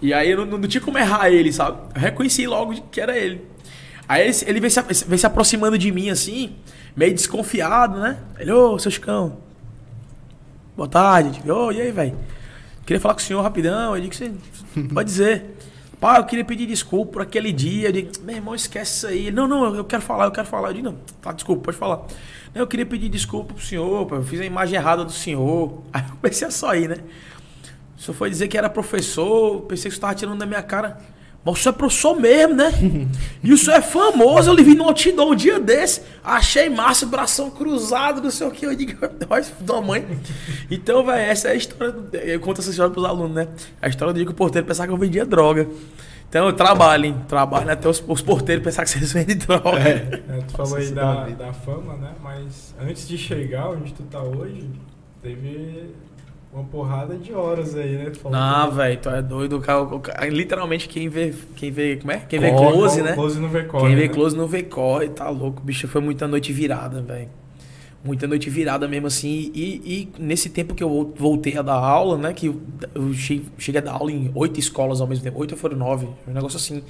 E 0.02 0.12
aí 0.14 0.30
eu 0.30 0.46
não, 0.46 0.58
não 0.58 0.68
tinha 0.68 0.80
como 0.80 0.96
errar 0.98 1.28
ele, 1.30 1.52
sabe? 1.52 1.78
Eu 1.94 2.00
reconheci 2.00 2.46
logo 2.46 2.74
que 2.90 3.00
era 3.00 3.16
ele. 3.18 3.44
Aí 4.08 4.22
ele, 4.26 4.36
ele 4.46 4.60
veio, 4.60 4.70
se, 4.70 5.04
veio 5.06 5.18
se 5.18 5.26
aproximando 5.26 5.76
de 5.78 5.92
mim 5.92 6.10
assim, 6.10 6.56
meio 6.96 7.14
desconfiado, 7.14 7.98
né? 8.00 8.18
Ele, 8.38 8.50
ô, 8.52 8.78
seu 8.78 8.90
Chicão. 8.90 9.38
Boa 10.76 10.88
tarde. 10.88 11.40
Ô, 11.50 11.70
e 11.70 11.80
aí, 11.80 11.90
velho? 11.92 12.16
Queria 12.86 13.00
falar 13.00 13.14
com 13.14 13.20
o 13.20 13.22
senhor 13.22 13.42
rapidão. 13.42 13.94
Eu 13.94 14.02
digo, 14.02 14.14
você 14.14 14.32
pode 14.92 15.08
dizer. 15.08 15.44
Pá, 16.00 16.16
eu 16.16 16.24
queria 16.24 16.44
pedir 16.44 16.66
desculpa 16.66 17.12
por 17.12 17.22
aquele 17.22 17.52
dia. 17.52 17.88
Eu 17.88 17.92
digo, 17.92 18.10
meu 18.22 18.36
irmão, 18.36 18.54
esquece 18.54 18.96
isso 18.96 19.06
aí. 19.06 19.30
Não, 19.30 19.46
não, 19.46 19.74
eu 19.74 19.84
quero 19.84 20.00
falar, 20.00 20.24
eu 20.24 20.30
quero 20.30 20.46
falar. 20.46 20.70
Eu 20.70 20.74
digo, 20.74 20.86
não, 20.86 20.96
tá, 21.20 21.30
desculpa, 21.30 21.64
pode 21.64 21.76
falar. 21.76 22.06
Eu 22.54 22.66
queria 22.66 22.86
pedir 22.86 23.10
desculpa 23.10 23.52
pro 23.52 23.62
senhor, 23.62 24.10
eu 24.10 24.22
fiz 24.24 24.40
a 24.40 24.44
imagem 24.44 24.76
errada 24.76 25.04
do 25.04 25.12
senhor. 25.12 25.82
Aí 25.92 26.02
eu 26.02 26.16
comecei 26.16 26.48
a 26.48 26.50
sair, 26.50 26.88
né? 26.88 26.96
O 27.98 28.00
senhor 28.00 28.16
foi 28.16 28.30
dizer 28.30 28.48
que 28.48 28.56
era 28.56 28.70
professor, 28.70 29.60
pensei 29.62 29.90
que 29.90 29.94
você 29.94 30.00
tava 30.00 30.14
tirando 30.14 30.38
da 30.38 30.46
minha 30.46 30.62
cara. 30.62 30.98
Mas 31.44 31.54
o 31.58 31.62
senhor 31.62 31.74
é 31.74 31.78
professor 31.78 32.20
mesmo, 32.20 32.54
né? 32.54 32.70
E 33.42 33.52
o 33.52 33.56
senhor 33.56 33.78
é 33.78 33.80
famoso, 33.82 34.50
eu 34.50 34.54
lhe 34.54 34.62
vi 34.62 34.74
no 34.74 34.84
outdoor 34.84 35.32
um 35.32 35.34
dia 35.34 35.58
desse. 35.58 36.02
Achei 36.22 36.68
massa, 36.68 37.06
bração 37.06 37.50
cruzado, 37.50 38.20
não 38.22 38.30
sei 38.30 38.46
o 38.46 38.50
que. 38.50 38.66
Eu 38.66 38.74
digo, 38.76 38.98
olha, 39.30 39.46
da 39.60 39.80
mãe. 39.80 40.06
Então, 40.70 41.04
velho, 41.04 41.18
essa 41.30 41.48
é 41.48 41.52
a 41.52 41.54
história. 41.54 41.92
do- 41.92 42.14
Eu 42.16 42.38
conto 42.40 42.60
essa 42.60 42.68
história 42.70 42.92
pros 42.92 43.04
alunos, 43.06 43.34
né? 43.34 43.48
A 43.80 43.88
história 43.88 44.12
do 44.12 44.16
dia 44.16 44.26
que 44.26 44.32
o 44.32 44.34
porteiro 44.34 44.66
pensava 44.66 44.88
que 44.88 44.92
eu 44.92 44.98
vendia 44.98 45.24
droga. 45.24 45.66
Então, 46.28 46.46
eu 46.46 46.52
trabalho, 46.52 47.06
hein? 47.06 47.16
Trabalho 47.26 47.70
até 47.72 47.88
os, 47.88 48.04
os 48.06 48.20
porteiros 48.22 48.62
pensavam 48.62 48.84
que 48.84 48.98
vocês 48.98 49.10
vendem 49.14 49.36
droga. 49.38 49.78
É, 49.80 50.42
tu 50.46 50.52
falou 50.56 50.76
aí 50.76 50.90
da, 50.92 51.24
da 51.30 51.52
fama, 51.54 51.96
né? 51.96 52.12
Mas 52.22 52.74
antes 52.80 53.08
de 53.08 53.16
chegar 53.16 53.70
onde 53.70 53.92
tu 53.94 54.02
tá 54.04 54.22
hoje, 54.22 54.68
teve 55.22 55.90
uma 56.52 56.64
porrada 56.64 57.16
de 57.16 57.32
horas 57.32 57.76
aí, 57.76 57.96
né? 57.96 58.10
Tu 58.10 58.18
falou 58.18 58.36
Não, 58.38 58.70
que- 58.70 58.76
velho, 58.76 58.98
tu 59.00 59.08
é 59.08 59.22
doido. 59.22 59.56
O 59.56 59.60
cara, 59.60 59.82
o 59.82 60.00
cara- 60.00 60.26
literalmente, 60.28 60.88
quem 60.88 61.08
vê, 61.08 61.32
quem 61.56 61.70
vê. 61.70 61.96
Como 61.96 62.10
é? 62.12 62.18
Quem 62.28 62.40
vê 62.40 62.50
Corre, 62.50 62.72
close, 62.72 63.02
né? 63.02 63.12
Close 63.14 63.38
no 63.38 63.48
vê 63.48 63.62
corre, 63.64 63.86
Quem 63.86 63.96
vê 63.96 64.08
né? 64.08 64.14
close 64.14 64.36
não 64.36 64.46
vê 64.46 64.62
corre, 64.62 65.08
tá 65.10 65.28
louco. 65.28 65.62
Bicho, 65.62 65.86
foi 65.86 66.00
muita 66.00 66.26
noite 66.26 66.52
virada, 66.52 67.00
velho. 67.00 67.28
Muita 68.02 68.26
noite 68.26 68.48
virada 68.48 68.88
mesmo 68.88 69.06
assim. 69.08 69.52
E, 69.54 69.82
e 69.84 70.08
nesse 70.18 70.48
tempo 70.48 70.74
que 70.74 70.82
eu 70.82 70.88
vol- 70.88 71.12
voltei 71.16 71.56
a 71.58 71.62
dar 71.62 71.74
aula, 71.74 72.16
né? 72.16 72.32
Que 72.32 72.46
eu, 72.46 72.60
eu 72.94 73.12
che- 73.12 73.42
cheguei 73.58 73.80
a 73.80 73.84
dar 73.84 73.92
aula 73.92 74.10
em 74.10 74.30
oito 74.34 74.58
escolas 74.58 75.00
ao 75.02 75.06
mesmo 75.06 75.22
tempo. 75.22 75.38
Oito 75.38 75.54
foram 75.56 75.76
nove. 75.76 76.08
Um 76.26 76.32
negócio 76.32 76.56
assim. 76.56 76.82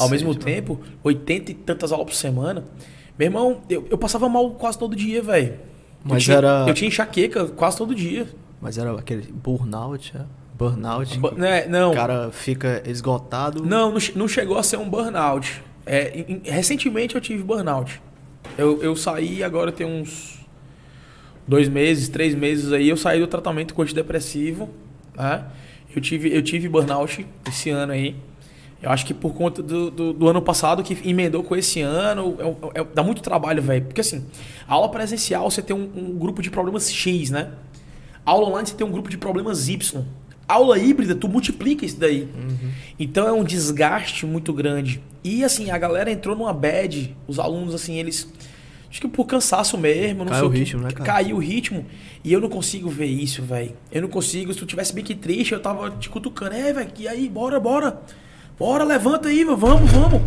Ao 0.00 0.08
mesmo 0.08 0.34
tempo, 0.34 0.80
oitenta 1.04 1.50
e 1.50 1.54
tantas 1.54 1.92
aulas 1.92 2.06
por 2.06 2.14
semana. 2.14 2.64
Meu 3.18 3.26
irmão, 3.28 3.60
eu, 3.68 3.86
eu 3.90 3.98
passava 3.98 4.28
mal 4.30 4.50
quase 4.52 4.78
todo 4.78 4.96
dia, 4.96 5.22
velho. 5.22 5.52
Eu 5.52 5.58
Mas 6.04 6.24
tinha- 6.24 6.38
era- 6.38 6.64
Eu 6.66 6.74
tinha 6.74 6.88
enxaqueca 6.88 7.44
quase 7.48 7.76
todo 7.76 7.94
dia. 7.94 8.26
Mas 8.60 8.78
era 8.78 8.92
aquele 8.98 9.22
burnout, 9.32 10.12
é? 10.16 10.22
Burnout. 10.56 11.18
Ba- 11.18 11.32
né, 11.32 11.66
não. 11.66 11.92
O 11.92 11.94
cara 11.94 12.30
fica 12.32 12.82
esgotado. 12.86 13.64
Não, 13.64 13.92
não, 13.92 14.00
che- 14.00 14.16
não 14.16 14.26
chegou 14.26 14.56
a 14.58 14.62
ser 14.62 14.78
um 14.78 14.88
burnout. 14.88 15.62
É, 15.84 16.18
em- 16.18 16.40
em- 16.44 16.50
recentemente 16.50 17.14
eu 17.14 17.20
tive 17.20 17.42
burnout. 17.42 18.00
Eu, 18.56 18.82
eu 18.82 18.96
saí 18.96 19.42
agora 19.44 19.70
tem 19.70 19.86
uns 19.86 20.40
dois 21.46 21.68
meses, 21.68 22.08
três 22.08 22.34
meses 22.34 22.72
aí, 22.72 22.88
eu 22.88 22.96
saí 22.96 23.20
do 23.20 23.26
tratamento 23.26 23.74
com 23.74 23.82
antidepressivo, 23.82 24.68
né? 25.14 25.44
Eu 25.94 26.00
tive, 26.00 26.34
eu 26.34 26.42
tive 26.42 26.68
burnout 26.68 27.26
esse 27.48 27.70
ano 27.70 27.92
aí. 27.92 28.16
Eu 28.82 28.90
acho 28.90 29.06
que 29.06 29.14
por 29.14 29.34
conta 29.34 29.62
do, 29.62 29.90
do, 29.90 30.12
do 30.12 30.28
ano 30.28 30.40
passado 30.42 30.82
que 30.82 30.96
emendou 31.08 31.42
com 31.42 31.56
esse 31.56 31.80
ano, 31.80 32.36
é- 32.74 32.80
é- 32.80 32.86
dá 32.94 33.02
muito 33.02 33.22
trabalho, 33.22 33.62
velho. 33.62 33.84
Porque 33.86 34.00
assim, 34.00 34.24
a 34.66 34.74
aula 34.74 34.88
presencial 34.90 35.50
você 35.50 35.62
tem 35.62 35.74
um, 35.76 35.90
um 35.94 36.18
grupo 36.18 36.42
de 36.42 36.50
problemas 36.50 36.90
X, 36.92 37.30
né? 37.30 37.52
Aula 38.26 38.48
online 38.48 38.68
você 38.68 38.74
tem 38.74 38.86
um 38.86 38.90
grupo 38.90 39.08
de 39.08 39.16
problemas 39.16 39.68
Y. 39.68 40.04
Aula 40.48 40.78
híbrida, 40.78 41.14
tu 41.14 41.28
multiplica 41.28 41.84
isso 41.86 41.98
daí. 41.98 42.28
Então 42.98 43.26
é 43.26 43.32
um 43.32 43.42
desgaste 43.44 44.26
muito 44.26 44.52
grande. 44.52 45.00
E 45.24 45.42
assim, 45.44 45.70
a 45.70 45.78
galera 45.78 46.10
entrou 46.10 46.36
numa 46.36 46.52
bad, 46.52 47.16
os 47.26 47.38
alunos, 47.38 47.74
assim, 47.74 47.94
eles. 47.98 48.28
Acho 48.88 49.00
que 49.00 49.08
por 49.08 49.24
cansaço 49.26 49.76
mesmo. 49.76 50.24
Não 50.24 50.30
Caiu 50.30 50.38
sei 50.40 50.48
o 50.48 50.52
que- 50.52 50.58
ritmo, 50.58 50.82
né, 50.82 50.90
cara? 50.92 51.04
Caiu 51.04 51.36
o 51.36 51.40
ritmo. 51.40 51.84
E 52.22 52.32
eu 52.32 52.40
não 52.40 52.48
consigo 52.48 52.88
ver 52.88 53.06
isso, 53.06 53.42
velho. 53.42 53.74
Eu 53.90 54.02
não 54.02 54.08
consigo. 54.08 54.52
Se 54.52 54.58
tu 54.60 54.66
tivesse 54.66 54.92
bem 54.92 55.02
que 55.04 55.14
triste, 55.14 55.52
eu 55.52 55.60
tava 55.60 55.90
te 55.90 56.08
cutucando. 56.08 56.54
É, 56.54 56.72
velho, 56.72 56.90
e 56.98 57.08
aí, 57.08 57.28
bora, 57.28 57.58
bora. 57.60 58.00
Bora, 58.58 58.84
levanta 58.84 59.28
aí, 59.28 59.44
vamos, 59.44 59.90
vamos. 59.90 60.22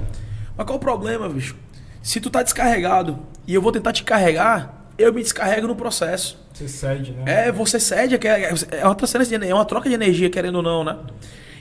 Mas 0.55 0.65
qual 0.65 0.77
o 0.77 0.79
problema, 0.79 1.27
bicho? 1.29 1.55
Se 2.01 2.19
tu 2.19 2.29
tá 2.29 2.43
descarregado 2.43 3.19
e 3.47 3.53
eu 3.53 3.61
vou 3.61 3.71
tentar 3.71 3.91
te 3.93 4.03
carregar, 4.03 4.78
eu 4.99 5.13
me 5.13 5.23
descarrego 5.23 5.67
no 5.67 5.75
processo. 5.75 6.37
Você 6.53 6.67
cede, 6.67 7.13
né? 7.13 7.47
É, 7.47 7.51
você 7.51 7.79
cede, 7.79 8.15
é, 8.15 8.53
é 8.71 8.85
uma 8.85 8.95
transferência 8.95 9.29
de 9.29 9.35
energia, 9.35 9.53
é 9.53 9.55
uma 9.55 9.65
troca 9.65 9.87
de 9.87 9.95
energia, 9.95 10.29
querendo 10.29 10.55
ou 10.55 10.61
não, 10.61 10.83
né? 10.83 10.97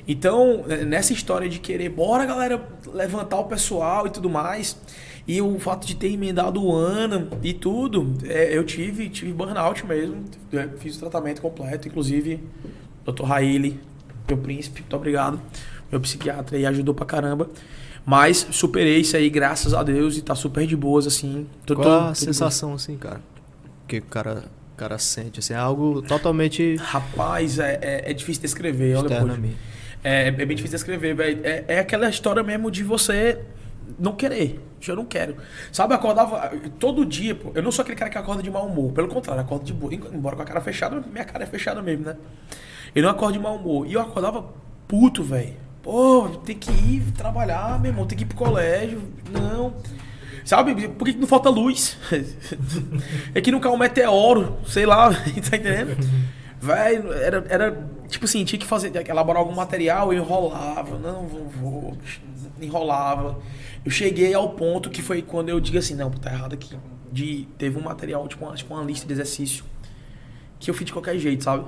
Então, 0.06 0.64
é, 0.68 0.84
nessa 0.84 1.12
história 1.12 1.48
de 1.48 1.58
querer, 1.58 1.88
bora 1.90 2.26
galera, 2.26 2.60
levantar 2.92 3.38
o 3.38 3.44
pessoal 3.44 4.06
e 4.06 4.10
tudo 4.10 4.28
mais, 4.28 4.76
e 5.26 5.40
o 5.40 5.58
fato 5.60 5.86
de 5.86 5.94
ter 5.94 6.12
emendado 6.12 6.62
o 6.62 6.74
ano 6.74 7.28
e 7.42 7.54
tudo, 7.54 8.14
é, 8.24 8.56
eu 8.56 8.64
tive, 8.64 9.08
tive 9.10 9.32
burnout 9.32 9.86
mesmo, 9.86 10.24
é, 10.52 10.66
fiz 10.78 10.96
o 10.96 11.00
tratamento 11.00 11.40
completo, 11.40 11.86
inclusive, 11.86 12.40
Dr. 13.04 13.24
Raile, 13.24 13.78
meu 14.26 14.38
príncipe, 14.38 14.80
muito 14.80 14.96
obrigado, 14.96 15.40
meu 15.92 16.00
psiquiatra 16.00 16.56
aí 16.56 16.66
ajudou 16.66 16.94
pra 16.94 17.06
caramba. 17.06 17.48
Mas 18.04 18.46
superei 18.50 19.00
isso 19.00 19.16
aí, 19.16 19.28
graças 19.28 19.74
a 19.74 19.82
Deus, 19.82 20.16
e 20.16 20.22
tá 20.22 20.34
super 20.34 20.66
de 20.66 20.76
boas, 20.76 21.06
assim. 21.06 21.46
Tô- 21.66 21.74
Qual 21.76 21.86
a 21.88 21.98
tô 21.98 22.04
boas. 22.04 22.18
sensação, 22.18 22.74
assim, 22.74 22.96
cara? 22.96 23.20
Que 23.86 23.98
o 23.98 24.02
cara, 24.02 24.44
o 24.74 24.76
cara 24.76 24.98
sente, 24.98 25.40
assim, 25.40 25.52
é 25.54 25.56
algo 25.56 26.02
totalmente 26.02 26.76
Rapaz, 26.76 27.58
é, 27.58 27.78
é, 27.82 28.10
é 28.10 28.12
difícil 28.14 28.42
descrever, 28.42 28.96
olha, 28.96 29.20
a. 29.20 29.36
É, 30.02 30.28
é 30.28 30.30
bem 30.30 30.56
difícil 30.56 30.76
descrever, 30.76 31.14
velho. 31.14 31.40
É, 31.44 31.64
é 31.68 31.78
aquela 31.80 32.08
história 32.08 32.42
mesmo 32.42 32.70
de 32.70 32.82
você 32.82 33.40
não 33.98 34.12
querer. 34.12 34.60
Eu 34.86 34.94
não 34.94 35.04
quero. 35.04 35.36
Sabe, 35.72 35.92
eu 35.92 35.96
acordava 35.96 36.52
todo 36.78 37.04
dia, 37.04 37.34
pô. 37.34 37.50
Eu 37.54 37.62
não 37.62 37.72
sou 37.72 37.82
aquele 37.82 37.96
cara 37.96 38.10
que 38.10 38.16
acorda 38.16 38.42
de 38.42 38.50
mau 38.50 38.66
humor. 38.66 38.92
Pelo 38.92 39.08
contrário, 39.08 39.42
acordo 39.42 39.64
de 39.64 39.72
boa. 39.72 39.92
Embora 39.92 40.36
com 40.36 40.42
a 40.42 40.44
cara 40.44 40.60
fechada, 40.60 41.02
minha 41.10 41.24
cara 41.24 41.42
é 41.42 41.46
fechada 41.46 41.82
mesmo, 41.82 42.04
né? 42.04 42.16
Eu 42.94 43.02
não 43.02 43.10
acordo 43.10 43.32
de 43.32 43.38
mau 43.40 43.56
humor. 43.56 43.86
E 43.86 43.94
eu 43.94 44.00
acordava 44.00 44.44
puto, 44.86 45.24
velho. 45.24 45.54
Pô, 45.88 46.28
tem 46.44 46.54
que 46.54 46.70
ir 46.70 47.12
trabalhar, 47.12 47.80
meu 47.80 47.90
irmão. 47.90 48.06
Tem 48.06 48.18
que 48.18 48.22
ir 48.22 48.26
pro 48.26 48.36
colégio. 48.36 49.00
Não. 49.32 49.72
Sabe, 50.44 50.86
por 50.86 51.08
que 51.08 51.16
não 51.16 51.26
falta 51.26 51.48
luz? 51.48 51.96
é 53.34 53.40
que 53.40 53.50
não 53.50 53.58
cai 53.58 53.72
um 53.72 53.78
meteoro, 53.78 54.58
sei 54.66 54.84
lá, 54.84 55.08
tá 55.48 55.56
entendendo? 55.56 55.96
Velho, 56.60 57.10
era, 57.14 57.46
era 57.48 57.88
tipo 58.06 58.26
assim, 58.26 58.44
tinha 58.44 58.58
que 58.58 58.66
fazer, 58.66 58.94
elaborar 59.08 59.40
algum 59.40 59.54
material, 59.54 60.12
eu 60.12 60.22
enrolava, 60.22 60.98
não 60.98 61.26
vou, 61.26 61.48
vou, 61.48 61.98
enrolava. 62.60 63.40
Eu 63.82 63.90
cheguei 63.90 64.34
ao 64.34 64.50
ponto 64.50 64.90
que 64.90 65.00
foi 65.00 65.22
quando 65.22 65.48
eu 65.48 65.58
digo 65.58 65.78
assim, 65.78 65.94
não, 65.94 66.10
tá 66.10 66.30
errado 66.30 66.52
aqui. 66.52 66.76
De, 67.10 67.48
teve 67.56 67.78
um 67.78 67.82
material, 67.82 68.28
tipo 68.28 68.44
uma, 68.44 68.54
tipo 68.54 68.74
uma 68.74 68.84
lista 68.84 69.06
de 69.06 69.12
exercício, 69.14 69.64
que 70.60 70.70
eu 70.70 70.74
fiz 70.74 70.84
de 70.84 70.92
qualquer 70.92 71.18
jeito, 71.18 71.44
sabe? 71.44 71.64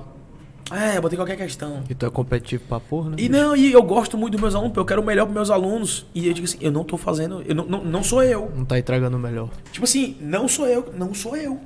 É, 0.69 0.97
eu 0.97 1.01
botei 1.01 1.17
qualquer 1.17 1.35
questão. 1.37 1.83
E 1.89 1.95
tu 1.95 2.05
é 2.05 2.09
competitivo 2.09 2.63
pra 2.67 2.79
porra, 2.79 3.11
né? 3.11 3.15
E 3.19 3.27
não, 3.27 3.55
e 3.55 3.71
eu 3.71 3.81
gosto 3.83 4.17
muito 4.17 4.33
dos 4.33 4.41
meus 4.41 4.55
alunos, 4.55 4.75
eu 4.75 4.85
quero 4.85 5.01
o 5.01 5.05
melhor 5.05 5.25
pros 5.25 5.35
meus 5.35 5.49
alunos. 5.49 6.05
E 6.13 6.27
eu 6.27 6.33
digo 6.33 6.45
assim, 6.45 6.57
eu 6.61 6.71
não 6.71 6.83
tô 6.83 6.97
fazendo, 6.97 7.41
eu 7.45 7.55
não, 7.55 7.65
não, 7.65 7.83
não 7.83 8.03
sou 8.03 8.23
eu. 8.23 8.51
Não 8.55 8.65
tá 8.65 8.77
entregando 8.77 9.17
o 9.17 9.19
melhor. 9.19 9.49
Tipo 9.71 9.85
assim, 9.85 10.17
não 10.21 10.47
sou 10.47 10.67
eu, 10.67 10.93
não 10.97 11.13
sou 11.13 11.35
eu. 11.35 11.59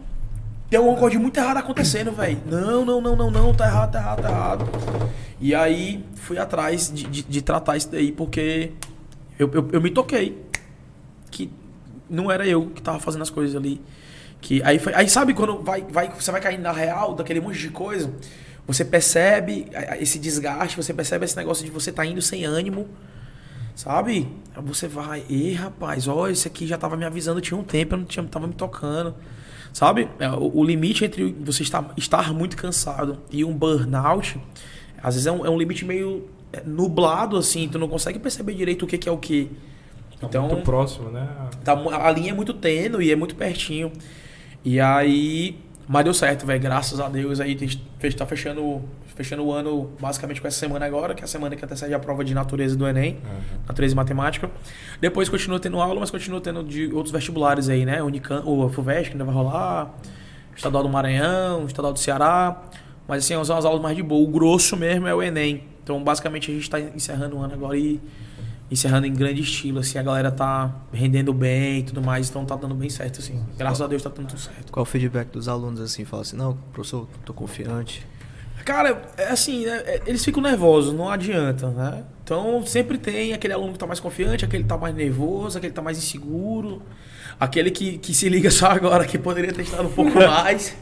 Tem 0.69 0.79
alguma 0.79 0.97
coisa 0.97 1.15
de 1.15 1.21
muito 1.21 1.37
errado 1.37 1.57
acontecendo, 1.57 2.11
velho. 2.11 2.39
Não, 2.45 2.83
não, 2.83 2.99
não, 2.99 3.15
não, 3.15 3.31
não, 3.31 3.53
tá 3.53 3.67
errado, 3.67 3.91
tá 3.91 3.99
errado, 3.99 4.21
tá 4.21 4.29
errado. 4.29 4.65
E 5.39 5.53
aí 5.53 6.03
fui 6.15 6.39
atrás 6.39 6.91
de, 6.91 7.03
de, 7.03 7.23
de 7.23 7.41
tratar 7.41 7.77
isso 7.77 7.91
daí, 7.91 8.11
porque 8.11 8.71
eu, 9.37 9.49
eu, 9.53 9.69
eu 9.73 9.81
me 9.81 9.91
toquei. 9.91 10.43
Que 11.29 11.51
não 12.09 12.31
era 12.31 12.47
eu 12.47 12.67
que 12.67 12.81
tava 12.81 12.99
fazendo 12.99 13.21
as 13.21 13.29
coisas 13.29 13.55
ali. 13.55 13.79
Que 14.41 14.61
aí, 14.63 14.79
foi, 14.79 14.93
aí 14.93 15.07
sabe 15.07 15.33
quando 15.33 15.61
vai, 15.61 15.83
vai, 15.83 16.09
você 16.09 16.31
vai 16.31 16.41
caindo 16.41 16.61
na 16.61 16.71
real 16.71 17.13
daquele 17.13 17.39
monte 17.39 17.59
de 17.59 17.69
coisa? 17.69 18.11
Você 18.68 18.84
percebe 18.84 19.68
esse 19.99 20.18
desgaste, 20.18 20.76
você 20.78 20.93
percebe 20.93 21.26
esse 21.26 21.38
negócio 21.38 21.63
de 21.63 21.72
você 21.72 21.91
tá 21.91 22.05
indo 22.05 22.22
sem 22.22 22.45
ânimo. 22.45 22.88
Sabe? 23.76 24.28
Aí 24.55 24.63
você 24.63 24.88
vai, 24.88 25.24
ei 25.30 25.53
rapaz, 25.53 26.07
ó, 26.07 26.30
isso 26.30 26.47
aqui 26.47 26.66
já 26.66 26.78
tava 26.78 26.95
me 26.95 27.03
avisando, 27.03 27.41
tinha 27.41 27.57
um 27.59 27.63
tempo, 27.63 27.93
eu 27.95 27.99
não 27.99 28.05
tinha, 28.05 28.26
tava 28.26 28.47
me 28.47 28.53
tocando. 28.53 29.13
Sabe? 29.74 30.07
É, 30.18 30.30
O, 30.30 30.59
o 30.59 30.63
limite 30.63 31.03
entre 31.03 31.36
você 31.41 31.63
estar, 31.63 31.93
estar 31.97 32.34
muito 32.34 32.55
cansado 32.55 33.20
e 33.30 33.43
um 33.43 33.53
burnout, 33.53 34.39
às 35.03 35.16
vezes 35.16 35.28
é 35.28 35.32
um, 35.32 35.45
é 35.45 35.49
um 35.49 35.57
limite 35.57 35.84
meio 35.84 36.30
é, 36.53 36.61
nublado, 36.66 37.36
assim, 37.38 37.68
tu 37.68 37.78
não 37.78 37.89
consegue 37.89 38.18
perceber 38.18 38.53
direito 38.53 38.84
o 38.84 38.88
que, 38.88 38.97
que 38.97 39.09
é 39.09 39.11
o 39.11 39.18
que. 39.18 39.51
Tá 40.22 40.28
Então, 40.28 40.47
muito 40.47 40.63
próximo, 40.63 41.09
né? 41.09 41.28
tá, 41.63 41.74
a 41.74 42.11
linha 42.11 42.32
é 42.32 42.34
muito 42.34 42.53
tênue 42.53 43.05
e 43.07 43.11
é 43.11 43.16
muito 43.16 43.36
pertinho. 43.36 43.91
E 44.63 44.80
aí. 44.80 45.59
Mas 45.88 46.03
deu 46.03 46.13
certo, 46.13 46.45
velho. 46.45 46.59
Graças 46.59 46.99
a 46.99 47.07
Deus 47.07 47.39
aí 47.39 47.55
a 47.55 47.57
gente 47.57 48.15
tá 48.17 48.25
fechando, 48.25 48.81
fechando 49.15 49.43
o 49.43 49.51
ano 49.51 49.91
basicamente 49.99 50.41
com 50.41 50.47
essa 50.47 50.57
semana 50.57 50.86
agora, 50.86 51.13
que 51.13 51.21
é 51.21 51.25
a 51.25 51.27
semana 51.27 51.55
que 51.55 51.63
antecede 51.63 51.93
a 51.93 51.99
prova 51.99 52.23
de 52.23 52.33
natureza 52.33 52.75
do 52.75 52.88
Enem, 52.88 53.19
natureza 53.67 53.93
e 53.93 53.95
matemática. 53.95 54.49
Depois 54.99 55.29
continua 55.29 55.59
tendo 55.59 55.79
aula, 55.79 55.99
mas 55.99 56.09
continua 56.09 56.41
tendo 56.41 56.63
de 56.63 56.91
outros 56.91 57.11
vestibulares 57.11 57.69
aí, 57.69 57.86
né? 57.86 58.01
Unicam, 58.01 58.41
o 58.45 58.67
FUVEST, 58.69 59.09
que 59.09 59.13
ainda 59.13 59.25
vai 59.25 59.36
rolar, 59.36 59.93
Estadual 60.55 60.83
do 60.83 60.89
Maranhão, 60.89 61.65
Estadual 61.65 61.93
do 61.93 61.99
Ceará. 61.99 62.63
Mas 63.07 63.23
assim, 63.23 63.33
são 63.43 63.55
as 63.55 63.65
aulas 63.65 63.81
mais 63.81 63.95
de 63.95 64.01
boa. 64.01 64.27
O 64.27 64.31
grosso 64.31 64.75
mesmo 64.75 65.07
é 65.07 65.13
o 65.13 65.21
Enem. 65.21 65.65
Então, 65.83 66.03
basicamente, 66.03 66.49
a 66.49 66.53
gente 66.55 66.67
tá 66.67 66.79
encerrando 66.79 67.38
o 67.38 67.41
ano 67.43 67.53
agora 67.53 67.77
e 67.77 68.01
encerrando 68.70 69.05
em 69.05 69.13
grande 69.13 69.41
estilo, 69.41 69.80
assim, 69.80 69.97
a 69.97 70.03
galera 70.03 70.32
tá 70.32 70.74
rendendo 70.91 71.34
bem 71.34 71.80
e 71.80 71.84
tudo 71.84 72.01
mais, 72.01 72.30
então 72.30 72.45
tá 72.45 72.55
dando 72.55 72.74
bem 72.76 72.89
certo, 72.89 73.20
assim. 73.20 73.43
Graças 73.57 73.82
a 73.82 73.88
Deus 73.88 74.01
tá 74.01 74.09
dando 74.09 74.28
tudo 74.28 74.39
certo. 74.39 74.72
Qual 74.72 74.82
o 74.84 74.86
feedback 74.86 75.30
dos 75.30 75.47
alunos, 75.47 75.80
assim? 75.80 76.03
Fala 76.03 76.24
assim, 76.24 76.36
não, 76.36 76.55
professor, 76.74 77.07
tô 77.24 77.34
confiante. 77.34 78.05
Cara, 78.63 78.99
é 79.18 79.28
assim, 79.28 79.66
né? 79.66 79.84
é- 79.86 80.01
Eles 80.07 80.26
ficam 80.26 80.41
nervosos, 80.41 80.91
não 80.93 81.07
adianta, 81.09 81.70
né? 81.70 82.03
Então 82.24 82.66
sempre 82.66 82.97
tem 82.97 83.32
aquele 83.34 83.53
aluno 83.53 83.74
que 83.74 83.78
tá 83.78 83.86
mais 83.86 83.99
confiante, 83.99 84.43
aquele 84.43 84.63
que 84.63 84.70
tá 84.70 84.78
mais 84.78 84.95
nervoso, 84.95 85.57
aquele 85.59 85.70
que 85.72 85.76
tá 85.76 85.84
mais 85.84 85.99
inseguro, 85.99 86.82
aquele 87.39 87.70
que, 87.70 87.99
que 87.99 88.11
se 88.16 88.28
liga 88.28 88.49
só 88.51 88.68
agora 88.72 89.05
que 89.05 89.20
poderia 89.20 89.53
ter 89.53 89.61
estado 89.61 89.88
um 89.88 89.91
pouco 89.91 90.16
mais. 90.18 90.76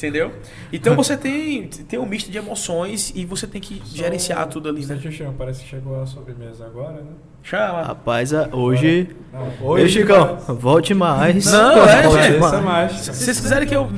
Entendeu? 0.00 0.32
Então 0.72 0.96
você 0.96 1.14
tem, 1.16 1.68
tem 1.68 1.98
um 1.98 2.06
misto 2.06 2.30
de 2.30 2.38
emoções 2.38 3.12
e 3.14 3.24
você 3.26 3.46
tem 3.46 3.60
que 3.60 3.82
gerenciar 3.84 4.46
tudo 4.48 4.68
ali, 4.70 4.86
né? 4.86 4.98
Xuxão, 5.00 5.34
parece 5.36 5.62
que 5.62 5.68
chegou 5.68 6.00
a 6.02 6.06
sobremesa 6.06 6.64
agora, 6.64 6.94
né? 7.02 7.10
Chama. 7.42 7.82
Rapaz, 7.82 8.32
a- 8.32 8.48
hoje. 8.52 9.08
Não, 9.32 9.78
Ei, 9.78 9.88
Chicão, 9.88 10.36
volte 10.58 10.94
mais. 10.94 11.46
Não, 11.46 11.86
é, 11.88 12.02
Volte 12.02 12.22
gente. 12.24 12.38
mais. 12.38 12.64
Mais. 12.64 12.92
Se 12.92 13.12
vocês 13.14 13.40
quiserem 13.40 13.68
que 13.68 13.74
eu. 13.76 13.90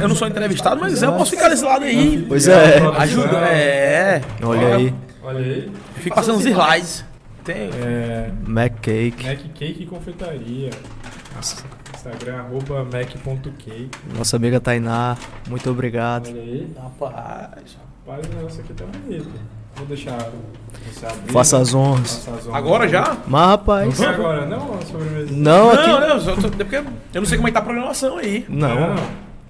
Eu 0.00 0.08
não 0.08 0.14
sou 0.16 0.26
entrevistado, 0.28 0.80
mas 0.80 1.02
eu 1.02 1.12
posso 1.12 1.30
ficar 1.30 1.48
desse 1.48 1.64
lado 1.64 1.84
aí. 1.84 2.24
Pois 2.28 2.48
é. 2.48 2.78
Ajuda. 2.98 3.36
É. 3.48 4.20
Olha 4.42 4.76
aí, 4.76 4.94
Olha 5.22 5.38
aí. 5.38 5.70
Fico 5.96 6.16
passando 6.16 6.36
os 6.38 6.44
slides. 6.46 7.04
Tem. 7.44 7.70
É, 7.82 8.30
Mac 8.46 8.72
Cake. 8.80 9.26
Mac 9.26 9.38
Cake 9.54 9.82
e 9.82 9.86
Confeitaria. 9.86 10.70
Instagram, 12.04 12.36
arroba 12.40 12.84
mac.cake. 12.84 13.90
Nossa 14.16 14.36
amiga 14.36 14.60
Tainá, 14.60 15.16
muito 15.48 15.70
obrigado. 15.70 16.28
Olha 16.28 16.40
aí. 16.42 16.68
Rapaz. 16.76 17.76
Rapaz, 18.06 18.26
o 18.26 18.34
negócio 18.34 18.60
aqui 18.60 18.72
tá 18.74 18.84
bonito. 18.86 19.30
Vou 19.76 19.86
deixar 19.86 20.18
você 20.92 21.06
abrir. 21.06 21.32
Faça 21.32 21.58
as 21.58 21.72
honras. 21.72 22.16
Faça 22.24 22.30
as 22.32 22.46
honras. 22.46 22.56
Agora 22.56 22.88
já? 22.88 23.16
Mas, 23.26 23.30
Não 23.30 23.48
rapaz. 23.48 23.96
foi 23.96 24.06
agora, 24.06 24.46
não? 24.46 24.74
A 24.74 24.82
sobremesa. 24.84 25.32
Não, 25.32 25.70
aqui. 25.70 25.86
Não, 25.86 26.08
não, 26.08 26.20
só 26.20 26.34
tô- 26.36 26.48
é 26.48 26.50
porque 26.50 26.76
eu 26.76 27.20
não 27.20 27.24
sei 27.26 27.38
como 27.38 27.48
é 27.48 27.50
que 27.50 27.54
tá 27.54 27.60
a 27.60 27.64
programação 27.64 28.18
aí. 28.18 28.44
Não. 28.48 28.96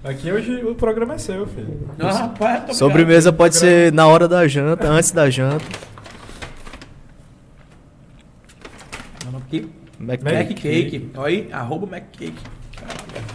Aqui 0.03 0.31
hoje 0.31 0.63
o 0.63 0.75
programa 0.75 1.15
é 1.15 1.17
seu, 1.17 1.47
filho. 1.47 1.89
Ah, 1.99 2.11
rapaz, 2.11 2.65
tô 2.65 2.73
Sobremesa 2.73 3.33
pode 3.33 3.55
ser 3.55 3.91
na 3.93 4.05
hora 4.05 4.27
da 4.27 4.47
janta, 4.47 4.87
antes 4.87 5.11
da 5.11 5.29
janta. 5.29 5.63
obrigado. 9.25 9.43
Aqui. 9.47 9.69
Mac 9.99 10.21
Mac 10.21 10.33
Cake. 10.33 10.53
Mac 10.53 10.61
Cake. 10.61 11.09
Olha 11.15 11.27
aí, 11.27 11.49
arroba 11.51 11.87
Mac 11.87 12.03
Cake. 12.11 12.41
Caralho. 12.75 13.27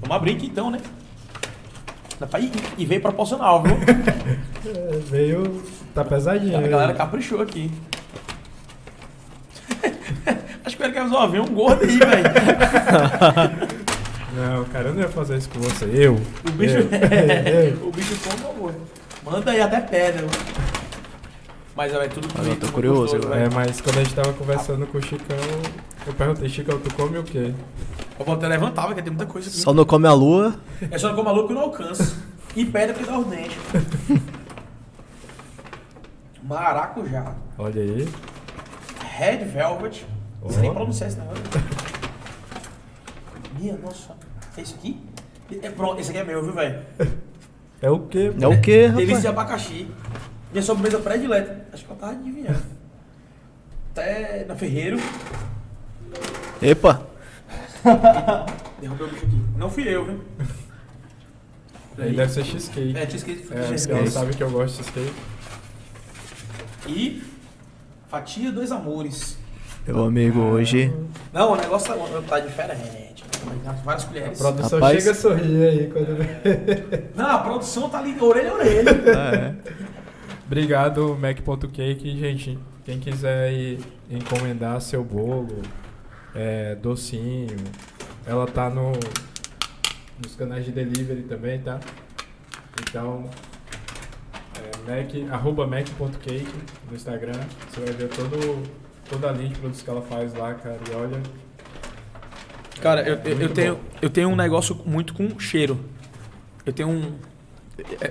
Vamos 0.00 0.16
abrir 0.16 0.32
aqui 0.32 0.46
então, 0.46 0.70
né? 0.70 0.80
E 2.76 2.84
veio 2.84 3.00
proporcional, 3.00 3.62
viu? 3.62 3.72
É, 3.72 4.98
veio. 5.08 5.62
Tá 5.94 6.04
pesadinho. 6.04 6.58
A 6.58 6.68
galera 6.68 6.94
caprichou 6.94 7.40
aqui. 7.40 7.70
Acho 10.64 10.76
que 10.76 10.82
ele 10.82 10.92
quer 10.92 11.02
resolver 11.02 11.40
um 11.40 11.48
gordo 11.48 11.82
aí, 11.82 11.98
velho. 11.98 12.24
Não, 14.36 14.64
cara, 14.66 14.88
eu 14.88 14.94
não 14.94 15.02
ia 15.02 15.08
fazer 15.08 15.36
isso 15.36 15.50
com 15.50 15.58
você. 15.58 15.86
Eu. 15.92 16.14
O 16.46 16.52
bicho. 16.52 16.76
Eu. 16.76 17.88
o 17.88 17.90
bicho 17.90 18.16
como 18.22 18.50
amor. 18.52 18.74
Manda 19.24 19.50
aí 19.50 19.60
até 19.60 19.80
pedra. 19.80 20.24
Mas 21.76 21.92
é 21.94 22.08
tudo 22.08 22.28
Agora 22.34 22.48
eu 22.48 22.56
tô 22.60 22.68
curioso, 22.72 23.00
gostoso, 23.16 23.32
É, 23.32 23.38
velho. 23.44 23.54
mas 23.54 23.80
quando 23.80 23.98
a 23.98 24.02
gente 24.02 24.14
tava 24.14 24.32
conversando 24.32 24.86
com 24.86 24.98
o 24.98 25.02
Chicão, 25.02 25.36
eu 26.06 26.12
perguntei, 26.12 26.48
Chicão, 26.48 26.78
tu 26.80 26.92
come 26.94 27.18
o 27.18 27.22
quê? 27.24 27.54
Eu 28.18 28.24
vou 28.26 28.34
até 28.34 28.48
levantar, 28.48 28.86
porque 28.86 29.02
tem 29.02 29.10
muita 29.12 29.26
coisa 29.26 29.48
aqui. 29.48 29.56
Só 29.58 29.72
não 29.72 29.84
come 29.84 30.06
a 30.06 30.12
lua. 30.12 30.54
É 30.90 30.98
só 30.98 31.14
com 31.14 31.22
maluco 31.22 31.46
que 31.48 31.52
eu 31.52 31.56
não 31.56 31.64
alcanço. 31.64 32.18
E 32.54 32.64
pedra 32.66 32.94
que 32.94 33.04
dá 33.04 33.18
os 33.18 33.26
dentes. 33.26 33.56
Maracujá. 36.42 37.34
Olha 37.58 37.80
aí. 37.82 38.08
Red 39.16 39.44
Velvet. 39.44 40.04
Não 40.42 40.50
sei 40.50 40.62
nem 40.62 40.72
pronunciar 40.74 41.08
esse 41.08 41.18
negócio. 41.18 41.42
Minha 43.58 43.76
nossa. 43.78 44.16
É 44.56 44.62
isso 44.62 44.74
aqui? 44.74 45.00
É, 45.62 45.70
pronto, 45.70 46.00
esse 46.00 46.10
aqui 46.10 46.18
é 46.18 46.24
meu, 46.24 46.42
viu, 46.42 46.52
velho? 46.52 46.80
É 47.82 47.90
o 47.90 48.00
quê? 48.00 48.32
É 48.40 48.46
o 48.46 48.60
quê, 48.60 48.88
Delícia 48.88 49.20
de 49.20 49.26
rapaz? 49.26 49.26
abacaxi. 49.26 49.88
Minha 50.52 50.62
sobremesa 50.62 50.98
predileta. 50.98 51.64
Acho 51.72 51.84
que 51.84 51.90
eu 51.90 51.96
tava 51.96 52.12
adivinhando. 52.12 52.62
Até 53.92 54.44
na 54.46 54.54
Ferreiro. 54.56 54.98
Epa! 56.60 57.06
Derrubei 58.80 59.06
o 59.06 59.10
bicho 59.10 59.26
aqui. 59.26 59.42
Não 59.56 59.70
fui 59.70 59.88
eu, 59.88 60.04
viu? 60.04 60.20
Aí 61.98 62.14
deve 62.14 62.32
ser 62.32 62.44
cheesecake. 62.44 62.96
É, 62.96 63.08
cheesecake. 63.08 63.48
É, 63.52 63.66
cheesecake. 63.68 64.00
ela 64.00 64.10
sabe 64.10 64.36
que 64.36 64.42
eu 64.42 64.50
gosto 64.50 64.78
de 64.78 64.84
cheesecake. 64.84 65.14
E 66.86 67.22
fatia 68.08 68.50
dois 68.50 68.72
amores. 68.72 69.38
Meu 69.86 70.04
amigo, 70.04 70.40
hoje. 70.40 70.92
Não, 71.32 71.52
o 71.52 71.56
negócio 71.56 71.94
tá, 71.94 72.22
tá 72.28 72.40
diferente. 72.40 73.24
Várias 73.84 74.04
A 74.04 74.06
colheres. 74.06 74.38
produção 74.38 74.78
Rapaz. 74.78 74.98
chega 74.98 75.10
a 75.10 75.14
sorrir 75.14 75.64
aí 75.68 75.90
quando. 75.90 77.16
Não, 77.16 77.26
a 77.26 77.38
produção 77.38 77.88
tá 77.88 77.98
ali 77.98 78.16
orelha 78.20 78.50
a 78.50 78.54
orelha. 78.54 78.90
É. 78.90 79.54
Obrigado, 80.50 81.16
Mac.cake. 81.16 82.18
Gente, 82.18 82.58
quem 82.84 82.98
quiser 82.98 83.78
encomendar 84.10 84.80
seu 84.80 85.04
bolo, 85.04 85.62
é, 86.34 86.74
docinho, 86.74 87.56
ela 88.26 88.48
tá 88.48 88.68
no, 88.68 88.90
nos 90.20 90.34
canais 90.34 90.64
de 90.64 90.72
delivery 90.72 91.22
também, 91.22 91.60
tá? 91.60 91.78
Então, 92.82 93.30
é, 94.56 95.02
Mac, 95.02 95.32
arroba 95.32 95.68
Mac.cake 95.68 96.52
no 96.88 96.96
Instagram. 96.96 97.38
Você 97.70 97.80
vai 97.82 97.92
ver 97.92 98.08
todo, 98.08 98.68
toda 99.08 99.28
a 99.28 99.32
linha 99.32 99.50
de 99.50 99.54
produtos 99.54 99.82
que 99.82 99.88
ela 99.88 100.02
faz 100.02 100.34
lá, 100.34 100.52
cara. 100.54 100.80
E 100.90 100.94
olha, 100.96 101.22
Cara, 102.82 103.08
eu, 103.08 103.20
eu, 103.24 103.40
eu 103.42 103.54
tenho, 103.54 103.76
bom. 103.76 103.80
eu 104.02 104.10
tenho 104.10 104.28
um 104.30 104.36
negócio 104.36 104.74
muito 104.84 105.14
com 105.14 105.38
cheiro. 105.38 105.78
Eu 106.66 106.72
tenho 106.72 106.88
um. 106.88 107.14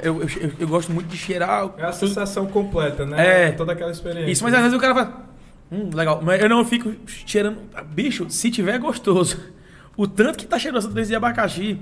Eu, 0.03 0.21
eu, 0.21 0.29
eu, 0.29 0.51
eu 0.59 0.67
gosto 0.67 0.91
muito 0.91 1.07
de 1.07 1.17
cheirar. 1.17 1.69
é 1.77 1.85
a 1.85 1.91
sensação 1.91 2.45
completa, 2.47 3.05
né? 3.05 3.47
É. 3.47 3.51
Toda 3.51 3.73
aquela 3.73 3.91
experiência. 3.91 4.31
Isso, 4.31 4.43
mas 4.43 4.53
às 4.53 4.61
vezes 4.61 4.77
o 4.77 4.79
cara 4.79 4.93
fala. 4.93 5.29
Hum, 5.71 5.89
legal. 5.93 6.21
Mas 6.23 6.41
eu 6.41 6.49
não 6.49 6.65
fico 6.65 6.93
cheirando. 7.05 7.57
Bicho, 7.87 8.29
se 8.29 8.49
tiver 8.49 8.77
gostoso, 8.79 9.37
o 9.95 10.07
tanto 10.07 10.37
que 10.39 10.45
tá 10.45 10.57
cheirando 10.57 10.87
desse 10.89 11.09
de 11.09 11.15
abacaxi, 11.15 11.79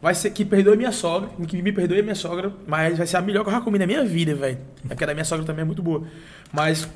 vai 0.00 0.14
ser 0.14 0.30
que 0.30 0.44
perdoe 0.44 0.76
minha 0.76 0.92
sogra, 0.92 1.28
que 1.46 1.60
me 1.60 1.72
perdoe 1.72 2.00
a 2.00 2.02
minha 2.02 2.14
sogra, 2.14 2.52
mas 2.66 2.96
vai 2.96 3.06
ser 3.06 3.16
a 3.18 3.20
melhor 3.20 3.42
que 3.42 3.50
eu 3.50 3.54
já 3.54 3.60
comi 3.60 3.78
na 3.78 3.86
minha 3.86 4.04
vida, 4.04 4.34
velho. 4.34 4.58
É 4.84 4.88
porque 4.88 5.04
a 5.04 5.06
da 5.08 5.14
minha 5.14 5.24
sogra 5.24 5.44
também 5.44 5.62
é 5.62 5.66
muito 5.66 5.82
boa. 5.82 6.04
Mas, 6.52 6.88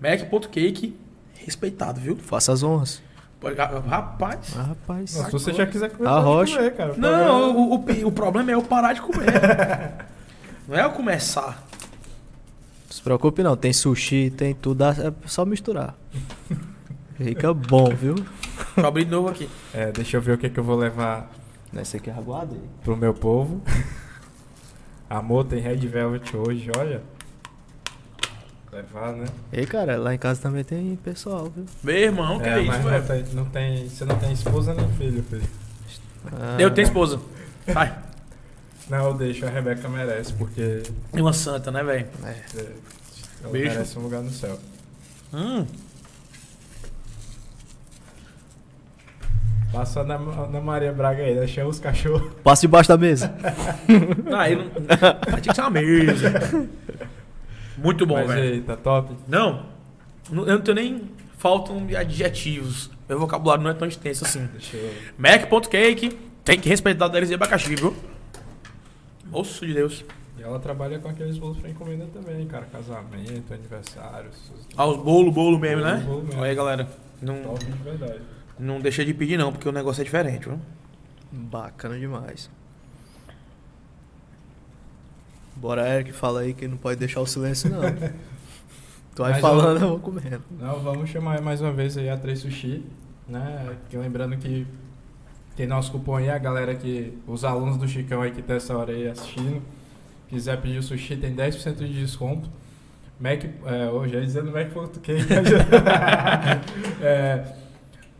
Mac.cake, 0.00 0.96
respeitado, 1.44 2.00
viu? 2.00 2.16
Faça 2.16 2.52
as 2.52 2.62
honras. 2.62 3.02
Rapaz. 3.88 4.54
Ah, 4.56 4.62
rapaz. 4.62 5.10
Se 5.10 5.30
você 5.32 5.52
já 5.52 5.66
quiser 5.66 5.90
comer, 5.90 6.08
A 6.08 6.12
pode 6.14 6.24
rocha. 6.26 6.56
comer, 6.56 6.74
cara. 6.76 6.92
O 6.92 6.98
Não, 6.98 7.24
problema- 7.24 8.02
o, 8.02 8.04
o, 8.04 8.08
o 8.08 8.12
problema 8.12 8.50
é 8.50 8.54
eu 8.54 8.62
parar 8.62 8.92
de 8.92 9.00
comer. 9.00 9.26
não 10.68 10.76
é 10.76 10.84
eu 10.84 10.90
começar. 10.90 11.66
Não 12.86 12.90
se 12.96 13.00
preocupe 13.02 13.42
não, 13.42 13.56
tem 13.56 13.72
sushi, 13.72 14.30
tem 14.30 14.54
tudo, 14.54 14.78
dá- 14.78 14.90
é 14.90 15.12
só 15.26 15.44
misturar. 15.46 15.94
Fica 17.16 17.52
bom, 17.54 17.88
viu? 17.94 18.14
Deixa 18.14 18.28
eu 18.76 18.86
abrir 18.86 19.04
de 19.04 19.10
novo 19.10 19.28
aqui. 19.28 19.48
É, 19.72 19.90
deixa 19.92 20.16
eu 20.16 20.20
ver 20.20 20.32
o 20.32 20.38
que, 20.38 20.50
que 20.50 20.58
eu 20.60 20.64
vou 20.64 20.76
levar 20.76 21.30
Esse 21.76 21.96
aqui 21.96 22.10
é 22.10 22.12
aguado 22.12 22.54
aí. 22.54 22.60
pro 22.84 22.96
meu 22.96 23.14
povo. 23.14 23.62
Amor, 25.08 25.44
tem 25.44 25.60
Red 25.60 25.76
Velvet 25.86 26.36
hoje, 26.36 26.70
olha. 26.76 27.02
Levar, 28.72 29.12
né? 29.12 29.26
E 29.52 29.66
cara, 29.66 29.96
lá 29.96 30.14
em 30.14 30.18
casa 30.18 30.40
também 30.40 30.62
tem 30.62 30.94
pessoal, 30.96 31.50
viu? 31.54 31.64
Meu 31.82 31.96
irmão, 31.96 32.38
que 32.38 32.48
é, 32.48 32.60
isso, 32.60 32.66
mas 32.68 32.84
não 32.84 32.90
velho? 32.90 33.04
tem, 33.24 33.34
não 33.34 33.44
tem. 33.46 33.88
Você 33.88 34.04
não 34.04 34.16
tem 34.16 34.32
esposa 34.32 34.74
nem 34.74 34.88
filho, 34.92 35.22
filho. 35.24 35.42
Ah, 36.32 36.56
Eu 36.58 36.70
tenho 36.70 36.86
esposa. 36.86 37.20
Vai. 37.66 37.96
Não, 38.88 39.06
eu 39.06 39.14
deixo, 39.14 39.44
a 39.46 39.50
Rebeca 39.50 39.88
merece, 39.88 40.32
porque 40.34 40.82
E 41.14 41.20
uma 41.20 41.32
santa, 41.32 41.70
né, 41.70 41.82
velho? 41.82 42.06
É. 42.24 42.28
é, 42.28 42.72
ela 43.42 43.52
Beijo. 43.52 43.70
merece 43.72 43.98
um 43.98 44.02
lugar 44.02 44.20
no 44.22 44.30
céu. 44.30 44.58
Hum. 45.32 45.64
Passa 49.72 50.02
na, 50.02 50.18
na 50.18 50.60
Maria 50.60 50.92
Braga 50.92 51.22
aí, 51.22 51.34
deixa 51.34 51.64
os 51.64 51.78
cachorros. 51.78 52.32
Passa 52.42 52.62
debaixo 52.62 52.88
da 52.88 52.96
mesa. 52.98 53.32
Ah, 54.32 54.50
eu 54.50 54.58
não. 54.58 54.70
Tinha 55.40 55.40
que 55.40 55.54
ser 55.54 55.60
uma 55.60 55.70
mesa. 55.70 56.68
Muito 57.82 58.04
bom, 58.06 58.16
Mas 58.16 58.28
velho. 58.28 58.54
aí, 58.54 58.60
tá 58.62 58.76
top? 58.76 59.14
Não, 59.26 59.66
eu 60.30 60.44
não 60.46 60.60
tenho 60.60 60.74
nem. 60.74 61.02
Faltam 61.38 61.86
de 61.86 61.96
adjetivos. 61.96 62.90
Meu 63.08 63.18
vocabulário 63.18 63.64
não 63.64 63.70
é 63.70 63.74
tão 63.74 63.88
extenso 63.88 64.24
assim. 64.24 64.46
Deixa 64.52 64.76
eu. 64.76 64.92
Mac.cake 65.18 66.10
tem 66.44 66.60
que 66.60 66.68
respeitar 66.68 67.06
o 67.06 67.08
deles 67.08 67.28
de 67.30 67.34
abacaxi, 67.34 67.74
viu? 67.74 67.96
Moço 69.26 69.66
de 69.66 69.72
Deus. 69.74 70.04
E 70.38 70.42
ela 70.42 70.58
trabalha 70.58 70.98
com 70.98 71.08
aqueles 71.08 71.38
bolos 71.38 71.58
pra 71.58 71.70
encomenda 71.70 72.06
também, 72.12 72.46
cara. 72.46 72.66
Casamento, 72.66 73.52
aniversário. 73.54 74.30
Ah, 74.76 74.86
os 74.86 74.96
bolo, 74.96 75.30
bolo 75.30 75.58
mesmo, 75.58 75.82
Bolo, 75.82 75.94
né? 75.96 76.02
bolo 76.06 76.22
mesmo. 76.24 76.40
Olha 76.40 76.50
aí, 76.50 76.54
galera. 76.56 76.88
Não, 77.22 77.36
Top 77.42 77.64
de 77.64 77.72
verdade. 77.82 78.20
não 78.58 78.80
deixa 78.80 79.04
de 79.04 79.12
pedir, 79.12 79.36
não, 79.38 79.52
porque 79.52 79.68
o 79.68 79.72
negócio 79.72 80.00
é 80.00 80.04
diferente, 80.04 80.48
viu? 80.48 80.58
Bacana 81.30 81.98
demais. 81.98 82.50
Bora, 85.60 85.86
Eric, 85.86 86.12
fala 86.12 86.40
aí 86.40 86.54
que 86.54 86.66
não 86.66 86.78
pode 86.78 86.98
deixar 86.98 87.20
o 87.20 87.26
silêncio, 87.26 87.68
não. 87.70 87.82
tu 89.14 89.22
vai 89.22 89.38
falando, 89.40 89.82
eu 89.82 89.88
vou 89.90 89.98
comendo. 89.98 90.42
Não, 90.58 90.80
vamos 90.80 91.10
chamar 91.10 91.42
mais 91.42 91.60
uma 91.60 91.70
vez 91.70 91.98
aí 91.98 92.08
a 92.08 92.16
3 92.16 92.38
Sushi, 92.38 92.82
né? 93.28 93.76
Que 93.90 93.96
lembrando 93.98 94.38
que 94.38 94.66
tem 95.54 95.66
nosso 95.66 95.92
cupom 95.92 96.16
aí, 96.16 96.30
a 96.30 96.38
galera 96.38 96.74
que. 96.74 97.18
Os 97.26 97.44
alunos 97.44 97.76
do 97.76 97.86
Chicão 97.86 98.22
aí 98.22 98.30
que 98.30 98.40
tá 98.40 98.54
essa 98.54 98.74
hora 98.74 98.92
aí 98.92 99.06
assistindo. 99.06 99.60
Quiser 100.28 100.58
pedir 100.62 100.78
o 100.78 100.82
sushi, 100.82 101.16
tem 101.16 101.34
10% 101.34 101.74
de 101.74 102.00
desconto. 102.00 102.48
Mac. 103.18 103.44
É, 103.66 103.90
hoje 103.90 104.16
é 104.16 104.20
dizendo 104.20 104.50
Mac.cake. 104.50 105.26
é, 107.02 107.44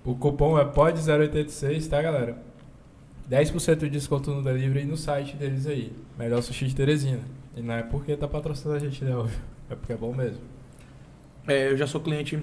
o 0.05 0.15
cupom 0.15 0.59
é 0.59 0.65
POD086, 0.67 1.89
tá, 1.89 2.03
galera? 2.03 2.37
10% 3.31 3.79
de 3.79 3.91
desconto 3.91 4.31
no 4.33 4.43
delivery 4.43 4.85
e 4.85 4.87
no 4.87 4.97
site 4.97 5.37
deles 5.37 5.67
aí. 5.67 5.93
Melhor 6.19 6.43
sushi 6.43 6.67
de 6.67 6.75
Teresina. 6.75 7.23
E 7.57 7.63
não 7.63 7.75
é 7.75 7.83
porque 7.83 8.17
tá 8.17 8.27
patrocinando 8.27 8.77
a 8.77 8.81
gente, 8.81 9.05
não. 9.05 9.29
É 9.71 9.77
porque 9.77 9.93
é 9.93 9.97
bom 9.97 10.13
mesmo. 10.13 10.41
É, 11.47 11.71
eu 11.71 11.77
já 11.77 11.87
sou 11.87 12.01
cliente 12.01 12.37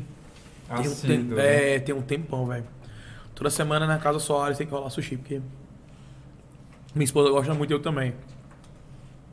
tem 0.67 0.77
um, 0.77 0.79
Assíduo, 0.79 1.07
tem, 1.07 1.23
né? 1.23 1.75
é, 1.75 1.79
tem 1.79 1.95
um 1.95 2.01
tempão, 2.01 2.45
velho. 2.45 2.65
Toda 3.33 3.49
semana 3.49 3.85
na 3.87 3.97
casa 3.99 4.19
Soares 4.19 4.57
tem 4.57 4.67
que 4.67 4.73
rolar 4.73 4.89
sushi, 4.89 5.15
porque 5.15 5.41
minha 6.93 7.05
esposa 7.05 7.29
gosta 7.29 7.53
muito, 7.53 7.71
eu 7.71 7.81
também. 7.81 8.13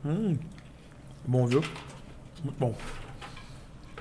Hum, 0.05 0.37
bom, 1.25 1.45
viu? 1.45 1.63
Muito 2.43 2.59
bom. 2.59 2.75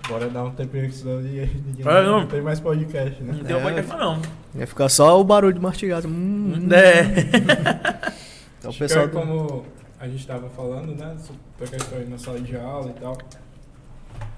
Bora 0.09 0.29
dar 0.29 0.45
um 0.45 0.51
tempinho 0.51 0.89
que 0.89 0.95
senão 0.95 1.21
ninguém, 1.21 1.47
ninguém 1.67 1.87
É, 1.87 2.03
não. 2.03 2.27
tem 2.27 2.43
mais 2.43 2.61
podcast, 2.61 3.23
né? 3.23 3.33
Não 3.39 3.45
tem 3.45 3.57
É. 3.57 3.59
uma 3.59 3.73
coisa 3.73 3.97
não. 3.97 4.21
Vai 4.55 4.67
ficar 4.67 4.89
só 4.89 5.19
o 5.21 5.25
barulho 5.25 5.55
de 5.55 5.61
mastigado. 5.61 6.09
Hum. 6.09 6.69
É. 6.73 8.15
Então 8.65 8.71
o 8.71 8.75
Acho 8.75 8.79
que 8.79 8.85
pessoal. 8.85 9.05
é 9.05 9.09
como 9.09 9.65
a 10.01 10.07
gente 10.09 10.21
estava 10.21 10.49
falando, 10.49 10.95
né? 10.95 11.15
Sobre 11.19 11.39
a 11.65 11.67
questão 11.67 11.99
aí 11.99 12.09
na 12.09 12.17
sala 12.17 12.41
de 12.41 12.57
aula 12.57 12.91
e 12.97 12.99
tal. 12.99 13.19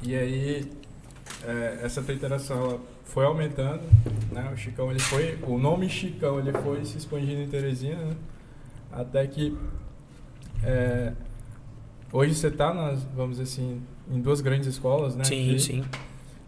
E 0.03 0.17
aí, 0.17 0.73
é, 1.45 1.79
essa 1.85 2.03
ela 2.25 2.81
foi 3.05 3.25
aumentando, 3.25 3.83
né? 4.33 4.51
O 4.53 4.57
Chicão, 4.57 4.91
ele 4.91 4.99
foi... 4.99 5.39
O 5.47 5.57
nome 5.59 5.89
Chicão, 5.89 6.41
ele 6.41 6.51
foi 6.53 6.85
se 6.85 6.99
expandindo 6.99 7.41
em 7.41 7.47
Teresina, 7.49 8.03
né? 8.03 8.17
Até 8.91 9.25
que... 9.29 9.57
é, 10.65 11.13
hoje 12.13 12.35
você 12.35 12.51
tá, 12.51 12.75
nas, 12.75 13.05
vamos 13.15 13.39
dizer 13.39 13.45
assim, 13.45 13.81
em 14.11 14.21
duas 14.21 14.41
grandes 14.41 14.69
escolas, 14.69 15.17
né? 15.17 15.25
Sim, 15.25 15.51
aqui. 15.51 15.61
sim. 15.61 15.85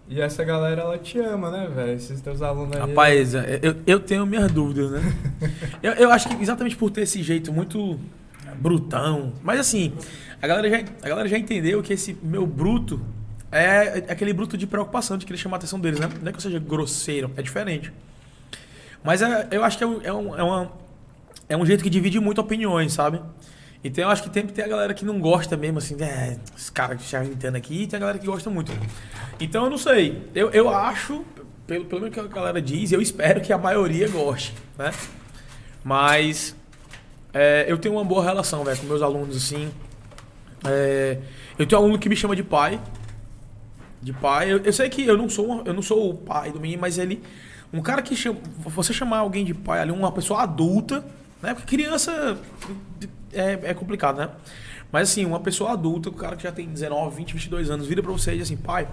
E 0.08 0.20
essa 0.20 0.42
galera, 0.42 0.80
ela 0.82 0.96
te 0.96 1.18
ama, 1.18 1.50
né, 1.50 1.68
velho? 1.74 1.92
Esses 1.92 2.20
teus 2.22 2.40
alunos 2.40 2.74
aí... 2.74 2.80
Rapaz, 2.80 3.34
eu, 3.34 3.76
eu 3.86 4.00
tenho 4.00 4.24
minhas 4.24 4.50
dúvidas, 4.50 4.90
né? 4.90 5.02
eu, 5.82 5.92
eu 5.92 6.10
acho 6.10 6.28
que 6.28 6.42
exatamente 6.42 6.76
por 6.76 6.90
ter 6.90 7.02
esse 7.02 7.22
jeito 7.22 7.52
muito 7.52 8.00
brutão. 8.58 9.34
Mas 9.42 9.60
assim, 9.60 9.92
a 10.40 10.46
galera 10.46 10.70
já, 10.70 10.84
a 11.02 11.08
galera 11.08 11.28
já 11.28 11.36
entendeu 11.36 11.82
que 11.82 11.92
esse 11.92 12.16
meu 12.22 12.46
bruto 12.46 12.98
é 13.52 14.04
aquele 14.08 14.32
bruto 14.32 14.56
de 14.56 14.66
preocupação, 14.66 15.18
de 15.18 15.26
querer 15.26 15.38
chamar 15.38 15.56
a 15.56 15.58
atenção 15.58 15.78
deles, 15.78 16.00
né? 16.00 16.08
Não 16.22 16.28
é 16.28 16.32
que 16.32 16.38
eu 16.38 16.42
seja 16.42 16.58
grosseiro, 16.58 17.30
é 17.36 17.42
diferente. 17.42 17.92
Mas 19.04 19.20
é- 19.20 19.48
eu 19.50 19.62
acho 19.62 19.76
que 19.78 19.84
é 19.84 19.86
um, 19.86 20.00
é, 20.02 20.12
um, 20.12 20.38
é, 20.38 20.42
uma- 20.42 20.72
é 21.50 21.56
um 21.56 21.66
jeito 21.66 21.82
que 21.84 21.90
divide 21.90 22.18
muito 22.18 22.40
opiniões, 22.40 22.92
sabe? 22.94 23.20
Então 23.82 24.04
eu 24.04 24.10
acho 24.10 24.22
que 24.24 24.32
sempre 24.32 24.52
tem 24.52 24.64
a 24.64 24.68
galera 24.68 24.92
que 24.92 25.04
não 25.04 25.20
gosta 25.20 25.56
mesmo, 25.56 25.78
assim, 25.78 25.96
é, 26.02 26.36
esse 26.56 26.70
cara 26.72 26.96
que 26.96 27.02
está 27.02 27.20
gritando 27.22 27.56
aqui, 27.56 27.82
e 27.82 27.86
tem 27.86 27.96
a 27.96 28.00
galera 28.00 28.18
que 28.18 28.26
gosta 28.26 28.50
muito. 28.50 28.72
Então 29.38 29.64
eu 29.64 29.70
não 29.70 29.78
sei. 29.78 30.28
Eu, 30.34 30.50
eu 30.50 30.68
acho, 30.68 31.24
pelo, 31.66 31.84
pelo 31.84 32.00
menos 32.00 32.14
que 32.14 32.20
a 32.20 32.24
galera 32.26 32.60
diz, 32.60 32.90
eu 32.90 33.00
espero 33.00 33.40
que 33.40 33.52
a 33.52 33.58
maioria 33.58 34.08
goste, 34.08 34.52
né? 34.76 34.92
Mas 35.84 36.56
é, 37.32 37.66
eu 37.68 37.78
tenho 37.78 37.94
uma 37.94 38.04
boa 38.04 38.22
relação, 38.22 38.64
velho, 38.64 38.76
com 38.78 38.86
meus 38.86 39.00
alunos, 39.00 39.36
assim. 39.36 39.70
É, 40.66 41.18
eu 41.56 41.64
tenho 41.66 41.80
um 41.80 41.84
aluno 41.84 41.98
que 42.00 42.08
me 42.08 42.16
chama 42.16 42.34
de 42.34 42.42
pai. 42.42 42.80
De 44.02 44.12
pai. 44.12 44.52
Eu, 44.52 44.58
eu 44.58 44.72
sei 44.72 44.88
que 44.88 45.04
eu 45.06 45.16
não 45.16 45.28
sou 45.28 45.46
uma- 45.46 45.62
eu 45.64 45.72
não 45.72 45.82
sou 45.82 46.10
o 46.10 46.14
pai 46.14 46.50
do 46.50 46.58
menino, 46.60 46.80
mas 46.80 46.98
ele. 46.98 47.22
Um 47.72 47.80
cara 47.80 48.02
que 48.02 48.16
chama. 48.16 48.38
Você 48.64 48.92
chamar 48.92 49.18
alguém 49.18 49.44
de 49.44 49.54
pai 49.54 49.80
ali, 49.80 49.92
uma 49.92 50.10
pessoa 50.10 50.42
adulta, 50.42 51.04
né? 51.40 51.54
Porque 51.54 51.76
criança 51.76 52.36
é, 53.32 53.70
é 53.70 53.74
complicado, 53.74 54.18
né? 54.18 54.30
Mas 54.90 55.10
assim, 55.10 55.24
uma 55.24 55.40
pessoa 55.40 55.72
adulta, 55.72 56.08
o 56.08 56.12
cara 56.12 56.36
que 56.36 56.42
já 56.42 56.52
tem 56.52 56.66
19, 56.66 57.16
20, 57.16 57.34
22 57.34 57.70
anos, 57.70 57.86
vira 57.86 58.02
pra 58.02 58.12
você 58.12 58.32
e 58.32 58.38
diz 58.38 58.44
assim, 58.44 58.56
pai. 58.56 58.88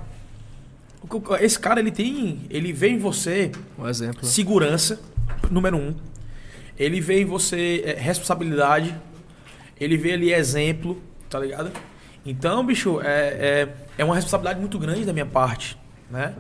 Esse 1.40 1.60
cara, 1.60 1.80
ele 1.80 1.92
tem. 1.92 2.42
Ele 2.50 2.74
vê 2.74 2.90
em 2.90 2.98
você 2.98 3.52
Um 3.78 3.88
exemplo. 3.88 4.26
segurança, 4.26 5.00
número 5.52 5.78
um. 5.78 5.96
Ele 6.78 7.00
vê 7.00 7.22
em 7.22 7.26
você 7.26 7.84
é, 7.86 7.94
responsabilidade. 7.94 8.96
Ele 9.80 9.98
vê 9.98 10.14
ali 10.14 10.34
exemplo, 10.34 11.02
tá 11.30 11.40
ligado? 11.40 11.72
Então, 12.26 12.66
bicho, 12.66 13.00
é, 13.02 13.08
é, 13.08 13.76
é 14.00 14.04
uma 14.04 14.16
responsabilidade 14.16 14.60
muito 14.60 14.80
grande 14.80 15.06
da 15.06 15.14
minha 15.14 15.26
parte, 15.26 15.78
né? 16.10 16.34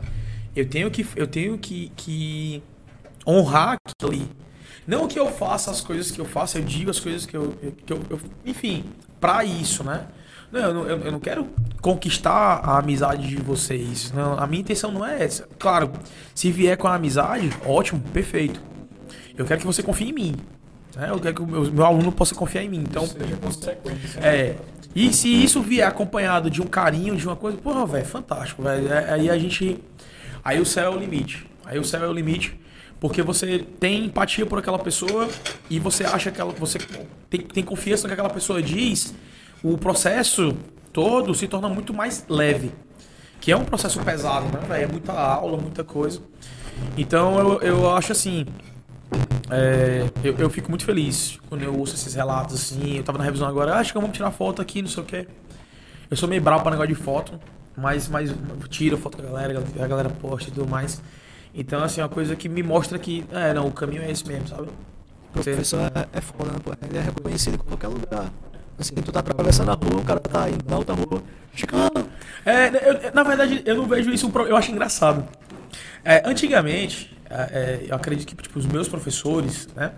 Eu 0.55 0.67
tenho 0.67 0.89
que, 0.89 1.05
eu 1.15 1.27
tenho 1.27 1.57
que, 1.57 1.91
que 1.95 2.63
honrar 3.27 3.77
aquilo 3.85 4.11
ali. 4.11 4.29
Não 4.87 5.07
que 5.07 5.19
eu 5.19 5.27
faça 5.31 5.71
as 5.71 5.81
coisas 5.81 6.11
que 6.11 6.19
eu 6.21 6.25
faço, 6.25 6.57
eu 6.57 6.61
digo 6.63 6.89
as 6.91 6.99
coisas 6.99 7.25
que 7.25 7.35
eu. 7.35 7.53
Que 7.85 7.93
eu, 7.93 8.01
eu- 8.09 8.19
enfim, 8.45 8.83
pra 9.19 9.43
isso, 9.43 9.83
né? 9.83 10.05
Não, 10.51 10.59
eu, 10.61 10.73
não, 10.73 10.85
eu- 10.87 11.11
não 11.11 11.19
quero 11.19 11.47
conquistar 11.81 12.31
a 12.63 12.77
amizade 12.77 13.27
de 13.27 13.35
vocês. 13.37 14.11
Não, 14.11 14.37
a 14.39 14.45
minha 14.47 14.61
intenção 14.61 14.91
não 14.91 15.05
é 15.05 15.23
essa. 15.23 15.47
Claro, 15.57 15.91
se 16.33 16.51
vier 16.51 16.77
com 16.77 16.87
a 16.87 16.95
amizade, 16.95 17.49
ótimo, 17.65 17.99
perfeito. 18.13 18.61
Eu 19.37 19.45
quero 19.45 19.59
que 19.59 19.65
você 19.65 19.81
confie 19.83 20.09
em 20.09 20.13
mim. 20.13 20.35
né? 20.95 21.09
Eu 21.09 21.19
quero 21.19 21.35
que 21.35 21.41
o 21.41 21.47
meu, 21.47 21.69
meu 21.71 21.85
aluno 21.85 22.09
possa 22.11 22.33
confiar 22.33 22.63
em 22.63 22.69
mim. 22.69 22.79
Então, 22.87 23.05
Seja 23.05 23.35
consequência. 23.35 24.19
é. 24.19 24.55
E 24.95 25.11
se 25.11 25.27
isso 25.27 25.61
vier 25.61 25.85
acompanhado 25.85 26.49
de 26.49 26.61
um 26.61 26.65
carinho, 26.65 27.17
de 27.17 27.25
uma 27.27 27.35
coisa, 27.35 27.57
porra, 27.57 27.85
velho, 27.85 28.05
fantástico, 28.05 28.63
velho. 28.63 28.93
É- 28.93 29.11
Aí 29.13 29.29
a 29.29 29.37
gente. 29.37 29.83
Aí 30.41 30.61
o 30.61 30.65
céu 30.65 30.93
é 30.93 30.95
o 30.95 30.97
limite. 30.99 31.45
Aí 31.65 31.77
o 31.77 31.83
céu 31.83 32.01
é 32.05 32.07
o 32.07 32.13
limite. 32.13 32.57
Porque 32.99 33.21
você 33.21 33.59
tem 33.79 34.05
empatia 34.05 34.45
por 34.45 34.59
aquela 34.59 34.79
pessoa 34.79 35.29
e 35.69 35.79
você 35.79 36.03
acha 36.05 36.31
que 36.31 36.39
ela, 36.39 36.53
você 36.53 36.79
tem, 37.29 37.41
tem 37.41 37.63
confiança 37.63 38.03
no 38.03 38.07
que 38.09 38.13
aquela 38.13 38.33
pessoa 38.33 38.61
diz, 38.61 39.13
o 39.61 39.77
processo 39.77 40.55
todo 40.93 41.33
se 41.33 41.47
torna 41.47 41.67
muito 41.67 41.93
mais 41.93 42.25
leve. 42.29 42.71
Que 43.41 43.51
é 43.51 43.57
um 43.57 43.65
processo 43.65 43.99
pesado, 44.01 44.45
né, 44.45 44.59
velho? 44.67 44.83
É 44.85 44.87
muita 44.87 45.11
aula, 45.11 45.57
muita 45.57 45.83
coisa. 45.83 46.21
Então 46.97 47.37
eu, 47.37 47.61
eu 47.61 47.95
acho 47.95 48.11
assim. 48.11 48.45
É, 49.51 50.09
eu, 50.23 50.35
eu 50.37 50.49
fico 50.49 50.69
muito 50.69 50.83
feliz 50.83 51.37
quando 51.47 51.61
eu 51.61 51.77
ouço 51.77 51.93
esses 51.95 52.13
relatos 52.15 52.55
assim. 52.55 52.97
Eu 52.97 53.03
tava 53.03 53.17
na 53.17 53.23
revisão 53.23 53.47
agora, 53.47 53.75
"Ah, 53.75 53.79
acho 53.79 53.93
que 53.93 53.99
vamos 53.99 54.15
tirar 54.15 54.31
foto 54.31 54.61
aqui, 54.61 54.81
não 54.81 54.89
sei 54.89 55.03
o 55.03 55.05
quê. 55.05 55.27
Eu 56.09 56.17
sou 56.17 56.27
meio 56.29 56.41
bravo 56.41 56.63
pra 56.63 56.71
negócio 56.71 56.95
de 56.95 56.99
foto, 57.01 57.39
mas, 57.75 58.07
mas 58.07 58.33
tiro 58.69 58.97
foto 58.97 59.17
da 59.17 59.23
galera, 59.27 59.63
a 59.79 59.87
galera 59.87 60.09
posta 60.09 60.49
e 60.49 60.53
tudo 60.53 60.67
mais. 60.69 61.01
Então, 61.55 61.83
assim, 61.83 62.01
é 62.01 62.03
uma 62.03 62.09
coisa 62.09 62.35
que 62.35 62.49
me 62.49 62.61
mostra 62.61 62.99
que, 62.99 63.25
é, 63.31 63.53
não, 63.53 63.67
o 63.67 63.71
caminho 63.71 64.01
é 64.01 64.11
esse 64.11 64.27
mesmo, 64.27 64.47
sabe? 64.47 64.63
O 64.63 65.31
professor 65.31 65.79
é, 65.95 66.17
é 66.17 66.21
foda, 66.21 66.51
né, 66.51 66.59
pô? 66.63 66.73
Ele 66.85 66.97
é 66.97 67.01
reconhecido 67.01 67.55
em 67.55 67.57
qualquer 67.57 67.87
lugar. 67.87 68.31
Assim, 68.77 68.93
tu 68.95 69.11
tá 69.11 69.19
atravessando 69.21 69.71
a 69.71 69.73
rua, 69.73 70.01
o 70.01 70.03
cara 70.03 70.19
tá 70.19 70.49
indo 70.49 70.69
na 70.69 70.77
outra 70.77 70.93
rua. 70.93 71.23
Chegando. 71.53 72.09
É, 72.45 72.67
eu- 73.07 73.13
na 73.13 73.23
verdade, 73.23 73.61
eu 73.65 73.75
não 73.75 73.85
vejo 73.85 74.11
isso, 74.11 74.27
um 74.27 74.31
pro- 74.31 74.45
eu 74.47 74.55
acho 74.57 74.69
engraçado. 74.71 75.25
É, 76.03 76.21
antigamente, 76.29 77.15
é, 77.29 77.35
é, 77.35 77.85
eu 77.89 77.95
acredito 77.95 78.27
que 78.27 78.35
tipo, 78.43 78.59
os 78.59 78.65
meus 78.65 78.87
professores, 78.89 79.67
né, 79.75 79.93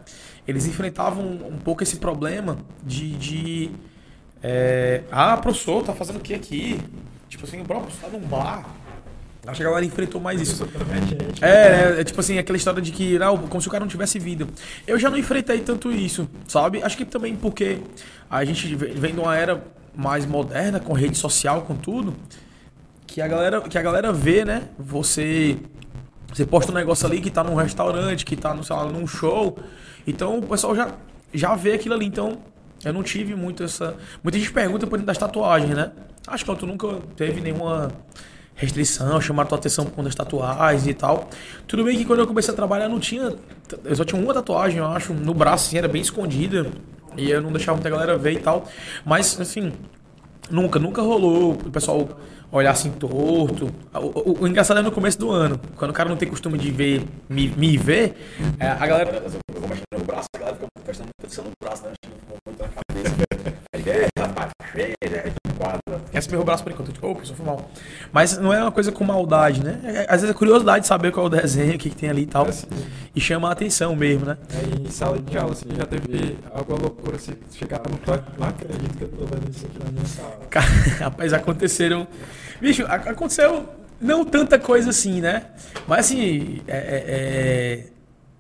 eles 0.47 0.67
enfrentavam 0.67 1.23
um 1.25 1.57
pouco 1.57 1.81
esse 1.83 1.97
problema 1.97 2.57
de, 2.83 3.11
de 3.15 3.71
é, 4.43 5.03
ah, 5.11 5.35
professor, 5.37 5.83
tá 5.83 5.93
fazendo 5.93 6.17
o 6.17 6.21
que 6.21 6.33
aqui? 6.35 6.79
Tipo 7.27 7.45
assim, 7.45 7.61
o 7.61 7.65
professor 7.65 8.09
tá 8.11 8.17
num 8.17 8.25
bar. 8.25 8.63
Acho 9.47 9.57
que 9.57 9.63
a 9.63 9.69
galera 9.69 9.85
enfrentou 9.85 10.19
mais 10.19 10.41
isso. 10.41 10.67
É, 11.41 11.47
é, 11.47 12.01
é 12.01 12.03
tipo 12.03 12.19
assim, 12.19 12.37
aquela 12.37 12.57
história 12.57 12.81
de 12.81 12.91
que, 12.91 13.17
não, 13.17 13.37
como 13.37 13.61
se 13.61 13.67
o 13.67 13.71
cara 13.71 13.81
não 13.81 13.89
tivesse 13.89 14.19
vida. 14.19 14.45
Eu 14.85 14.99
já 14.99 15.09
não 15.09 15.17
enfrentei 15.17 15.59
tanto 15.61 15.91
isso, 15.91 16.29
sabe? 16.47 16.83
Acho 16.83 16.97
que 16.97 17.05
também 17.05 17.35
porque 17.35 17.79
a 18.29 18.43
gente 18.43 18.75
vem 18.75 19.13
de 19.13 19.19
uma 19.19 19.35
era 19.35 19.63
mais 19.95 20.25
moderna, 20.25 20.79
com 20.79 20.93
rede 20.93 21.17
social, 21.17 21.61
com 21.61 21.75
tudo, 21.75 22.13
que 23.07 23.21
a 23.21 23.27
galera, 23.27 23.61
que 23.61 23.77
a 23.77 23.81
galera 23.81 24.11
vê, 24.11 24.43
né? 24.43 24.63
Você 24.77 25.57
você 26.33 26.45
posta 26.45 26.71
um 26.71 26.75
negócio 26.75 27.07
ali 27.07 27.21
que 27.21 27.31
tá 27.31 27.43
num 27.43 27.55
restaurante, 27.55 28.25
que 28.25 28.35
tá 28.35 28.53
no, 28.53 28.63
sei 28.63 28.75
lá, 28.75 28.85
num 28.85 29.07
show. 29.07 29.57
Então 30.05 30.39
o 30.39 30.41
pessoal 30.41 30.75
já, 30.75 30.91
já 31.33 31.55
vê 31.55 31.73
aquilo 31.73 31.95
ali. 31.95 32.05
Então 32.05 32.37
eu 32.83 32.93
não 32.93 33.01
tive 33.01 33.33
muito 33.33 33.63
essa. 33.63 33.95
Muita 34.21 34.37
gente 34.37 34.51
pergunta 34.51 34.85
por 34.85 34.97
dentro 34.97 35.07
das 35.07 35.17
tatuagens, 35.17 35.75
né? 35.75 35.91
Acho 36.27 36.45
que 36.45 36.55
tu 36.55 36.67
nunca 36.67 36.99
teve 37.15 37.39
nenhuma 37.39 37.91
restrição, 38.57 39.21
chamaram 39.21 39.47
tua 39.47 39.57
atenção 39.57 39.85
por 39.85 39.91
conta 39.91 40.09
das 40.09 40.15
tatuagens 40.15 40.85
e 40.87 40.93
tal. 40.93 41.29
Tudo 41.67 41.83
bem 41.85 41.97
que 41.97 42.03
quando 42.03 42.19
eu 42.19 42.27
comecei 42.27 42.51
a 42.53 42.55
trabalhar 42.57 42.89
não 42.89 42.99
tinha. 42.99 43.33
Eu 43.85 43.95
só 43.95 44.03
tinha 44.03 44.21
uma 44.21 44.33
tatuagem, 44.33 44.79
eu 44.79 44.85
acho, 44.87 45.13
no 45.13 45.33
braço, 45.33 45.67
assim, 45.67 45.77
era 45.77 45.87
bem 45.87 46.01
escondida. 46.01 46.67
E 47.15 47.29
eu 47.31 47.41
não 47.41 47.51
deixava 47.51 47.77
muita 47.77 47.89
galera 47.89 48.17
ver 48.17 48.33
e 48.33 48.39
tal. 48.39 48.67
Mas, 49.05 49.39
assim, 49.39 49.71
Nunca, 50.49 50.79
nunca 50.79 51.01
rolou 51.01 51.51
o 51.51 51.69
pessoal 51.69 52.07
olhar 52.49 52.71
assim 52.71 52.89
torto. 52.91 53.69
O, 53.93 53.97
o- 54.31 54.37
o 54.43 54.47
engraçado 54.47 54.79
é 54.79 54.81
no 54.81 54.93
começo 54.93 55.19
do 55.19 55.29
ano, 55.29 55.59
quando 55.75 55.91
o 55.91 55.93
cara 55.93 56.07
não 56.07 56.15
tem 56.15 56.25
costume 56.29 56.57
de 56.57 56.71
ver, 56.71 57.03
me, 57.27 57.49
me 57.49 57.75
ver, 57.77 58.15
é, 58.57 58.67
a 58.69 58.87
galera. 58.87 59.23
Eu 59.53 59.59
vou 59.59 59.67
mexendo 59.67 59.83
no 59.99 60.05
braço, 60.05 60.27
a 60.33 60.39
galera 60.39 60.55
fica 60.55 60.67
prestando 60.85 61.09
atenção 61.19 61.43
no 61.43 61.51
braço, 61.61 61.83
né? 61.83 61.91
Tipo, 62.01 62.15
muito 62.45 62.63
na 62.63 62.69
cabeça. 62.69 63.15
Aí, 63.73 63.83
é? 64.75 65.31
Quadra. 65.57 66.01
Quer 66.11 66.31
meu 66.31 66.43
braço 66.43 66.63
por 66.63 66.71
enquanto, 66.71 66.91
tipo, 66.91 67.07
opa, 67.07 67.25
só 67.25 67.33
foi 67.33 67.45
mal. 67.45 67.69
Mas 68.11 68.37
não 68.37 68.53
é 68.53 68.61
uma 68.61 68.71
coisa 68.71 68.91
com 68.91 69.03
maldade, 69.03 69.63
né? 69.63 69.79
É, 69.83 70.01
Às 70.07 70.21
vezes 70.21 70.29
é 70.29 70.33
curiosidade 70.33 70.81
de 70.81 70.87
saber 70.87 71.11
qual 71.11 71.25
é 71.25 71.27
o 71.27 71.29
desenho, 71.29 71.75
o 71.75 71.77
que, 71.77 71.89
que 71.89 71.95
tem 71.95 72.09
ali 72.09 72.23
e 72.23 72.25
tal. 72.27 72.47
Assim, 72.47 72.67
E 73.15 73.19
chama 73.19 73.49
a 73.49 73.51
atenção 73.51 73.95
mesmo, 73.95 74.25
né? 74.25 74.37
aí 74.53 74.85
em 74.87 74.91
sala 74.91 75.19
de 75.19 75.37
aula, 75.37 75.53
assim, 75.53 75.65
já 75.75 75.85
teve 75.85 76.37
alguma 76.53 76.79
loucura, 76.79 77.15
assim, 77.15 77.33
que 77.33 77.57
chegava 77.57 77.83
no 77.89 77.97
não, 78.37 78.47
acredito 78.47 78.97
que 78.97 79.03
eu 79.03 79.09
tô 79.09 79.25
vendo 79.25 79.49
isso 79.49 79.65
aqui 79.65 79.79
na 79.83 79.91
minha 79.91 80.05
sala. 80.05 80.39
Rapaz, 80.99 81.33
aconteceram. 81.33 82.07
Bicho, 82.61 82.85
aconteceu 82.87 83.65
não 83.99 84.23
tanta 84.23 84.59
coisa 84.59 84.91
assim, 84.91 85.21
né? 85.21 85.45
Mas 85.87 85.99
assim, 86.05 86.61
é- 86.67 86.77
é- 86.77 87.03
é, 87.07 87.83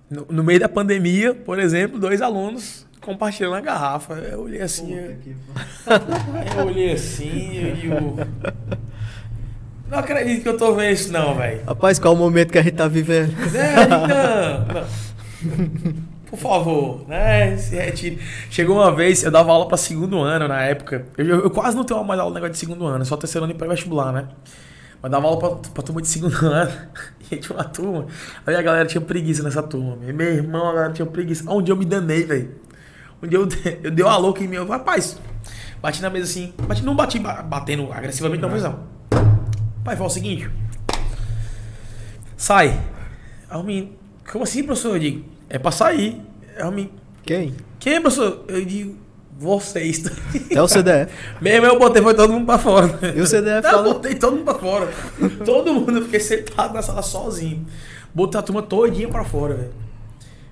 no, 0.09 0.25
no 0.29 0.43
meio 0.43 0.59
da 0.59 0.69
pandemia, 0.69 1.33
por 1.33 1.59
exemplo, 1.59 1.99
dois 1.99 2.21
alunos 2.21 2.86
compartilhando 3.07 3.55
a 3.55 3.61
garrafa. 3.61 4.13
Eu 4.15 4.41
olhei 4.41 4.61
assim. 4.61 4.93
Eu, 4.93 5.15
eu 6.59 6.65
olhei 6.67 6.91
assim 6.93 7.73
e 7.83 7.87
o. 7.87 8.17
Não 9.89 9.99
acredito 9.99 10.43
que 10.43 10.49
eu 10.49 10.57
tô 10.57 10.75
vendo 10.75 10.91
isso, 10.93 11.11
não, 11.13 11.33
velho. 11.35 11.61
Rapaz, 11.65 11.97
qual 11.97 12.13
o 12.13 12.17
momento 12.17 12.51
que 12.51 12.57
a 12.57 12.61
gente 12.61 12.75
tá 12.75 12.87
vivendo? 12.89 13.33
É, 13.55 13.87
não, 13.87 14.07
não. 14.07 15.97
Por 16.29 16.37
favor, 16.37 17.07
né? 17.07 17.55
Se 17.55 17.73
retire. 17.77 18.19
Chegou 18.49 18.75
uma 18.75 18.93
vez, 18.93 19.23
eu 19.23 19.31
dava 19.31 19.49
aula 19.53 19.65
pra 19.65 19.77
segundo 19.77 20.19
ano 20.19 20.45
na 20.47 20.61
época. 20.61 21.05
Eu, 21.17 21.25
eu- 21.25 21.39
eu 21.43 21.49
quase 21.49 21.77
não 21.77 21.85
tenho 21.85 22.03
mais 22.03 22.19
aula 22.19 22.31
de 22.31 22.35
negócio 22.35 22.51
de 22.53 22.59
segundo 22.59 22.85
ano, 22.85 23.05
só 23.05 23.15
terceiro 23.15 23.45
ano 23.45 23.53
e 23.53 23.57
pré-vestibular, 23.57 24.11
né? 24.11 24.27
Mas 25.01 25.09
dava 25.09 25.25
aula 25.25 25.39
pra, 25.39 25.49
pra 25.73 25.83
turma 25.83 26.01
de 26.01 26.07
segundo 26.09 26.35
ano. 26.45 26.71
E 27.31 27.37
tinha 27.37 27.55
uma 27.57 27.63
turma. 27.63 28.07
Aí 28.45 28.55
a 28.55 28.61
galera 28.61 28.85
tinha 28.85 28.99
preguiça 28.99 29.41
nessa 29.41 29.63
turma. 29.63 29.95
Meu 29.95 30.13
Meu 30.13 30.33
irmão, 30.33 30.69
a 30.69 30.73
galera 30.73 30.91
tinha 30.93 31.05
preguiça. 31.05 31.49
Um 31.49 31.61
dia 31.61 31.71
eu 31.71 31.77
me 31.77 31.85
danei, 31.85 32.23
velho. 32.25 32.51
Um 33.21 33.27
dia 33.27 33.39
eu, 33.39 33.47
eu 33.83 33.91
dei 33.91 34.05
uma 34.05 34.17
louca 34.17 34.43
em 34.43 34.47
mim. 34.47 34.55
Eu, 34.57 34.67
rapaz, 34.67 35.19
bati 35.81 36.01
na 36.01 36.09
mesa 36.09 36.25
assim. 36.25 36.53
Bati, 36.67 36.83
não 36.83 36.95
bati 36.95 37.19
ba- 37.19 37.41
batendo 37.41 37.91
agressivamente, 37.91 38.41
não, 38.41 38.49
mas 38.49 38.63
não. 38.63 38.79
Pai, 39.83 39.95
fala 39.95 40.07
o 40.07 40.11
seguinte. 40.11 40.49
Sai. 42.35 42.79
Aí 43.49 43.59
o 43.59 43.63
menino, 43.63 43.89
como 44.29 44.43
assim, 44.43 44.63
professor? 44.63 44.95
Eu 44.95 44.99
digo, 44.99 45.25
é 45.49 45.57
pra 45.57 45.71
sair. 45.71 46.21
Aí 46.57 46.63
o 46.63 46.71
menino, 46.71 46.91
Quem? 47.23 47.53
quem, 47.79 48.01
professor? 48.01 48.43
Eu 48.47 48.63
digo, 48.65 48.95
vocês. 49.39 50.03
É 50.51 50.61
o 50.61 50.67
CDF. 50.67 51.11
Mesmo 51.41 51.65
eu 51.65 51.79
botei, 51.79 52.01
foi 52.01 52.13
todo 52.13 52.33
mundo 52.33 52.45
pra 52.45 52.57
fora. 52.59 52.99
E 53.15 53.21
o 53.21 53.25
CDF 53.25 53.63
Não, 53.63 53.79
eu 53.79 53.93
botei 53.93 54.15
todo 54.15 54.33
mundo 54.35 54.43
pra 54.45 54.55
fora. 54.55 54.87
todo 55.45 55.73
mundo, 55.73 55.97
eu 55.97 56.03
fiquei 56.05 56.19
sentado 56.19 56.73
na 56.73 56.81
sala 56.81 57.01
sozinho. 57.01 57.65
Botei 58.13 58.39
a 58.39 58.43
turma 58.43 58.61
todinha 58.61 59.07
pra 59.07 59.23
fora, 59.23 59.53
velho. 59.55 59.86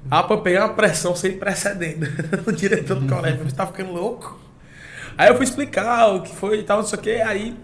Ah, 0.09 0.23
pra 0.23 0.37
pegar 0.37 0.65
uma 0.65 0.73
pressão 0.73 1.15
sem 1.15 1.37
precedente. 1.37 1.99
o 2.45 2.51
diretor 2.51 2.99
do 2.99 3.07
colégio, 3.07 3.43
você 3.43 3.55
tá 3.55 3.65
ficando 3.65 3.91
louco? 3.91 4.39
Aí 5.17 5.29
eu 5.29 5.35
fui 5.35 5.45
explicar 5.45 6.13
o 6.13 6.21
que 6.21 6.35
foi 6.35 6.59
e 6.59 6.63
tal, 6.63 6.79
não 6.79 6.85
sei 6.85 6.99
o 6.99 7.01
que, 7.01 7.21
aí 7.21 7.57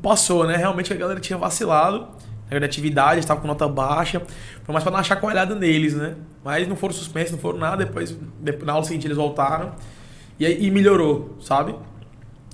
passou, 0.00 0.46
né? 0.46 0.56
Realmente 0.56 0.92
a 0.92 0.96
galera 0.96 1.18
tinha 1.18 1.38
vacilado 1.38 2.08
na 2.50 2.66
atividade, 2.66 3.20
estava 3.20 3.40
com 3.40 3.46
nota 3.46 3.66
baixa. 3.66 4.22
Foi 4.64 4.72
mais 4.72 4.82
pra 4.82 4.90
dar 4.90 4.98
uma 4.98 5.04
chacoalhada 5.04 5.54
neles, 5.54 5.94
né? 5.94 6.16
Mas 6.44 6.68
não 6.68 6.76
foram 6.76 6.94
suspensos, 6.94 7.32
não 7.32 7.38
foram 7.38 7.58
nada. 7.58 7.84
Depois, 7.84 8.16
na 8.62 8.72
aula 8.72 8.84
seguinte, 8.84 9.06
eles 9.06 9.16
voltaram. 9.16 9.72
E, 10.38 10.66
e 10.66 10.70
melhorou, 10.70 11.36
sabe? 11.40 11.74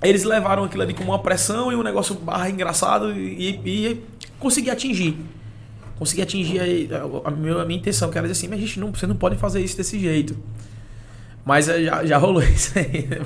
Eles 0.02 0.24
levaram 0.24 0.64
aquilo 0.64 0.82
ali 0.82 0.94
como 0.94 1.10
uma 1.10 1.18
pressão 1.18 1.72
e 1.72 1.76
um 1.76 1.82
negócio 1.82 2.14
barra 2.14 2.48
engraçado 2.48 3.12
e, 3.12 3.60
e 3.64 4.04
consegui 4.38 4.70
atingir. 4.70 5.18
Consegui 5.98 6.22
atingir 6.22 6.60
aí 6.60 6.88
a, 6.92 7.28
a 7.28 7.30
minha, 7.30 7.56
a 7.62 7.64
minha 7.64 7.78
intenção, 7.78 8.10
que 8.10 8.16
era 8.16 8.26
dizer 8.28 8.38
assim, 8.38 8.48
mas 8.48 8.60
gente, 8.60 8.78
não, 8.78 8.92
vocês 8.94 9.08
não 9.08 9.16
podem 9.16 9.38
fazer 9.38 9.60
isso 9.60 9.76
desse 9.76 9.98
jeito. 9.98 10.36
Mas 11.44 11.66
já, 11.66 12.04
já 12.04 12.18
rolou 12.18 12.42
isso 12.44 12.78
aí. 12.78 13.06
né? 13.08 13.18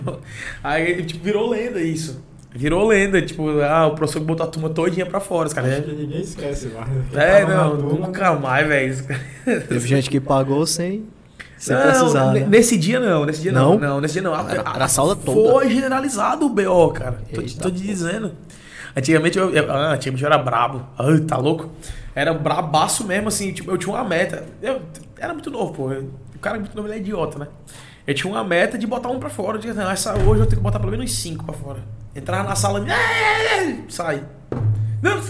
Aí 0.63 1.03
tipo, 1.05 1.23
virou 1.25 1.49
lenda 1.51 1.81
isso. 1.81 2.23
Virou 2.55 2.87
lenda, 2.87 3.21
tipo, 3.23 3.49
ah, 3.61 3.87
o 3.87 3.95
professor 3.95 4.21
botou 4.21 4.45
a 4.47 4.49
turma 4.49 4.69
todinha 4.69 5.07
pra 5.07 5.21
fora, 5.21 5.49
os 5.49 5.55
caras. 5.55 5.73
Acho 5.73 5.83
que 5.85 5.93
ninguém 5.95 6.21
esquece 6.21 6.67
mais. 6.69 6.89
É, 7.15 7.45
na 7.47 7.65
não, 7.65 7.77
nunca 7.77 8.35
mais, 8.35 8.67
velho. 8.69 8.95
Teve 9.69 9.89
gente 9.89 10.11
que 10.11 10.21
pagou 10.21 10.67
sem, 10.67 11.07
sem 11.57 11.75
Não, 11.75 11.83
precisar. 11.83 12.33
né? 12.35 12.47
Nesse 12.49 12.77
dia 12.77 13.01
não, 13.01 13.25
nesse 13.25 13.41
dia 13.41 13.53
não. 13.53 13.71
Não? 13.71 13.79
Não, 13.81 14.01
nesse 14.03 14.13
dia 14.15 14.23
não. 14.23 14.35
A- 14.35 14.47
Era- 14.51 14.63
a- 14.71 14.75
era 14.77 14.85
a 14.85 14.89
sala 14.89 15.17
toda. 15.17 15.51
Foi 15.51 15.71
generalizado 15.71 16.45
o 16.45 16.51
BO, 16.51 16.91
cara. 16.93 17.23
Tô, 17.35 17.41
te- 17.43 17.53
Eita 17.55 17.63
tô 17.63 17.71
te 17.71 17.83
dizendo. 17.83 18.33
Antigamente 18.95 19.39
eu, 19.39 19.49
eu, 19.51 19.73
ah, 19.73 19.95
antigamente 19.95 20.23
eu 20.23 20.27
era 20.27 20.37
brabo. 20.37 20.87
Ah, 20.99 21.05
tá 21.27 21.39
louco? 21.39 21.71
Era 22.15 22.35
brabaço 22.35 23.07
mesmo, 23.07 23.29
assim, 23.29 23.53
tipo, 23.53 23.71
eu 23.71 23.79
tinha 23.79 23.95
uma 23.95 24.05
meta. 24.05 24.45
Eu 24.61 24.83
era 25.19 25.33
muito 25.33 25.51
novo, 25.51 25.73
pô. 25.73 25.93
Eu- 25.93 26.11
o 26.35 26.39
cara 26.39 26.59
muito 26.59 26.75
novo, 26.77 26.89
ele 26.89 26.97
é 26.97 26.99
idiota, 26.99 27.39
né? 27.39 27.47
Eu 28.07 28.15
tinha 28.15 28.31
uma 28.33 28.43
meta 28.45 28.77
de 28.77 28.87
botar 28.87 29.09
um 29.09 29.19
pra 29.19 29.31
fora. 29.31 29.57
Eu 29.57 29.61
dizia, 29.61 29.75
não, 29.75 29.91
essa 29.91 30.13
hoje 30.15 30.41
eu 30.43 30.47
tenho 30.47 30.57
que 30.59 30.63
botar 30.63 30.79
pelo 30.81 30.91
menos 30.91 31.13
cinco 31.15 31.45
pra 31.45 31.55
fora. 31.55 31.79
Entrava 32.15 32.49
na 32.49 32.55
sala, 32.57 32.85
sai. 33.89 34.23
Não, 35.01 35.21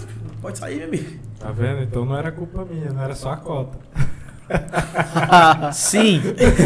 pode 0.41 0.59
sair, 0.59 0.77
meu 0.79 0.89
amigo. 0.89 1.21
Tá 1.39 1.53
vendo? 1.53 1.83
Então 1.83 2.05
não 2.05 2.17
era 2.17 2.33
culpa 2.33 2.65
minha, 2.65 2.91
não 2.93 3.03
era 3.03 3.15
só 3.15 3.31
a 3.33 3.37
cota. 3.37 3.79
Sim. 5.73 6.21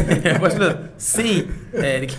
Sim, 0.97 1.48
Eric. 1.74 2.16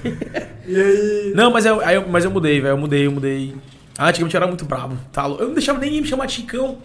E 0.67 0.75
aí. 0.79 1.33
Não, 1.35 1.51
mas 1.51 1.65
eu, 1.65 1.79
aí 1.81 1.95
eu- 1.95 2.07
mas 2.07 2.25
eu 2.25 2.31
mudei, 2.31 2.59
velho. 2.61 2.73
Eu 2.73 2.77
mudei, 2.77 3.05
eu 3.07 3.11
mudei. 3.11 3.55
Ah, 3.97 4.09
antigamente 4.09 4.35
eu 4.35 4.39
era 4.39 4.47
muito 4.47 4.65
brabo. 4.65 4.97
Tá? 5.11 5.23
Eu 5.27 5.47
não 5.47 5.53
deixava 5.53 5.79
nem 5.79 6.01
me 6.01 6.07
chamar 6.07 6.25
de 6.27 6.33
Chicão. 6.33 6.77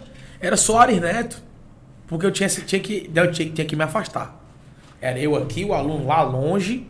Era 0.43 0.57
só 0.57 0.79
Ares 0.79 0.99
Neto. 0.99 1.41
Porque 2.05 2.25
eu 2.25 2.31
tinha, 2.31 2.49
tinha, 2.49 2.81
que, 2.81 3.09
eu 3.15 3.31
tinha, 3.31 3.49
tinha 3.49 3.65
que 3.65 3.75
me 3.77 3.83
afastar. 3.83 4.39
Era 4.99 5.17
eu 5.17 5.37
aqui, 5.37 5.63
o 5.63 5.73
aluno 5.73 6.05
lá 6.05 6.21
longe. 6.21 6.85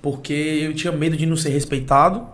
Porque 0.00 0.32
eu 0.32 0.72
tinha 0.72 0.92
medo 0.92 1.16
de 1.16 1.26
não 1.26 1.36
ser 1.36 1.48
respeitado. 1.48 2.24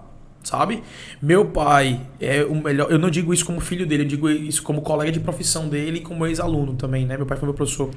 Sabe? 0.42 0.82
Meu 1.20 1.46
pai 1.46 2.00
é 2.20 2.44
o 2.44 2.54
melhor. 2.54 2.90
Eu 2.90 2.98
não 2.98 3.10
digo 3.10 3.32
isso 3.32 3.44
como 3.44 3.60
filho 3.60 3.86
dele, 3.86 4.04
eu 4.04 4.08
digo 4.08 4.28
isso 4.28 4.62
como 4.62 4.82
colega 4.82 5.10
de 5.10 5.20
profissão 5.20 5.68
dele 5.68 5.98
e 5.98 6.00
como 6.02 6.26
ex-aluno 6.26 6.74
também, 6.74 7.04
né? 7.04 7.16
Meu 7.16 7.26
pai 7.26 7.38
foi 7.38 7.46
meu 7.46 7.54
professor. 7.54 7.90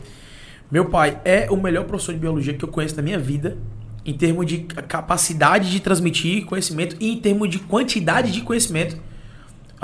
Meu 0.69 0.85
pai 0.89 1.19
é 1.23 1.49
o 1.49 1.55
melhor 1.55 1.85
professor 1.85 2.13
de 2.13 2.19
biologia 2.19 2.53
que 2.53 2.63
eu 2.63 2.69
conheço 2.69 2.95
na 2.95 3.01
minha 3.01 3.19
vida, 3.19 3.57
em 4.05 4.13
termos 4.13 4.45
de 4.45 4.59
capacidade 4.59 5.71
de 5.71 5.79
transmitir 5.79 6.45
conhecimento 6.45 6.97
e 6.99 7.11
em 7.13 7.17
termos 7.17 7.49
de 7.49 7.59
quantidade 7.59 8.31
de 8.31 8.41
conhecimento. 8.41 8.97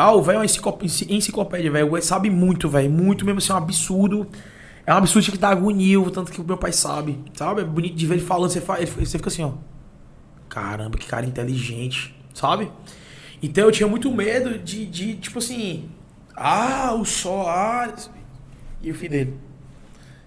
Ah, 0.01 0.13
o 0.13 0.21
velho 0.21 0.37
é 0.37 0.39
uma 0.39 0.45
enciclop- 0.45 0.81
enci- 0.83 1.07
enciclopédia, 1.13 1.69
velho. 1.69 1.87
O 1.87 1.91
velho 1.91 2.03
Sabe 2.03 2.29
muito, 2.29 2.69
velho. 2.69 2.89
Muito 2.89 3.25
mesmo, 3.25 3.39
assim, 3.39 3.51
é 3.51 3.55
um 3.55 3.57
absurdo. 3.57 4.27
É 4.85 4.93
um 4.93 4.97
absurdo 4.97 5.31
que 5.31 5.37
dá 5.37 5.49
agonia, 5.49 5.99
o 5.99 6.09
tanto 6.09 6.31
que 6.31 6.39
o 6.39 6.43
meu 6.43 6.57
pai 6.57 6.71
sabe. 6.71 7.19
Sabe? 7.33 7.61
É 7.61 7.63
bonito 7.65 7.95
de 7.95 8.05
ver 8.07 8.13
ele 8.15 8.23
falando. 8.23 8.49
Você, 8.49 8.61
fa- 8.61 8.79
ele- 8.79 8.89
você 8.89 9.17
fica 9.17 9.27
assim, 9.29 9.43
ó. 9.43 9.51
Caramba, 10.47 10.97
que 10.97 11.05
cara 11.05 11.25
inteligente. 11.25 12.15
Sabe? 12.33 12.71
Então 13.43 13.65
eu 13.65 13.71
tinha 13.71 13.87
muito 13.87 14.09
medo 14.11 14.57
de, 14.57 14.85
de 14.85 15.15
tipo 15.15 15.39
assim. 15.39 15.89
Ah, 16.35 16.93
o 16.93 17.03
Soares. 17.05 18.09
E 18.81 18.91
o 18.91 18.95
filho 18.95 19.11
dele. 19.11 19.33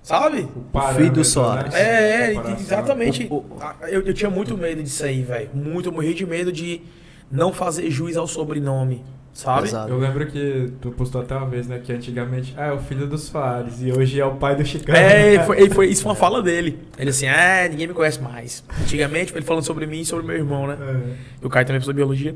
Sabe? 0.02 0.48
parâmetro, 0.72 1.02
filho 1.02 1.12
do 1.14 1.24
Soares. 1.24 1.74
É, 1.74 2.34
é, 2.34 2.52
exatamente. 2.58 3.28
Ah, 3.60 3.74
Eu, 3.88 4.02
eu 4.02 4.12
tinha 4.12 4.30
muito 4.30 4.56
medo 4.58 4.82
disso 4.82 5.04
aí, 5.04 5.22
velho. 5.22 5.48
Muito, 5.54 5.88
eu 5.88 5.92
morri 5.92 6.12
de 6.12 6.26
medo 6.26 6.52
de 6.52 6.82
não 7.30 7.52
fazer 7.52 7.90
juiz 7.90 8.16
ao 8.16 8.26
sobrenome, 8.26 9.02
sabe? 9.32 9.66
Exato. 9.68 9.90
Eu 9.90 9.98
lembro 9.98 10.26
que 10.26 10.72
tu 10.80 10.90
postou 10.92 11.20
até 11.22 11.34
uma 11.36 11.46
vez, 11.46 11.66
né? 11.66 11.80
Que 11.82 11.92
antigamente, 11.92 12.54
ah, 12.56 12.66
é 12.66 12.72
o 12.72 12.78
filho 12.78 13.06
do 13.06 13.16
Soares 13.18 13.80
e 13.80 13.90
hoje 13.92 14.20
é 14.20 14.24
o 14.24 14.36
pai 14.36 14.54
do 14.56 14.64
Chicão. 14.64 14.94
É, 14.94 15.42
foi, 15.44 15.60
ele 15.60 15.70
foi- 15.74 15.86
isso 15.88 16.02
foi 16.02 16.10
uma 16.10 16.16
fala 16.16 16.42
dele. 16.42 16.78
Ele 16.98 17.10
assim, 17.10 17.26
ah, 17.26 17.66
ninguém 17.70 17.86
me 17.86 17.94
conhece 17.94 18.20
mais. 18.20 18.62
Antigamente, 18.80 19.32
ele 19.34 19.44
falando 19.44 19.64
sobre 19.64 19.86
mim 19.86 20.00
e 20.00 20.04
sobre 20.04 20.26
meu 20.26 20.36
irmão, 20.36 20.66
né? 20.66 20.76
É. 20.80 21.14
E 21.42 21.46
o 21.46 21.50
Caio 21.50 21.66
também 21.66 21.80
sobre 21.80 21.96
biologia. 21.96 22.34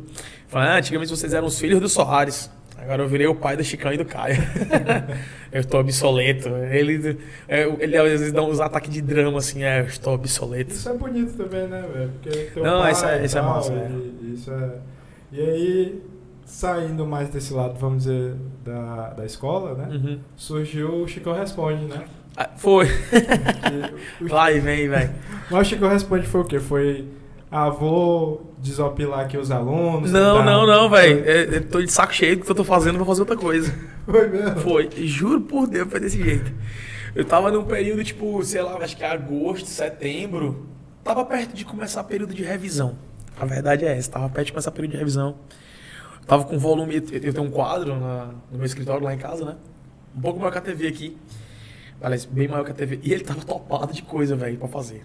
Falando, 0.49 0.69
ah, 0.69 0.77
antigamente 0.79 1.11
vocês 1.11 1.33
eram 1.35 1.47
os 1.47 1.59
filhos 1.59 1.81
do 1.81 1.89
Soares. 1.89 2.51
Agora 2.79 3.03
eu 3.03 3.09
virei 3.09 3.27
o 3.27 3.35
pai 3.35 3.57
do 3.57 3.65
Chicão 3.65 3.93
e 3.93 3.97
do 3.97 4.05
Caio. 4.05 4.37
eu 5.51 5.61
estou 5.61 5.81
obsoleto. 5.81 6.49
Ele, 6.71 7.19
é, 7.49 7.63
ele 7.81 7.97
às 7.97 8.05
vezes 8.21 8.33
dá 8.33 8.43
uns 8.43 8.61
ataques 8.61 8.91
de 8.93 9.01
drama 9.01 9.39
assim, 9.39 9.65
é, 9.65 9.81
eu 9.81 9.87
estou 9.87 10.15
obsoleto. 10.15 10.73
Isso 10.73 10.89
é 10.89 10.93
bonito 10.95 11.33
também, 11.37 11.67
né, 11.67 11.83
velho? 11.93 12.11
Porque 12.23 12.39
teu 12.55 12.63
Não, 12.63 12.83
pai 12.83 12.93
isso 12.93 13.05
é- 13.07 13.23
e 13.23 13.25
isso 13.25 13.39
é 13.39 13.43
massa, 13.43 13.73
e- 13.73 13.77
é. 13.77 14.33
Isso 14.35 14.51
é... 14.53 14.71
E 15.33 15.41
aí, 15.41 16.03
saindo 16.47 17.07
mais 17.07 17.29
desse 17.29 17.53
lado, 17.53 17.79
vamos 17.79 18.05
dizer, 18.05 18.35
da, 18.65 19.11
da 19.11 19.27
escola, 19.27 19.75
né? 19.75 19.89
Uhum. 19.95 20.19
Surgiu 20.37 21.03
o 21.03 21.09
Chico 21.09 21.31
Responde, 21.33 21.85
né? 21.85 22.05
Ah, 22.37 22.49
foi. 22.57 22.87
Que 22.87 24.25
o- 24.25 24.29
Vai, 24.29 24.61
vem, 24.61 24.89
vai. 24.89 25.11
Mas 25.51 25.67
o 25.67 25.71
Chico 25.71 25.87
Responde 25.87 26.27
foi 26.27 26.41
o 26.41 26.45
quê? 26.45 26.59
Foi, 26.61 27.09
ah, 27.51 27.69
vou 27.69 28.55
desopilar 28.59 29.21
aqui 29.21 29.37
os 29.37 29.51
alunos. 29.51 30.11
Não, 30.13 30.39
tentar- 30.39 30.45
não, 30.45 30.67
não, 30.67 30.89
velho. 30.91 31.23
É, 31.29 31.57
Eu 31.57 31.69
tô 31.69 31.81
de 31.83 31.91
saco 31.91 32.15
cheio 32.15 32.37
do 32.39 32.45
que 32.45 32.51
eu 32.51 32.55
tô 32.55 32.65
fazendo, 32.65 32.97
vou 32.97 33.07
fazer 33.07 33.21
outra 33.23 33.37
coisa. 33.37 33.73
Foi 34.07 34.29
mesmo? 34.29 34.61
Foi, 34.61 34.89
juro 34.99 35.41
por 35.41 35.67
Deus, 35.67 35.89
foi 35.91 35.99
desse 35.99 36.23
jeito. 36.23 36.53
Eu 37.15 37.25
tava 37.25 37.51
num 37.51 37.65
período, 37.65 38.05
tipo, 38.05 38.41
sei 38.45 38.63
lá, 38.63 38.77
acho 38.79 38.97
que 38.97 39.03
é 39.03 39.11
agosto, 39.11 39.67
setembro. 39.67 40.67
Tava 41.03 41.25
perto 41.25 41.55
de 41.57 41.65
começar 41.65 42.03
o 42.03 42.05
período 42.05 42.33
de 42.35 42.45
revisão. 42.45 42.95
A 43.41 43.45
verdade 43.45 43.85
é 43.85 43.97
essa, 43.97 44.11
tava 44.13 44.29
perto 44.29 44.47
de 44.47 44.53
começar 44.53 44.71
o 44.71 44.73
período 44.73 44.93
de 44.93 44.99
revisão. 44.99 45.35
Tava 46.27 46.45
com 46.45 46.59
volume, 46.59 46.97
eu 46.97 47.03
tenho 47.33 47.43
um 47.43 47.51
quadro 47.51 47.99
na- 47.99 48.27
no 48.51 48.57
meu 48.59 48.67
escritório 48.67 49.05
lá 49.05 49.15
em 49.15 49.19
casa, 49.19 49.45
né? 49.45 49.57
Um 50.17 50.21
pouco 50.21 50.39
maior 50.41 50.51
que 50.51 50.59
a 50.59 50.61
TV 50.61 50.89
aqui. 50.89 51.17
Aliás, 52.03 52.25
bem 52.25 52.49
maior 52.49 52.65
que 52.65 52.73
a 52.73 52.75
TV. 52.75 52.99
E 53.03 53.13
ele 53.13 53.25
tava 53.25 53.41
topado 53.43 53.93
de 53.93 54.03
coisa, 54.03 54.35
velho, 54.37 54.59
pra 54.59 54.69
fazer. 54.69 55.05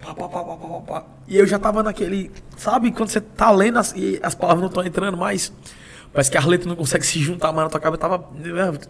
Pá, 0.00 0.14
pá, 0.14 0.28
pá, 0.28 0.44
pá, 0.44 0.56
pá, 0.56 0.80
pá. 0.80 1.04
E 1.26 1.36
eu 1.36 1.46
já 1.46 1.58
tava 1.58 1.82
naquele. 1.82 2.30
Sabe 2.56 2.90
quando 2.92 3.08
você 3.08 3.20
tá 3.20 3.50
lendo 3.50 3.78
as, 3.78 3.92
e 3.96 4.20
as 4.22 4.34
palavras 4.34 4.60
não 4.60 4.68
estão 4.68 4.84
entrando 4.84 5.16
mais? 5.16 5.52
Parece 6.12 6.30
que 6.30 6.36
as 6.36 6.44
letras 6.44 6.66
não 6.68 6.76
conseguem 6.76 7.06
se 7.06 7.18
juntar 7.20 7.52
mais 7.52 7.64
na 7.66 7.70
tua 7.70 7.80
cabeça. 7.80 8.04
Eu 8.04 8.10
tava, 8.10 8.28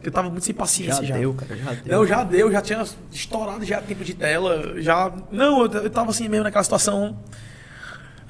eu 0.02 0.10
tava 0.10 0.28
muito 0.30 0.44
sem 0.44 0.54
Já, 0.54 0.58
paciência 0.58 1.04
já. 1.04 1.16
deu, 1.16 1.32
cara, 1.34 1.56
já 1.56 1.72
deu. 1.74 1.96
Não, 1.98 2.06
já 2.06 2.24
deu, 2.24 2.50
já 2.50 2.60
tinha 2.60 2.84
estourado 3.12 3.64
já 3.64 3.80
tempo 3.80 4.02
de 4.02 4.14
tela. 4.14 4.80
Já. 4.82 5.12
Não, 5.30 5.64
eu, 5.64 5.70
eu 5.84 5.90
tava 5.90 6.10
assim 6.10 6.28
mesmo 6.28 6.42
naquela 6.44 6.64
situação. 6.64 7.16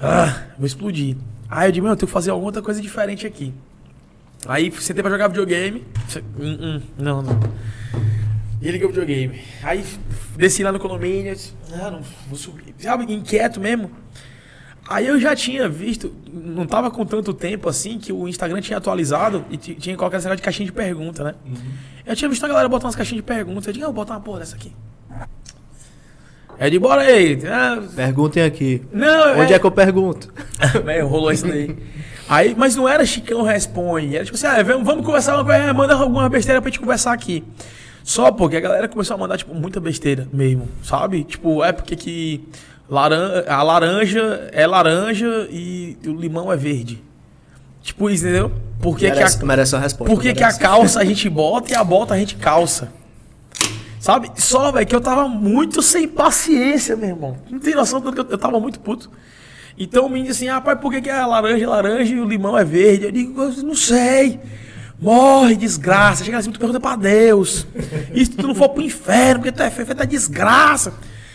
Ah, 0.03 0.43
vou 0.59 0.67
explodir. 0.67 1.17
Aí 1.49 1.69
eu 1.69 1.73
digo, 1.73 1.85
meu, 1.85 1.93
eu 1.93 1.97
tenho 1.97 2.07
que 2.09 2.13
fazer 2.13 2.31
alguma 2.31 2.49
outra 2.49 2.61
coisa 2.63 2.81
diferente 2.81 3.27
aqui. 3.27 3.53
Aí 4.47 4.73
sentei 4.73 5.03
pra 5.03 5.11
jogar 5.13 5.29
videogame. 5.29 5.85
Hum, 6.39 6.59
hum, 6.61 6.81
não, 6.99 7.23
não. 7.23 7.39
E 8.61 8.71
liguei 8.71 8.85
o 8.87 8.89
videogame. 8.91 9.41
Aí 9.63 9.85
desci 10.37 10.63
lá 10.65 10.73
no 10.73 10.81
condomínio. 10.81 11.33
disse, 11.35 11.53
Ah, 11.75 11.91
não 11.91 12.01
vou 12.29 12.37
subir. 12.37 12.75
Sabe, 12.79 13.13
inquieto 13.13 13.61
mesmo. 13.61 13.91
Aí 14.89 15.07
eu 15.07 15.19
já 15.21 15.35
tinha 15.37 15.69
visto, 15.69 16.13
não 16.33 16.67
tava 16.67 16.91
com 16.91 17.07
tanto 17.07 17.33
tempo 17.33 17.69
assim, 17.69 17.99
que 17.99 18.13
o 18.13 18.27
Instagram 18.27 18.61
tinha 18.61 18.79
atualizado 18.79 19.45
e 19.49 19.57
ti- 19.57 19.75
tinha 19.77 19.97
colocado 19.97 20.19
esse 20.19 20.27
negócio 20.27 20.39
de 20.39 20.43
caixinha 20.43 20.67
de 20.67 20.73
pergunta, 20.73 21.23
né? 21.23 21.35
Eu 22.05 22.17
tinha 22.17 22.29
visto 22.29 22.45
a 22.45 22.49
galera 22.49 22.69
botar 22.69 22.87
umas 22.87 22.97
caixinhas 22.97 23.23
de 23.23 23.27
pergunta. 23.27 23.71
Eu 23.71 23.73
digo, 23.73 23.85
ah, 23.85 23.89
vou 23.89 23.95
botar 23.95 24.15
uma 24.15 24.21
porra 24.21 24.41
dessa 24.41 24.57
aqui. 24.57 24.73
Eu 26.65 26.71
digo, 26.71 26.87
bora 26.89 27.03
aí. 27.03 27.39
Ah, 27.47 27.83
Perguntem 27.95 28.43
aqui. 28.45 28.83
não, 28.93 29.41
Onde 29.41 29.53
é 29.53 29.59
que 29.59 29.67
eu 29.67 29.71
pergunto? 29.71 30.33
Velho, 30.85 31.07
rolou 31.09 31.33
isso 31.33 31.47
daí. 31.47 31.77
Aí, 32.29 32.55
mas 32.57 32.77
não 32.77 32.89
era 32.89 33.05
Chicão 33.05 33.43
responde. 33.43 34.15
Era 34.15 34.25
tipo 34.25 34.37
assim, 34.37 34.47
ah, 34.47 34.63
vamos, 34.63 34.87
vamos 34.87 35.05
conversar, 35.05 35.35
uma 35.35 35.45
coisa, 35.45 35.75
manda 35.75 35.95
alguma 35.95 36.29
besteira 36.29 36.63
pra 36.63 36.71
gente 36.71 36.79
conversar 36.79 37.13
aqui. 37.13 37.43
Só 38.05 38.31
porque 38.31 38.57
a 38.57 38.61
galera 38.61 38.89
começou 38.89 39.15
a 39.15 39.19
mandar, 39.19 39.37
tipo, 39.37 39.53
muita 39.55 39.81
besteira 39.81 40.29
mesmo, 40.33 40.69
sabe? 40.83 41.25
Tipo, 41.25 41.65
é 41.65 41.73
porque 41.73 41.97
que 41.97 42.45
laran 42.89 43.45
a 43.49 43.63
laranja 43.63 44.49
é 44.53 44.67
laranja 44.67 45.49
e 45.51 45.97
o 46.07 46.13
limão 46.13 46.53
é 46.53 46.57
verde. 46.57 47.03
Tipo 47.83 48.09
isso, 48.09 48.25
entendeu? 48.25 48.53
Por 48.81 48.97
que, 48.97 49.07
que 49.07 49.13
a, 49.13 49.15
merece, 49.17 49.45
merece 49.45 49.75
uma 49.75 49.81
resposta. 49.81 50.15
por 50.15 50.23
que, 50.23 50.33
que 50.33 50.43
a 50.43 50.47
merece. 50.47 50.61
calça 50.61 51.01
a 51.01 51.05
gente 51.05 51.29
bota 51.29 51.73
e 51.73 51.75
a 51.75 51.83
bota 51.83 52.15
a 52.15 52.19
gente 52.19 52.37
calça? 52.37 52.93
Sabe? 54.03 54.33
Só, 54.35 54.73
velho, 54.73 54.85
que 54.85 54.97
eu 54.97 55.01
tava 55.01 55.29
muito 55.29 55.81
sem 55.81 56.09
paciência, 56.09 56.97
meu 56.97 57.11
irmão. 57.11 57.37
Não 57.49 57.61
tem 57.61 57.73
noção 57.73 58.01
do 58.01 58.13
que 58.13 58.19
eu, 58.19 58.27
eu 58.31 58.37
tava 58.37 58.59
muito 58.59 58.81
puto. 58.81 59.09
Então 59.79 60.07
o 60.07 60.09
menino 60.09 60.27
disse 60.27 60.43
assim, 60.43 60.53
rapaz, 60.53 60.81
por 60.81 60.91
que, 60.91 61.03
que 61.03 61.09
a 61.09 61.25
laranja 61.25 61.63
é 61.63 61.69
laranja 61.69 62.13
e 62.13 62.19
o 62.19 62.25
limão 62.25 62.59
é 62.59 62.65
verde? 62.65 63.05
Eu 63.05 63.13
digo, 63.13 63.41
não 63.63 63.77
sei. 63.77 64.41
Morre, 65.01 65.55
desgraça. 65.55 66.25
Chega 66.25 66.37
assim, 66.37 66.51
tu 66.51 66.59
pergunta 66.59 66.81
pra 66.81 66.97
Deus. 66.97 67.65
E 68.13 68.27
se 68.27 68.33
tu 68.33 68.49
não 68.49 68.57
for 68.57 68.71
pro 68.71 68.83
inferno, 68.83 69.37
porque 69.37 69.53
tu 69.53 69.63
é 69.63 69.71
feio, 69.71 69.87
é 69.97 70.05
desgraça. 70.05 70.95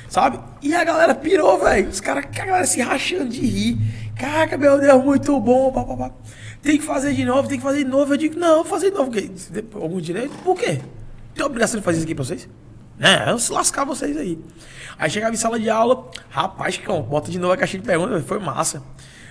Sabe? 0.09 0.37
E 0.61 0.75
a 0.75 0.83
galera 0.83 1.15
pirou, 1.15 1.57
velho. 1.57 1.87
Os 1.87 2.01
caras, 2.01 2.25
a 2.25 2.45
galera 2.45 2.65
se 2.65 2.81
rachando 2.81 3.29
de 3.29 3.39
rir. 3.45 3.77
Caraca, 4.17 4.57
meu 4.57 4.77
Deus, 4.77 5.01
muito 5.05 5.39
bom. 5.39 5.71
Pá, 5.71 5.85
pá, 5.85 5.95
pá. 5.95 6.11
Tem 6.61 6.77
que 6.77 6.83
fazer 6.83 7.13
de 7.13 7.23
novo, 7.23 7.47
tem 7.47 7.59
que 7.59 7.63
fazer 7.63 7.85
de 7.85 7.89
novo. 7.89 8.13
Eu 8.13 8.17
digo, 8.17 8.37
não, 8.37 8.55
vou 8.55 8.65
fazer 8.65 8.91
de 8.91 8.97
novo. 8.97 9.11
Algum 9.75 10.01
direito? 10.01 10.33
Por 10.43 10.57
quê? 10.57 10.81
Tem 11.37 11.45
obrigação 11.45 11.79
de 11.79 11.85
fazer 11.85 11.99
isso 11.99 12.05
aqui 12.05 12.15
pra 12.15 12.25
vocês? 12.25 12.49
É, 12.99 13.29
eu 13.29 13.37
se 13.37 13.51
lascar 13.51 13.85
vocês 13.85 14.17
aí. 14.17 14.39
Aí 14.97 15.09
chegava 15.09 15.33
em 15.33 15.37
sala 15.37 15.59
de 15.59 15.69
aula, 15.69 16.09
rapaz, 16.29 16.73
Chicão, 16.75 17.03
bota 17.03 17.29
de 17.29 17.37
novo 17.37 17.53
a 17.53 17.57
caixinha 17.57 17.79
de 17.79 17.87
perguntas, 17.87 18.25
foi 18.25 18.39
massa. 18.39 18.81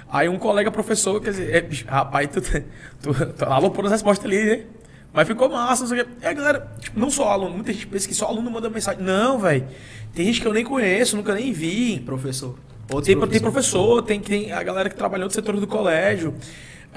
Aí 0.09 0.29
um 0.29 0.39
colega 0.39 0.71
professor, 0.71 1.21
quer 1.21 1.31
dizer, 1.31 1.53
é, 1.53 1.61
bicho, 1.61 1.85
rapaz, 1.89 2.29
tu, 2.33 2.41
tu, 3.03 3.33
tu 3.33 3.45
alopou 3.45 3.85
as 3.85 3.91
respostas 3.91 4.25
ali, 4.25 4.45
né? 4.45 4.65
Mas 5.13 5.27
ficou 5.27 5.49
massa, 5.49 5.83
não 5.83 5.89
sei 5.89 6.03
o 6.03 6.05
quê. 6.05 6.11
É, 6.21 6.33
galera, 6.33 6.71
tipo, 6.79 7.01
não 7.01 7.11
só 7.11 7.31
aluno, 7.31 7.55
muita 7.55 7.73
gente 7.73 7.87
pensa 7.87 8.07
que 8.07 8.15
só 8.15 8.27
aluno 8.27 8.51
manda 8.51 8.71
mensagem. 8.71 9.03
Não, 9.03 9.39
velho. 9.39 9.67
Tem 10.15 10.27
gente 10.27 10.41
que 10.41 10.47
eu 10.47 10.53
nem 10.53 10.65
conheço, 10.65 11.17
nunca 11.17 11.35
nem 11.35 11.53
vi. 11.53 12.01
Professor. 12.01 12.57
Outros 12.93 13.07
Tem, 13.07 13.29
tem 13.29 13.41
professor, 13.41 14.03
tem, 14.03 14.21
tem 14.21 14.53
a 14.53 14.63
galera 14.63 14.89
que 14.89 14.95
trabalhou 14.95 15.27
no 15.27 15.33
setor 15.33 15.59
do 15.59 15.67
colégio. 15.67 16.35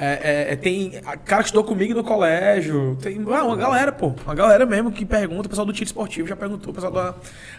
É, 0.02 0.48
é, 0.50 0.54
é, 0.54 0.56
tem 0.56 0.92
cara 1.26 1.44
que 1.44 1.50
estudou 1.50 1.66
comigo 1.66 1.94
no 1.94 2.06
colégio. 2.06 2.98
Tem 3.02 3.22
ah, 3.34 3.44
uma 3.44 3.58
galera, 3.58 3.92
pô. 3.92 4.14
Uma 4.24 4.34
galera 4.34 4.66
mesmo 4.66 4.94
que 4.94 5.06
pergunta. 5.06 5.48
O 5.48 5.50
pessoal 5.50 5.66
do 5.66 5.74
tiro 5.74 5.88
esportivo 5.88 6.26
já 6.26 6.38
perguntou. 6.38 6.72
O 6.72 6.74
pessoal 6.74 6.94
da, 6.94 7.16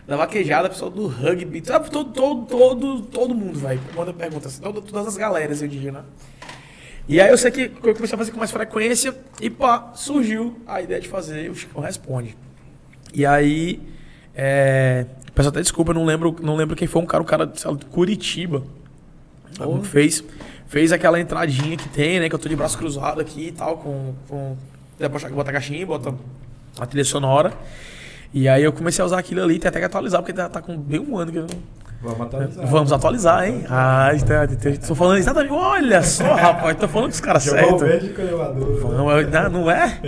da 0.08 0.16
vaquejada, 0.16 0.68
o 0.68 0.70
pessoal 0.70 0.90
do 0.90 1.06
rugby. 1.06 1.62
Sabe, 1.62 1.90
todo, 1.90 2.10
todo, 2.12 2.46
todo, 2.46 3.02
todo 3.02 3.34
mundo, 3.34 3.58
velho. 3.58 3.78
Manda 3.94 4.14
perguntas. 4.14 4.58
Todo, 4.58 4.80
todas 4.80 5.08
as 5.08 5.18
galeras, 5.18 5.60
eu 5.60 5.68
diria, 5.68 5.92
né? 5.92 6.02
E 7.06 7.20
aí 7.20 7.28
eu 7.28 7.36
sei 7.36 7.50
que 7.50 7.72
eu 7.82 7.94
comecei 7.94 8.14
a 8.14 8.18
fazer 8.18 8.30
com 8.32 8.38
mais 8.38 8.50
frequência 8.50 9.14
e 9.38 9.50
pá, 9.50 9.92
surgiu 9.94 10.56
a 10.66 10.80
ideia 10.80 11.00
de 11.00 11.08
fazer 11.08 11.50
o 11.50 11.54
Chico 11.54 11.78
Responde. 11.78 12.34
E 13.12 13.26
aí, 13.26 13.82
é, 14.34 15.04
peço 15.34 15.50
até 15.50 15.60
desculpa, 15.60 15.92
não 15.92 16.06
lembro, 16.06 16.34
não 16.40 16.56
lembro 16.56 16.74
quem 16.74 16.88
foi 16.88 17.02
um 17.02 17.06
cara, 17.06 17.22
o 17.22 17.26
cara 17.26 17.44
de 17.44 17.84
Curitiba. 17.86 18.62
Oh. 19.58 19.82
Fez, 19.82 20.24
fez 20.70 20.92
aquela 20.92 21.20
entradinha 21.20 21.76
que 21.76 21.88
tem, 21.88 22.20
né? 22.20 22.28
Que 22.28 22.34
eu 22.34 22.38
tô 22.38 22.48
de 22.48 22.56
braço 22.56 22.78
cruzado 22.78 23.20
aqui 23.20 23.48
e 23.48 23.52
tal, 23.52 23.76
com. 23.76 24.14
com 24.28 24.56
depois 24.98 25.24
bota 25.24 25.50
a 25.50 25.52
caixinha, 25.52 25.84
bota 25.84 26.14
a 26.78 26.86
trilha 26.86 27.04
sonora. 27.04 27.52
E 28.32 28.48
aí 28.48 28.62
eu 28.62 28.72
comecei 28.72 29.02
a 29.02 29.06
usar 29.06 29.18
aquilo 29.18 29.42
ali, 29.42 29.58
tem 29.58 29.68
até 29.68 29.80
que 29.80 29.86
atualizar, 29.86 30.20
porque 30.22 30.32
tá, 30.32 30.48
tá 30.48 30.62
com 30.62 30.76
bem 30.76 31.00
um 31.00 31.18
ano 31.18 31.32
que 31.32 31.38
eu. 31.38 31.46
Vamos 32.02 32.20
atualizar. 32.20 32.66
Vamos 32.66 32.92
atualizar, 32.92 33.48
hein? 33.48 33.64
Ah, 33.68 34.10
tá, 34.26 34.46
tô 34.86 34.94
falando 34.94 35.18
exatamente. 35.18 35.52
Olha 35.52 36.02
só, 36.02 36.34
rapaz, 36.34 36.78
tô 36.78 36.86
falando 36.86 37.08
com 37.08 37.14
os 37.14 37.20
caras 37.20 37.42
certos. 37.42 37.82
não, 38.96 39.50
não 39.50 39.70
é? 39.70 40.00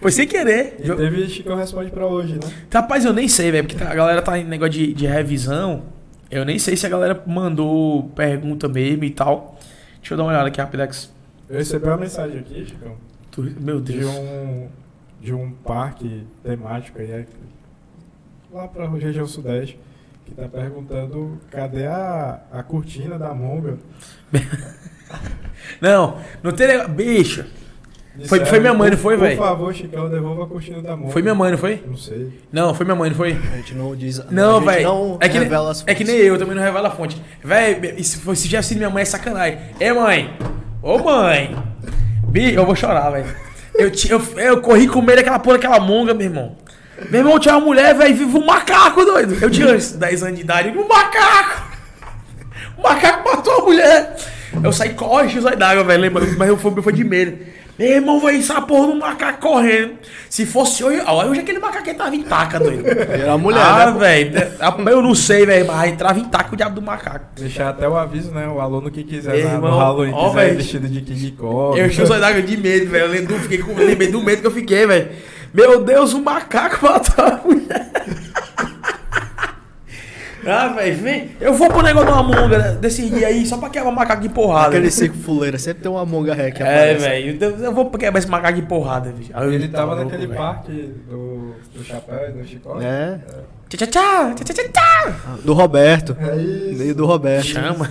Foi 0.00 0.12
sem 0.12 0.28
querer. 0.28 0.76
E 0.80 0.94
teve 0.94 1.28
Chicão 1.28 1.56
Responde 1.56 1.90
pra 1.90 2.06
hoje, 2.06 2.34
né? 2.34 2.52
Rapaz, 2.72 3.04
eu 3.04 3.12
nem 3.12 3.26
sei, 3.26 3.50
velho, 3.50 3.66
porque 3.66 3.82
a 3.82 3.94
galera 3.94 4.20
tá 4.20 4.38
em 4.38 4.44
negócio 4.44 4.72
de, 4.72 4.92
de 4.92 5.06
revisão. 5.06 5.82
Eu 6.30 6.44
nem 6.44 6.58
sei 6.58 6.76
se 6.76 6.86
a 6.86 6.88
galera 6.88 7.20
mandou 7.26 8.04
pergunta 8.14 8.68
mesmo 8.68 9.04
e 9.04 9.10
tal. 9.10 9.58
Deixa 10.00 10.14
eu 10.14 10.18
dar 10.18 10.24
uma 10.24 10.30
olhada 10.30 10.48
aqui, 10.48 10.60
Rapidex. 10.60 11.12
Eu 11.48 11.58
recebi 11.58 11.86
uma 11.86 11.96
mensagem 11.96 12.38
aqui, 12.40 12.66
Chicão, 12.66 12.96
Tu- 13.30 13.42
Meu 13.60 13.80
de 13.80 13.98
Deus. 13.98 14.10
um, 14.10 14.68
de 15.20 15.32
um 15.34 15.50
parque 15.52 16.26
temático 16.42 16.98
aí, 16.98 17.10
é, 17.10 17.26
lá 18.52 18.66
pra 18.68 18.88
região 18.88 19.26
sudeste, 19.26 19.78
que 20.26 20.34
tá 20.34 20.48
perguntando 20.48 21.38
cadê 21.50 21.86
a, 21.86 22.40
a 22.52 22.62
cortina 22.62 23.18
da 23.18 23.32
Monga. 23.34 23.78
Não, 25.80 26.18
não 26.42 26.52
tem. 26.52 26.88
Bicho. 26.88 27.44
Foi- 28.26 28.44
foi 28.44 28.60
minha 28.60 28.74
mãe, 28.74 28.90
não 28.90 28.96
foi, 28.98 29.16
velho? 29.16 29.36
Por 29.36 29.44
favor, 29.44 29.74
Chicão, 29.74 30.08
devolva 30.08 30.44
a 30.44 30.46
cortina 30.46 30.80
da 30.82 30.96
Monga. 30.96 31.12
Foi 31.12 31.22
minha 31.22 31.34
mãe, 31.34 31.50
não 31.52 31.58
foi? 31.58 31.82
Não 31.86 31.96
sei. 31.96 32.28
Não, 32.52 32.74
foi 32.74 32.84
minha 32.84 32.96
mãe, 32.96 33.10
não 33.10 33.16
foi? 33.16 33.32
A 33.52 33.56
gente 33.56 33.74
não 33.74 33.94
diz. 33.96 34.20
Não, 34.30 34.60
velho. 34.60 34.82
Não 34.84 35.18
É 35.20 35.28
que, 35.28 35.34
nem- 35.34 35.42
revela 35.44 35.70
as 35.70 35.84
é 35.86 35.94
que 35.94 36.04
nem 36.04 36.16
eu, 36.16 36.38
também 36.38 36.54
não 36.54 36.62
revelo 36.62 36.86
a 36.86 36.90
fonte. 36.90 37.20
Velho, 37.42 38.04
se, 38.04 38.48
tivesse 38.48 38.68
sido 38.68 38.78
minha 38.78 38.90
mãe, 38.90 39.02
é 39.02 39.04
sacanagem. 39.04 39.58
É, 39.78 39.92
mãe. 39.92 40.36
Ô, 40.82 40.98
mãe. 40.98 41.56
Bi, 42.28 42.54
eu 42.54 42.64
vou 42.66 42.74
chorar, 42.76 43.10
velho. 43.10 43.26
Eu, 43.74 43.90
eu, 44.08 44.22
eu 44.38 44.60
corri 44.60 44.86
com 44.88 45.00
medo 45.00 45.16
daquela 45.16 45.38
porra, 45.38 45.56
daquela 45.58 45.80
monga, 45.80 46.12
meu 46.14 46.26
irmão. 46.26 46.56
Meu 47.10 47.20
irmão 47.20 47.38
tinha 47.38 47.56
uma 47.56 47.64
mulher, 47.64 47.94
velho, 47.94 48.14
vive 48.14 48.36
um 48.36 48.44
macaco, 48.44 49.04
doido. 49.04 49.36
Eu 49.40 49.50
tinha 49.50 49.68
uns 49.74 49.92
10 49.92 50.22
anos 50.22 50.36
de 50.36 50.42
idade, 50.42 50.68
um 50.76 50.86
macaco. 50.86 51.62
O 52.76 52.82
macaco 52.82 53.28
matou 53.28 53.58
a 53.60 53.64
mulher. 53.64 54.16
Eu 54.62 54.72
saí 54.72 54.90
corre, 54.90 55.28
olhos 55.38 55.56
d'água, 55.56 55.84
velho. 55.84 56.02
lembra? 56.02 56.24
Mas 56.36 56.48
eu 56.48 56.56
fui, 56.58 56.82
foi 56.82 56.92
de 56.92 57.04
medo. 57.04 57.38
Meu 57.80 57.88
irmão, 57.92 58.20
velho, 58.20 58.38
essa 58.38 58.60
porra 58.60 58.88
do 58.88 58.94
macaco 58.96 59.40
correndo. 59.40 59.94
Se 60.28 60.44
fosse 60.44 60.84
hoje, 60.84 61.00
olha 61.06 61.30
hoje 61.30 61.40
aquele 61.40 61.58
macaco 61.58 61.88
aí 61.88 61.94
tava 61.94 62.14
em 62.14 62.20
taca, 62.22 62.60
doido. 62.60 62.86
Era 62.86 63.32
a 63.32 63.38
mulher, 63.38 63.58
ah, 63.64 63.90
né? 63.90 63.98
velho. 63.98 64.32
Eu 64.90 65.00
não 65.00 65.14
sei, 65.14 65.46
velho, 65.46 65.66
mas 65.66 65.90
entrava 65.90 66.18
em 66.18 66.24
taca 66.26 66.52
o 66.52 66.56
diabo 66.58 66.74
do 66.74 66.82
macaco. 66.82 67.24
Deixar 67.36 67.70
até 67.70 67.88
o 67.88 67.96
aviso, 67.96 68.32
né? 68.32 68.46
O 68.48 68.60
aluno 68.60 68.90
que 68.90 69.02
quiser 69.02 69.34
Meu 69.34 69.44
na- 69.44 69.50
no 69.52 69.56
irmão, 69.56 69.78
Halloween, 69.78 70.12
ó, 70.12 70.28
quiser 70.28 70.44
velho. 70.44 70.56
vestido 70.58 70.88
de 70.88 71.00
King 71.00 71.30
Kong. 71.32 71.78
Eu 71.80 71.88
olhos 72.10 72.20
d'água 72.20 72.42
de 72.42 72.56
medo, 72.58 72.90
velho. 72.90 73.04
Eu 73.06 73.10
lembro, 73.10 73.38
fiquei 73.38 73.58
com 73.58 73.74
lembrei 73.74 74.08
do 74.10 74.22
medo 74.22 74.42
que 74.42 74.46
eu 74.46 74.50
fiquei, 74.52 74.86
velho. 74.86 75.08
Meu 75.54 75.82
Deus, 75.82 76.12
o 76.12 76.20
macaco 76.20 76.84
matou 76.84 77.24
a 77.24 77.40
mulher. 77.42 77.90
Ah, 80.46 80.68
velho, 80.68 80.96
vem. 80.96 81.30
Eu 81.40 81.52
vou 81.54 81.68
pro 81.68 81.82
negócio 81.82 82.06
de 82.08 82.12
uma 82.12 82.22
monga 82.22 82.58
desses 82.72 83.10
dias 83.10 83.24
aí, 83.24 83.44
só 83.46 83.58
pra 83.58 83.68
quebrar 83.68 83.90
macaco 83.92 84.22
de 84.22 84.28
porrada. 84.28 84.68
Aquele 84.68 84.90
circo 84.90 85.16
fuleira, 85.16 85.58
sempre 85.58 85.82
tem 85.82 85.90
uma 85.92 86.04
monga 86.06 86.34
ré 86.34 86.50
que 86.50 86.62
É, 86.62 86.94
velho. 86.94 87.36
Eu, 87.40 87.56
eu 87.58 87.72
vou 87.74 87.90
quebrar 87.90 88.18
esse 88.18 88.28
macaco 88.28 88.54
de 88.60 88.62
porrada, 88.66 89.10
bicho. 89.10 89.30
Aí 89.34 89.44
eu 89.46 89.52
Ele 89.52 89.68
tava 89.68 89.94
louco, 89.94 90.04
naquele 90.10 90.26
velho. 90.26 90.38
parque 90.38 90.94
do, 91.08 91.54
do 91.74 91.84
chapéu 91.84 92.30
e 92.30 92.32
do 92.32 92.46
chicote. 92.48 92.84
É. 92.84 93.18
Tchau, 93.68 93.86
tchau, 93.86 93.88
tchau. 93.88 94.34
Tchau, 94.34 94.54
tchau, 94.54 94.64
tchau. 94.72 95.34
Do 95.44 95.52
Roberto. 95.52 96.16
É 96.18 96.36
isso. 96.36 96.78
Meio 96.78 96.94
do 96.94 97.06
Roberto. 97.06 97.46
Chama. 97.46 97.88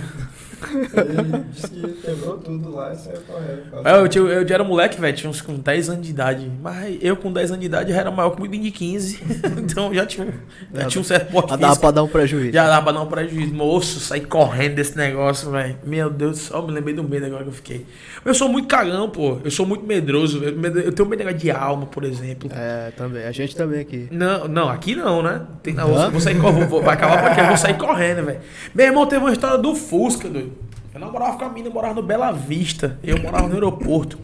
Ele 0.62 1.44
disse 1.52 1.68
que 1.68 1.88
quebrou 2.02 2.38
tudo 2.38 2.74
lá 2.74 2.92
e 2.92 2.96
saiu 2.96 3.20
correndo. 3.22 3.86
É, 3.88 4.00
Eu, 4.00 4.08
tinha- 4.08 4.24
eu, 4.24 4.46
era 4.54 4.64
moleque, 4.64 5.00
velho, 5.00 5.16
tinha 5.16 5.30
uns 5.30 5.40
com 5.40 5.54
10 5.54 5.88
anos 5.88 6.04
de 6.04 6.10
idade. 6.10 6.50
Mas 6.62 6.98
eu 7.00 7.16
com 7.16 7.32
10 7.32 7.50
anos 7.50 7.60
de 7.60 7.66
idade 7.66 7.92
já 7.92 7.98
era 8.00 8.10
maior 8.10 8.30
que 8.30 8.38
o 8.38 8.42
menino 8.42 8.64
de 8.64 8.70
15. 8.70 9.20
então 9.58 9.92
já 9.94 10.04
tinha, 10.06 10.26
já 10.74 10.84
tinha 10.86 11.00
um 11.00 11.04
certo 11.04 11.30
porte 11.30 11.50
dá 11.56 11.68
físico. 11.68 11.80
pra 11.80 11.90
dar 11.90 12.02
um 12.02 12.08
prejuízo. 12.08 12.52
Já 12.52 12.68
dá 12.68 12.82
pra 12.82 12.92
dar 12.92 13.00
um 13.02 13.06
prejuízo. 13.06 13.54
Moço, 13.54 14.00
sair 14.00 14.22
correndo 14.26 14.74
desse 14.74 14.96
negócio, 14.96 15.50
velho. 15.50 15.76
Meu 15.84 16.10
Deus 16.10 16.32
do 16.32 16.36
céu, 16.38 16.62
me 16.66 16.72
lembrei 16.72 16.94
do 16.94 17.02
medo 17.04 17.26
agora 17.26 17.42
que 17.44 17.48
eu 17.50 17.54
fiquei. 17.54 17.86
Eu 18.24 18.34
sou 18.34 18.48
muito 18.48 18.68
cagão, 18.68 19.08
pô. 19.08 19.38
Eu 19.44 19.50
sou 19.50 19.66
muito 19.66 19.84
medroso. 19.86 20.42
Eu, 20.44 20.92
tenho 20.92 21.08
medo 21.08 21.18
negócio 21.20 21.38
de 21.38 21.50
alma, 21.50 21.86
por 21.86 22.04
exemplo. 22.04 22.50
É, 22.54 22.90
também. 22.96 23.24
A 23.24 23.32
gente 23.32 23.56
também 23.56 23.80
aqui. 23.80 24.08
Não, 24.10 24.46
não, 24.48 24.68
aqui 24.68 24.94
não, 24.94 25.22
né? 25.22 25.42
Tem, 25.62 25.74
não, 25.74 25.88
vou, 25.88 26.10
vou 26.10 26.20
sair 26.20 26.38
correndo, 26.40 26.68
vou, 26.68 26.82
vai 26.82 26.94
acabar 26.94 27.22
porque 27.26 27.40
eu 27.40 27.46
vou 27.46 27.56
sair 27.56 27.76
correndo, 27.78 28.24
velho. 28.26 28.40
Meu 28.74 28.86
irmão 28.86 29.06
teve 29.06 29.22
uma 29.22 29.32
história 29.32 29.58
do 29.58 29.74
Fusca, 29.74 30.28
doido. 30.28 30.49
Eu 30.92 31.00
namorava 31.00 31.38
com 31.38 31.44
a 31.44 31.48
mina, 31.48 31.68
eu 31.68 31.72
morava 31.72 31.94
no 31.94 32.02
Bela 32.02 32.32
Vista. 32.32 32.98
Eu 33.02 33.20
morava 33.20 33.46
no 33.46 33.54
aeroporto. 33.54 34.18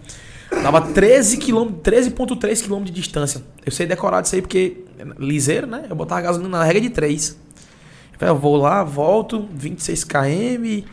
Dava 0.51 0.81
13 0.81 1.39
km, 1.39 1.73
13.3 1.83 2.67
km 2.67 2.85
de 2.85 2.93
distância. 2.93 3.43
Eu 3.65 3.73
sei 3.73 3.87
decorar 3.87 4.21
disso 4.21 4.35
aí 4.35 4.43
porque 4.43 4.85
liseiro, 5.19 5.67
né? 5.67 5.87
Eu 5.89 5.97
botava 5.97 6.21
gasolina 6.21 6.59
na 6.59 6.65
regra 6.65 6.81
de 6.81 6.91
3. 6.91 7.37
Eu 8.21 8.29
eu 8.29 8.37
vou 8.37 8.57
lá, 8.57 8.83
volto, 8.83 9.47
26 9.53 10.05
km, 10.05 10.87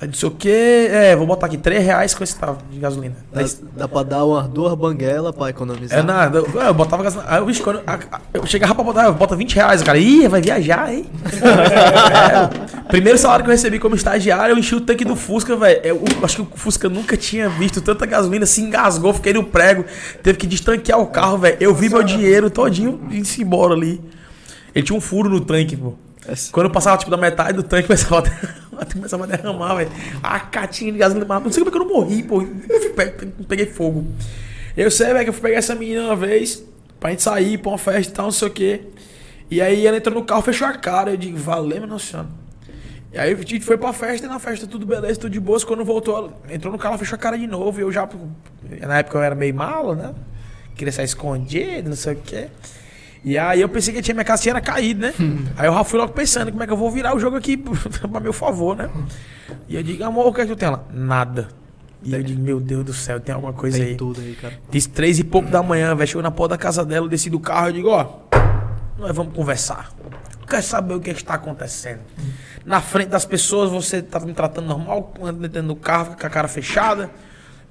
tá 0.00 0.06
não 0.06 0.14
sei 0.14 0.28
o 0.28 0.32
que. 0.32 0.48
É, 0.90 1.14
vou 1.14 1.26
botar 1.26 1.46
aqui 1.46 1.56
3 1.58 1.84
reais 1.84 2.14
com 2.14 2.24
esse 2.24 2.34
tal 2.36 2.58
de 2.70 2.78
gasolina. 2.78 3.14
Dá, 3.32 3.42
dá 3.76 3.86
pra 3.88 4.02
dar 4.02 4.24
umas 4.24 4.48
duas 4.48 4.74
banguelas 4.74 5.34
pra 5.34 5.50
economizar. 5.50 5.98
É 5.98 6.02
nada, 6.02 6.38
eu, 6.38 6.60
eu 6.60 6.74
botava 6.74 7.02
gasolina. 7.02 7.30
Aí 7.30 7.38
eu, 7.40 7.46
bicho, 7.46 7.62
quando, 7.62 7.80
a- 7.86 7.98
a- 8.10 8.20
eu 8.34 8.46
chegava 8.46 8.74
pra 8.74 8.82
botar, 8.82 9.04
eu 9.04 9.12
bota 9.14 9.36
20 9.36 9.54
reais, 9.54 9.82
o 9.82 9.84
cara, 9.84 9.98
ih, 9.98 10.26
vai 10.26 10.40
viajar, 10.40 10.92
hein? 10.92 11.06
É, 11.32 12.84
primeiro 12.88 13.18
salário 13.18 13.44
que 13.44 13.50
eu 13.50 13.54
recebi 13.54 13.78
como 13.78 13.94
estagiário, 13.94 14.52
eu 14.54 14.58
enchi 14.58 14.74
o 14.74 14.80
tanque 14.80 15.04
do 15.04 15.14
Fusca, 15.16 15.56
velho. 15.56 15.80
Eu, 15.84 15.96
eu 15.96 16.24
acho 16.24 16.36
que 16.36 16.42
o 16.42 16.48
Fusca 16.58 16.88
nunca 16.88 17.16
tinha 17.16 17.48
visto 17.48 17.80
tanta 17.80 18.06
gasolina, 18.06 18.46
se 18.46 18.60
engasgou, 18.62 19.12
fiquei 19.14 19.32
no 19.32 19.44
prego, 19.44 19.84
teve 20.22 20.38
que 20.38 20.46
destanquear 20.46 20.98
o 20.98 21.06
carro, 21.06 21.38
velho. 21.38 21.56
Eu 21.60 21.74
vi 21.74 21.88
meu 21.88 22.02
dinheiro 22.02 22.50
todinho 22.50 23.00
indo 23.10 23.28
embora 23.38 23.74
ali. 23.74 24.00
Ele 24.74 24.84
tinha 24.84 24.96
um 24.96 25.00
furo 25.00 25.28
no 25.28 25.40
tanque, 25.40 25.76
pô. 25.76 25.94
Quando 26.52 26.66
eu 26.66 26.70
passava, 26.70 26.96
tipo, 26.96 27.10
da 27.10 27.16
metade 27.16 27.54
do 27.54 27.62
tanque, 27.62 27.88
começava 27.88 28.18
a 28.18 28.69
derramar, 28.76 28.92
começava 28.92 29.24
a 29.24 29.26
derramar, 29.26 29.74
velho. 29.76 29.90
A 30.22 30.40
catinha 30.40 30.92
de 30.92 30.98
gasolina, 30.98 31.26
não 31.40 31.50
sei 31.50 31.64
como 31.64 31.68
é 31.68 31.72
que 31.72 31.78
eu 31.78 31.86
não 31.86 31.94
morri, 31.94 32.22
pô. 32.22 32.42
Eu 32.42 33.46
Peguei 33.48 33.66
fogo. 33.66 34.06
Eu 34.76 34.90
sei, 34.90 35.08
velho, 35.08 35.24
que 35.24 35.30
eu 35.30 35.32
fui 35.32 35.42
pegar 35.42 35.58
essa 35.58 35.74
menina 35.74 36.04
uma 36.04 36.16
vez, 36.16 36.62
pra 36.98 37.10
gente 37.10 37.22
sair 37.22 37.58
pra 37.58 37.70
uma 37.70 37.78
festa 37.78 38.12
e 38.12 38.14
tal, 38.14 38.26
não 38.26 38.32
sei 38.32 38.48
o 38.48 38.50
quê. 38.50 38.80
E 39.50 39.60
aí 39.60 39.86
ela 39.86 39.96
entrou 39.96 40.14
no 40.14 40.24
carro, 40.24 40.42
fechou 40.42 40.66
a 40.66 40.72
cara. 40.72 41.10
Eu 41.10 41.16
digo, 41.16 41.36
valeu, 41.36 41.80
meu 41.80 41.88
Nossa 41.88 42.06
Senhora. 42.06 42.28
E 43.12 43.18
aí 43.18 43.32
a 43.32 43.36
gente 43.36 43.60
foi 43.60 43.76
pra 43.76 43.92
festa, 43.92 44.26
e 44.26 44.28
na 44.28 44.38
festa 44.38 44.68
tudo 44.68 44.86
beleza, 44.86 45.18
tudo 45.18 45.32
de 45.32 45.40
boas. 45.40 45.64
Quando 45.64 45.84
voltou, 45.84 46.16
ela 46.16 46.32
entrou 46.54 46.72
no 46.72 46.78
carro, 46.78 46.92
ela 46.92 46.98
fechou 46.98 47.16
a 47.16 47.18
cara 47.18 47.36
de 47.36 47.46
novo. 47.46 47.80
E 47.80 47.82
eu 47.82 47.90
já, 47.90 48.08
na 48.86 48.98
época 48.98 49.18
eu 49.18 49.22
era 49.22 49.34
meio 49.34 49.54
malo, 49.54 49.96
né? 49.96 50.14
Queria 50.76 50.92
sair 50.92 51.06
escondido, 51.06 51.88
não 51.88 51.96
sei 51.96 52.14
o 52.14 52.16
quê. 52.16 52.48
E 53.24 53.36
aí 53.36 53.60
eu 53.60 53.68
pensei 53.68 53.92
que 53.92 54.00
tinha, 54.00 54.14
minha 54.14 54.24
casa 54.24 54.42
tinha 54.42 54.60
caído, 54.60 55.00
né? 55.02 55.12
aí 55.56 55.66
eu 55.66 55.74
já 55.74 55.84
fui 55.84 55.98
logo 55.98 56.12
pensando, 56.12 56.50
como 56.50 56.62
é 56.62 56.66
que 56.66 56.72
eu 56.72 56.76
vou 56.76 56.90
virar 56.90 57.14
o 57.14 57.20
jogo 57.20 57.36
aqui 57.36 57.56
pra 58.10 58.20
meu 58.20 58.32
favor, 58.32 58.76
né? 58.76 58.88
E 59.68 59.76
eu 59.76 59.82
digo, 59.82 60.02
amor, 60.04 60.26
o 60.26 60.32
que 60.32 60.40
é 60.40 60.44
que 60.46 60.52
tu 60.52 60.56
tem 60.56 60.70
lá? 60.70 60.82
Nada. 60.92 61.48
E 62.02 62.14
eu 62.14 62.22
digo, 62.22 62.40
meu 62.40 62.58
Deus 62.58 62.84
do 62.84 62.94
céu, 62.94 63.20
tem 63.20 63.34
alguma 63.34 63.52
coisa 63.52 63.76
Tem 63.78 63.88
aí. 63.88 63.94
tudo 63.96 64.20
aí, 64.20 64.34
cara. 64.34 64.54
Disse 64.70 64.88
três 64.88 65.18
e 65.18 65.24
pouco 65.24 65.50
da 65.50 65.62
manhã, 65.62 65.94
velho. 65.94 66.08
Chegou 66.08 66.22
na 66.22 66.30
porta 66.30 66.54
da 66.54 66.58
casa 66.58 66.82
dela, 66.84 67.04
eu 67.04 67.10
desci 67.10 67.28
do 67.28 67.38
carro 67.38 67.68
e 67.68 67.72
digo, 67.74 67.90
ó, 67.90 68.06
nós 68.98 69.14
vamos 69.14 69.34
conversar. 69.34 69.92
Quer 70.48 70.62
saber 70.62 70.94
o 70.94 71.00
que, 71.00 71.10
é 71.10 71.14
que 71.14 71.20
está 71.20 71.34
acontecendo? 71.34 72.00
Na 72.64 72.80
frente 72.80 73.08
das 73.08 73.24
pessoas, 73.26 73.70
você 73.70 74.00
tá 74.02 74.18
me 74.18 74.32
tratando 74.32 74.66
normal, 74.66 75.12
anda 75.22 75.46
dentro 75.46 75.68
do 75.68 75.76
carro, 75.76 76.16
com 76.18 76.26
a 76.26 76.30
cara 76.30 76.48
fechada. 76.48 77.10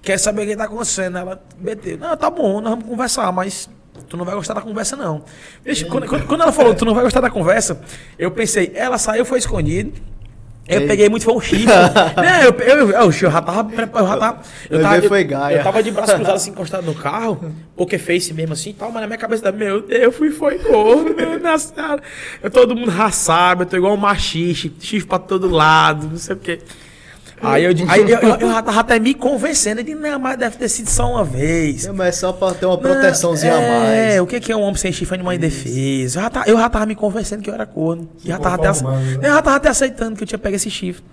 Quer 0.02 0.18
saber 0.18 0.44
o 0.44 0.46
que 0.46 0.52
está 0.52 0.66
acontecendo? 0.66 1.18
Ela 1.18 1.44
meteu. 1.60 1.98
Não, 1.98 2.16
tá 2.16 2.30
bom, 2.30 2.62
nós 2.62 2.70
vamos 2.72 2.86
conversar, 2.86 3.32
mas 3.32 3.68
tu 4.08 4.18
não 4.18 4.26
vai 4.26 4.36
gostar 4.36 4.54
da 4.54 4.62
conversa, 4.62 4.96
não. 4.96 5.24
Bicho, 5.64 5.88
quando, 5.88 6.08
quando- 6.08 6.26
quando 6.26 6.42
ela 6.42 6.52
falou, 6.52 6.74
tu 6.74 6.86
não 6.86 6.94
vai 6.94 7.04
gostar 7.04 7.22
da 7.22 7.30
conversa, 7.30 7.82
eu 8.18 8.32
pensei, 8.32 8.72
ela 8.76 8.98
saiu, 8.98 9.26
foi 9.26 9.40
escondido. 9.40 9.94
Eu 10.68 10.82
Ei. 10.82 10.88
peguei 10.88 11.10
muito, 11.10 11.24
foi 11.26 11.34
um 11.34 11.42
chifre. 11.42 11.66
né, 12.16 12.46
eu, 12.46 12.52
eu, 12.60 12.92
eu, 12.92 12.92
eu 12.92 13.12
já 13.12 13.42
tava 13.42 13.64
preparado, 13.64 14.04
eu 14.04 14.08
já 14.08 14.18
tava. 14.18 14.42
Eu 14.70 14.82
tava, 14.82 15.02
foi 15.02 15.24
gaia. 15.24 15.56
eu 15.58 15.64
tava 15.64 15.82
de 15.82 15.90
braço 15.90 16.14
cruzado 16.16 16.36
assim, 16.36 16.52
encostado 16.52 16.86
no 16.86 16.94
carro, 16.94 17.52
porque 17.76 17.98
face 17.98 18.32
mesmo 18.36 18.54
assim 18.54 18.70
e 18.70 18.74
tal, 18.74 18.92
mas 18.92 19.02
na 19.02 19.08
minha 19.08 19.18
cabeça, 19.18 19.52
meu 19.52 19.82
Deus, 19.82 20.04
eu 20.04 20.12
fui 20.12 20.30
foi 20.30 20.60
corno, 20.60 21.16
meu 21.16 21.40
Deus. 21.40 21.74
Eu 22.44 22.52
todo 22.52 22.76
mundo 22.76 22.92
raçado, 22.92 23.64
eu 23.64 23.66
tô 23.66 23.78
igual 23.78 23.96
um 23.96 23.98
machixe, 23.98 24.72
chifre 24.80 25.08
pra 25.10 25.18
todo 25.18 25.50
lado, 25.50 26.08
não 26.08 26.18
sei 26.18 26.36
o 26.36 26.40
quê. 26.40 26.60
Aí 27.42 27.64
eu, 27.64 27.72
aí 27.88 28.02
eu, 28.02 28.20
eu, 28.20 28.36
eu 28.36 28.52
já 28.52 28.62
tava 28.62 28.80
até 28.82 29.00
me 29.00 29.14
convencendo, 29.14 29.80
eu 29.80 29.84
disse, 29.86 29.98
não, 29.98 30.20
mas 30.20 30.38
deve 30.38 30.58
ter 30.58 30.68
sido 30.68 30.90
só 30.90 31.10
uma 31.12 31.24
vez. 31.24 31.86
É, 31.86 31.92
mas 31.92 32.16
só 32.18 32.34
pra 32.34 32.54
ter 32.54 32.66
uma 32.66 32.78
proteçãozinha 32.78 33.54
Não, 33.54 33.60
a 33.60 33.80
mais. 33.80 34.16
É, 34.16 34.22
o 34.22 34.28
que 34.28 34.40
que 34.40 34.52
é 34.52 34.56
um 34.56 34.62
homem 34.62 34.76
sem 34.76 34.92
chifre 34.92 35.16
animal 35.16 35.34
indefeso? 35.34 36.18
Eu 36.20 36.24
já, 36.24 36.30
tá- 36.30 36.44
eu 36.48 36.58
já 36.58 36.70
tava 36.70 36.86
me 36.86 36.96
convencendo 36.96 37.42
que 37.42 37.50
eu 37.50 37.54
era 37.54 37.66
corno. 37.66 38.10
Já 38.24 38.38
tava 38.38 38.56
até, 38.56 38.68
né? 38.84 39.16
eu 39.18 39.30
já 39.30 39.42
tava 39.42 39.56
até 39.56 39.70
aceitando 39.70 40.16
que 40.18 40.24
eu 40.24 40.28
tinha 40.28 40.38
pego 40.38 40.56
esse 40.56 40.70
chifre. 40.70 41.04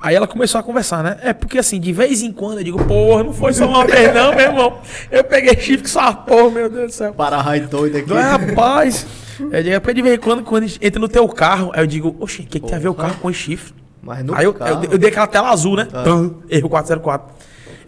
Aí 0.00 0.14
ela 0.14 0.26
começou 0.28 0.58
a 0.58 0.62
conversar, 0.62 1.02
né? 1.02 1.16
É 1.22 1.32
porque 1.32 1.58
assim, 1.58 1.80
de 1.80 1.92
vez 1.92 2.22
em 2.22 2.32
quando 2.32 2.58
eu 2.58 2.64
digo, 2.64 2.84
porra, 2.84 3.24
não 3.24 3.32
foi 3.32 3.52
só 3.52 3.66
uma 3.66 3.84
vez 3.84 4.14
não, 4.14 4.30
meu 4.34 4.40
irmão. 4.46 4.78
Eu 5.10 5.24
peguei 5.24 5.54
chifre 5.60 5.78
com 5.78 5.98
essa 5.98 6.12
porra, 6.12 6.50
meu 6.50 6.70
Deus 6.70 6.86
do 6.92 6.92
céu. 6.94 7.12
Para 7.14 7.40
raio 7.40 7.66
doido 7.68 7.96
aqui. 7.98 8.08
Não 8.08 8.18
é, 8.18 8.22
rapaz. 8.22 9.06
Eu 9.40 9.62
digo, 9.62 9.74
"Rapaz, 9.74 9.96
de 9.96 10.02
vez 10.02 10.14
em 10.14 10.20
quando, 10.20 10.42
quando 10.44 10.66
entra 10.80 11.00
no 11.00 11.08
teu 11.08 11.26
carro, 11.28 11.72
aí 11.74 11.82
eu 11.82 11.86
digo, 11.86 12.14
oxe, 12.20 12.42
o 12.42 12.46
que, 12.46 12.60
que 12.60 12.66
tem 12.68 12.76
a 12.76 12.78
ver 12.78 12.88
o 12.88 12.94
carro 12.94 13.16
com 13.20 13.28
o 13.28 13.32
chifre? 13.34 13.81
Mas 14.02 14.24
no 14.24 14.34
Aí 14.34 14.44
eu, 14.44 14.52
carro, 14.52 14.84
eu, 14.84 14.92
eu 14.92 14.98
dei 14.98 15.10
aquela 15.10 15.26
tela 15.26 15.50
azul, 15.50 15.76
né? 15.76 15.84
Tum, 15.86 16.34
erro 16.48 16.68
404. 16.68 17.34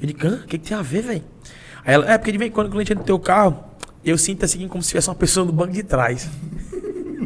Eu 0.01 0.07
digo, 0.07 0.27
"Hã? 0.27 0.35
o 0.45 0.47
que, 0.47 0.59
que 0.59 0.69
tem 0.69 0.77
a 0.77 0.83
ver, 0.83 1.03
velho? 1.03 1.23
Aí 1.85 1.95
ela, 1.95 2.11
é 2.13 2.17
porque 2.17 2.31
de 2.33 2.39
vez 2.39 2.51
em 2.51 2.55
quando, 2.55 2.73
a 2.73 2.79
gente 2.79 2.93
entra 2.93 3.01
no 3.03 3.05
teu 3.05 3.19
carro, 3.19 3.65
eu 4.05 4.17
sinto 4.17 4.45
assim 4.45 4.67
como 4.69 4.83
se 4.83 4.89
tivesse 4.91 5.09
uma 5.09 5.15
pessoa 5.15 5.45
no 5.45 5.53
banco 5.53 5.73
de 5.73 5.83
trás. 5.83 6.29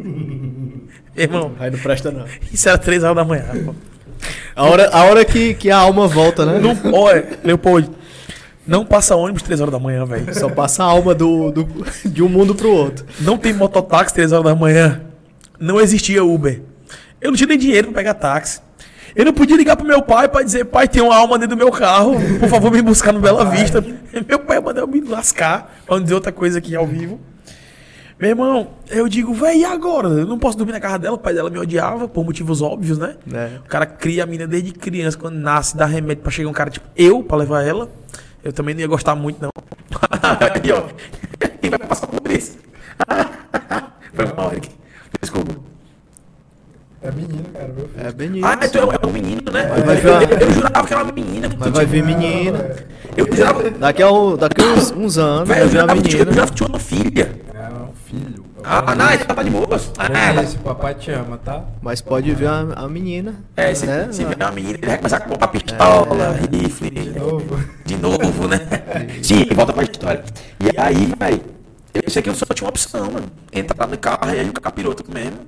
Irmão, 1.15 1.51
Aí 1.59 1.69
não 1.69 1.79
presta 1.79 2.11
não. 2.11 2.25
isso 2.51 2.67
era 2.69 2.77
3 2.77 3.03
horas 3.03 3.15
da 3.15 3.25
manhã, 3.25 3.45
pô. 3.65 3.75
A 4.55 4.63
hora, 4.65 4.89
a 4.89 5.03
hora 5.03 5.23
que, 5.25 5.53
que 5.53 5.69
a 5.69 5.77
alma 5.77 6.07
volta, 6.07 6.45
né? 6.45 6.59
Não, 6.59 6.93
olha, 6.93 7.39
Leopoldo, 7.43 7.95
não 8.65 8.85
passa 8.85 9.15
ônibus 9.15 9.41
3 9.43 9.61
horas 9.61 9.71
da 9.71 9.79
manhã, 9.79 10.05
velho. 10.05 10.33
Só 10.33 10.49
passa 10.49 10.83
a 10.83 10.87
alma 10.87 11.13
do, 11.15 11.51
do, 11.51 11.67
de 12.05 12.21
um 12.23 12.29
mundo 12.29 12.53
pro 12.55 12.69
outro. 12.69 13.05
Não 13.21 13.37
tem 13.37 13.53
mototáxi 13.53 14.13
3 14.13 14.31
horas 14.31 14.45
da 14.45 14.55
manhã. 14.55 15.01
Não 15.59 15.79
existia 15.79 16.23
Uber. 16.23 16.61
Eu 17.21 17.31
não 17.31 17.37
tinha 17.37 17.47
nem 17.47 17.57
dinheiro 17.57 17.87
pra 17.87 17.97
pegar 17.97 18.13
táxi. 18.13 18.61
Eu 19.15 19.25
não 19.25 19.33
podia 19.33 19.57
ligar 19.57 19.75
pro 19.75 19.85
meu 19.85 20.01
pai 20.01 20.27
pra 20.27 20.43
dizer, 20.43 20.65
pai, 20.65 20.87
tem 20.87 21.01
uma 21.01 21.15
alma 21.15 21.37
dentro 21.37 21.55
do 21.55 21.59
meu 21.59 21.71
carro. 21.71 22.13
Por 22.39 22.49
favor, 22.49 22.71
me 22.71 22.81
buscar 22.81 23.11
no 23.11 23.19
Bela 23.19 23.45
Vista. 23.45 23.83
Meu 24.27 24.39
pai 24.39 24.59
mandou 24.59 24.87
me 24.87 25.01
lascar. 25.01 25.75
Pra 25.85 25.95
não 25.95 26.03
dizer 26.03 26.15
outra 26.15 26.31
coisa 26.31 26.59
aqui 26.59 26.75
ao 26.75 26.85
vivo. 26.85 27.19
Meu 28.19 28.31
irmão, 28.31 28.71
eu 28.89 29.07
digo, 29.07 29.33
véi, 29.33 29.59
e 29.59 29.65
agora? 29.65 30.09
Eu 30.09 30.25
não 30.25 30.37
posso 30.37 30.57
dormir 30.57 30.73
na 30.73 30.79
casa 30.81 30.99
dela, 30.99 31.15
o 31.15 31.19
pai 31.19 31.33
dela 31.33 31.49
me 31.49 31.57
odiava, 31.57 32.05
por 32.05 32.25
motivos 32.25 32.61
óbvios, 32.61 32.97
né? 32.97 33.15
Né? 33.25 33.61
O 33.65 33.69
cara 33.69 33.85
cria 33.85 34.23
a 34.23 34.25
mina 34.25 34.45
desde 34.45 34.73
criança, 34.73 35.17
quando 35.17 35.35
nasce, 35.35 35.77
dá 35.77 35.85
remédio 35.85 36.21
pra 36.21 36.29
chegar 36.29 36.49
um 36.49 36.53
cara 36.53 36.69
tipo 36.69 36.85
eu, 36.97 37.23
pra 37.23 37.37
levar 37.37 37.63
ela. 37.63 37.89
Eu 38.43 38.51
também 38.51 38.75
não 38.75 38.81
ia 38.81 38.87
gostar 38.87 39.15
muito, 39.15 39.41
não. 39.41 39.49
Aqui, 40.53 40.69
ó. 40.73 40.83
Quem 41.61 41.69
vai 41.69 41.79
passar 41.79 42.07
por 42.07 42.29
isso? 42.29 42.57
Foi 44.13 44.25
mal, 44.35 44.51
Eric. 44.51 44.69
Desculpa. 45.21 45.55
É 47.01 47.11
menino, 47.11 47.43
cara, 47.53 47.67
meu 47.75 47.87
filho. 47.87 48.07
É 48.07 48.11
bem 48.11 48.35
isso. 48.37 48.45
Ah, 48.45 48.57
tu 48.57 48.77
é 48.77 48.85
um- 48.85 48.91
é 48.91 49.07
um 49.07 49.11
menino, 49.11 49.51
né? 49.51 49.69
Mas 49.69 49.85
vai 49.85 49.95
eu, 49.97 50.19
ver- 50.27 50.31
eu- 50.41 50.47
eu 50.47 50.51
jurava 50.53 50.85
que 50.87 50.93
era 50.93 51.03
uma 51.03 51.11
menina. 51.13 51.49
Mas 51.57 51.69
vai 51.71 51.85
vir 51.85 52.03
menina. 52.03 52.75
Eu 53.15 53.25
jurava, 53.35 53.69
Daqui 53.71 54.03
a, 54.03 54.11
um- 54.11 54.35
daqui 54.35 54.61
a 54.61 54.65
uns, 54.65 54.91
uns 54.91 55.17
anos 55.17 55.47
vai 55.47 55.61
eu 55.61 55.67
vir 55.69 55.77
a 55.77 55.81
jurava 55.81 56.01
que 56.01 56.09
tinha- 56.09 56.21
eu 56.21 56.25
menina. 56.25 56.31
jurava 56.33 56.51
que 56.51 56.57
tinha 56.57 56.69
uma 56.69 56.79
filha. 56.79 57.41
Não, 57.53 57.89
filho. 58.05 58.45
Ah, 58.61 58.93
não, 58.95 59.09
ele 59.09 59.23
tá 59.23 59.41
de 59.41 59.49
boas. 59.49 59.91
Ah, 59.97 60.43
Esse 60.43 60.57
papai 60.57 60.93
te 60.93 61.11
ama, 61.11 61.37
tá? 61.37 61.63
Mas 61.81 62.01
pode 62.01 62.33
vir 62.35 62.47
a, 62.47 62.59
a 62.75 62.89
menina. 62.89 63.35
É, 63.55 63.73
se, 63.73 63.85
né? 63.85 64.09
se 64.11 64.25
vier 64.25 64.35
uma 64.37 64.51
menina, 64.51 64.77
ele 64.77 64.85
vai 64.87 64.97
começar 64.97 65.17
a 65.17 65.21
comprar 65.21 65.47
pistola, 65.47 66.35
rifle. 66.51 66.89
De 66.91 67.17
novo. 67.19 67.59
De 67.85 67.95
novo, 67.97 68.47
né? 68.49 68.59
Sim, 69.23 69.45
volta 69.55 69.71
pra 69.71 69.83
história. 69.83 70.23
E 70.59 70.77
aí, 70.77 71.13
velho, 71.17 71.41
eu 71.93 72.09
sei 72.11 72.21
que 72.21 72.29
eu 72.29 72.35
só 72.35 72.45
tinha 72.53 72.65
uma 72.65 72.69
opção, 72.71 73.09
mano. 73.09 73.27
Entrar 73.53 73.87
no 73.87 73.97
carro 73.97 74.35
e 74.35 74.39
aí 74.39 74.49
o 74.49 74.53
capiroto 74.53 75.05
mesmo. 75.09 75.39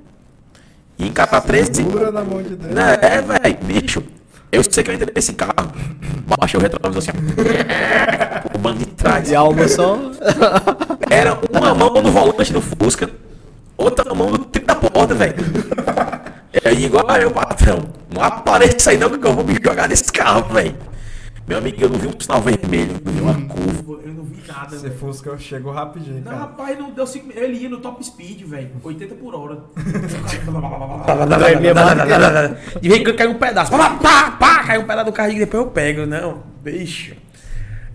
E 0.98 1.06
encatar 1.06 1.42
13. 1.42 1.74
Segura 1.74 2.10
na 2.10 2.22
mão 2.22 2.42
de 2.42 2.56
Deus. 2.56 2.74
Né, 2.74 2.98
é, 3.00 3.20
velho, 3.20 3.58
bicho. 3.62 4.02
Eu 4.50 4.62
sei 4.70 4.84
que 4.84 4.90
eu 4.90 4.94
entrei 4.94 5.12
nesse 5.14 5.32
carro. 5.32 5.72
Baixei 6.26 6.60
o 6.60 6.62
retrovisor 6.62 6.98
assim, 6.98 7.10
ó. 7.10 8.56
O 8.56 8.58
banco 8.58 8.78
de 8.80 8.86
trás. 8.86 9.30
E 9.30 9.34
a 9.34 9.40
alma 9.40 9.66
só. 9.66 9.98
Era 11.10 11.38
uma 11.50 11.74
mão 11.74 12.02
no 12.02 12.10
volante 12.10 12.52
do 12.52 12.60
Fusca, 12.60 13.08
outra 13.76 14.14
mão 14.14 14.30
no 14.30 14.38
tipo 14.38 14.66
da 14.66 14.74
porta, 14.74 15.14
velho. 15.14 15.34
E 16.52 16.68
aí, 16.68 16.84
igual 16.84 17.04
o 17.04 17.30
patrão. 17.30 17.78
Não 18.14 18.22
apareça 18.22 18.90
aí 18.90 18.98
não, 18.98 19.08
que 19.08 19.26
eu 19.26 19.32
vou 19.32 19.44
me 19.44 19.54
jogar 19.54 19.88
nesse 19.88 20.12
carro, 20.12 20.52
velho. 20.52 20.74
Meu 21.46 21.58
amigo, 21.58 21.82
eu 21.82 21.88
não 21.88 21.98
vi 21.98 22.06
um 22.08 22.20
sinal 22.20 22.40
vermelho, 22.40 23.00
não 23.04 23.12
vi 23.12 23.20
uma 23.20 23.34
curva, 23.48 24.02
eu 24.04 24.12
não 24.12 24.21
nada, 24.62 24.78
Se 24.78 24.90
Fusca 24.90 25.30
eu 25.30 25.38
chego 25.38 25.70
rapidinho, 25.70 26.16
Não, 26.16 26.24
cara. 26.24 26.36
rapaz, 26.38 26.78
não 26.78 26.90
deu 26.90 27.06
5 27.06 27.32
Ele 27.34 27.58
ia 27.58 27.68
no 27.68 27.78
top 27.78 28.04
speed, 28.04 28.42
velho. 28.44 28.70
80 28.82 29.14
por 29.16 29.34
hora. 29.34 29.58
De 32.80 32.88
vez 32.88 33.00
em 33.00 33.04
quando 33.04 33.16
cai 33.16 33.26
um 33.26 33.38
pedaço. 33.38 33.70
Pá, 33.70 33.90
pá, 33.90 34.30
pá, 34.32 34.64
cai 34.64 34.78
um 34.78 34.86
pedaço 34.86 35.06
do 35.06 35.12
carro 35.12 35.32
e 35.32 35.38
depois 35.38 35.62
eu 35.64 35.70
pego. 35.70 36.06
Não, 36.06 36.42
bicho. 36.62 37.14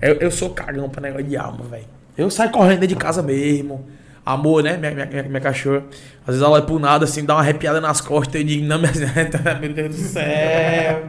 Eu, 0.02 0.15
eu 0.15 0.31
sou 0.31 0.52
cagão 0.52 0.89
pra 0.89 1.02
negócio 1.02 1.26
de 1.27 1.35
alma, 1.38 1.64
velho. 1.65 1.85
Eu 2.18 2.30
saio 2.30 2.52
correndo 2.52 2.80
dentro 2.80 2.88
de 2.88 2.95
casa 2.95 3.22
mesmo. 3.22 3.88
Amor, 4.28 4.62
né? 4.62 4.76
Minha, 4.76 4.91
minha, 4.91 5.06
minha, 5.06 5.24
minha 5.24 5.40
cachorra. 5.40 5.84
Às 6.22 6.36
vezes 6.36 6.41
ela 6.41 6.60
vai 6.60 6.62
pro 6.62 6.78
nada, 6.78 7.06
assim, 7.06 7.24
dá 7.24 7.36
uma 7.36 7.40
arrepiada 7.40 7.80
nas 7.80 8.02
costas. 8.02 8.36
Eu 8.36 8.44
digo, 8.45 8.66
não, 8.66 8.78
mas... 8.78 8.99
Meu 8.99 9.74
Deus 9.74 9.95
do 9.95 10.02
céu. 10.02 11.04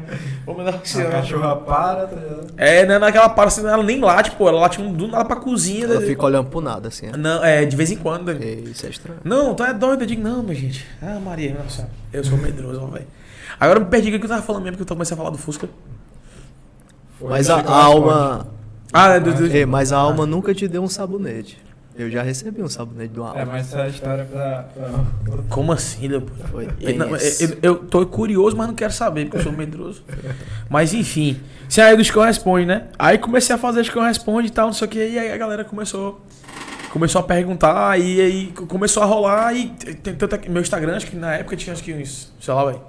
Vamos 0.47 0.65
dar 0.65 0.75
A 0.75 1.11
cachorra 1.11 1.57
para, 1.57 2.07
tá 2.07 2.15
ligado? 2.15 2.47
É, 2.57 2.87
né? 2.87 2.97
Naquela 2.97 3.29
para, 3.29 3.49
assim, 3.49 3.67
ela 3.67 3.83
nem 3.83 4.01
late, 4.01 4.31
pô. 4.31 4.49
Ela 4.49 4.61
late 4.61 4.81
um, 4.81 4.93
do 4.93 5.09
nada 5.09 5.25
pra 5.25 5.35
cozinha. 5.35 5.85
Ela 5.85 5.99
né? 5.99 6.07
fica 6.07 6.25
olhando 6.25 6.49
pro 6.49 6.61
nada, 6.61 6.87
assim. 6.87 7.07
né? 7.07 7.13
Não, 7.17 7.45
é, 7.45 7.65
de 7.65 7.75
vez 7.77 7.91
em 7.91 7.97
quando. 7.97 8.31
Isso 8.31 8.87
é 8.87 8.91
estranho. 8.91 9.19
Não, 9.25 9.53
tu 9.53 9.65
é 9.65 9.75
doido. 9.75 10.03
Eu 10.03 10.07
digo, 10.07 10.23
não, 10.23 10.41
minha 10.45 10.55
gente. 10.55 10.87
Ah, 11.03 11.19
Maria, 11.19 11.57
nossa. 11.61 11.91
Eu 12.13 12.23
sou 12.23 12.39
medroso, 12.39 12.87
velho. 12.87 13.07
Agora 13.59 13.81
eu 13.81 13.85
me 13.85 13.91
perdi 13.91 14.15
o 14.15 14.19
que 14.21 14.25
eu 14.25 14.29
tava 14.29 14.43
falando 14.43 14.63
mesmo, 14.63 14.77
que 14.77 14.83
eu 14.85 14.87
comecei 14.87 15.15
a 15.15 15.19
falar 15.19 15.31
do 15.31 15.39
Fusca. 15.39 15.69
Foi, 17.19 17.31
Mas 17.31 17.51
a, 17.51 17.57
a 17.57 17.85
alma. 17.85 18.47
Ah, 18.93 19.15
é 19.15 19.21
do, 19.21 19.35
do, 19.35 19.47
Ei, 19.47 19.67
mas 19.67 19.93
a 19.93 19.99
alma 19.99 20.25
nunca 20.25 20.55
te 20.55 20.69
deu 20.69 20.83
um 20.83 20.89
sabonete. 20.89 21.59
Eu 21.99 22.09
já 22.09 22.23
recebi 22.23 22.63
um 22.63 22.69
sabonete 22.69 23.13
do 23.13 23.25
alma. 23.25 23.41
É, 23.41 23.45
mas 23.45 23.67
essa 23.67 23.81
é 23.81 23.83
a 23.83 23.89
história 23.89 24.25
pra. 24.25 24.63
pra... 24.73 24.89
Como 25.49 25.73
assim, 25.73 26.07
Leopoldo? 26.07 26.45
Foi 26.49 26.69
Eu, 26.81 26.97
não, 26.97 27.09
tenso. 27.09 27.43
eu, 27.45 27.59
eu 27.61 27.77
tô 27.77 28.07
curioso, 28.07 28.57
mas 28.57 28.69
não 28.69 28.75
quero 28.77 28.93
saber, 28.93 29.25
porque 29.25 29.39
eu 29.39 29.43
sou 29.43 29.53
medroso. 29.53 30.05
Mas 30.71 30.93
enfim, 30.95 31.41
se 31.69 31.81
aí 31.81 31.97
dos 31.97 32.11
que 32.11 32.17
eu 32.17 32.23
responde, 32.23 32.67
né? 32.67 32.89
Aí 32.99 33.19
comecei 33.19 33.55
a 33.55 33.59
fazer 33.59 33.81
as 33.81 33.89
que 33.89 33.97
eu 33.97 34.03
responde 34.03 34.47
e 34.49 34.51
tal, 34.51 34.67
não 34.67 34.73
sei 34.73 34.87
o 34.87 34.91
que, 34.91 34.99
e 34.99 35.19
aí 35.19 35.33
a 35.33 35.37
galera 35.37 35.65
começou. 35.65 36.21
Começou 36.91 37.21
a 37.21 37.25
perguntar, 37.25 37.99
e 38.01 38.21
aí 38.21 38.47
começou 38.69 39.03
a 39.03 39.07
rolar, 39.07 39.55
e 39.55 39.69
tem 40.03 40.15
tanto 40.15 40.35
aqui- 40.35 40.49
meu 40.51 40.63
Instagram, 40.63 40.97
acho 40.97 41.07
que 41.07 41.17
na 41.17 41.35
época 41.35 41.57
tinha 41.57 41.73
acho 41.73 41.83
que 41.83 41.93
uns, 41.93 42.33
sei 42.41 42.55
lá, 42.55 42.65
velho, 42.65 42.81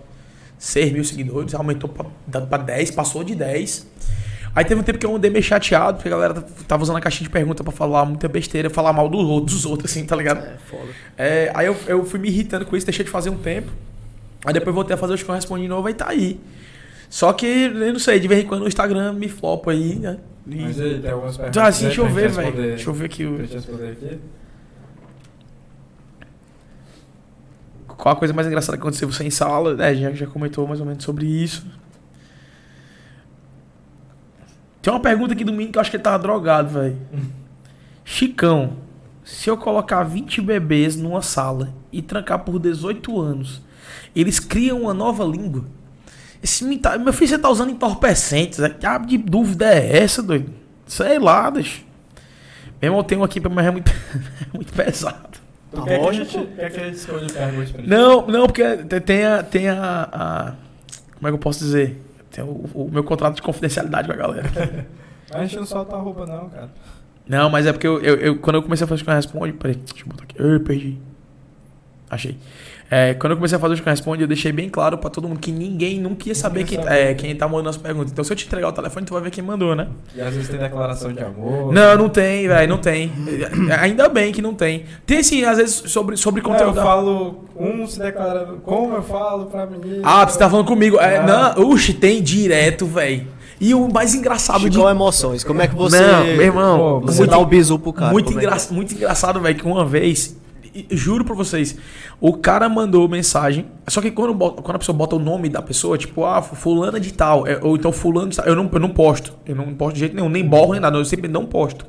6 0.58 0.92
mil 0.92 1.04
seguidores, 1.04 1.54
aumentou 1.56 1.90
pra, 1.90 2.42
pra 2.42 2.58
10, 2.60 2.92
passou 2.92 3.24
de 3.24 3.34
10. 3.36 3.88
Aí 4.56 4.66
teve 4.66 4.80
um 4.82 4.84
tempo 4.84 4.98
que 4.98 5.06
eu 5.06 5.16
andei 5.16 5.30
meio 5.30 5.44
chateado, 5.44 5.98
porque 5.98 6.08
a 6.08 6.12
galera 6.12 6.42
tava 6.68 6.82
usando 6.84 6.98
a 6.98 7.02
caixinha 7.02 7.28
de 7.28 7.32
pergunta 7.32 7.64
pra 7.64 7.72
falar 7.72 8.04
muita 8.06 8.28
besteira, 8.28 8.70
falar 8.70 8.92
mal 8.94 9.08
dos 9.08 9.24
outros, 9.24 9.56
dos 9.58 9.66
outros, 9.66 9.92
assim, 9.92 10.06
tá 10.06 10.16
ligado? 10.16 10.40
É, 10.46 10.58
foda. 10.70 10.90
É, 11.18 11.52
aí 11.54 11.68
eu, 11.68 11.76
eu 11.88 12.04
fui 12.06 12.20
me 12.20 12.28
irritando 12.28 12.66
com 12.66 12.76
isso, 12.76 12.86
deixei 12.86 13.06
de 13.06 13.12
fazer 13.12 13.30
um 13.30 13.38
tempo. 13.38 13.72
Aí 14.46 14.54
depois 14.54 14.74
voltei 14.74 14.94
a 14.96 14.98
fazer 14.98 15.14
os 15.14 15.24
que 15.24 15.30
eu 15.30 15.36
respondi 15.36 15.64
de 15.64 15.68
novo 15.70 15.88
e 15.90 15.94
tá 15.94 16.10
aí. 16.10 16.40
Só 17.10 17.32
que, 17.34 17.46
eu 17.46 17.94
não 17.94 18.00
sei, 18.00 18.20
de 18.20 18.28
vez 18.28 18.44
em 18.44 18.48
quando 18.48 18.64
o 18.64 18.68
Instagram 18.68 19.14
me 19.14 19.28
flopa 19.30 19.72
aí, 19.72 19.96
né? 19.96 20.18
Mas 20.46 20.80
aí, 20.80 21.00
tem 21.00 21.12
algumas 21.12 21.38
perguntas. 21.38 21.64
Ah, 21.64 21.72
sim, 21.72 21.86
aí 21.86 21.88
deixa 21.88 22.02
eu 22.02 22.10
ver, 22.10 22.30
velho. 22.30 22.52
Deixa 22.56 22.90
eu 22.90 22.94
ver 22.94 23.06
aqui. 23.06 23.26
O- 23.26 23.38
gente 23.38 23.54
responder 23.54 23.92
aqui. 23.92 24.20
Qual 27.88 28.14
a 28.14 28.16
coisa 28.16 28.34
mais 28.34 28.48
engraçada 28.48 28.78
que 28.78 28.82
aconteceu 28.82 29.12
você 29.12 29.24
em 29.24 29.30
sala? 29.30 29.76
É, 29.86 29.94
já, 29.94 30.12
já 30.12 30.26
comentou 30.28 30.66
mais 30.68 30.80
ou 30.80 30.86
menos 30.86 31.04
sobre 31.04 31.26
isso. 31.26 31.66
Tem 34.82 34.94
uma 34.94 35.00
pergunta 35.00 35.34
aqui 35.34 35.44
do 35.44 35.52
menino 35.52 35.72
que 35.72 35.78
eu 35.78 35.82
acho 35.82 35.90
que 35.92 35.98
ele 35.98 36.04
tava 36.04 36.20
drogado, 36.20 36.70
velho. 36.70 36.98
Chicão, 38.06 38.78
se 39.24 39.50
eu 39.50 39.58
colocar 39.58 40.04
20 40.04 40.42
bebês 40.42 40.96
numa 40.96 41.22
sala 41.22 41.74
e 41.92 42.02
trancar 42.02 42.40
por 42.40 42.60
18 42.60 43.20
anos, 43.20 43.62
eles 44.16 44.40
criam 44.40 44.82
uma 44.84 44.94
nova 44.94 45.24
língua? 45.24 45.66
Esse 46.42 46.64
menino 46.64 46.82
tá- 46.82 46.98
meu 46.98 47.12
filho, 47.14 47.28
você 47.30 47.38
tá 47.38 47.50
usando 47.50 47.70
entorpecentes. 47.72 48.60
né? 48.60 48.70
Que 48.70 48.80
diabo 48.80 49.06
de 49.06 49.18
dúvida 49.18 49.66
é 49.74 49.98
essa, 49.98 50.24
doido? 50.24 50.52
Sei 50.88 51.20
lá, 51.20 51.50
deixa. 51.50 51.82
Mesmo 52.82 52.98
eu 52.98 53.04
tenho 53.04 53.24
aqui, 53.24 53.42
mas 53.50 53.66
é 53.68 53.72
muito, 53.72 53.92
é 54.42 54.56
muito 54.56 54.72
pesado. 54.74 55.38
Tu 55.72 55.82
quer 55.84 55.90
que 55.90 55.94
a 55.94 56.06
lógico. 56.06 56.32
gente, 56.32 56.48
quer 56.56 56.72
que 56.72 56.80
a 56.80 56.84
gente 56.86 56.96
escolha 56.96 57.28
perguntas 57.28 57.72
pra 57.72 57.82
gente? 57.82 57.90
Não, 57.90 58.26
não, 58.26 58.46
porque 58.48 58.78
te- 58.78 59.02
tem 59.02 59.26
a. 59.26 59.44
Tem 59.44 59.70
a, 59.70 60.10
a- 60.12 60.54
como 61.16 61.28
é 61.28 61.32
que 61.32 61.36
eu 61.36 61.40
posso 61.40 61.60
dizer? 61.60 62.02
Tem 62.40 62.46
o, 62.48 62.70
o 62.74 62.90
meu 62.92 63.04
contrato 63.04 63.36
de 63.36 63.42
confidencialidade 63.42 64.08
com 64.08 64.14
a 64.14 64.18
galera. 64.18 64.50
A 65.32 65.44
gente 65.44 65.58
não 65.58 65.66
solta 65.66 65.96
a 65.96 66.00
roupa, 66.00 66.26
não, 66.26 66.50
cara. 66.50 66.70
Não, 67.28 67.50
mas 67.52 67.68
é 67.68 67.72
porque 67.72 67.86
eu, 67.86 68.00
eu- 68.02 68.16
eu- 68.16 68.40
quando 68.40 68.56
eu 68.56 68.64
comecei 68.64 68.84
a 68.86 68.88
fazer 68.88 69.04
o 69.04 69.06
que 69.06 69.12
responde, 69.12 69.54
peraí, 69.54 69.76
deixa 69.76 70.04
eu 70.04 70.08
botar 70.08 70.24
aqui. 70.24 70.36
Eu 70.42 70.60
perdi. 70.62 70.98
Achei. 72.10 72.36
É, 72.92 73.14
quando 73.14 73.32
eu 73.32 73.38
comecei 73.38 73.56
a 73.56 73.60
fazer 73.60 73.76
o 73.76 73.78
que 73.78 73.88
responde, 73.88 74.24
eu 74.24 74.28
deixei 74.28 74.52
bem 74.52 74.68
claro 74.68 74.98
pra 74.98 75.12
todo 75.12 75.28
mundo 75.28 75.40
que 75.40 75.52
ninguém 75.52 76.00
nunca 76.00 76.28
ia 76.28 76.34
saber 76.34 76.64
quem, 76.64 76.82
saber. 76.82 76.92
é, 77.12 77.14
quem 77.14 77.36
tá 77.36 77.48
mandando 77.48 77.70
as 77.70 77.78
perguntas. 77.78 78.12
Então 78.12 78.24
se 78.24 78.34
eu 78.34 78.36
te 78.36 78.48
entregar 78.48 78.70
o 78.70 78.72
telefone, 78.72 79.06
tu 79.06 79.14
vai 79.14 79.22
ver 79.22 79.30
quem 79.30 79.44
mandou, 79.44 79.76
né? 79.76 79.88
E 80.16 80.20
às 80.22 80.34
vezes 80.34 80.50
tem 80.50 80.60
declaração 80.60 81.14
de 81.14 81.24
amor. 81.24 81.72
Não, 81.72 81.96
não 81.98 82.10
tem, 82.10 82.48
velho, 82.48 82.68
não 82.68 82.80
tem. 82.80 83.12
Ainda 83.80 84.10
bem 84.10 84.32
que 84.32 84.42
não 84.42 84.54
tem. 84.56 84.86
Tem 85.06 85.22
sim, 85.22 85.44
às 85.44 85.58
vezes, 85.58 85.84
sobre, 85.92 86.18
sobre 86.18 86.42
Não, 86.42 86.50
eu 86.50 86.54
conteúdo. 86.58 86.82
falo, 86.82 87.46
um 87.56 87.86
se 87.86 88.00
declarando, 88.00 88.58
como 88.64 88.96
eu 88.96 89.04
falo 89.04 89.46
pra 89.46 89.66
menina. 89.68 90.02
Ah, 90.04 90.28
você 90.28 90.40
tá 90.40 90.50
falando 90.50 90.66
comigo. 90.66 90.98
É, 91.00 91.18
Ah. 91.18 91.54
não, 91.56 91.70
uxe, 91.70 91.94
tem 91.94 92.22
direto, 92.24 92.86
velho. 92.88 93.28
E 93.62 93.74
o 93.76 93.88
mais 93.92 94.16
engraçado 94.16 94.62
de. 94.70 94.76
Chicão 94.76 94.90
emoções. 94.90 95.44
Como 95.44 95.62
é 95.62 95.68
que 95.68 95.76
você. 95.76 96.00
Não, 96.00 96.24
meu 96.24 96.42
irmão. 96.42 96.78
Pô, 97.02 97.08
Você 97.08 97.20
muito- 97.20 97.32
dá 97.32 97.38
o 97.38 97.46
bisu 97.46 97.78
pro 97.78 97.92
cara. 97.94 98.12
muito, 98.14 98.32
é 98.32 98.34
engra... 98.36 98.58
muito 98.72 98.94
engraçado, 98.96 99.40
velho, 99.42 99.56
que 99.60 99.66
uma 99.68 99.86
vez, 99.86 100.36
juro 100.90 101.26
pra 101.26 101.36
vocês, 101.36 101.78
o 102.20 102.34
cara 102.34 102.70
mandou 102.70 103.08
mensagem, 103.08 103.66
só 103.88 104.02
que 104.02 104.12
quando, 104.12 104.36
quando 104.38 104.76
a 104.76 104.80
pessoa 104.80 104.98
bota 104.98 105.16
o 105.16 105.20
nome 105.20 105.50
da 105.50 105.62
pessoa, 105.62 105.98
tipo, 105.98 106.26
ah, 106.26 106.42
fulana 106.42 107.00
de 107.00 107.14
tal, 107.14 107.48
é, 107.48 107.60
ou 107.62 107.76
então 107.76 107.92
fulano 107.92 108.30
de 108.30 108.38
tal, 108.38 108.46
eu 108.46 108.56
não, 108.56 108.70
eu 108.72 108.80
não 108.80 108.90
posto, 108.90 109.34
eu 109.46 109.56
não 109.56 109.74
posto 109.74 109.96
de 109.96 110.00
jeito 110.02 110.16
nenhum, 110.16 110.30
nem 110.30 110.46
borro 110.46 110.74
nem 110.74 110.82
nada, 110.82 110.98
eu 110.98 111.06
sempre 111.06 111.28
não 111.28 111.46
posto. 111.46 111.86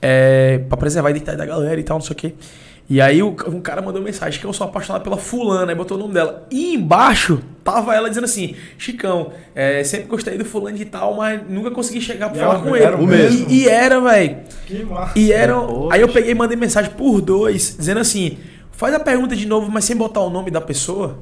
É, 0.00 0.58
pra 0.68 0.76
preservar 0.76 1.08
a 1.08 1.10
identidade 1.10 1.38
da 1.38 1.46
galera 1.46 1.78
e 1.78 1.84
tal, 1.84 1.98
não 1.98 2.04
sei 2.04 2.12
o 2.12 2.16
quê. 2.16 2.34
E 2.90 3.00
aí 3.00 3.22
o, 3.22 3.28
um 3.48 3.60
cara 3.60 3.80
mandou 3.80 4.02
mensagem 4.02 4.38
que 4.38 4.44
eu 4.46 4.52
sou 4.52 4.66
apaixonado 4.66 5.02
pela 5.02 5.16
fulana, 5.16 5.72
aí 5.72 5.76
botou 5.76 5.96
o 5.96 6.00
nome 6.00 6.12
dela. 6.12 6.46
E 6.50 6.74
embaixo 6.74 7.40
tava 7.64 7.94
ela 7.94 8.08
dizendo 8.08 8.24
assim, 8.24 8.54
Chicão, 8.76 9.32
é, 9.54 9.82
sempre 9.84 10.08
gostei 10.08 10.36
do 10.36 10.44
fulano 10.44 10.76
de 10.76 10.84
tal, 10.84 11.14
mas 11.16 11.40
nunca 11.48 11.70
consegui 11.70 12.00
chegar 12.00 12.28
pra 12.28 12.36
E 12.38 12.40
falar 12.40 12.54
era- 12.54 12.62
com 12.62 12.76
era 12.76 12.94
ele. 12.96 13.02
o 13.02 13.06
mesmo? 13.06 13.48
E, 13.50 13.62
e 13.62 13.68
era, 13.68 14.00
velho. 14.00 14.36
Que 14.66 14.84
massa. 14.84 15.18
E 15.18 15.32
era. 15.32 15.54
Poxa. 15.54 15.94
Aí 15.94 16.00
eu 16.02 16.08
peguei 16.08 16.32
e 16.32 16.34
mandei 16.34 16.56
mensagem 16.56 16.90
por 16.90 17.20
dois, 17.22 17.76
dizendo 17.78 18.00
assim: 18.00 18.36
faz 18.72 18.92
a 18.94 19.00
pergunta 19.00 19.34
de 19.36 19.46
novo, 19.46 19.70
mas 19.70 19.84
sem 19.84 19.96
botar 19.96 20.20
o 20.20 20.28
nome 20.28 20.50
da 20.50 20.60
pessoa. 20.60 21.18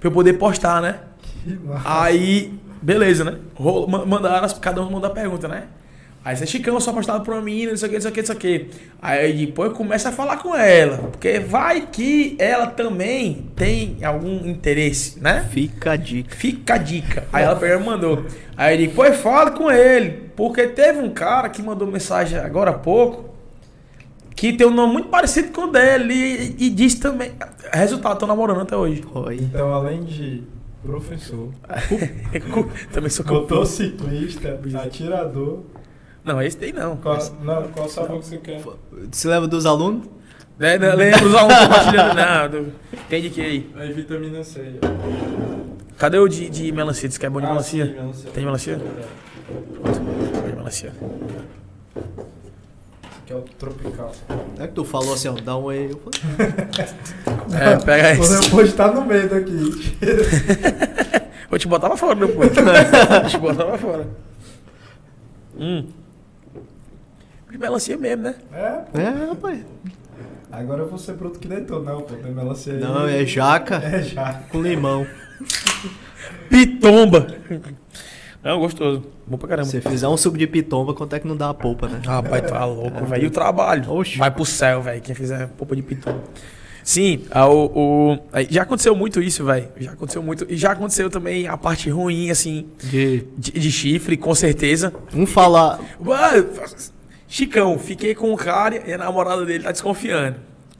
Pra 0.00 0.08
eu 0.08 0.12
poder 0.12 0.34
postar, 0.34 0.82
né? 0.82 0.96
Que 1.44 1.54
massa. 1.66 1.82
Aí, 2.02 2.52
beleza, 2.82 3.24
né? 3.24 3.36
Mandaram, 4.06 4.46
cada 4.60 4.82
um 4.82 4.90
mandou 4.90 5.10
a 5.10 5.14
pergunta, 5.14 5.48
né? 5.48 5.64
Aí 6.24 6.34
você, 6.34 6.46
Chicão, 6.46 6.72
eu 6.72 6.80
sou 6.80 6.92
apaixonado 6.92 7.22
por 7.22 7.34
uma 7.34 7.42
menina, 7.42 7.72
não 7.72 7.76
sei 7.76 7.86
o 7.86 7.90
que, 7.90 7.96
não 7.96 8.02
sei 8.02 8.10
o 8.10 8.14
que, 8.14 8.20
não 8.20 8.26
sei 8.26 8.36
o 8.36 8.38
que. 8.38 8.70
Aí 9.02 9.46
depois 9.46 9.72
começa 9.74 10.08
a 10.08 10.12
falar 10.12 10.38
com 10.38 10.56
ela. 10.56 10.96
Porque 10.96 11.38
vai 11.38 11.82
que 11.82 12.34
ela 12.38 12.66
também 12.66 13.50
tem 13.54 13.98
algum 14.02 14.46
interesse, 14.46 15.20
né? 15.20 15.46
Fica 15.50 15.92
a 15.92 15.96
dica. 15.96 16.34
Fica 16.34 16.74
a 16.74 16.78
dica. 16.78 17.28
Aí 17.30 17.44
ela 17.44 17.56
pegou 17.56 17.78
e 17.78 17.84
mandou. 17.84 18.24
Aí 18.56 18.74
ele, 18.74 18.92
pois 18.94 19.18
fala 19.18 19.50
com 19.50 19.70
ele. 19.70 20.30
Porque 20.34 20.66
teve 20.68 21.00
um 21.00 21.10
cara 21.10 21.50
que 21.50 21.60
mandou 21.60 21.86
mensagem 21.86 22.38
agora 22.38 22.70
há 22.70 22.78
pouco. 22.78 23.34
Que 24.34 24.54
tem 24.54 24.66
um 24.66 24.74
nome 24.74 24.94
muito 24.94 25.08
parecido 25.08 25.52
com 25.52 25.66
o 25.66 25.70
dele. 25.70 26.14
E, 26.14 26.66
e 26.66 26.70
disse 26.70 27.00
também. 27.00 27.32
Resultado, 27.70 28.18
tô 28.18 28.26
namorando 28.26 28.62
até 28.62 28.74
hoje. 28.74 29.04
Oi. 29.14 29.40
Então, 29.42 29.74
além 29.74 30.02
de 30.02 30.42
professor, 30.82 31.50
também 32.92 33.10
sou 33.10 33.26
motociclista, 33.26 34.58
atirador. 34.82 35.64
Não, 36.24 36.40
esse 36.40 36.56
tem 36.56 36.72
não. 36.72 36.96
Qual, 36.96 37.18
não, 37.42 37.62
qual 37.68 37.88
sabor 37.88 38.18
que 38.20 38.26
você 38.26 38.38
quer? 38.38 38.60
Se 39.12 39.28
lembra 39.28 39.46
dos 39.46 39.66
alunos? 39.66 40.06
É, 40.58 40.78
não, 40.78 40.94
lembra 40.96 41.24
os 41.26 41.34
alunos 41.34 41.58
compartilhando. 41.58 42.14
Não, 42.14 42.48
do- 42.48 42.72
tem 43.08 43.22
de 43.22 43.30
que 43.30 43.40
aí? 43.40 43.70
Aí, 43.76 43.92
vitamina 43.92 44.42
C. 44.42 44.74
Cadê 45.98 46.18
o 46.18 46.26
de, 46.28 46.48
de 46.48 46.72
melancia? 46.72 47.08
Diz 47.08 47.18
que 47.18 47.26
é 47.26 47.30
bom 47.30 47.40
de 47.40 47.46
Ah, 47.46 47.50
melancia? 47.50 47.86
sim, 47.86 47.92
melancia. 47.92 48.30
Tem 48.32 48.44
melancia? 48.44 48.80
Pronto, 49.82 50.00
de 50.48 50.56
melancia. 50.56 50.92
Que 53.26 53.32
é 53.32 53.36
o 53.36 53.40
tropical. 53.42 54.12
É 54.58 54.66
que 54.66 54.72
tu 54.74 54.84
falou 54.84 55.14
assim, 55.14 55.28
ó, 55.28 55.32
dá 55.32 55.56
um 55.56 55.68
aí. 55.68 55.90
Eu 55.90 56.00
falei, 56.00 56.54
É, 57.72 57.76
pega 57.84 58.10
esse. 58.12 58.20
Você 58.20 58.50
pode 58.50 58.68
estar 58.70 58.92
no 58.92 59.04
meio 59.04 59.28
daqui. 59.28 59.96
Vou 61.50 61.58
te 61.58 61.68
botar 61.68 61.88
pra 61.88 61.96
fora 61.96 62.14
depois. 62.26 62.50
Vou 62.54 63.28
te 63.28 63.38
botar 63.38 63.64
pra 63.66 63.78
fora. 63.78 64.06
Hum. 65.58 65.86
De 67.54 67.58
melancia 67.58 67.96
mesmo, 67.96 68.24
né? 68.24 68.34
É, 68.52 69.00
É, 69.00 69.26
rapaz. 69.28 69.60
agora 70.50 70.82
eu 70.82 70.88
vou 70.88 70.98
ser 70.98 71.12
produto 71.12 71.38
que 71.38 71.46
deitou. 71.46 71.80
Não, 71.84 72.00
pô, 72.00 72.16
tem 72.16 72.32
melancia 72.32 72.72
aí. 72.72 72.80
Não, 72.80 73.06
é 73.06 73.24
jaca 73.24 73.76
É 73.76 74.02
já. 74.02 74.40
com 74.50 74.60
limão. 74.60 75.06
Pitomba. 76.50 77.28
Não, 78.42 78.58
gostoso. 78.58 79.04
Bom 79.24 79.38
pra 79.38 79.48
caramba. 79.48 79.68
Se 79.68 79.80
fizer 79.80 80.08
um 80.08 80.16
suco 80.16 80.36
de 80.36 80.48
pitomba, 80.48 80.94
quanto 80.94 81.14
é 81.14 81.20
que 81.20 81.28
não 81.28 81.36
dá 81.36 81.50
a 81.50 81.54
polpa, 81.54 81.86
né? 81.88 82.00
Rapaz, 82.04 82.42
tá 82.42 82.64
louco, 82.64 83.04
velho. 83.06 83.22
E 83.22 83.26
o 83.28 83.30
trabalho? 83.30 83.88
Oxi. 83.92 84.18
Vai 84.18 84.32
pro 84.32 84.44
céu, 84.44 84.82
velho. 84.82 85.00
Quem 85.00 85.14
fizer 85.14 85.46
polpa 85.56 85.76
de 85.76 85.82
pitomba. 85.82 86.24
Sim, 86.82 87.22
a- 87.30 87.48
o, 87.48 88.12
o- 88.14 88.18
já 88.50 88.62
aconteceu 88.62 88.96
muito 88.96 89.22
isso, 89.22 89.44
velho. 89.44 89.68
Já 89.78 89.92
aconteceu 89.92 90.22
muito. 90.24 90.44
E 90.50 90.56
já 90.56 90.72
aconteceu 90.72 91.08
também 91.08 91.46
a 91.46 91.56
parte 91.56 91.88
ruim, 91.88 92.30
assim, 92.30 92.66
De 92.82 93.24
de, 93.38 93.52
de 93.52 93.70
chifre, 93.70 94.16
com 94.16 94.34
certeza. 94.34 94.92
um 95.14 95.24
falar. 95.24 95.78
Chicão, 97.38 97.76
fiquei 97.80 98.14
com 98.14 98.32
o 98.32 98.36
cara 98.36 98.80
e 98.86 98.92
a 98.92 98.96
namorada 98.98 99.44
dele 99.44 99.64
tá 99.64 99.72
desconfiando. 99.72 100.36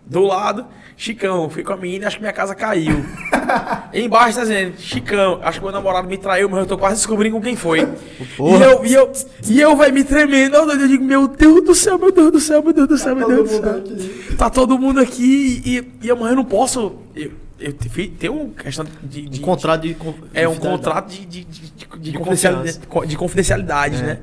Do 0.07 0.21
lado, 0.23 0.65
Chicão, 0.97 1.51
fui 1.51 1.65
com 1.65 1.73
a 1.73 1.77
menina 1.77 2.05
e 2.05 2.07
acho 2.07 2.17
que 2.19 2.23
minha 2.23 2.33
casa 2.33 2.55
caiu. 2.55 3.05
Embaixo 3.93 4.37
tá 4.37 4.43
dizendo, 4.43 4.75
Chicão, 4.79 5.41
acho 5.43 5.59
que 5.59 5.65
meu 5.65 5.73
namorado 5.73 6.07
me 6.07 6.17
traiu, 6.17 6.49
mas 6.49 6.61
eu 6.61 6.67
tô 6.67 6.79
quase 6.79 6.95
descobrindo 6.97 7.35
com 7.35 7.43
quem 7.43 7.57
foi. 7.57 7.81
E 8.21 8.25
Porra. 8.37 8.65
eu, 8.67 8.85
e 8.87 8.95
eu, 8.95 9.13
e 9.49 9.61
eu 9.61 9.75
vai 9.75 9.91
me 9.91 10.05
tremendo, 10.05 10.55
eu 10.55 10.87
digo, 10.87 11.03
meu 11.05 11.27
Deus 11.27 11.65
do 11.65 11.75
céu, 11.75 11.99
meu 11.99 12.13
Deus 12.13 12.31
do 12.31 12.39
céu, 12.39 12.63
meu 12.63 12.73
Deus 12.73 12.87
do 12.87 12.99
céu, 12.99 13.17
meu 13.17 13.27
Deus 13.27 13.51
do 13.51 13.57
céu. 13.61 13.77
aqui. 13.79 14.37
Tá 14.37 14.49
todo 14.49 14.79
mundo 14.79 15.01
aqui 15.01 15.61
e, 15.67 15.93
e 16.07 16.09
eu, 16.09 16.17
mas 16.17 16.31
eu 16.31 16.37
não 16.37 16.45
posso. 16.45 16.95
Eu, 17.17 17.33
eu 17.59 17.73
te- 17.73 17.89
tem 18.11 18.31
uma 18.31 18.51
questão 18.51 18.87
de. 19.03 19.23
de 19.29 19.41
Um 19.41 19.43
contrato 19.43 19.81
de. 19.83 19.97
é 20.33 20.47
um 20.49 20.55
contrato 20.55 21.09
de, 21.11 21.27
de, 21.27 21.45
de, 21.45 21.61
de, 21.63 21.87
de 21.99 22.11
De 22.13 22.19
confidencialidade, 22.19 22.79
de 23.09 23.17
confidencialidade, 23.17 23.97
É. 23.97 24.07
né? 24.07 24.19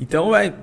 Então, 0.00 0.30
velho, 0.30 0.54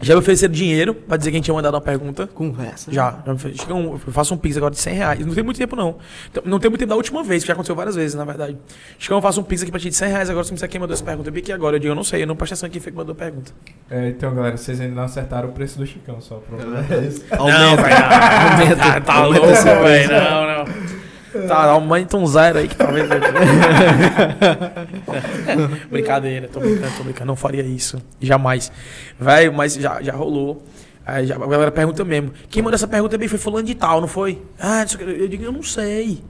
já 0.00 0.14
me 0.14 0.20
ofereceram 0.20 0.52
dinheiro 0.52 0.94
pra 0.94 1.16
dizer 1.16 1.30
que 1.30 1.36
a 1.36 1.38
gente 1.38 1.44
tinha 1.46 1.54
mandado 1.54 1.74
uma 1.74 1.80
pergunta. 1.80 2.26
Conversa. 2.28 2.92
Já, 2.92 3.18
já 3.26 3.32
me. 3.34 3.38
Chega 3.38 3.74
um- 3.74 3.92
eu 3.94 4.12
faço 4.12 4.32
um 4.32 4.36
pix 4.38 4.56
agora 4.56 4.72
de 4.72 4.80
100 4.80 4.94
reais. 4.94 5.26
Não 5.26 5.34
tem 5.34 5.42
muito 5.42 5.56
tempo, 5.58 5.74
não. 5.74 5.96
Então, 6.30 6.42
não 6.46 6.58
tem 6.58 6.70
muito 6.70 6.78
tempo 6.80 6.90
da 6.90 6.96
última 6.96 7.22
vez, 7.24 7.42
que 7.42 7.48
já 7.48 7.52
aconteceu 7.52 7.74
várias 7.74 7.96
vezes, 7.96 8.14
na 8.14 8.24
verdade. 8.24 8.56
Chega, 8.98 9.14
eu 9.14 9.20
faço 9.22 9.40
um 9.40 9.44
pix 9.44 9.62
aqui 9.62 9.70
pra 9.70 9.80
ti 9.80 9.88
de 9.90 9.96
100 9.96 10.08
reais 10.10 10.30
agora, 10.30 10.44
se 10.44 10.50
me 10.50 10.54
disser 10.54 10.68
quem 10.68 10.80
mandou 10.80 10.94
essa 10.94 11.04
pergunta. 11.04 11.28
Eu 11.28 11.32
vi 11.32 11.40
aqui 11.40 11.52
agora, 11.52 11.76
eu 11.76 11.80
digo, 11.80 11.90
eu 11.92 11.96
não 11.96 12.04
sei, 12.04 12.22
eu 12.22 12.26
não 12.26 12.36
prestei 12.36 12.54
atenção 12.54 12.70
quem 12.70 12.80
foi 12.80 12.92
que 12.92 12.98
mandou 12.98 13.12
a 13.12 13.16
pergunta. 13.16 13.52
É, 13.90 14.08
então, 14.08 14.34
galera, 14.34 14.56
vocês 14.56 14.80
ainda 14.80 14.94
não 14.94 15.02
acertaram 15.02 15.48
o 15.48 15.52
preço 15.52 15.78
do 15.78 15.86
Chicão, 15.86 16.20
só. 16.20 16.36
O 16.36 16.40
problema 16.40 16.84
é 16.90 17.04
esse. 17.06 17.24
Aumenta. 17.32 17.82
velho, 17.82 17.94
não. 17.98 18.52
Aumenta. 18.52 18.76
Tá, 18.76 19.00
tá 19.00 19.14
Aumenta 19.14 19.46
louco, 19.46 19.82
velho. 19.84 20.08
Não, 20.12 20.46
não. 20.64 20.98
Tá, 21.46 21.64
aumenta 21.64 22.16
um 22.16 22.26
zero 22.26 22.58
aí 22.58 22.68
que 22.68 22.76
talvez. 22.76 23.08
Brincadeira, 25.90 26.48
tô 26.48 26.60
brincando, 26.60 26.92
tô 26.96 27.04
brincando. 27.04 27.26
Não 27.26 27.36
faria 27.36 27.62
isso. 27.62 28.00
Jamais. 28.20 28.70
Velho, 29.18 29.52
mas 29.52 29.74
já, 29.74 30.00
já 30.02 30.12
rolou. 30.14 30.64
Aí 31.04 31.26
já, 31.26 31.36
a 31.36 31.46
galera 31.46 31.70
pergunta 31.70 32.04
mesmo. 32.04 32.32
Quem 32.50 32.62
mandou 32.62 32.74
essa 32.76 32.88
pergunta 32.88 33.12
também 33.12 33.28
foi 33.28 33.38
fulano 33.38 33.66
de 33.66 33.74
tal, 33.74 34.00
não 34.00 34.08
foi? 34.08 34.42
Ah, 34.58 34.84
eu 35.00 35.28
digo, 35.28 35.44
eu 35.44 35.52
não 35.52 35.62
sei. 35.62 36.22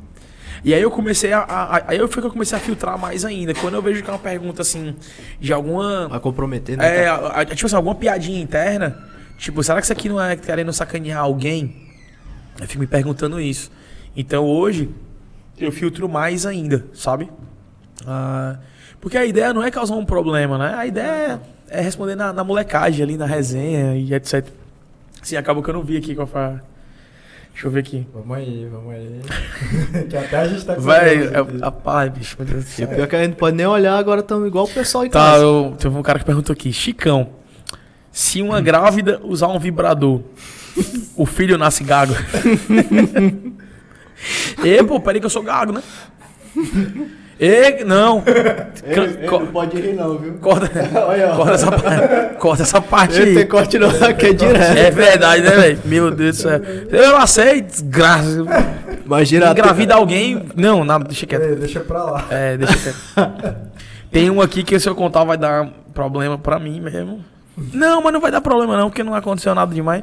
E 0.64 0.74
aí 0.74 0.82
eu 0.82 0.90
comecei 0.90 1.32
a, 1.32 1.40
a- 1.40 1.76
a- 1.76 1.82
Aí 1.88 1.98
eu 1.98 2.08
foi 2.08 2.20
que 2.20 2.26
eu 2.26 2.32
comecei 2.32 2.56
a 2.56 2.60
filtrar 2.60 2.98
mais 2.98 3.24
ainda. 3.24 3.54
Quando 3.54 3.74
eu 3.74 3.82
vejo 3.82 4.02
que 4.02 4.10
é 4.10 4.12
uma 4.12 4.18
pergunta 4.18 4.62
assim, 4.62 4.94
de 5.40 5.52
alguma. 5.52 6.08
Vai 6.08 6.20
comprometer, 6.20 6.76
né? 6.76 7.04
É, 7.04 7.08
a- 7.08 7.40
a- 7.40 7.44
tipo 7.44 7.66
assim, 7.66 7.76
alguma 7.76 7.94
piadinha 7.94 8.40
interna. 8.40 8.98
Tipo, 9.38 9.62
será 9.62 9.78
que 9.78 9.84
isso 9.84 9.92
aqui 9.92 10.08
não 10.08 10.20
é 10.20 10.34
querendo 10.36 10.72
sacanear 10.72 11.20
alguém? 11.20 11.86
Eu 12.60 12.66
fico 12.66 12.80
me 12.80 12.88
perguntando 12.88 13.40
isso. 13.40 13.70
Então 14.20 14.44
hoje, 14.44 14.90
eu 15.58 15.70
filtro 15.70 16.08
mais 16.08 16.44
ainda, 16.44 16.84
sabe? 16.92 17.30
Ah, 18.04 18.56
porque 19.00 19.16
a 19.16 19.24
ideia 19.24 19.54
não 19.54 19.62
é 19.62 19.70
causar 19.70 19.94
um 19.94 20.04
problema, 20.04 20.58
né? 20.58 20.74
A 20.76 20.84
ideia 20.86 21.40
é, 21.70 21.78
é 21.78 21.80
responder 21.80 22.16
na, 22.16 22.32
na 22.32 22.42
molecagem 22.42 23.02
ali, 23.04 23.16
na 23.16 23.26
resenha 23.26 23.94
e 23.96 24.12
etc. 24.12 24.44
Sim, 25.22 25.36
acabou 25.36 25.62
que 25.62 25.70
eu 25.70 25.74
não 25.74 25.82
vi 25.82 25.96
aqui 25.96 26.14
qual 26.16 26.26
foi 26.26 26.40
a... 26.40 26.60
Deixa 27.52 27.66
eu 27.66 27.70
ver 27.72 27.80
aqui. 27.80 28.06
Vamos 28.14 28.36
aí, 28.36 28.68
vamos 28.70 28.92
aí. 28.92 29.20
que 30.10 30.16
até 30.16 30.36
a 30.36 30.48
gente 30.48 30.64
tá 30.64 30.74
com 30.76 30.80
Vai, 30.80 31.26
aqui. 31.26 31.58
rapaz, 31.60 32.12
bicho, 32.12 32.36
meu 32.38 32.46
Deus 32.46 32.64
do 32.64 32.68
E 32.68 32.72
céu. 32.72 32.88
pior 32.88 33.02
é 33.04 33.06
que 33.06 33.16
a 33.16 33.20
gente 33.20 33.30
não 33.30 33.36
pode 33.38 33.56
nem 33.56 33.66
olhar, 33.66 33.96
agora 33.98 34.20
estamos 34.20 34.46
igual 34.48 34.64
o 34.64 34.68
pessoal 34.68 35.04
em 35.04 35.10
Tá, 35.10 35.18
casa. 35.32 35.42
eu, 35.44 35.74
teve 35.78 35.96
um 35.96 36.02
cara 36.02 36.18
que 36.20 36.24
perguntou 36.24 36.52
aqui, 36.52 36.72
Chicão, 36.72 37.30
se 38.12 38.42
uma 38.42 38.60
grávida 38.60 39.20
usar 39.24 39.48
um 39.48 39.58
vibrador, 39.58 40.22
o 41.16 41.26
filho 41.26 41.56
nasce 41.58 41.82
gago? 41.84 42.14
Ê, 44.64 44.82
pô, 44.82 44.98
peraí 45.00 45.20
que 45.20 45.26
eu 45.26 45.30
sou 45.30 45.42
gago, 45.42 45.72
né? 45.72 45.82
Ê, 47.40 47.84
não. 47.84 48.20
Ca- 48.22 49.28
co- 49.28 49.46
pode 49.46 49.80
rir 49.80 49.92
não, 49.94 50.18
viu? 50.18 50.34
corta, 50.34 50.68
Olha, 51.06 51.28
corta, 51.36 51.52
essa, 51.52 51.70
pa- 51.70 52.34
corta 52.38 52.62
essa 52.64 52.80
parte 52.80 53.14
Ele 53.20 53.30
tem 53.32 53.42
aí. 53.42 53.48
corte 53.48 53.78
não, 53.78 53.88
aqui 53.90 54.26
é 54.26 54.32
direto. 54.32 54.76
É 54.78 54.90
verdade, 54.90 55.42
né, 55.42 55.50
velho? 55.50 55.78
Meu 55.84 56.10
Deus 56.10 56.36
do 56.36 56.42
céu. 56.42 56.60
Eu 56.90 57.16
não 57.18 57.26
sei, 57.28 57.60
desgraça. 57.60 58.44
Imagina 59.06 59.52
Engravida 59.52 59.94
alguém. 59.94 60.46
Não, 60.56 60.84
nada, 60.84 61.04
deixa 61.04 61.26
quieto. 61.26 61.42
Ei, 61.44 61.54
deixa 61.54 61.78
pra 61.80 62.02
lá. 62.02 62.24
É, 62.28 62.56
deixa 62.56 62.76
quieto. 62.76 63.56
Tem 64.10 64.28
um 64.30 64.40
aqui 64.40 64.64
que 64.64 64.80
se 64.80 64.88
eu 64.88 64.94
contar 64.96 65.22
vai 65.22 65.36
dar 65.36 65.68
problema 65.94 66.36
pra 66.38 66.58
mim 66.58 66.80
mesmo. 66.80 67.24
Não, 67.72 68.02
mas 68.02 68.12
não 68.12 68.20
vai 68.20 68.32
dar 68.32 68.40
problema 68.40 68.76
não, 68.76 68.88
porque 68.88 69.04
não 69.04 69.14
aconteceu 69.14 69.54
nada 69.54 69.72
demais. 69.72 70.02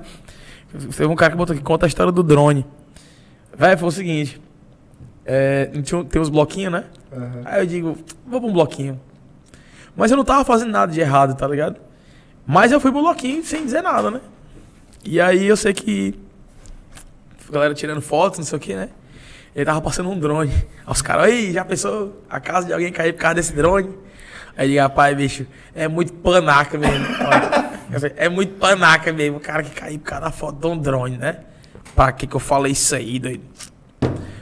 Teve 0.95 1.05
um 1.07 1.15
cara 1.15 1.31
que 1.31 1.37
botou 1.37 1.53
aqui, 1.53 1.63
conta 1.63 1.85
a 1.85 1.87
história 1.87 2.11
do 2.13 2.21
drone. 2.23 2.65
Véi, 3.57 3.77
foi 3.77 3.87
o 3.87 3.91
seguinte. 3.91 4.41
É, 5.25 5.65
tinha, 5.83 6.03
tem 6.03 6.21
uns 6.21 6.29
bloquinhos, 6.29 6.71
né? 6.71 6.83
Aham. 7.11 7.41
Aí 7.45 7.61
eu 7.61 7.65
digo, 7.65 7.97
vou 8.27 8.39
pra 8.39 8.49
um 8.49 8.53
bloquinho. 8.53 8.99
Mas 9.95 10.11
eu 10.11 10.17
não 10.17 10.25
tava 10.25 10.43
fazendo 10.43 10.71
nada 10.71 10.91
de 10.91 10.99
errado, 10.99 11.35
tá 11.35 11.47
ligado? 11.47 11.79
Mas 12.45 12.71
eu 12.71 12.79
fui 12.79 12.91
pro 12.91 13.01
bloquinho 13.01 13.43
sem 13.43 13.63
dizer 13.63 13.81
nada, 13.81 14.11
né? 14.11 14.21
E 15.03 15.19
aí 15.19 15.45
eu 15.47 15.57
sei 15.57 15.73
que. 15.73 16.19
A 17.47 17.51
galera 17.51 17.73
tirando 17.73 18.01
fotos, 18.01 18.39
não 18.39 18.45
sei 18.45 18.57
o 18.57 18.61
que, 18.61 18.75
né? 18.75 18.89
Ele 19.55 19.65
tava 19.65 19.81
passando 19.81 20.09
um 20.09 20.19
drone. 20.19 20.51
Aí 20.51 20.91
os 20.91 21.01
caras, 21.01 21.25
aí, 21.25 21.53
já 21.53 21.63
pensou 21.63 22.21
a 22.29 22.39
casa 22.39 22.67
de 22.67 22.73
alguém 22.73 22.91
cair 22.91 23.13
por 23.13 23.19
causa 23.19 23.35
desse 23.35 23.53
drone? 23.53 23.89
Aí 24.57 24.65
eu 24.65 24.69
digo, 24.69 24.81
rapaz, 24.81 25.15
bicho, 25.15 25.47
é 25.73 25.87
muito 25.87 26.13
panaca 26.13 26.77
mesmo. 26.77 27.05
É 28.17 28.27
muito 28.27 28.55
panaca 28.55 29.13
mesmo, 29.13 29.37
o 29.37 29.39
cara 29.39 29.63
que 29.63 29.69
caiu 29.69 29.99
por 29.99 30.05
causa 30.05 30.25
da 30.25 30.31
foto 30.31 30.59
de 30.59 30.67
um 30.67 30.77
drone, 30.77 31.17
né? 31.17 31.37
Pra 31.95 32.11
que 32.11 32.27
que 32.27 32.35
eu 32.35 32.39
falei 32.39 32.71
isso 32.73 32.95
aí, 32.95 33.19
doido? 33.19 33.43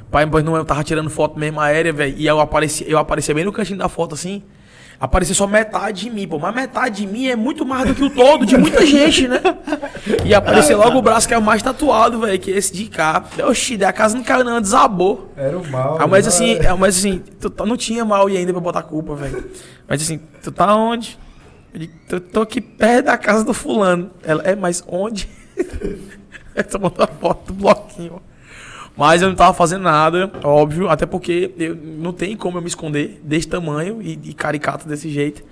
Pai, 0.10 0.28
pois 0.28 0.44
não, 0.44 0.56
eu 0.56 0.66
tava 0.66 0.84
tirando 0.84 1.10
foto 1.10 1.40
mesmo 1.40 1.60
aérea, 1.60 1.92
velho. 1.94 2.16
E 2.18 2.26
eu 2.26 2.40
apareci, 2.40 2.86
eu 2.88 2.98
aparecia 2.98 3.34
bem 3.34 3.44
no 3.46 3.52
cantinho 3.52 3.80
da 3.80 3.90
foto, 3.90 4.14
assim. 4.16 4.44
Aparecia 5.00 5.36
só 5.36 5.46
metade 5.48 6.02
de 6.04 6.10
mim, 6.10 6.28
pô. 6.28 6.38
Mas 6.40 6.54
metade 6.56 6.98
de 7.06 7.08
mim 7.12 7.28
é 7.28 7.36
muito 7.36 7.66
mais 7.66 7.88
do 7.88 7.96
que 7.96 8.04
o 8.04 8.10
todo 8.10 8.46
de 8.46 8.56
muita 8.58 8.86
gente, 8.86 9.28
né? 9.28 9.42
E 10.24 10.34
aparecia 10.34 10.78
logo 10.78 10.98
o 10.98 11.02
braço 11.02 11.28
que 11.28 11.34
é 11.34 11.38
o 11.38 11.42
mais 11.42 11.62
tatuado, 11.62 12.20
velho, 12.22 12.40
que 12.40 12.52
é 12.52 12.56
esse 12.58 12.72
de 12.72 12.86
cá. 12.86 13.24
Oxi, 13.48 13.76
daí 13.76 13.90
a 13.90 13.94
casa 13.94 14.16
não 14.16 14.24
caiu 14.24 14.44
não, 14.46 14.62
desabou. 14.62 15.34
Era 15.36 15.58
o 15.58 15.68
mal. 15.70 15.98
Ah, 16.00 16.08
mas 16.08 16.26
né? 16.26 16.30
assim, 16.30 16.54
é, 16.56 16.74
mas 16.76 16.98
assim, 16.98 17.22
tu 17.40 17.50
tá- 17.50 17.66
não 17.66 17.76
tinha 17.76 18.06
mal 18.06 18.30
e 18.30 18.38
ainda 18.38 18.52
pra 18.54 18.62
botar 18.62 18.84
culpa, 18.84 19.16
velho. 19.16 19.50
Mas 19.88 20.02
assim, 20.02 20.20
tu 20.42 20.52
tá 20.52 20.74
onde? 20.76 21.18
Eu 21.74 21.80
digo, 21.82 21.94
"Tô- 22.08 22.20
tô 22.22 22.42
aqui 22.42 22.62
perto 22.62 23.06
da 23.06 23.18
casa 23.18 23.44
do 23.44 23.54
fulano. 23.54 24.12
Ela, 24.24 24.44
é, 24.44 24.56
mas 24.56 24.84
onde? 24.88 25.28
Essa 26.68 26.78
botou 26.78 27.04
a 27.04 27.08
foto 27.08 27.52
do 27.52 27.54
bloquinho. 27.54 28.22
Mas 28.96 29.22
eu 29.22 29.30
não 29.30 29.36
tava 29.36 29.54
fazendo 29.54 29.82
nada, 29.82 30.32
óbvio, 30.44 30.88
até 30.88 31.06
porque 31.06 31.52
eu, 31.58 31.76
não 31.76 32.14
tem 32.14 32.38
como 32.38 32.60
eu 32.60 32.62
me 32.62 32.68
esconder 32.68 33.20
desse 33.24 33.48
tamanho 33.48 34.02
e, 34.02 34.20
e 34.24 34.34
caricato 34.34 34.88
desse 34.88 35.10
jeito. 35.10 35.44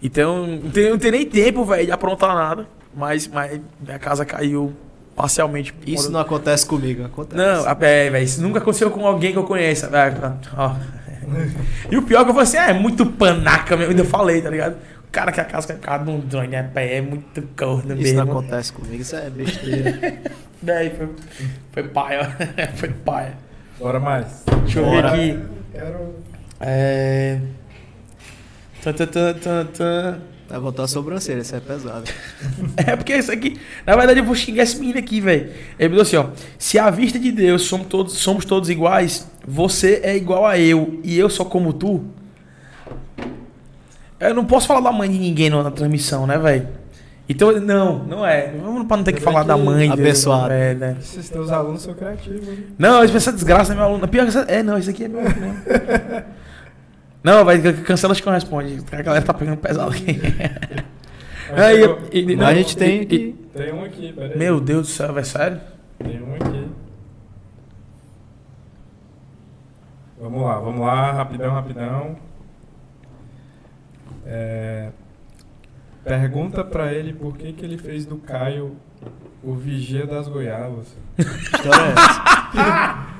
Então, 0.00 0.46
não 0.46 0.70
tem, 0.70 0.90
não 0.90 0.98
tem 0.98 1.10
nem 1.10 1.26
tempo, 1.26 1.64
velho, 1.64 1.86
de 1.86 1.92
aprontar 1.92 2.34
nada. 2.34 2.68
Mas, 2.94 3.26
mas 3.26 3.60
minha 3.80 3.98
casa 3.98 4.24
caiu 4.24 4.72
parcialmente. 5.16 5.74
Isso 5.86 6.10
não 6.10 6.20
acontece 6.20 6.66
comigo, 6.66 7.04
acontece. 7.04 7.36
não, 7.36 7.68
é, 7.68 8.10
velho, 8.10 8.24
isso 8.24 8.42
nunca 8.42 8.58
aconteceu 8.58 8.90
com 8.90 9.06
alguém 9.06 9.32
que 9.32 9.38
eu 9.38 9.44
conheça. 9.44 9.90
E 11.90 11.96
o 11.96 12.02
pior 12.02 12.20
é 12.20 12.24
que 12.24 12.30
eu 12.30 12.34
falei 12.34 12.48
assim, 12.48 12.58
ah, 12.58 12.68
é 12.68 12.72
muito 12.74 13.06
panaca 13.06 13.76
mesmo. 13.76 13.90
Ainda 13.90 14.02
eu 14.02 14.06
falei, 14.06 14.42
tá 14.42 14.50
ligado? 14.50 14.76
O 15.08 15.10
cara 15.10 15.32
que 15.32 15.40
a 15.40 15.44
casa 15.44 15.72
é 15.72 15.76
cara 15.76 16.04
não 16.04 16.20
drone 16.20 16.54
é 16.54 16.62
pé, 16.62 16.98
é 16.98 17.00
muito 17.00 17.42
corno 17.56 17.94
Isso 17.94 18.14
não 18.14 18.26
mesmo. 18.26 18.38
acontece 18.38 18.72
comigo, 18.72 19.00
isso 19.00 19.16
é 19.16 19.30
besteira. 19.30 20.20
Daí 20.64 20.90
foi, 20.90 21.08
foi 21.72 21.82
paia, 21.82 22.36
foi 22.74 22.88
paia. 22.88 23.36
Bora 23.78 24.00
mais. 24.00 24.44
Deixa 24.62 24.80
eu 24.80 24.84
Bora. 24.86 25.10
ver 25.10 25.32
aqui. 25.32 25.44
Quero. 25.72 26.14
É. 26.58 27.38
Tã, 28.82 28.92
tã, 28.94 29.06
tã, 29.06 29.34
tã, 29.34 29.66
tã. 29.66 30.18
Vai 30.48 30.60
botar 30.60 30.84
a 30.84 30.88
sobrancelha, 30.88 31.40
isso 31.40 31.54
é 31.54 31.60
pesado. 31.60 32.04
É 32.76 32.96
porque 32.96 33.14
isso 33.14 33.32
aqui, 33.32 33.58
na 33.86 33.96
verdade 33.96 34.20
eu 34.20 34.24
vou 34.24 34.34
xingar 34.34 34.62
esse 34.62 34.78
menino 34.78 34.98
aqui, 34.98 35.20
velho. 35.20 35.50
Ele 35.78 35.88
falou 35.90 36.02
assim, 36.02 36.16
ó, 36.16 36.26
se 36.58 36.78
à 36.78 36.90
vista 36.90 37.18
de 37.18 37.32
Deus 37.32 37.62
somos 37.62 37.86
todos, 37.86 38.14
somos 38.14 38.44
todos 38.44 38.68
iguais, 38.70 39.28
você 39.46 40.00
é 40.02 40.16
igual 40.16 40.46
a 40.46 40.58
eu 40.58 41.00
e 41.02 41.18
eu 41.18 41.28
sou 41.28 41.46
como 41.46 41.72
tu. 41.72 42.04
Eu 44.20 44.34
não 44.34 44.44
posso 44.44 44.66
falar 44.66 44.80
da 44.80 44.92
mãe 44.92 45.10
de 45.10 45.18
ninguém 45.18 45.50
na, 45.50 45.62
na 45.62 45.70
transmissão, 45.70 46.26
né, 46.26 46.38
velho? 46.38 46.68
Então, 47.28 47.52
não, 47.60 47.98
não 48.04 48.26
é. 48.26 48.52
Vamos 48.62 48.86
pra 48.86 48.96
não 48.98 49.04
ter 49.04 49.12
que 49.14 49.20
falar 49.20 49.42
que- 49.42 49.48
da 49.48 49.56
mãe. 49.56 49.90
Abençoado. 49.90 50.52
É, 50.52 50.74
né? 50.74 50.96
Esses 51.00 51.30
teus 51.30 51.50
alunos 51.50 51.82
são 51.82 51.94
criativos. 51.94 52.46
hein? 52.48 52.66
Não, 52.78 53.02
essa 53.02 53.32
desgraça 53.32 53.72
é 53.72 53.76
meu 53.76 53.84
aluno. 53.84 54.06
Pior 54.06 54.24
que 54.24 54.28
essa... 54.28 54.40
É, 54.42 54.62
não, 54.62 54.76
isso 54.78 54.90
aqui 54.90 55.04
é 55.04 55.08
meu 55.08 55.20
aluno. 55.20 55.34
Não, 57.24 57.42
vai, 57.42 57.58
cancela 57.72 58.12
as 58.12 58.20
que 58.20 58.28
responde. 58.28 58.82
A 58.92 59.00
galera 59.00 59.24
tá 59.24 59.32
pegando 59.32 59.56
pesado 59.56 59.90
aqui. 59.90 60.20
Mas 61.50 61.58
Aí, 61.58 61.80
chegou- 61.80 61.98
e- 62.12 62.26
Mas 62.26 62.36
não, 62.36 62.46
a 62.46 62.54
gente 62.54 62.76
tem 62.76 63.00
e- 63.00 63.06
que. 63.06 63.32
Tem 63.54 63.72
um 63.72 63.82
aqui, 63.82 64.12
peraí. 64.12 64.36
Meu 64.38 64.60
Deus 64.60 64.88
do 64.88 64.92
céu, 64.92 65.12
velho, 65.14 65.24
sério? 65.26 65.60
Tem 65.98 66.22
um 66.22 66.34
aqui. 66.34 66.68
Vamos 70.20 70.42
lá, 70.42 70.58
vamos 70.58 70.80
lá, 70.80 71.12
rapidão, 71.12 71.52
rapidão. 71.52 72.16
É, 74.26 74.90
Pergunta 76.04 76.62
pra 76.62 76.92
ele 76.92 77.12
por 77.12 77.36
que, 77.36 77.52
que 77.52 77.64
ele 77.64 77.78
fez 77.78 78.04
do 78.04 78.16
Caio 78.16 78.76
o 79.42 79.54
vigia 79.54 80.06
das 80.06 80.28
goiabas. 80.28 80.86
Que 81.16 81.22
história 81.22 81.82
é 81.82 81.92
essa? 81.92 83.14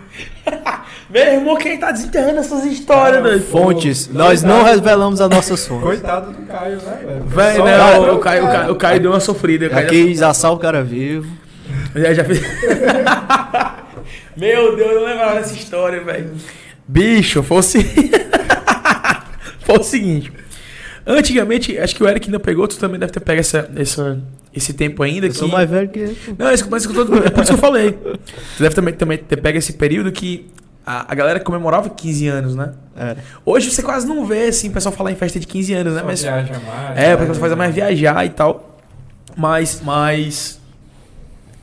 Meu 1.11 1.23
irmão, 1.23 1.57
quem 1.57 1.79
tá 1.79 1.93
desenterrando 1.93 2.41
essas 2.41 2.65
histórias, 2.65 3.23
Cara, 3.23 3.29
doido? 3.29 3.47
Fontes. 3.47 4.09
Nós 4.09 4.43
não 4.43 4.63
revelamos 4.63 5.21
as 5.21 5.29
nossas 5.29 5.67
fontes. 5.67 5.85
Coitado 5.85 6.33
do 6.33 6.47
Caio, 6.47 6.77
né, 6.77 7.01
velho? 7.05 7.25
Véi, 7.25 7.57
Só 7.57 7.65
não, 7.65 8.15
o 8.15 8.17
o 8.17 8.19
Caio, 8.19 8.45
o, 8.45 8.47
Caio, 8.47 8.73
o 8.73 8.77
Caio 8.77 9.01
deu 9.01 9.11
uma 9.11 9.21
sofrida. 9.21 9.69
Já 9.69 9.75
Caio 9.77 9.89
quis 9.89 10.23
assar 10.23 10.53
o 10.53 10.59
cara 10.59 10.83
vivo. 10.83 11.31
Já, 11.95 12.13
já 12.13 12.25
fiz. 12.25 12.43
Meu 14.37 14.77
Deus, 14.77 14.91
eu 14.91 15.01
não 15.01 15.07
lembrava 15.07 15.37
dessa 15.37 15.55
história, 15.55 16.03
velho. 16.03 16.33
Bicho, 16.87 17.43
fosse. 17.43 17.85
foi 19.65 19.79
o 19.79 19.83
seguinte. 19.83 20.33
Antigamente, 21.07 21.79
acho 21.79 21.95
que 21.95 22.03
o 22.03 22.09
Eric 22.09 22.29
ainda 22.29 22.41
pegou, 22.41 22.67
tu 22.67 22.79
também 22.79 22.99
deve 22.99 23.13
ter 23.13 23.21
pego 23.21 23.41
essa, 23.41 23.71
essa, 23.77 24.19
esse 24.55 24.73
tempo 24.73 25.03
ainda. 25.03 25.27
Eu 25.27 25.31
que... 25.31 25.37
sou 25.37 25.49
mais 25.49 25.69
velho 25.69 25.89
que 25.89 25.99
ele. 25.99 26.19
Não, 26.39 26.49
é 26.49 26.55
isso, 26.55 26.67
mas 26.71 26.87
tô- 26.87 27.03
é 27.03 27.31
por 27.31 27.43
isso 27.43 27.53
que 27.53 27.59
eu 27.59 27.61
falei. 27.61 27.93
Tu 27.93 28.63
deve 28.63 28.75
também, 28.75 28.95
também 28.95 29.19
ter 29.19 29.37
pego 29.37 29.59
esse 29.59 29.75
período 29.75 30.11
que 30.11 30.51
a, 30.87 31.13
a 31.13 31.15
galera 31.15 31.41
comemorava 31.41 31.91
15 31.91 32.29
anos, 32.29 32.55
né? 32.55 32.73
Era. 32.97 33.19
Hoje 33.45 33.71
você 33.71 33.83
quase 33.83 34.07
não 34.07 34.25
vê, 34.25 34.47
assim, 34.47 34.69
o 34.69 34.73
pessoal 34.73 34.95
falar 34.95 35.13
em 35.13 35.17
festa 35.17 35.39
de 35.39 35.47
15 35.47 35.75
anos, 35.75 35.93
né? 35.95 36.01
Só 36.01 36.07
Mas 36.07 36.23
viaja 36.23 36.61
mais. 36.61 36.99
é, 36.99 37.09
né? 37.09 37.17
porque 37.17 37.35
você 37.35 37.41
faz 37.41 37.55
mais 37.55 37.75
viajar 37.75 38.25
e 38.25 38.31
tal. 38.31 38.79
Mas, 39.37 39.81
mas. 39.85 40.61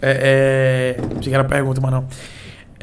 É. 0.02 0.96
é 1.00 1.02
achei 1.18 1.30
que 1.30 1.34
era 1.34 1.44
pergunta, 1.44 1.82
mas 1.82 1.92
não. 1.92 2.08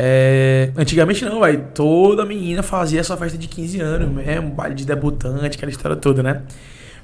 É, 0.01 0.71
antigamente 0.77 1.25
não, 1.25 1.41
velho. 1.41 1.67
Toda 1.75 2.25
menina 2.25 2.63
fazia 2.63 3.03
sua 3.03 3.17
festa 3.17 3.37
de 3.37 3.49
15 3.49 3.81
anos 3.81 4.09
mesmo, 4.09 4.51
baile 4.51 4.77
de 4.77 4.87
debutante, 4.87 5.57
aquela 5.57 5.73
história 5.73 5.97
toda, 5.97 6.23
né? 6.23 6.43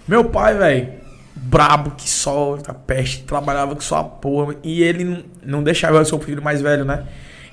Meu 0.06 0.24
pai, 0.26 0.54
velho, 0.56 0.92
brabo 1.34 1.90
que 1.92 2.08
só 2.08 2.56
a 2.66 2.74
peste, 2.74 3.24
trabalhava 3.24 3.74
que 3.74 3.82
só 3.82 3.96
a 3.96 4.04
porra. 4.04 4.54
E 4.62 4.82
ele 4.82 5.24
não, 5.44 5.62
deixava 5.62 5.96
eu 5.96 6.02
o 6.02 6.20
filho 6.20 6.40
mais 6.40 6.62
velho, 6.62 6.84
né? 6.84 7.04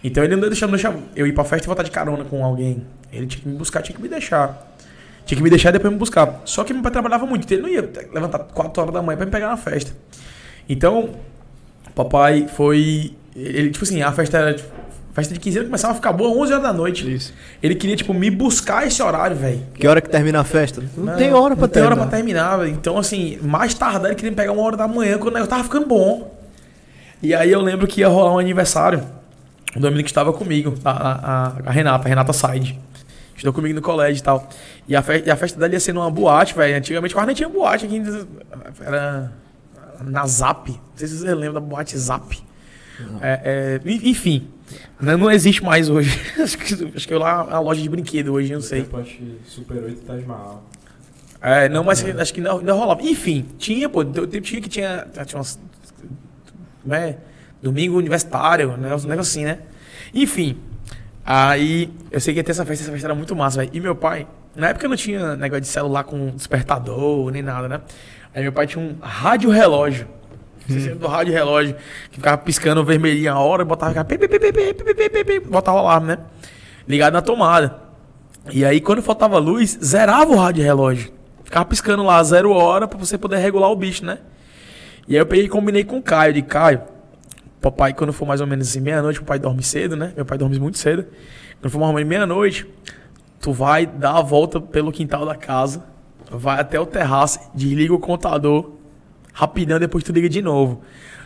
Então 0.03 0.23
ele 0.23 0.35
não 0.35 0.47
deixava, 0.47 0.71
não 0.71 0.77
deixava 0.77 0.99
eu 1.15 1.25
ir 1.25 1.33
pra 1.33 1.43
festa 1.43 1.65
e 1.65 1.67
voltar 1.67 1.83
de 1.83 1.91
carona 1.91 2.23
com 2.23 2.45
alguém. 2.45 2.85
Ele 3.11 3.25
tinha 3.25 3.41
que 3.41 3.49
me 3.49 3.55
buscar, 3.55 3.81
tinha 3.81 3.95
que 3.95 4.01
me 4.01 4.09
deixar. 4.09 4.67
Tinha 5.25 5.37
que 5.37 5.43
me 5.43 5.49
deixar 5.49 5.69
e 5.69 5.73
depois 5.73 5.91
me 5.91 5.99
buscar. 5.99 6.41
Só 6.45 6.63
que 6.63 6.73
meu 6.73 6.83
pai 6.83 6.91
trabalhava 6.91 7.25
muito, 7.25 7.45
então 7.45 7.57
ele 7.57 7.63
não 7.63 7.69
ia 7.69 7.89
levantar 8.13 8.39
4 8.39 8.81
horas 8.81 8.93
da 8.93 9.01
manhã 9.01 9.17
pra 9.17 9.25
me 9.25 9.31
pegar 9.31 9.47
na 9.47 9.57
festa. 9.57 9.91
Então, 10.69 11.11
papai 11.95 12.47
foi. 12.47 13.15
Ele, 13.35 13.69
tipo 13.71 13.85
assim, 13.85 14.01
a 14.01 14.11
festa 14.11 14.37
era. 14.37 14.53
tipo, 14.53 14.80
Festa 15.13 15.33
de 15.33 15.39
15 15.41 15.57
anos 15.57 15.67
começava 15.69 15.91
a 15.91 15.95
ficar 15.95 16.13
boa 16.13 16.29
11 16.41 16.53
horas 16.53 16.63
da 16.63 16.71
noite. 16.71 17.13
Isso. 17.13 17.33
Ele 17.61 17.75
queria, 17.75 17.95
tipo, 17.97 18.13
me 18.13 18.29
buscar 18.29 18.87
esse 18.87 19.03
horário, 19.03 19.35
velho. 19.35 19.61
Que 19.73 19.85
hora 19.87 19.99
que 19.99 20.09
termina 20.09 20.39
a 20.39 20.43
festa? 20.45 20.81
Não, 20.95 21.15
tem 21.17 21.33
hora 21.33 21.55
pra 21.55 21.67
não 21.67 21.73
tem 21.73 21.83
hora 21.83 21.95
terminar. 21.95 22.07
pra 22.09 22.17
terminar, 22.17 22.57
velho. 22.57 22.71
Então, 22.71 22.97
assim, 22.97 23.37
mais 23.41 23.73
tardar 23.73 24.05
ele 24.05 24.15
queria 24.15 24.31
me 24.31 24.37
pegar 24.37 24.53
uma 24.53 24.61
hora 24.61 24.77
da 24.77 24.87
manhã 24.87 25.17
quando 25.17 25.37
eu 25.37 25.45
tava 25.47 25.63
ficando 25.63 25.85
bom. 25.85 26.33
E 27.21 27.35
aí 27.35 27.51
eu 27.51 27.59
lembro 27.61 27.85
que 27.87 27.99
ia 28.01 28.07
rolar 28.07 28.33
um 28.33 28.39
aniversário. 28.39 29.03
O 29.75 29.79
Dominique 29.79 30.09
estava 30.09 30.31
comigo, 30.33 30.75
a, 30.83 30.91
a, 30.91 31.47
a- 31.65 31.71
Renata, 31.71 32.05
a 32.05 32.09
Renata 32.09 32.33
Side. 32.33 32.79
Estudou 33.35 33.53
comigo 33.53 33.75
no 33.75 33.81
colégio 33.81 34.21
e 34.21 34.23
tal. 34.23 34.47
E 34.87 34.95
a, 34.95 35.01
fe- 35.01 35.23
e 35.25 35.29
a 35.31 35.35
festa 35.35 35.59
dela 35.59 35.73
ia 35.73 35.79
ser 35.79 35.93
numa 35.93 36.09
boate, 36.09 36.53
velho. 36.55 36.77
Antigamente 36.77 37.13
quase 37.13 37.27
nem 37.27 37.35
tinha 37.35 37.49
boate 37.49 37.85
aqui. 37.85 38.01
Era 38.81 39.31
na 40.03 40.25
Zap. 40.25 40.69
Não 40.69 40.77
sei 40.95 41.07
se 41.07 41.17
você 41.19 41.33
lembra 41.35 41.59
da 41.59 41.59
boate 41.59 41.97
Zap. 41.97 42.37
É, 43.21 43.79
é, 43.83 43.89
en- 43.89 44.09
enfim, 44.09 44.47
não, 44.99 45.17
não 45.17 45.31
existe 45.31 45.63
mais 45.63 45.89
hoje. 45.89 46.17
acho 46.41 46.57
que, 46.57 46.91
acho 46.95 47.07
que 47.07 47.13
lá 47.13 47.47
é 47.49 47.53
uma 47.53 47.59
loja 47.59 47.81
de 47.81 47.89
brinquedo 47.89 48.33
hoje, 48.33 48.53
não 48.53 48.61
sei. 48.61 48.81
Super 49.45 49.83
8 49.83 50.01
Taj 50.01 50.25
Mahal. 50.25 50.63
É, 51.41 51.67
não, 51.67 51.83
mas 51.83 52.03
acho 52.03 52.33
que 52.33 52.39
não, 52.39 52.61
não 52.61 52.77
rolava. 52.77 53.01
Enfim, 53.01 53.45
tinha, 53.57 53.89
pô. 53.89 54.05
Tinha 54.05 54.41
tinha 54.41 54.61
que 54.61 54.69
tinha. 54.69 55.07
Tinha 55.25 55.39
umas. 55.39 55.59
Né? 56.85 57.17
Domingo 57.61 57.97
universitário, 57.97 58.77
né? 58.77 58.93
Uns 58.93 59.05
negócios 59.05 59.35
assim, 59.35 59.45
né? 59.45 59.59
Enfim. 60.13 60.57
Aí, 61.25 61.91
eu 62.11 62.19
sei 62.19 62.33
que 62.33 62.39
ia 62.39 62.43
ter 62.43 62.51
essa 62.51 62.65
festa, 62.65 62.83
essa 62.83 62.91
festa 62.91 63.07
era 63.07 63.15
muito 63.15 63.35
massa, 63.35 63.59
velho. 63.59 63.71
E 63.73 63.79
meu 63.79 63.95
pai, 63.95 64.27
na 64.55 64.69
época 64.69 64.87
não 64.87 64.95
tinha 64.95 65.35
negócio 65.35 65.61
de 65.61 65.67
celular 65.67 66.03
com 66.03 66.31
despertador, 66.31 67.31
nem 67.31 67.41
nada, 67.41 67.67
né? 67.67 67.81
Aí 68.33 68.43
meu 68.43 68.51
pai 68.51 68.67
tinha 68.67 68.83
um 68.83 68.97
rádio 69.01 69.49
relógio. 69.49 70.07
Você 70.71 70.77
uhum. 70.79 70.85
lembra 70.93 70.99
do 70.99 71.07
rádio 71.07 71.33
relógio 71.33 71.75
que 72.09 72.17
ficava 72.17 72.37
piscando 72.37 72.83
vermelhinho 72.83 73.31
a 73.31 73.39
hora, 73.39 73.63
botava, 73.65 73.91
ficava, 73.91 74.07
botava 75.49 75.77
o 75.77 75.79
alarme, 75.81 76.07
né? 76.07 76.17
Ligado 76.87 77.13
na 77.13 77.21
tomada. 77.21 77.79
E 78.51 78.65
aí, 78.65 78.81
quando 78.81 79.01
faltava 79.01 79.37
luz, 79.37 79.77
zerava 79.83 80.31
o 80.31 80.35
rádio 80.35 80.63
relógio. 80.63 81.11
Ficava 81.43 81.65
piscando 81.65 82.03
lá, 82.03 82.23
zero 82.23 82.51
hora, 82.51 82.87
pra 82.87 82.97
você 82.97 83.17
poder 83.17 83.37
regular 83.37 83.69
o 83.69 83.75
bicho, 83.75 84.05
né? 84.05 84.19
E 85.07 85.13
aí 85.13 85.21
eu 85.21 85.25
peguei 85.25 85.45
e 85.45 85.49
combinei 85.49 85.83
com 85.83 85.97
o 85.97 86.01
Caio, 86.01 86.33
de 86.33 86.41
Caio, 86.41 86.81
papai, 87.59 87.93
quando 87.93 88.13
for 88.13 88.25
mais 88.25 88.41
ou 88.41 88.47
menos 88.47 88.67
assim, 88.67 88.79
meia-noite, 88.79 89.19
o 89.19 89.23
pai 89.23 89.37
dorme 89.37 89.61
cedo, 89.61 89.95
né? 89.95 90.13
Meu 90.15 90.25
pai 90.25 90.37
dorme 90.37 90.57
muito 90.59 90.77
cedo. 90.77 91.05
Quando 91.59 91.71
for 91.71 91.79
mais 91.79 91.89
ou 91.89 91.95
menos 91.95 92.09
meia-noite, 92.09 92.65
tu 93.39 93.51
vai 93.51 93.85
dar 93.85 94.17
a 94.17 94.21
volta 94.21 94.59
pelo 94.59 94.91
quintal 94.91 95.25
da 95.25 95.35
casa, 95.35 95.83
vai 96.29 96.59
até 96.59 96.79
o 96.79 96.85
terraço, 96.85 97.39
desliga 97.53 97.93
o 97.93 97.99
contador 97.99 98.71
rapidão, 99.33 99.79
depois 99.79 100.03
tu 100.03 100.11
liga 100.11 100.29
de 100.29 100.41
novo. 100.41 100.81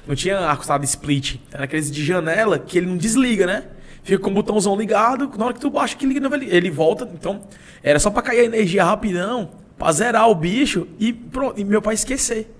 Não 0.08 0.16
tinha 0.16 0.50
acostado 0.50 0.84
split, 0.86 1.38
era 1.52 1.64
aqueles 1.64 1.90
de 1.90 2.04
janela 2.04 2.60
que 2.60 2.78
ele 2.78 2.88
não 2.88 2.98
desliga, 2.98 3.48
né? 3.48 3.64
Fica 4.04 4.20
com 4.20 4.30
o 4.30 4.34
botãozão 4.34 4.76
ligado, 4.76 5.32
na 5.36 5.46
hora 5.46 5.54
que 5.56 5.60
tu 5.60 5.70
baixa 5.70 5.96
que 5.96 6.06
liga, 6.06 6.20
de 6.20 6.24
novo, 6.24 6.36
ele, 6.36 6.70
volta. 6.70 7.10
Então, 7.12 7.42
era 7.82 7.98
só 7.98 8.12
pra 8.12 8.22
cair 8.22 8.42
a 8.42 8.44
energia 8.44 8.84
rapidão, 8.84 9.50
pra 9.80 9.92
zerar 9.92 10.30
o 10.30 10.36
bicho 10.36 10.88
e 11.00 11.12
pronto, 11.12 11.60
e 11.60 11.64
meu 11.64 11.82
pai 11.82 11.96
esquecer. 11.96 12.52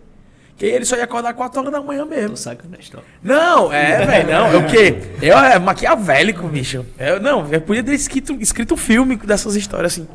Que 0.58 0.66
ele 0.66 0.86
só 0.86 0.96
ia 0.96 1.04
acordar 1.04 1.34
4 1.34 1.60
horas 1.60 1.72
da 1.72 1.82
manhã 1.82 2.06
mesmo. 2.06 2.30
Tô 2.30 2.80
história. 2.80 3.06
Não, 3.22 3.72
é, 3.72 4.06
velho, 4.06 4.30
não. 4.32 4.48
É 4.48 4.58
o 4.58 4.66
quê? 4.66 4.96
Eu 5.22 5.38
é 5.38 5.60
maquiavélico, 5.60 6.48
bicho. 6.48 6.86
Eu, 6.98 7.20
não, 7.20 7.46
eu 7.52 7.62
podia 7.62 7.84
ter 7.84 7.94
escrito, 7.94 8.34
escrito 8.40 8.74
um 8.74 8.78
filme 8.78 9.18
dessas 9.18 9.56
histórias 9.56 9.94
assim. 9.94 10.08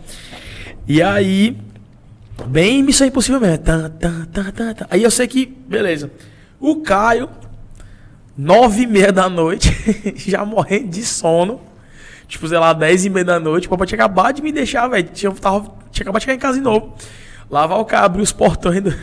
E 0.89 1.03
aí, 1.03 1.59
bem 2.47 2.83
Missão 2.83 3.07
Impossível 3.07 3.41
mesmo. 3.41 3.59
Tá, 3.59 3.89
tá, 3.89 4.27
tá, 4.33 4.75
tá. 4.75 4.87
Aí 4.91 5.03
eu 5.03 5.11
sei 5.11 5.27
que, 5.27 5.47
beleza. 5.47 6.11
O 6.59 6.83
Caio, 6.83 7.29
nove 8.37 8.83
e 8.83 8.87
meia 8.87 9.13
da 9.13 9.29
noite, 9.29 9.71
já 10.17 10.45
morrendo 10.45 10.89
de 10.89 11.05
sono. 11.05 11.61
Tipo, 12.27 12.47
sei 12.47 12.59
lá, 12.59 12.73
dez 12.73 13.05
e 13.05 13.11
meia 13.11 13.25
da 13.25 13.41
noite. 13.41 13.67
O 13.67 13.71
papai 13.71 13.87
tinha 13.87 13.97
acabado 13.97 14.37
de 14.37 14.43
me 14.43 14.53
deixar, 14.53 14.87
velho. 14.89 15.09
Tinha, 15.13 15.33
tinha 15.33 16.03
acabado 16.03 16.21
de 16.21 16.25
chegar 16.25 16.35
em 16.35 16.39
casa 16.39 16.59
de 16.59 16.65
novo. 16.65 16.95
Lavar 17.51 17.79
o 17.81 17.85
carro, 17.85 18.05
abrir 18.05 18.23
os 18.23 18.33
portões 18.33 18.81
do, 18.83 18.95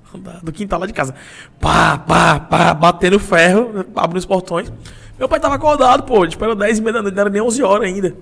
do 0.42 0.50
quintal 0.52 0.80
lá 0.80 0.86
de 0.86 0.92
casa. 0.92 1.14
Pá, 1.60 1.98
pá, 1.98 2.40
pá, 2.40 2.72
batendo 2.72 3.18
ferro, 3.18 3.84
abrindo 3.94 4.18
os 4.18 4.26
portões. 4.26 4.72
Meu 5.18 5.28
pai 5.28 5.38
tava 5.38 5.56
acordado, 5.56 6.04
pô. 6.04 6.26
Tipo, 6.26 6.42
era 6.44 6.56
10 6.56 6.78
e 6.78 6.82
meia 6.82 6.94
da 6.94 7.02
noite, 7.02 7.14
não 7.14 7.20
era 7.20 7.30
nem 7.30 7.42
11 7.42 7.62
horas 7.62 7.86
ainda. 7.86 8.16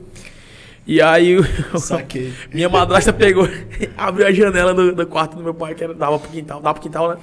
E 0.89 1.03
aí, 1.03 1.37
Saquei. 1.79 2.33
minha 2.51 2.67
madrasta 2.67 3.13
pegou, 3.13 3.47
abriu 3.95 4.27
a 4.27 4.33
janela 4.33 4.73
do, 4.73 4.95
do 4.95 5.07
quarto 5.07 5.37
do 5.37 5.43
meu 5.43 5.53
pai, 5.53 5.75
que 5.75 5.85
era, 5.85 5.93
dava 5.93 6.19
pro 6.19 6.31
quintal, 6.31 6.63
dava 6.63 6.73
pro 6.73 6.83
quintal, 6.83 7.11
né? 7.11 7.17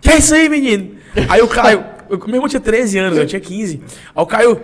Que 0.00 0.10
é 0.10 0.18
isso 0.18 0.32
aí, 0.32 0.48
menino? 0.48 0.94
Aí 1.28 1.42
o 1.42 1.48
Caio, 1.48 1.84
eu, 2.08 2.18
meu 2.18 2.36
irmão 2.36 2.48
tinha 2.48 2.60
13 2.60 2.98
anos, 2.98 3.18
eu 3.18 3.26
tinha 3.26 3.40
15. 3.40 3.82
Aí 4.14 4.22
o 4.22 4.24
Caio 4.24 4.62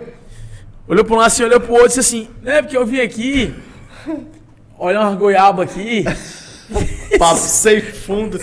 olhou 0.87 1.03
pra 1.03 1.13
um 1.13 1.17
lado 1.17 1.27
assim, 1.27 1.43
olhou 1.43 1.59
pro 1.59 1.73
outro 1.73 1.87
e 1.87 1.89
disse 1.89 1.99
assim, 1.99 2.29
né, 2.41 2.61
porque 2.61 2.77
eu 2.77 2.85
vim 2.85 3.01
aqui, 3.01 3.53
olhar 4.79 5.01
umas 5.01 5.19
goiaba 5.19 5.63
aqui, 5.63 6.05
Papo 7.19 7.37
sem 7.37 7.81
fundo. 7.81 8.39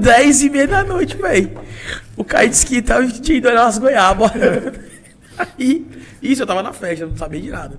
10 0.00 0.42
e 0.42 0.50
meia 0.50 0.68
da 0.68 0.84
noite, 0.84 1.16
velho. 1.16 1.50
O 2.16 2.22
Caio 2.22 2.48
disse 2.48 2.64
que 2.64 2.80
tava 2.80 3.04
tinha 3.08 3.38
ido 3.38 3.48
olhar 3.48 3.64
umas 3.64 3.78
goiabas. 3.78 4.30
Aí, 5.36 5.84
isso, 6.22 6.42
eu 6.42 6.46
tava 6.46 6.62
na 6.62 6.72
festa, 6.72 7.06
não 7.06 7.16
sabia 7.16 7.40
de 7.40 7.50
nada. 7.50 7.76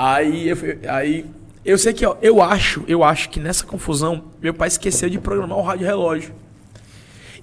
Aí 0.00 0.48
eu, 0.48 0.56
aí, 0.88 1.26
eu 1.64 1.76
sei 1.76 1.92
que, 1.92 2.06
ó, 2.06 2.16
eu 2.22 2.40
acho, 2.40 2.84
eu 2.86 3.02
acho 3.02 3.28
que 3.30 3.40
nessa 3.40 3.66
confusão, 3.66 4.26
meu 4.40 4.54
pai 4.54 4.68
esqueceu 4.68 5.10
de 5.10 5.18
programar 5.18 5.58
o 5.58 5.62
rádio 5.62 5.84
relógio. 5.84 6.32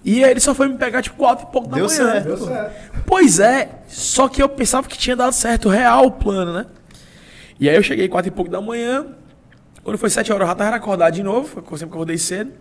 E 0.05 0.23
aí 0.23 0.31
ele 0.31 0.39
só 0.39 0.55
foi 0.55 0.69
me 0.69 0.77
pegar, 0.77 1.01
tipo, 1.01 1.17
4 1.17 1.47
e 1.49 1.51
pouco 1.51 1.67
da 1.67 1.75
Deu 1.75 1.87
manhã. 1.87 1.97
certo. 1.97 2.25
Deu 2.27 2.37
certo. 2.37 3.01
Pois 3.05 3.41
é, 3.41 3.81
só 3.89 4.29
que 4.29 4.41
eu 4.41 4.47
pensava 4.47 4.87
que 4.87 4.97
tinha 4.97 5.17
dado 5.17 5.33
certo, 5.33 5.67
real 5.67 6.05
o 6.05 6.11
plano, 6.11 6.53
né? 6.53 6.65
E 7.59 7.67
aí 7.67 7.75
eu 7.75 7.83
cheguei 7.83 8.07
quatro 8.07 8.29
e 8.29 8.31
pouco 8.31 8.49
da 8.49 8.61
manhã, 8.61 9.05
quando 9.83 9.97
foi 9.97 10.09
sete 10.09 10.31
horas 10.31 10.45
eu 10.45 10.47
já 10.47 10.55
tava 10.55 10.77
acordado 10.77 11.13
de 11.13 11.23
novo, 11.23 11.61
eu 11.69 11.77
sempre 11.77 11.93
acordei 11.93 12.17
cedo. 12.17 12.53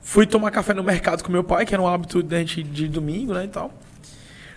Fui 0.00 0.26
tomar 0.26 0.52
café 0.52 0.72
no 0.74 0.84
mercado 0.84 1.24
com 1.24 1.32
meu 1.32 1.42
pai, 1.42 1.66
que 1.66 1.74
era 1.74 1.82
um 1.82 1.88
hábito 1.88 2.24
gente 2.30 2.62
de 2.62 2.86
domingo, 2.86 3.34
né, 3.34 3.46
e 3.46 3.48
tal. 3.48 3.72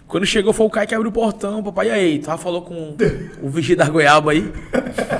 Quando 0.07 0.25
chegou 0.25 0.53
foi 0.53 0.65
o 0.65 0.69
Caio 0.69 0.88
que 0.88 0.95
abriu 0.95 1.09
o 1.09 1.13
portão, 1.13 1.61
papai, 1.61 1.88
e 1.88 1.91
aí, 1.91 2.19
tava 2.19 2.38
falou 2.38 2.61
com 2.61 2.95
o 3.41 3.49
vigia 3.49 3.75
da 3.75 3.89
goiaba 3.89 4.31
aí. 4.31 4.49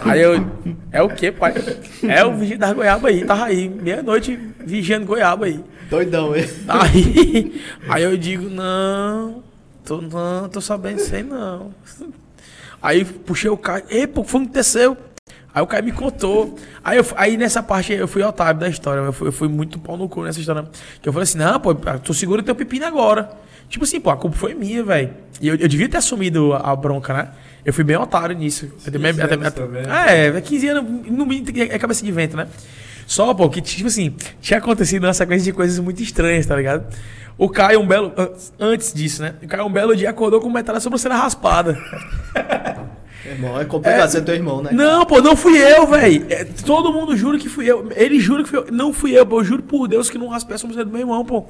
Aí 0.06 0.22
eu, 0.22 0.46
é 0.94 1.02
o 1.02 1.10
quê, 1.10 1.30
pai? 1.30 1.56
É 2.04 2.24
o 2.24 2.34
vigia 2.34 2.58
da 2.58 2.74
goiaba 2.74 3.10
aí, 3.10 3.26
tava 3.26 3.46
aí, 3.46 3.68
meia-noite 3.68 4.40
vigiando 4.60 5.06
goiaba 5.06 5.46
aí. 5.46 5.60
Doidão, 5.90 6.34
hein? 6.34 6.46
Aí, 6.70 7.62
aí 7.90 8.04
eu 8.04 8.18
digo, 8.18 8.50
não, 8.50 9.44
tô, 9.84 10.00
não, 10.00 10.48
tô 10.48 10.62
sabendo 10.62 10.98
disso 10.98 11.16
aí 11.16 11.24
não. 11.24 11.74
Aí 12.82 13.04
puxei 13.04 13.50
o 13.50 13.58
Caio, 13.58 13.84
ei, 13.90 14.08
pô, 14.08 14.22
o 14.22 14.24
que 14.24 14.32
foi 14.32 14.42
aconteceu? 14.42 14.96
Aí 15.54 15.62
o 15.62 15.68
Caio 15.68 15.84
me 15.84 15.92
contou. 15.92 16.56
Aí, 16.82 16.98
eu, 16.98 17.06
aí 17.18 17.36
nessa 17.36 17.62
parte 17.62 17.92
eu 17.92 18.08
fui 18.08 18.24
otário 18.24 18.60
da 18.60 18.70
história, 18.70 19.02
eu 19.02 19.12
fui, 19.12 19.28
eu 19.28 19.32
fui 19.34 19.48
muito 19.50 19.80
pau 19.80 19.98
no 19.98 20.08
cu 20.08 20.24
nessa 20.24 20.40
história. 20.40 20.66
Que 21.02 21.10
eu 21.10 21.12
falei 21.12 21.24
assim, 21.24 21.40
não, 21.40 21.60
pô, 21.60 21.76
tu 21.76 22.14
segura 22.14 22.42
teu 22.42 22.56
pepino 22.56 22.86
agora. 22.86 23.30
Tipo 23.70 23.84
assim, 23.84 24.00
pô, 24.00 24.10
a 24.10 24.18
culpa 24.18 24.36
foi 24.38 24.54
minha, 24.54 24.84
velho. 24.84 25.10
E 25.42 25.48
eu, 25.48 25.56
eu 25.56 25.68
devia 25.68 25.88
ter 25.90 25.98
assumido 25.98 26.54
a, 26.54 26.72
a 26.72 26.76
bronca, 26.76 27.14
né? 27.14 27.30
Eu 27.66 27.74
fui 27.74 27.84
bem 27.84 27.98
otário 27.98 28.36
nisso. 28.38 28.72
Eu 28.86 28.92
também- 28.92 29.12
15 29.12 29.22
até- 29.24 29.34
anos 29.36 29.48
até- 29.48 29.62
também. 29.62 29.84
é, 30.38 30.42
15 30.42 30.68
anos, 30.70 30.84
no 31.12 31.26
mínimo 31.26 31.48
é 31.62 31.78
cabeça 31.78 32.04
de 32.06 32.12
vento, 32.12 32.38
né? 32.38 32.48
Só, 33.06 33.34
pô, 33.34 33.50
que 33.50 33.62
tipo 33.62 33.88
assim, 33.88 34.16
tinha 34.42 34.58
acontecido 34.60 35.04
uma 35.06 35.14
sequência 35.14 35.46
de 35.46 35.54
coisas 35.54 35.78
muito 35.80 36.02
estranhas, 36.02 36.46
tá 36.46 36.56
ligado? 36.56 36.86
O 37.38 37.48
Caio, 37.50 37.80
um 37.82 37.88
belo. 37.88 38.14
an- 38.18 38.30
Antes 38.60 38.94
disso, 38.94 39.22
né? 39.22 39.36
O 39.44 39.48
Caio, 39.48 39.66
um 39.66 39.72
belo 39.72 39.96
dia, 39.96 40.10
acordou 40.10 40.40
com 40.42 40.50
metade 40.50 40.76
da 40.78 40.80
sobrancelha 40.82 41.16
raspada. 41.16 41.78
Irmão, 43.26 43.60
é 43.60 43.66
complicado 43.66 44.10
ser 44.10 44.22
teu 44.22 44.36
irmão, 44.36 44.62
né? 44.62 44.70
Não, 44.72 45.06
pô, 45.06 45.22
não 45.22 45.36
fui 45.36 45.58
eu, 45.58 45.86
velho. 45.88 46.26
todo 46.66 46.94
mundo 46.94 47.16
jura 47.18 47.38
que 47.38 47.50
fui 47.50 47.66
eu. 47.70 47.90
Ele 47.96 48.20
jura 48.20 48.44
que 48.44 48.50
fui 48.50 48.60
eu. 48.60 48.68
Não 48.72 48.94
fui 48.94 49.12
eu, 49.18 49.26
pô. 49.26 49.42
Eu 49.42 49.44
juro 49.44 49.64
por 49.64 49.88
Deus 49.88 50.10
que 50.10 50.18
não 50.18 50.28
raspei 50.30 50.56
a 50.56 50.58
sobrancelha 50.58 50.86
do 50.86 50.92
meu 50.92 51.02
irmão, 51.02 51.26
pô. 51.26 51.46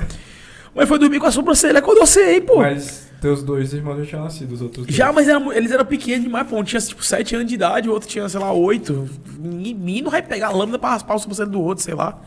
Mas 0.77 0.87
foi 0.87 0.99
dormir 0.99 1.19
com 1.19 1.25
a 1.25 1.31
sobrancelha, 1.31 1.79
acordou 1.79 2.05
sem, 2.05 2.39
pô. 2.39 2.57
Mas 2.57 3.07
teus 3.19 3.41
dois 3.41 3.73
irmãos 3.73 3.97
já 3.97 4.05
tinham 4.05 4.23
nascido, 4.23 4.51
os 4.51 4.61
outros 4.61 4.85
dois. 4.85 4.95
Já, 4.95 5.11
mas 5.11 5.27
era 5.27 5.41
eles 5.57 5.71
eram 5.71 5.83
pequenos 5.83 6.23
demais, 6.23 6.47
pô. 6.47 6.55
Um 6.55 6.63
tinha, 6.63 6.79
tipo, 6.79 7.03
7 7.03 7.35
anos 7.35 7.47
de 7.47 7.55
idade, 7.55 7.89
o 7.89 7.91
outro 7.91 8.07
tinha, 8.07 8.29
sei 8.29 8.39
lá, 8.39 8.53
8. 8.53 9.09
Ninguém 9.39 10.03
não 10.03 10.11
vai 10.11 10.21
pegar 10.21 10.49
a 10.49 10.51
lâmina 10.51 10.77
pra 10.77 10.91
raspar 10.91 11.15
o 11.15 11.19
sobrancelho 11.19 11.49
do 11.49 11.59
outro, 11.59 11.83
sei 11.83 11.95
lá. 11.95 12.21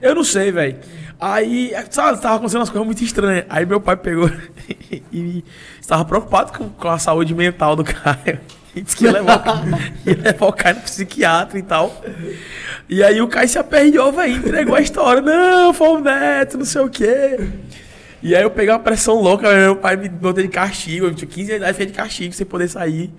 Eu 0.00 0.14
não 0.14 0.22
sei, 0.22 0.52
velho. 0.52 0.78
Aí, 1.20 1.72
sabe, 1.90 2.20
tava 2.20 2.36
acontecendo 2.36 2.60
umas 2.60 2.70
coisas 2.70 2.86
muito 2.86 3.02
estranhas. 3.02 3.44
Aí 3.48 3.66
meu 3.66 3.80
pai 3.80 3.96
pegou 3.96 4.30
e 5.12 5.44
estava 5.80 6.04
preocupado 6.04 6.56
com, 6.56 6.68
com 6.68 6.88
a 6.88 7.00
saúde 7.00 7.34
mental 7.34 7.74
do 7.74 7.82
Caio. 7.82 8.38
E 8.72 8.82
disse 8.82 8.96
que 8.96 9.04
ia 9.04 9.12
levar, 9.12 9.42
ia 10.06 10.16
levar 10.16 10.46
o 10.46 10.52
Caio 10.52 10.76
no 10.76 10.82
psiquiatra 10.82 11.58
e 11.58 11.62
tal. 11.62 12.04
E 12.88 13.02
aí 13.02 13.20
o 13.20 13.26
Caio 13.26 13.48
se 13.48 13.58
aperreou, 13.58 14.12
velho, 14.12 14.36
entregou 14.36 14.76
a 14.76 14.80
história. 14.80 15.20
Não, 15.20 15.74
foi 15.74 15.88
o 15.88 16.00
neto, 16.00 16.56
não 16.56 16.64
sei 16.64 16.82
o 16.82 16.88
quê. 16.88 17.36
E 18.26 18.34
aí 18.34 18.42
eu 18.42 18.50
peguei 18.50 18.74
uma 18.74 18.80
pressão 18.80 19.22
louca, 19.22 19.48
meu 19.54 19.76
pai 19.76 19.94
me 19.94 20.08
botou 20.08 20.42
de 20.42 20.48
castigo, 20.48 21.06
eu 21.06 21.14
tinha 21.14 21.28
15 21.28 21.40
anos 21.42 21.48
de 21.48 21.56
idade, 21.58 21.72
fiquei 21.74 21.86
de 21.86 21.92
castigo 21.92 22.34
sem 22.34 22.44
poder 22.44 22.66
sair. 22.66 23.14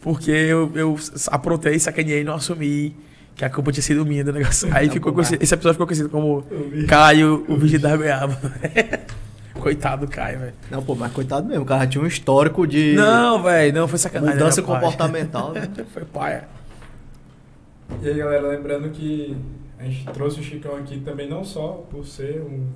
Porque 0.00 0.30
eu, 0.30 0.70
eu 0.76 0.96
aprontei, 1.26 1.76
sacaneei 1.76 2.20
e 2.20 2.24
não 2.24 2.34
assumi 2.34 2.94
que 3.34 3.44
a 3.44 3.50
culpa 3.50 3.72
tinha 3.72 3.82
sido 3.82 4.06
minha 4.06 4.22
do 4.22 4.32
negócio. 4.32 4.68
Aí 4.72 4.88
ficou 4.88 5.12
conhecido, 5.12 5.42
esse 5.42 5.52
episódio 5.52 5.74
ficou 5.74 5.88
conhecido 5.88 6.08
como 6.08 6.44
Caio, 6.86 7.44
o 7.48 7.56
vídeo 7.56 7.80
da 7.80 7.96
goiaba. 7.96 8.40
Coitado 9.58 10.06
do 10.06 10.12
Caio, 10.12 10.38
velho. 10.38 10.54
Não, 10.70 10.80
pô, 10.84 10.94
mas 10.94 11.12
coitado 11.12 11.48
mesmo, 11.48 11.64
o 11.64 11.66
cara 11.66 11.84
tinha 11.84 12.04
um 12.04 12.06
histórico 12.06 12.64
de 12.64 12.92
Não, 12.94 13.42
velho, 13.42 13.74
não, 13.74 13.88
foi 13.88 13.98
sacanagem. 13.98 14.36
mudança 14.36 14.60
era 14.60 14.68
pai. 14.68 14.80
comportamental, 14.80 15.52
né? 15.52 15.68
Foi 15.92 16.04
paia. 16.04 16.44
E 18.00 18.06
aí, 18.06 18.14
galera, 18.14 18.46
lembrando 18.50 18.88
que 18.90 19.36
a 19.80 19.84
gente 19.84 20.04
trouxe 20.12 20.38
o 20.38 20.44
Chicão 20.44 20.76
aqui 20.76 21.00
também 21.00 21.28
não 21.28 21.42
só 21.44 21.84
por 21.90 22.06
ser 22.06 22.40
um 22.40 22.68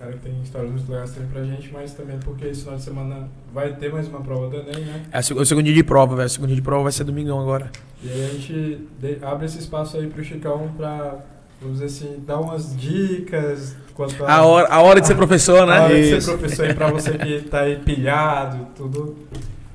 cara 0.00 0.12
que 0.12 0.18
tem 0.20 0.32
histórias 0.42 0.70
muito 0.70 0.90
legais 0.90 1.10
também 1.10 1.28
pra 1.28 1.44
gente, 1.44 1.70
mas 1.72 1.92
também 1.92 2.18
porque 2.20 2.46
esse 2.46 2.62
final 2.62 2.76
de 2.76 2.82
semana 2.82 3.28
vai 3.52 3.72
ter 3.74 3.92
mais 3.92 4.08
uma 4.08 4.20
prova 4.20 4.48
do 4.48 4.56
Enem, 4.56 4.84
né? 4.86 5.02
É 5.12 5.18
o 5.18 5.22
seg- 5.22 5.38
o 5.38 5.44
segundo 5.44 5.64
dia 5.66 5.74
de 5.74 5.84
prova, 5.84 6.16
velho. 6.16 6.26
O 6.26 6.30
segundo 6.30 6.48
dia 6.48 6.56
de 6.56 6.62
prova 6.62 6.84
vai 6.84 6.92
ser 6.92 7.04
domingão 7.04 7.38
agora. 7.38 7.70
E 8.02 8.08
aí 8.10 8.24
a 8.24 8.28
gente 8.28 8.88
abre 9.22 9.44
esse 9.46 9.58
espaço 9.58 9.98
aí 9.98 10.06
pro 10.06 10.24
Chicão 10.24 10.70
pra, 10.76 11.16
vamos 11.60 11.80
dizer 11.80 11.84
assim, 11.86 12.22
dar 12.26 12.40
umas 12.40 12.74
dicas 12.74 13.76
quanto 13.94 14.24
A 14.24 14.42
hora, 14.42 14.68
a 14.72 14.80
hora 14.80 15.00
de 15.02 15.06
ser 15.06 15.14
professor, 15.16 15.64
a 15.64 15.66
né? 15.66 15.80
hora 15.80 15.94
de 15.94 16.04
ser 16.08 16.16
Isso. 16.16 16.30
professor 16.38 16.64
aí 16.66 16.74
pra 16.74 16.90
você 16.90 17.18
que 17.18 17.40
tá 17.42 17.60
aí 17.60 17.76
pilhado 17.76 18.56
e 18.56 18.76
tudo. 18.76 19.16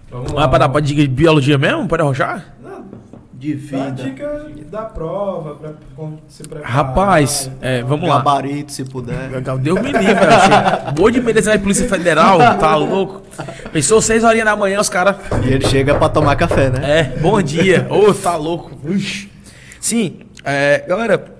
Vamos 0.09 0.31
lá. 0.31 0.41
Mas 0.41 0.49
pra 0.49 0.57
dar 0.59 0.69
pra 0.69 0.81
dica 0.81 1.01
de 1.01 1.07
biologia 1.07 1.57
mesmo? 1.57 1.87
Pode 1.87 2.01
arrochar? 2.01 2.54
De 3.37 3.53
dá 3.53 3.85
vida, 3.85 4.03
dica 4.03 4.49
da 4.71 4.83
prova, 4.83 5.55
pra 5.55 5.73
se 6.27 6.43
preparar. 6.43 6.71
Rapaz, 6.71 7.51
é, 7.61 7.83
vamos 7.83 8.07
lá. 8.07 8.17
gabarito, 8.17 8.71
se 8.71 8.85
puder. 8.85 9.29
Deus 9.59 9.81
me 9.81 9.91
livre, 9.91 10.13
velho. 10.13 10.93
Boa 10.95 11.11
de 11.11 11.21
medicina 11.21 11.53
da 11.57 11.61
Polícia 11.61 11.87
Federal, 11.87 12.37
tá 12.57 12.75
louco? 12.75 13.23
Pensou 13.73 14.01
seis 14.01 14.23
horinhas 14.23 14.45
da 14.45 14.55
manhã, 14.55 14.79
os 14.79 14.87
caras. 14.87 15.17
E 15.45 15.51
ele 15.51 15.67
chega 15.67 15.95
pra 15.95 16.07
tomar 16.07 16.37
café, 16.37 16.69
né? 16.69 16.99
É, 16.99 17.03
bom 17.19 17.41
dia. 17.41 17.85
Ô, 17.89 18.13
tá 18.13 18.37
louco. 18.37 18.71
Ux. 18.87 19.27
Sim, 19.81 20.21
é, 20.43 20.85
galera, 20.87 21.35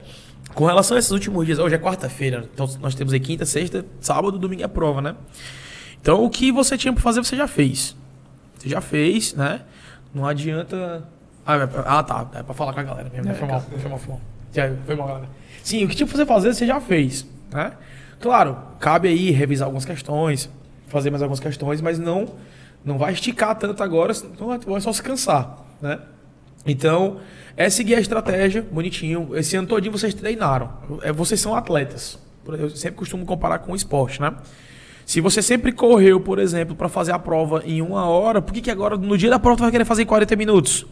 com 0.53 0.65
relação 0.65 0.97
a 0.97 0.99
esses 0.99 1.11
últimos 1.11 1.45
dias, 1.45 1.59
hoje 1.59 1.75
é 1.75 1.77
quarta-feira, 1.79 2.47
então 2.53 2.69
nós 2.81 2.93
temos 2.93 3.13
aí 3.13 3.19
quinta, 3.21 3.45
sexta, 3.45 3.85
sábado, 4.01 4.37
domingo 4.37 4.63
é 4.63 4.67
prova, 4.67 5.01
né? 5.01 5.15
Então 6.01 6.23
o 6.23 6.29
que 6.29 6.51
você 6.51 6.77
tinha 6.77 6.91
pra 6.91 7.01
fazer, 7.01 7.23
você 7.23 7.37
já 7.37 7.47
fez. 7.47 7.95
Você 8.57 8.67
já 8.67 8.81
fez, 8.81 9.33
né? 9.33 9.61
Não 10.13 10.27
adianta. 10.27 11.14
Ah, 11.45 11.55
é 11.57 11.69
ah, 11.85 12.03
tá. 12.03 12.27
É 12.33 12.43
pra 12.43 12.53
falar 12.53 12.73
com 12.73 12.79
a 12.79 12.83
galera 12.83 13.09
mesmo. 13.09 13.25
né? 13.25 13.33
Foi 13.33 13.47
mal, 13.47 13.61
foi 13.61 13.89
mal, 13.89 13.99
foi 13.99 14.09
mal. 14.09 14.21
Foi 14.85 14.95
mal, 14.95 15.07
galera. 15.07 15.29
Sim, 15.63 15.83
o 15.83 15.87
que 15.87 15.95
tinha 15.95 16.07
pra 16.07 16.15
você 16.15 16.25
fazer, 16.25 16.53
você 16.53 16.65
já 16.65 16.79
fez, 16.79 17.25
né? 17.51 17.73
Claro, 18.19 18.57
cabe 18.79 19.07
aí 19.07 19.31
revisar 19.31 19.65
algumas 19.67 19.85
questões, 19.85 20.49
fazer 20.87 21.09
mais 21.09 21.21
algumas 21.21 21.39
questões, 21.39 21.81
mas 21.81 21.99
não 21.99 22.27
não 22.83 22.99
vai 22.99 23.13
esticar 23.13 23.55
tanto 23.55 23.81
agora, 23.81 24.13
senão 24.13 24.59
vai 24.65 24.79
só 24.81 24.93
se 24.93 25.01
cansar, 25.01 25.57
né? 25.81 25.99
Então, 26.65 27.17
é 27.57 27.69
seguir 27.69 27.95
a 27.95 27.99
estratégia, 27.99 28.61
bonitinho. 28.61 29.35
Esse 29.35 29.55
ano 29.55 29.67
todinho 29.67 29.91
vocês 29.91 30.13
treinaram. 30.13 30.69
É, 31.01 31.11
Vocês 31.11 31.39
são 31.39 31.55
atletas. 31.55 32.19
Eu 32.47 32.69
sempre 32.69 32.97
costumo 32.97 33.25
comparar 33.25 33.59
com 33.59 33.71
o 33.71 33.75
esporte, 33.75 34.21
né? 34.21 34.33
Se 35.05 35.21
você 35.21 35.41
sempre 35.41 35.71
correu, 35.71 36.19
por 36.19 36.39
exemplo, 36.39 36.75
para 36.75 36.89
fazer 36.89 37.11
a 37.11 37.19
prova 37.19 37.61
em 37.65 37.81
uma 37.81 38.07
hora, 38.07 38.41
por 38.41 38.53
que, 38.53 38.61
que 38.61 38.71
agora, 38.71 38.97
no 38.97 39.17
dia 39.17 39.29
da 39.29 39.39
prova, 39.39 39.57
tu 39.57 39.61
vai 39.61 39.71
querer 39.71 39.85
fazer 39.85 40.03
em 40.03 40.05
40 40.05 40.35
minutos? 40.35 40.85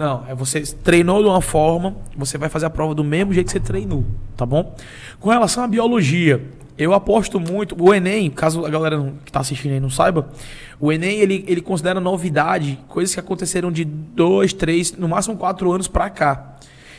Não, 0.00 0.24
é 0.26 0.34
você 0.34 0.62
treinou 0.62 1.22
de 1.22 1.28
uma 1.28 1.42
forma, 1.42 1.94
você 2.16 2.38
vai 2.38 2.48
fazer 2.48 2.64
a 2.64 2.70
prova 2.70 2.94
do 2.94 3.04
mesmo 3.04 3.34
jeito 3.34 3.48
que 3.48 3.52
você 3.52 3.60
treinou, 3.60 4.02
tá 4.34 4.46
bom? 4.46 4.74
Com 5.20 5.28
relação 5.28 5.62
à 5.62 5.68
biologia, 5.68 6.42
eu 6.78 6.94
aposto 6.94 7.38
muito. 7.38 7.76
O 7.78 7.92
Enem, 7.92 8.30
caso 8.30 8.64
a 8.64 8.70
galera 8.70 9.12
que 9.26 9.30
tá 9.30 9.40
assistindo 9.40 9.72
aí 9.72 9.78
não 9.78 9.90
saiba, 9.90 10.30
o 10.80 10.90
Enem 10.90 11.18
ele, 11.18 11.44
ele 11.46 11.60
considera 11.60 12.00
novidade 12.00 12.78
coisas 12.88 13.12
que 13.12 13.20
aconteceram 13.20 13.70
de 13.70 13.84
dois, 13.84 14.54
três, 14.54 14.90
no 14.96 15.06
máximo 15.06 15.36
quatro 15.36 15.70
anos 15.70 15.86
pra 15.86 16.08
cá. 16.08 16.56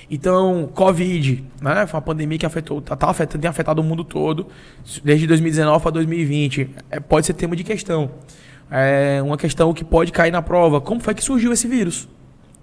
Então, 0.07 0.69
Covid, 0.71 1.43
né? 1.59 1.87
Foi 1.87 1.97
uma 1.97 2.03
pandemia 2.03 2.37
que 2.37 2.45
afetou, 2.45 2.83
tá, 2.83 2.95
tá 2.95 3.09
afetando, 3.09 3.41
tem 3.41 3.49
afetado 3.49 3.81
o 3.81 3.83
mundo 3.83 4.03
todo, 4.03 4.45
desde 5.03 5.25
2019 5.25 5.81
para 5.81 5.91
2020. 5.93 6.69
É, 6.91 6.99
pode 6.99 7.25
ser 7.25 7.33
tema 7.33 7.55
de 7.55 7.63
questão. 7.63 8.11
É 8.69 9.19
uma 9.23 9.37
questão 9.37 9.73
que 9.73 9.83
pode 9.83 10.11
cair 10.11 10.29
na 10.29 10.43
prova. 10.43 10.79
Como 10.79 11.01
foi 11.01 11.15
que 11.15 11.23
surgiu 11.23 11.51
esse 11.51 11.67
vírus? 11.67 12.07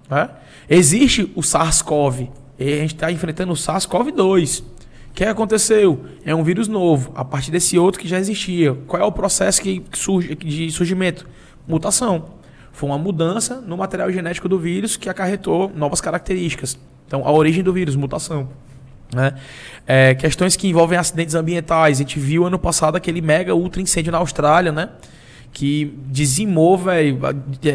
Né? 0.09 0.29
Existe 0.69 1.31
o 1.35 1.41
SARS-CoV. 1.41 2.29
A 2.59 2.63
gente 2.63 2.95
está 2.95 3.11
enfrentando 3.11 3.53
o 3.53 3.55
SARS-CoV-2. 3.55 4.61
O 4.61 5.13
que 5.13 5.23
aconteceu? 5.23 6.05
É 6.23 6.33
um 6.33 6.43
vírus 6.43 6.67
novo, 6.67 7.11
a 7.15 7.25
partir 7.25 7.51
desse 7.51 7.77
outro 7.77 7.99
que 7.99 8.07
já 8.07 8.19
existia. 8.19 8.73
Qual 8.87 9.01
é 9.01 9.05
o 9.05 9.11
processo 9.11 9.61
que 9.61 9.83
surge, 9.93 10.35
de 10.35 10.71
surgimento? 10.71 11.27
Mutação. 11.67 12.39
Foi 12.71 12.89
uma 12.89 12.97
mudança 12.97 13.59
no 13.61 13.75
material 13.75 14.11
genético 14.11 14.47
do 14.47 14.57
vírus 14.57 14.95
que 14.95 15.09
acarretou 15.09 15.71
novas 15.75 15.99
características. 15.99 16.77
Então, 17.07 17.25
a 17.25 17.31
origem 17.31 17.63
do 17.63 17.73
vírus, 17.73 17.95
mutação. 17.95 18.49
né? 19.13 19.33
É, 19.87 20.15
questões 20.15 20.55
que 20.55 20.67
envolvem 20.67 20.97
acidentes 20.97 21.35
ambientais. 21.35 21.97
A 21.97 22.01
gente 22.01 22.19
viu 22.19 22.45
ano 22.45 22.59
passado 22.59 22.95
aquele 22.95 23.21
mega 23.21 23.55
ultra 23.55 23.81
incêndio 23.81 24.11
na 24.11 24.19
Austrália, 24.19 24.71
né? 24.71 24.89
Que 25.59 25.93
dizimou, 26.07 26.79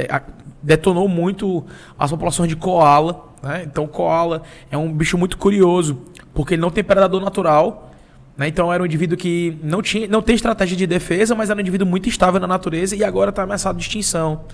a- 0.08 0.22
detonou 0.62 1.06
muito 1.06 1.62
as 1.98 2.10
populações 2.10 2.48
de 2.48 2.56
koala. 2.56 3.26
Né? 3.42 3.64
Então, 3.66 3.86
koala 3.86 4.42
é 4.70 4.78
um 4.78 4.90
bicho 4.90 5.18
muito 5.18 5.36
curioso, 5.36 5.98
porque 6.32 6.54
ele 6.54 6.62
não 6.62 6.70
tem 6.70 6.82
predador 6.82 7.20
natural. 7.20 7.90
Né? 8.38 8.48
Então, 8.48 8.72
era 8.72 8.82
um 8.82 8.86
indivíduo 8.86 9.18
que 9.18 9.58
não, 9.62 9.82
tinha, 9.82 10.08
não 10.08 10.22
tem 10.22 10.34
estratégia 10.34 10.74
de 10.74 10.86
defesa, 10.86 11.34
mas 11.34 11.50
era 11.50 11.58
um 11.58 11.60
indivíduo 11.60 11.86
muito 11.86 12.08
estável 12.08 12.40
na 12.40 12.46
natureza 12.46 12.96
e 12.96 13.04
agora 13.04 13.28
está 13.28 13.42
ameaçado 13.42 13.76
de 13.76 13.84
extinção. 13.84 14.44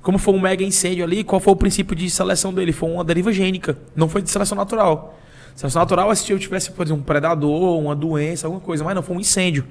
Como 0.00 0.16
foi 0.16 0.34
um 0.34 0.40
mega 0.40 0.62
incêndio 0.62 1.02
ali, 1.02 1.24
qual 1.24 1.40
foi 1.40 1.54
o 1.54 1.56
princípio 1.56 1.96
de 1.96 2.08
seleção 2.08 2.54
dele? 2.54 2.70
Foi 2.72 2.88
uma 2.88 3.02
deriva 3.02 3.32
gênica, 3.32 3.76
não 3.96 4.08
foi 4.08 4.22
de 4.22 4.30
seleção 4.30 4.56
natural. 4.56 5.18
Seleção 5.56 5.82
natural 5.82 6.12
é 6.12 6.14
se 6.14 6.30
eu 6.30 6.38
tivesse, 6.38 6.70
por 6.70 6.86
exemplo, 6.86 7.02
um 7.02 7.04
predador, 7.04 7.80
uma 7.80 7.96
doença, 7.96 8.46
alguma 8.46 8.60
coisa, 8.60 8.84
mas 8.84 8.94
não, 8.94 9.02
foi 9.02 9.16
um 9.16 9.20
incêndio. 9.20 9.64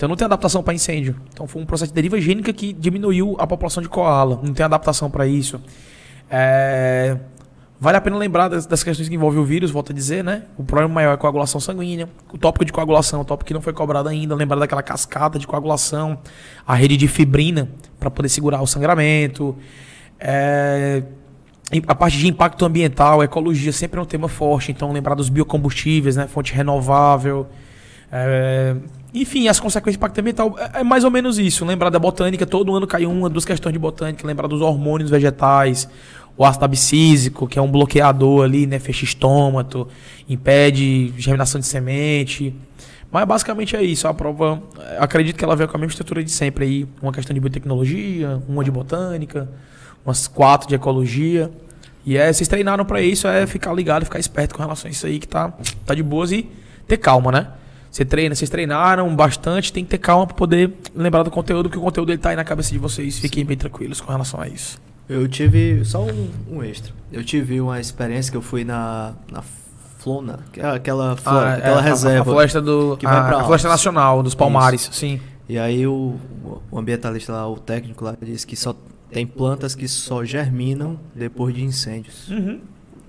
Então 0.00 0.08
não 0.08 0.16
tem 0.16 0.24
adaptação 0.24 0.62
para 0.62 0.72
incêndio. 0.72 1.14
Então 1.30 1.46
foi 1.46 1.60
um 1.60 1.66
processo 1.66 1.92
de 1.92 1.94
deriva 1.94 2.18
gênica 2.18 2.54
que 2.54 2.72
diminuiu 2.72 3.36
a 3.38 3.46
população 3.46 3.82
de 3.82 3.88
koala. 3.90 4.40
Não 4.42 4.54
tem 4.54 4.64
adaptação 4.64 5.10
para 5.10 5.26
isso. 5.26 5.60
É, 6.30 7.18
Vale 7.78 7.98
a 7.98 8.00
pena 8.00 8.16
lembrar 8.16 8.48
das, 8.48 8.64
das 8.64 8.82
questões 8.82 9.10
que 9.10 9.14
envolvem 9.14 9.38
o 9.38 9.44
vírus, 9.44 9.70
volto 9.70 9.92
a 9.92 9.94
dizer, 9.94 10.24
né? 10.24 10.44
O 10.56 10.64
problema 10.64 10.94
maior 10.94 11.12
é 11.12 11.16
coagulação 11.18 11.60
sanguínea. 11.60 12.08
O 12.32 12.38
tópico 12.38 12.64
de 12.64 12.72
coagulação, 12.72 13.20
o 13.20 13.24
tópico 13.26 13.48
que 13.48 13.52
não 13.52 13.60
foi 13.60 13.74
cobrado 13.74 14.08
ainda. 14.08 14.34
Lembrar 14.34 14.58
daquela 14.58 14.82
cascata 14.82 15.38
de 15.38 15.46
coagulação, 15.46 16.18
a 16.66 16.74
rede 16.74 16.96
de 16.96 17.06
fibrina 17.06 17.68
para 17.98 18.10
poder 18.10 18.30
segurar 18.30 18.62
o 18.62 18.66
sangramento. 18.66 19.54
É, 20.18 21.02
A 21.86 21.94
parte 21.94 22.16
de 22.16 22.26
impacto 22.26 22.64
ambiental, 22.64 23.22
ecologia 23.22 23.70
sempre 23.70 24.00
é 24.00 24.02
um 24.02 24.06
tema 24.06 24.28
forte. 24.28 24.72
Então, 24.72 24.90
lembrar 24.92 25.14
dos 25.14 25.28
biocombustíveis, 25.28 26.16
né? 26.16 26.26
Fonte 26.26 26.54
renovável. 26.54 27.46
É, 28.10 28.76
Enfim, 29.12 29.48
as 29.48 29.58
consequências 29.58 29.96
do 29.96 29.98
impacto 29.98 30.18
ambiental 30.18 30.56
é, 30.58 30.80
é 30.80 30.84
mais 30.84 31.04
ou 31.04 31.10
menos 31.10 31.38
isso. 31.38 31.64
Lembrar 31.64 31.90
da 31.90 31.98
botânica, 31.98 32.46
todo 32.46 32.74
ano 32.74 32.86
cai 32.86 33.04
uma, 33.04 33.28
duas 33.28 33.44
questões 33.44 33.72
de 33.72 33.78
botânica. 33.78 34.26
Lembrar 34.26 34.46
dos 34.46 34.60
hormônios 34.60 35.10
vegetais, 35.10 35.88
o 36.36 36.44
ácido 36.44 36.64
abscísico, 36.64 37.46
que 37.46 37.58
é 37.58 37.62
um 37.62 37.70
bloqueador 37.70 38.44
ali, 38.44 38.66
né? 38.66 38.78
Fecha 38.78 39.04
estômago, 39.04 39.88
impede 40.28 41.12
germinação 41.18 41.60
de 41.60 41.66
semente. 41.66 42.54
Mas 43.10 43.24
basicamente 43.26 43.74
é 43.74 43.82
isso. 43.82 44.06
A 44.06 44.14
prova, 44.14 44.62
eh, 44.78 44.96
acredito 45.00 45.36
que 45.36 45.44
ela 45.44 45.56
veio 45.56 45.68
com 45.68 45.76
a 45.76 45.80
mesma 45.80 45.90
estrutura 45.90 46.22
de 46.22 46.30
sempre 46.30 46.64
aí. 46.64 46.88
Uma 47.02 47.12
questão 47.12 47.34
de 47.34 47.40
biotecnologia, 47.40 48.40
uma 48.48 48.62
de 48.62 48.70
botânica, 48.70 49.48
umas 50.04 50.28
quatro 50.28 50.68
de 50.68 50.76
ecologia. 50.76 51.50
E 52.06 52.16
é, 52.16 52.32
vocês 52.32 52.48
treinaram 52.48 52.84
pra 52.84 53.02
isso, 53.02 53.26
é 53.26 53.46
ficar 53.46 53.74
ligado, 53.74 54.04
ficar 54.04 54.18
esperto 54.18 54.54
com 54.54 54.62
relação 54.62 54.88
a 54.88 54.92
isso 54.92 55.06
aí, 55.06 55.18
que 55.18 55.28
tá, 55.28 55.52
tá 55.84 55.94
de 55.94 56.02
boas 56.02 56.32
e 56.32 56.48
ter 56.86 56.96
calma, 56.96 57.30
né? 57.30 57.48
Você 57.90 58.04
treina, 58.04 58.34
vocês 58.34 58.48
treinaram 58.48 59.14
bastante, 59.16 59.72
tem 59.72 59.82
que 59.84 59.90
ter 59.90 59.98
calma 59.98 60.26
pra 60.26 60.36
poder 60.36 60.72
lembrar 60.94 61.22
do 61.24 61.30
conteúdo, 61.30 61.68
que 61.68 61.76
o 61.76 61.80
conteúdo 61.80 62.10
ele 62.12 62.18
tá 62.18 62.30
aí 62.30 62.36
na 62.36 62.44
cabeça 62.44 62.70
de 62.70 62.78
vocês. 62.78 63.18
Fiquem 63.18 63.44
bem 63.44 63.56
tranquilos 63.56 64.00
com 64.00 64.12
relação 64.12 64.40
a 64.40 64.46
isso. 64.48 64.78
Eu 65.08 65.26
tive 65.26 65.84
só 65.84 66.04
um, 66.04 66.28
um 66.48 66.62
extra. 66.62 66.92
Eu 67.12 67.24
tive 67.24 67.60
uma 67.60 67.80
experiência 67.80 68.30
que 68.30 68.36
eu 68.36 68.42
fui 68.42 68.62
na, 68.62 69.12
na 69.32 69.42
Flona, 69.98 70.38
que 70.52 70.60
é 70.60 70.66
aquela, 70.66 71.16
flo- 71.16 71.32
Ah, 71.32 71.54
aquela 71.54 71.76
é, 71.76 71.78
a- 71.78 71.80
reserva. 71.82 72.20
A, 72.20 72.24
floresta 72.24 72.62
do. 72.62 72.96
que 72.96 73.04
vai 73.06 73.16
a, 73.18 73.24
pra 73.24 73.40
a 73.40 73.44
floresta 73.44 73.68
nacional, 73.68 74.22
dos 74.22 74.34
Palmares, 74.36 74.88
sim. 74.92 75.20
E 75.48 75.58
aí 75.58 75.84
o, 75.84 76.14
o 76.70 76.78
ambientalista 76.78 77.32
lá, 77.32 77.48
o 77.48 77.56
técnico 77.58 78.04
lá, 78.04 78.14
disse 78.22 78.46
que 78.46 78.54
só 78.54 78.72
tem 79.10 79.26
plantas 79.26 79.74
que 79.74 79.88
só 79.88 80.24
germinam 80.24 80.96
depois 81.12 81.52
de 81.52 81.64
incêndios. 81.64 82.30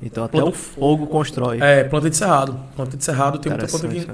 Então 0.02 0.24
até 0.24 0.40
Planta- 0.40 0.50
o 0.50 0.54
fogo 0.54 1.06
constrói. 1.06 1.60
É, 1.62 1.84
planta 1.84 2.10
de 2.10 2.18
cerrado. 2.18 2.58
Planta 2.76 2.98
de 2.98 3.04
cerrado 3.04 3.38
tem 3.38 3.52
muita 3.52 3.68
planta 3.68 3.88
que. 3.88 4.08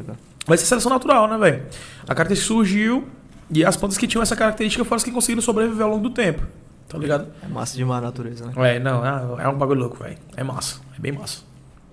Cara. 0.47 0.55
Vai 0.55 0.57
ser 0.57 0.65
seleção 0.65 0.91
natural, 0.91 1.27
né, 1.27 1.37
velho? 1.37 1.63
A 2.03 2.15
característica 2.15 2.47
surgiu 2.47 3.07
e 3.49 3.63
as 3.63 3.75
plantas 3.77 3.97
que 3.97 4.07
tinham 4.07 4.21
essa 4.21 4.35
característica 4.35 4.83
foram 4.83 4.97
as 4.97 5.03
que 5.03 5.11
conseguiram 5.11 5.41
sobreviver 5.41 5.83
ao 5.83 5.91
longo 5.91 6.03
do 6.03 6.09
tempo. 6.09 6.43
Tá 6.87 6.97
ligado? 6.97 7.27
É 7.43 7.47
massa 7.47 7.75
demais 7.75 8.01
a 8.01 8.05
natureza, 8.05 8.45
né? 8.45 8.75
É, 8.75 8.79
não, 8.79 9.05
é, 9.05 9.43
é 9.43 9.49
um 9.49 9.57
bagulho 9.57 9.81
louco, 9.81 9.97
velho. 10.01 10.17
É 10.37 10.43
massa. 10.43 10.79
É 10.97 11.01
bem 11.01 11.11
massa. 11.11 11.41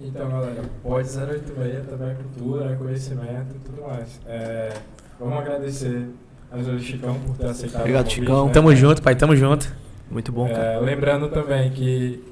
Então, 0.00 0.28
galera, 0.28 0.62
pode 0.82 1.08
086 1.08 1.86
também 1.88 2.10
é 2.10 2.14
cultura, 2.14 2.72
é 2.72 2.76
conhecimento 2.76 3.56
e 3.56 3.58
tudo 3.60 3.82
mais. 3.82 4.20
É, 4.26 4.72
vamos 5.18 5.38
agradecer 5.38 6.08
a 6.50 6.58
Júlia 6.62 6.78
Chicão 6.80 7.14
por 7.26 7.36
ter 7.36 7.46
aceitado 7.46 7.80
Obrigado, 7.80 8.04
convite, 8.04 8.20
Chicão. 8.20 8.46
né? 8.46 8.52
Tamo 8.52 8.76
junto, 8.76 9.02
pai, 9.02 9.16
tamo 9.16 9.36
junto. 9.36 9.72
Muito 10.10 10.30
bom, 10.30 10.48
cara. 10.48 10.62
É, 10.62 10.80
lembrando 10.80 11.28
também 11.28 11.70
que 11.70 12.22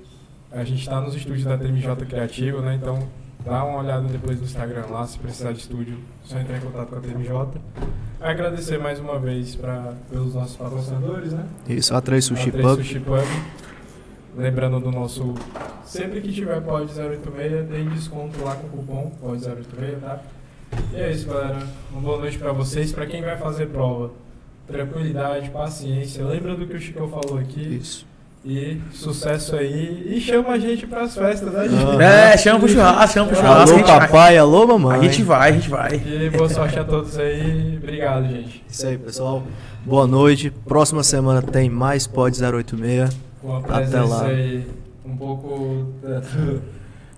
a 0.50 0.62
gente 0.64 0.80
está 0.82 1.00
nos 1.00 1.14
estúdios 1.14 1.44
da 1.44 1.56
TMJ 1.56 1.96
Criativo, 2.06 2.60
né? 2.60 2.78
Então 2.80 3.08
dá 3.44 3.64
uma 3.64 3.78
olhada 3.78 4.06
depois 4.08 4.38
no 4.38 4.44
Instagram 4.44 4.86
lá, 4.90 5.06
se 5.06 5.18
precisar 5.18 5.52
de 5.52 5.60
estúdio, 5.60 5.98
só 6.24 6.38
entrar 6.38 6.58
em 6.58 6.60
contato 6.60 6.88
com 6.88 6.96
a 6.96 7.00
TMJ. 7.00 7.60
Agradecer 8.20 8.78
mais 8.78 9.00
uma 9.00 9.18
vez 9.18 9.56
pra, 9.56 9.94
pelos 10.10 10.34
nossos 10.34 10.56
patrocinadores, 10.56 11.32
né? 11.32 11.44
Isso, 11.68 11.92
A3 11.92 12.20
Sushi 12.20 12.52
A3 12.52 12.62
Pub. 12.62 12.76
Sushi 12.76 13.00
Pub. 13.00 13.24
Lembrando 14.36 14.80
do 14.80 14.90
nosso. 14.90 15.34
Sempre 15.84 16.20
que 16.20 16.32
tiver 16.32 16.60
pod 16.62 16.90
086, 16.90 17.68
tem 17.68 17.88
desconto 17.88 18.42
lá 18.42 18.54
com 18.56 18.66
o 18.66 18.70
cupom 18.70 19.10
pod 19.20 19.44
086, 19.44 20.00
tá? 20.00 20.20
E 20.94 20.96
é 20.96 21.10
isso, 21.10 21.26
galera. 21.26 21.58
Uma 21.90 22.00
boa 22.00 22.18
noite 22.18 22.38
pra 22.38 22.52
vocês. 22.52 22.92
Pra 22.92 23.06
quem 23.06 23.20
vai 23.20 23.36
fazer 23.36 23.66
prova, 23.66 24.10
tranquilidade, 24.66 25.50
paciência. 25.50 26.24
Lembra 26.24 26.56
do 26.56 26.66
que 26.66 26.76
o 26.76 26.80
Chico 26.80 27.06
falou 27.08 27.38
aqui. 27.38 27.60
Isso. 27.60 28.06
E 28.44 28.80
sucesso 28.92 29.54
aí. 29.54 30.14
E 30.16 30.20
chama 30.20 30.48
a 30.50 30.58
gente 30.58 30.84
pras 30.86 31.14
festas, 31.14 31.52
né, 31.52 31.68
gente? 31.68 31.80
Aham. 31.84 32.02
É, 32.02 32.36
chama 32.36 32.58
pro 32.58 32.68
churrasco, 32.68 33.14
chama 33.14 33.26
pro 33.28 33.36
churrasco. 33.36 33.70
a 33.70 33.78
Alô, 33.78 33.86
vai. 33.86 34.00
papai, 34.00 34.38
alô, 34.38 34.66
mamãe. 34.66 34.98
A 34.98 35.02
gente 35.02 35.22
vai, 35.22 35.50
a 35.50 35.52
gente 35.52 35.70
vai. 35.70 35.94
E 36.04 36.28
boa 36.30 36.48
sorte 36.48 36.76
a 36.78 36.82
todos 36.84 37.16
aí. 37.18 37.78
Obrigado, 37.80 38.26
gente. 38.28 38.64
Isso 38.68 38.84
aí, 38.86 38.98
pessoal. 38.98 39.44
Boa 39.86 40.08
noite. 40.08 40.50
Próxima 40.66 41.04
semana 41.04 41.40
tem 41.40 41.70
mais 41.70 42.08
Pod 42.08 42.36
086. 42.44 43.16
Com 43.40 43.54
a 43.56 43.58
Até 43.78 44.00
lá. 44.00 44.24
aí 44.26 44.66
um 45.06 45.16
pouco. 45.16 45.92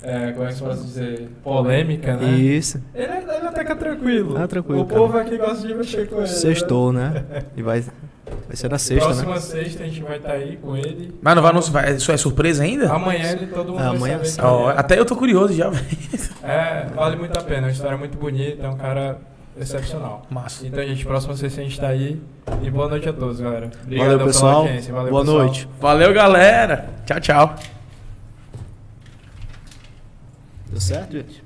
É, 0.03 0.33
como 0.33 0.45
é 0.45 0.49
que 0.49 0.55
se 0.55 0.63
pode 0.63 0.83
dizer? 0.83 1.29
Polêmica, 1.43 2.17
né? 2.19 2.33
Isso. 2.33 2.79
Ele, 2.95 3.07
ele 3.11 3.47
até 3.49 3.65
que 3.65 3.73
é 3.73 3.75
tranquilo. 3.75 4.37
Ah, 4.37 4.47
tranquilo, 4.47 4.83
O 4.83 4.85
cara. 4.85 5.01
povo 5.01 5.17
aqui 5.19 5.39
gosta 5.39 5.67
de 5.67 5.75
mexer 5.75 6.07
com 6.07 6.19
ele. 6.19 6.27
Sextou, 6.27 6.93
né? 6.93 7.25
E 7.57 7.63
vai, 7.63 7.83
vai 8.47 8.57
ser 8.57 8.71
na 8.71 8.79
sexta, 8.79 9.05
Próxima 9.07 9.35
né? 9.35 9.41
sexta 9.41 9.83
a 9.83 9.87
gente 9.87 10.03
vai 10.03 10.17
estar 10.17 10.33
aí 10.33 10.57
com 10.57 10.77
ele. 10.77 11.15
Mas 11.21 11.35
não 11.35 11.43
vai, 11.43 11.53
não, 11.53 11.61
vai, 11.61 11.95
isso 11.95 12.11
é 12.13 12.17
surpresa 12.17 12.63
ainda? 12.63 12.91
Amanhã 12.93 13.33
ele 13.33 13.47
todo 13.47 13.73
mundo 13.73 13.81
É, 13.81 13.85
vai 13.85 13.97
amanhã 13.97 14.25
saber 14.25 14.49
Ó, 14.49 14.71
é. 14.71 14.79
até 14.79 14.99
eu 14.99 15.05
tô 15.05 15.17
curioso 15.17 15.53
já, 15.55 15.69
velho. 15.71 15.87
É, 16.43 16.87
vale 16.95 17.17
muito 17.17 17.39
a 17.39 17.43
pena. 17.43 17.59
É 17.59 17.63
uma 17.63 17.71
história 17.71 17.97
muito 17.97 18.19
bonita. 18.19 18.67
É 18.67 18.69
um 18.69 18.77
cara 18.77 19.19
excepcional. 19.59 20.27
Massa. 20.29 20.67
Então, 20.67 20.83
gente, 20.85 21.05
próxima 21.07 21.35
sexta 21.37 21.61
a 21.61 21.65
gente 21.65 21.81
tá 21.81 21.89
aí. 21.89 22.21
E 22.63 22.71
boa 22.71 22.89
noite 22.89 23.09
a 23.09 23.13
todos, 23.13 23.41
galera. 23.41 23.67
Obrigadão 23.83 23.99
Valeu, 24.05 24.19
pela 24.19 24.29
pessoal. 24.31 24.57
audiência. 24.63 24.93
Valeu, 24.93 25.11
Boa 25.11 25.23
pessoal. 25.25 25.39
noite. 25.45 25.69
Valeu, 25.81 26.13
galera. 26.15 26.89
Tchau, 27.07 27.21
tchau. 27.21 27.57
Deu 30.71 30.81
certo, 30.81 31.13
gente? 31.13 31.44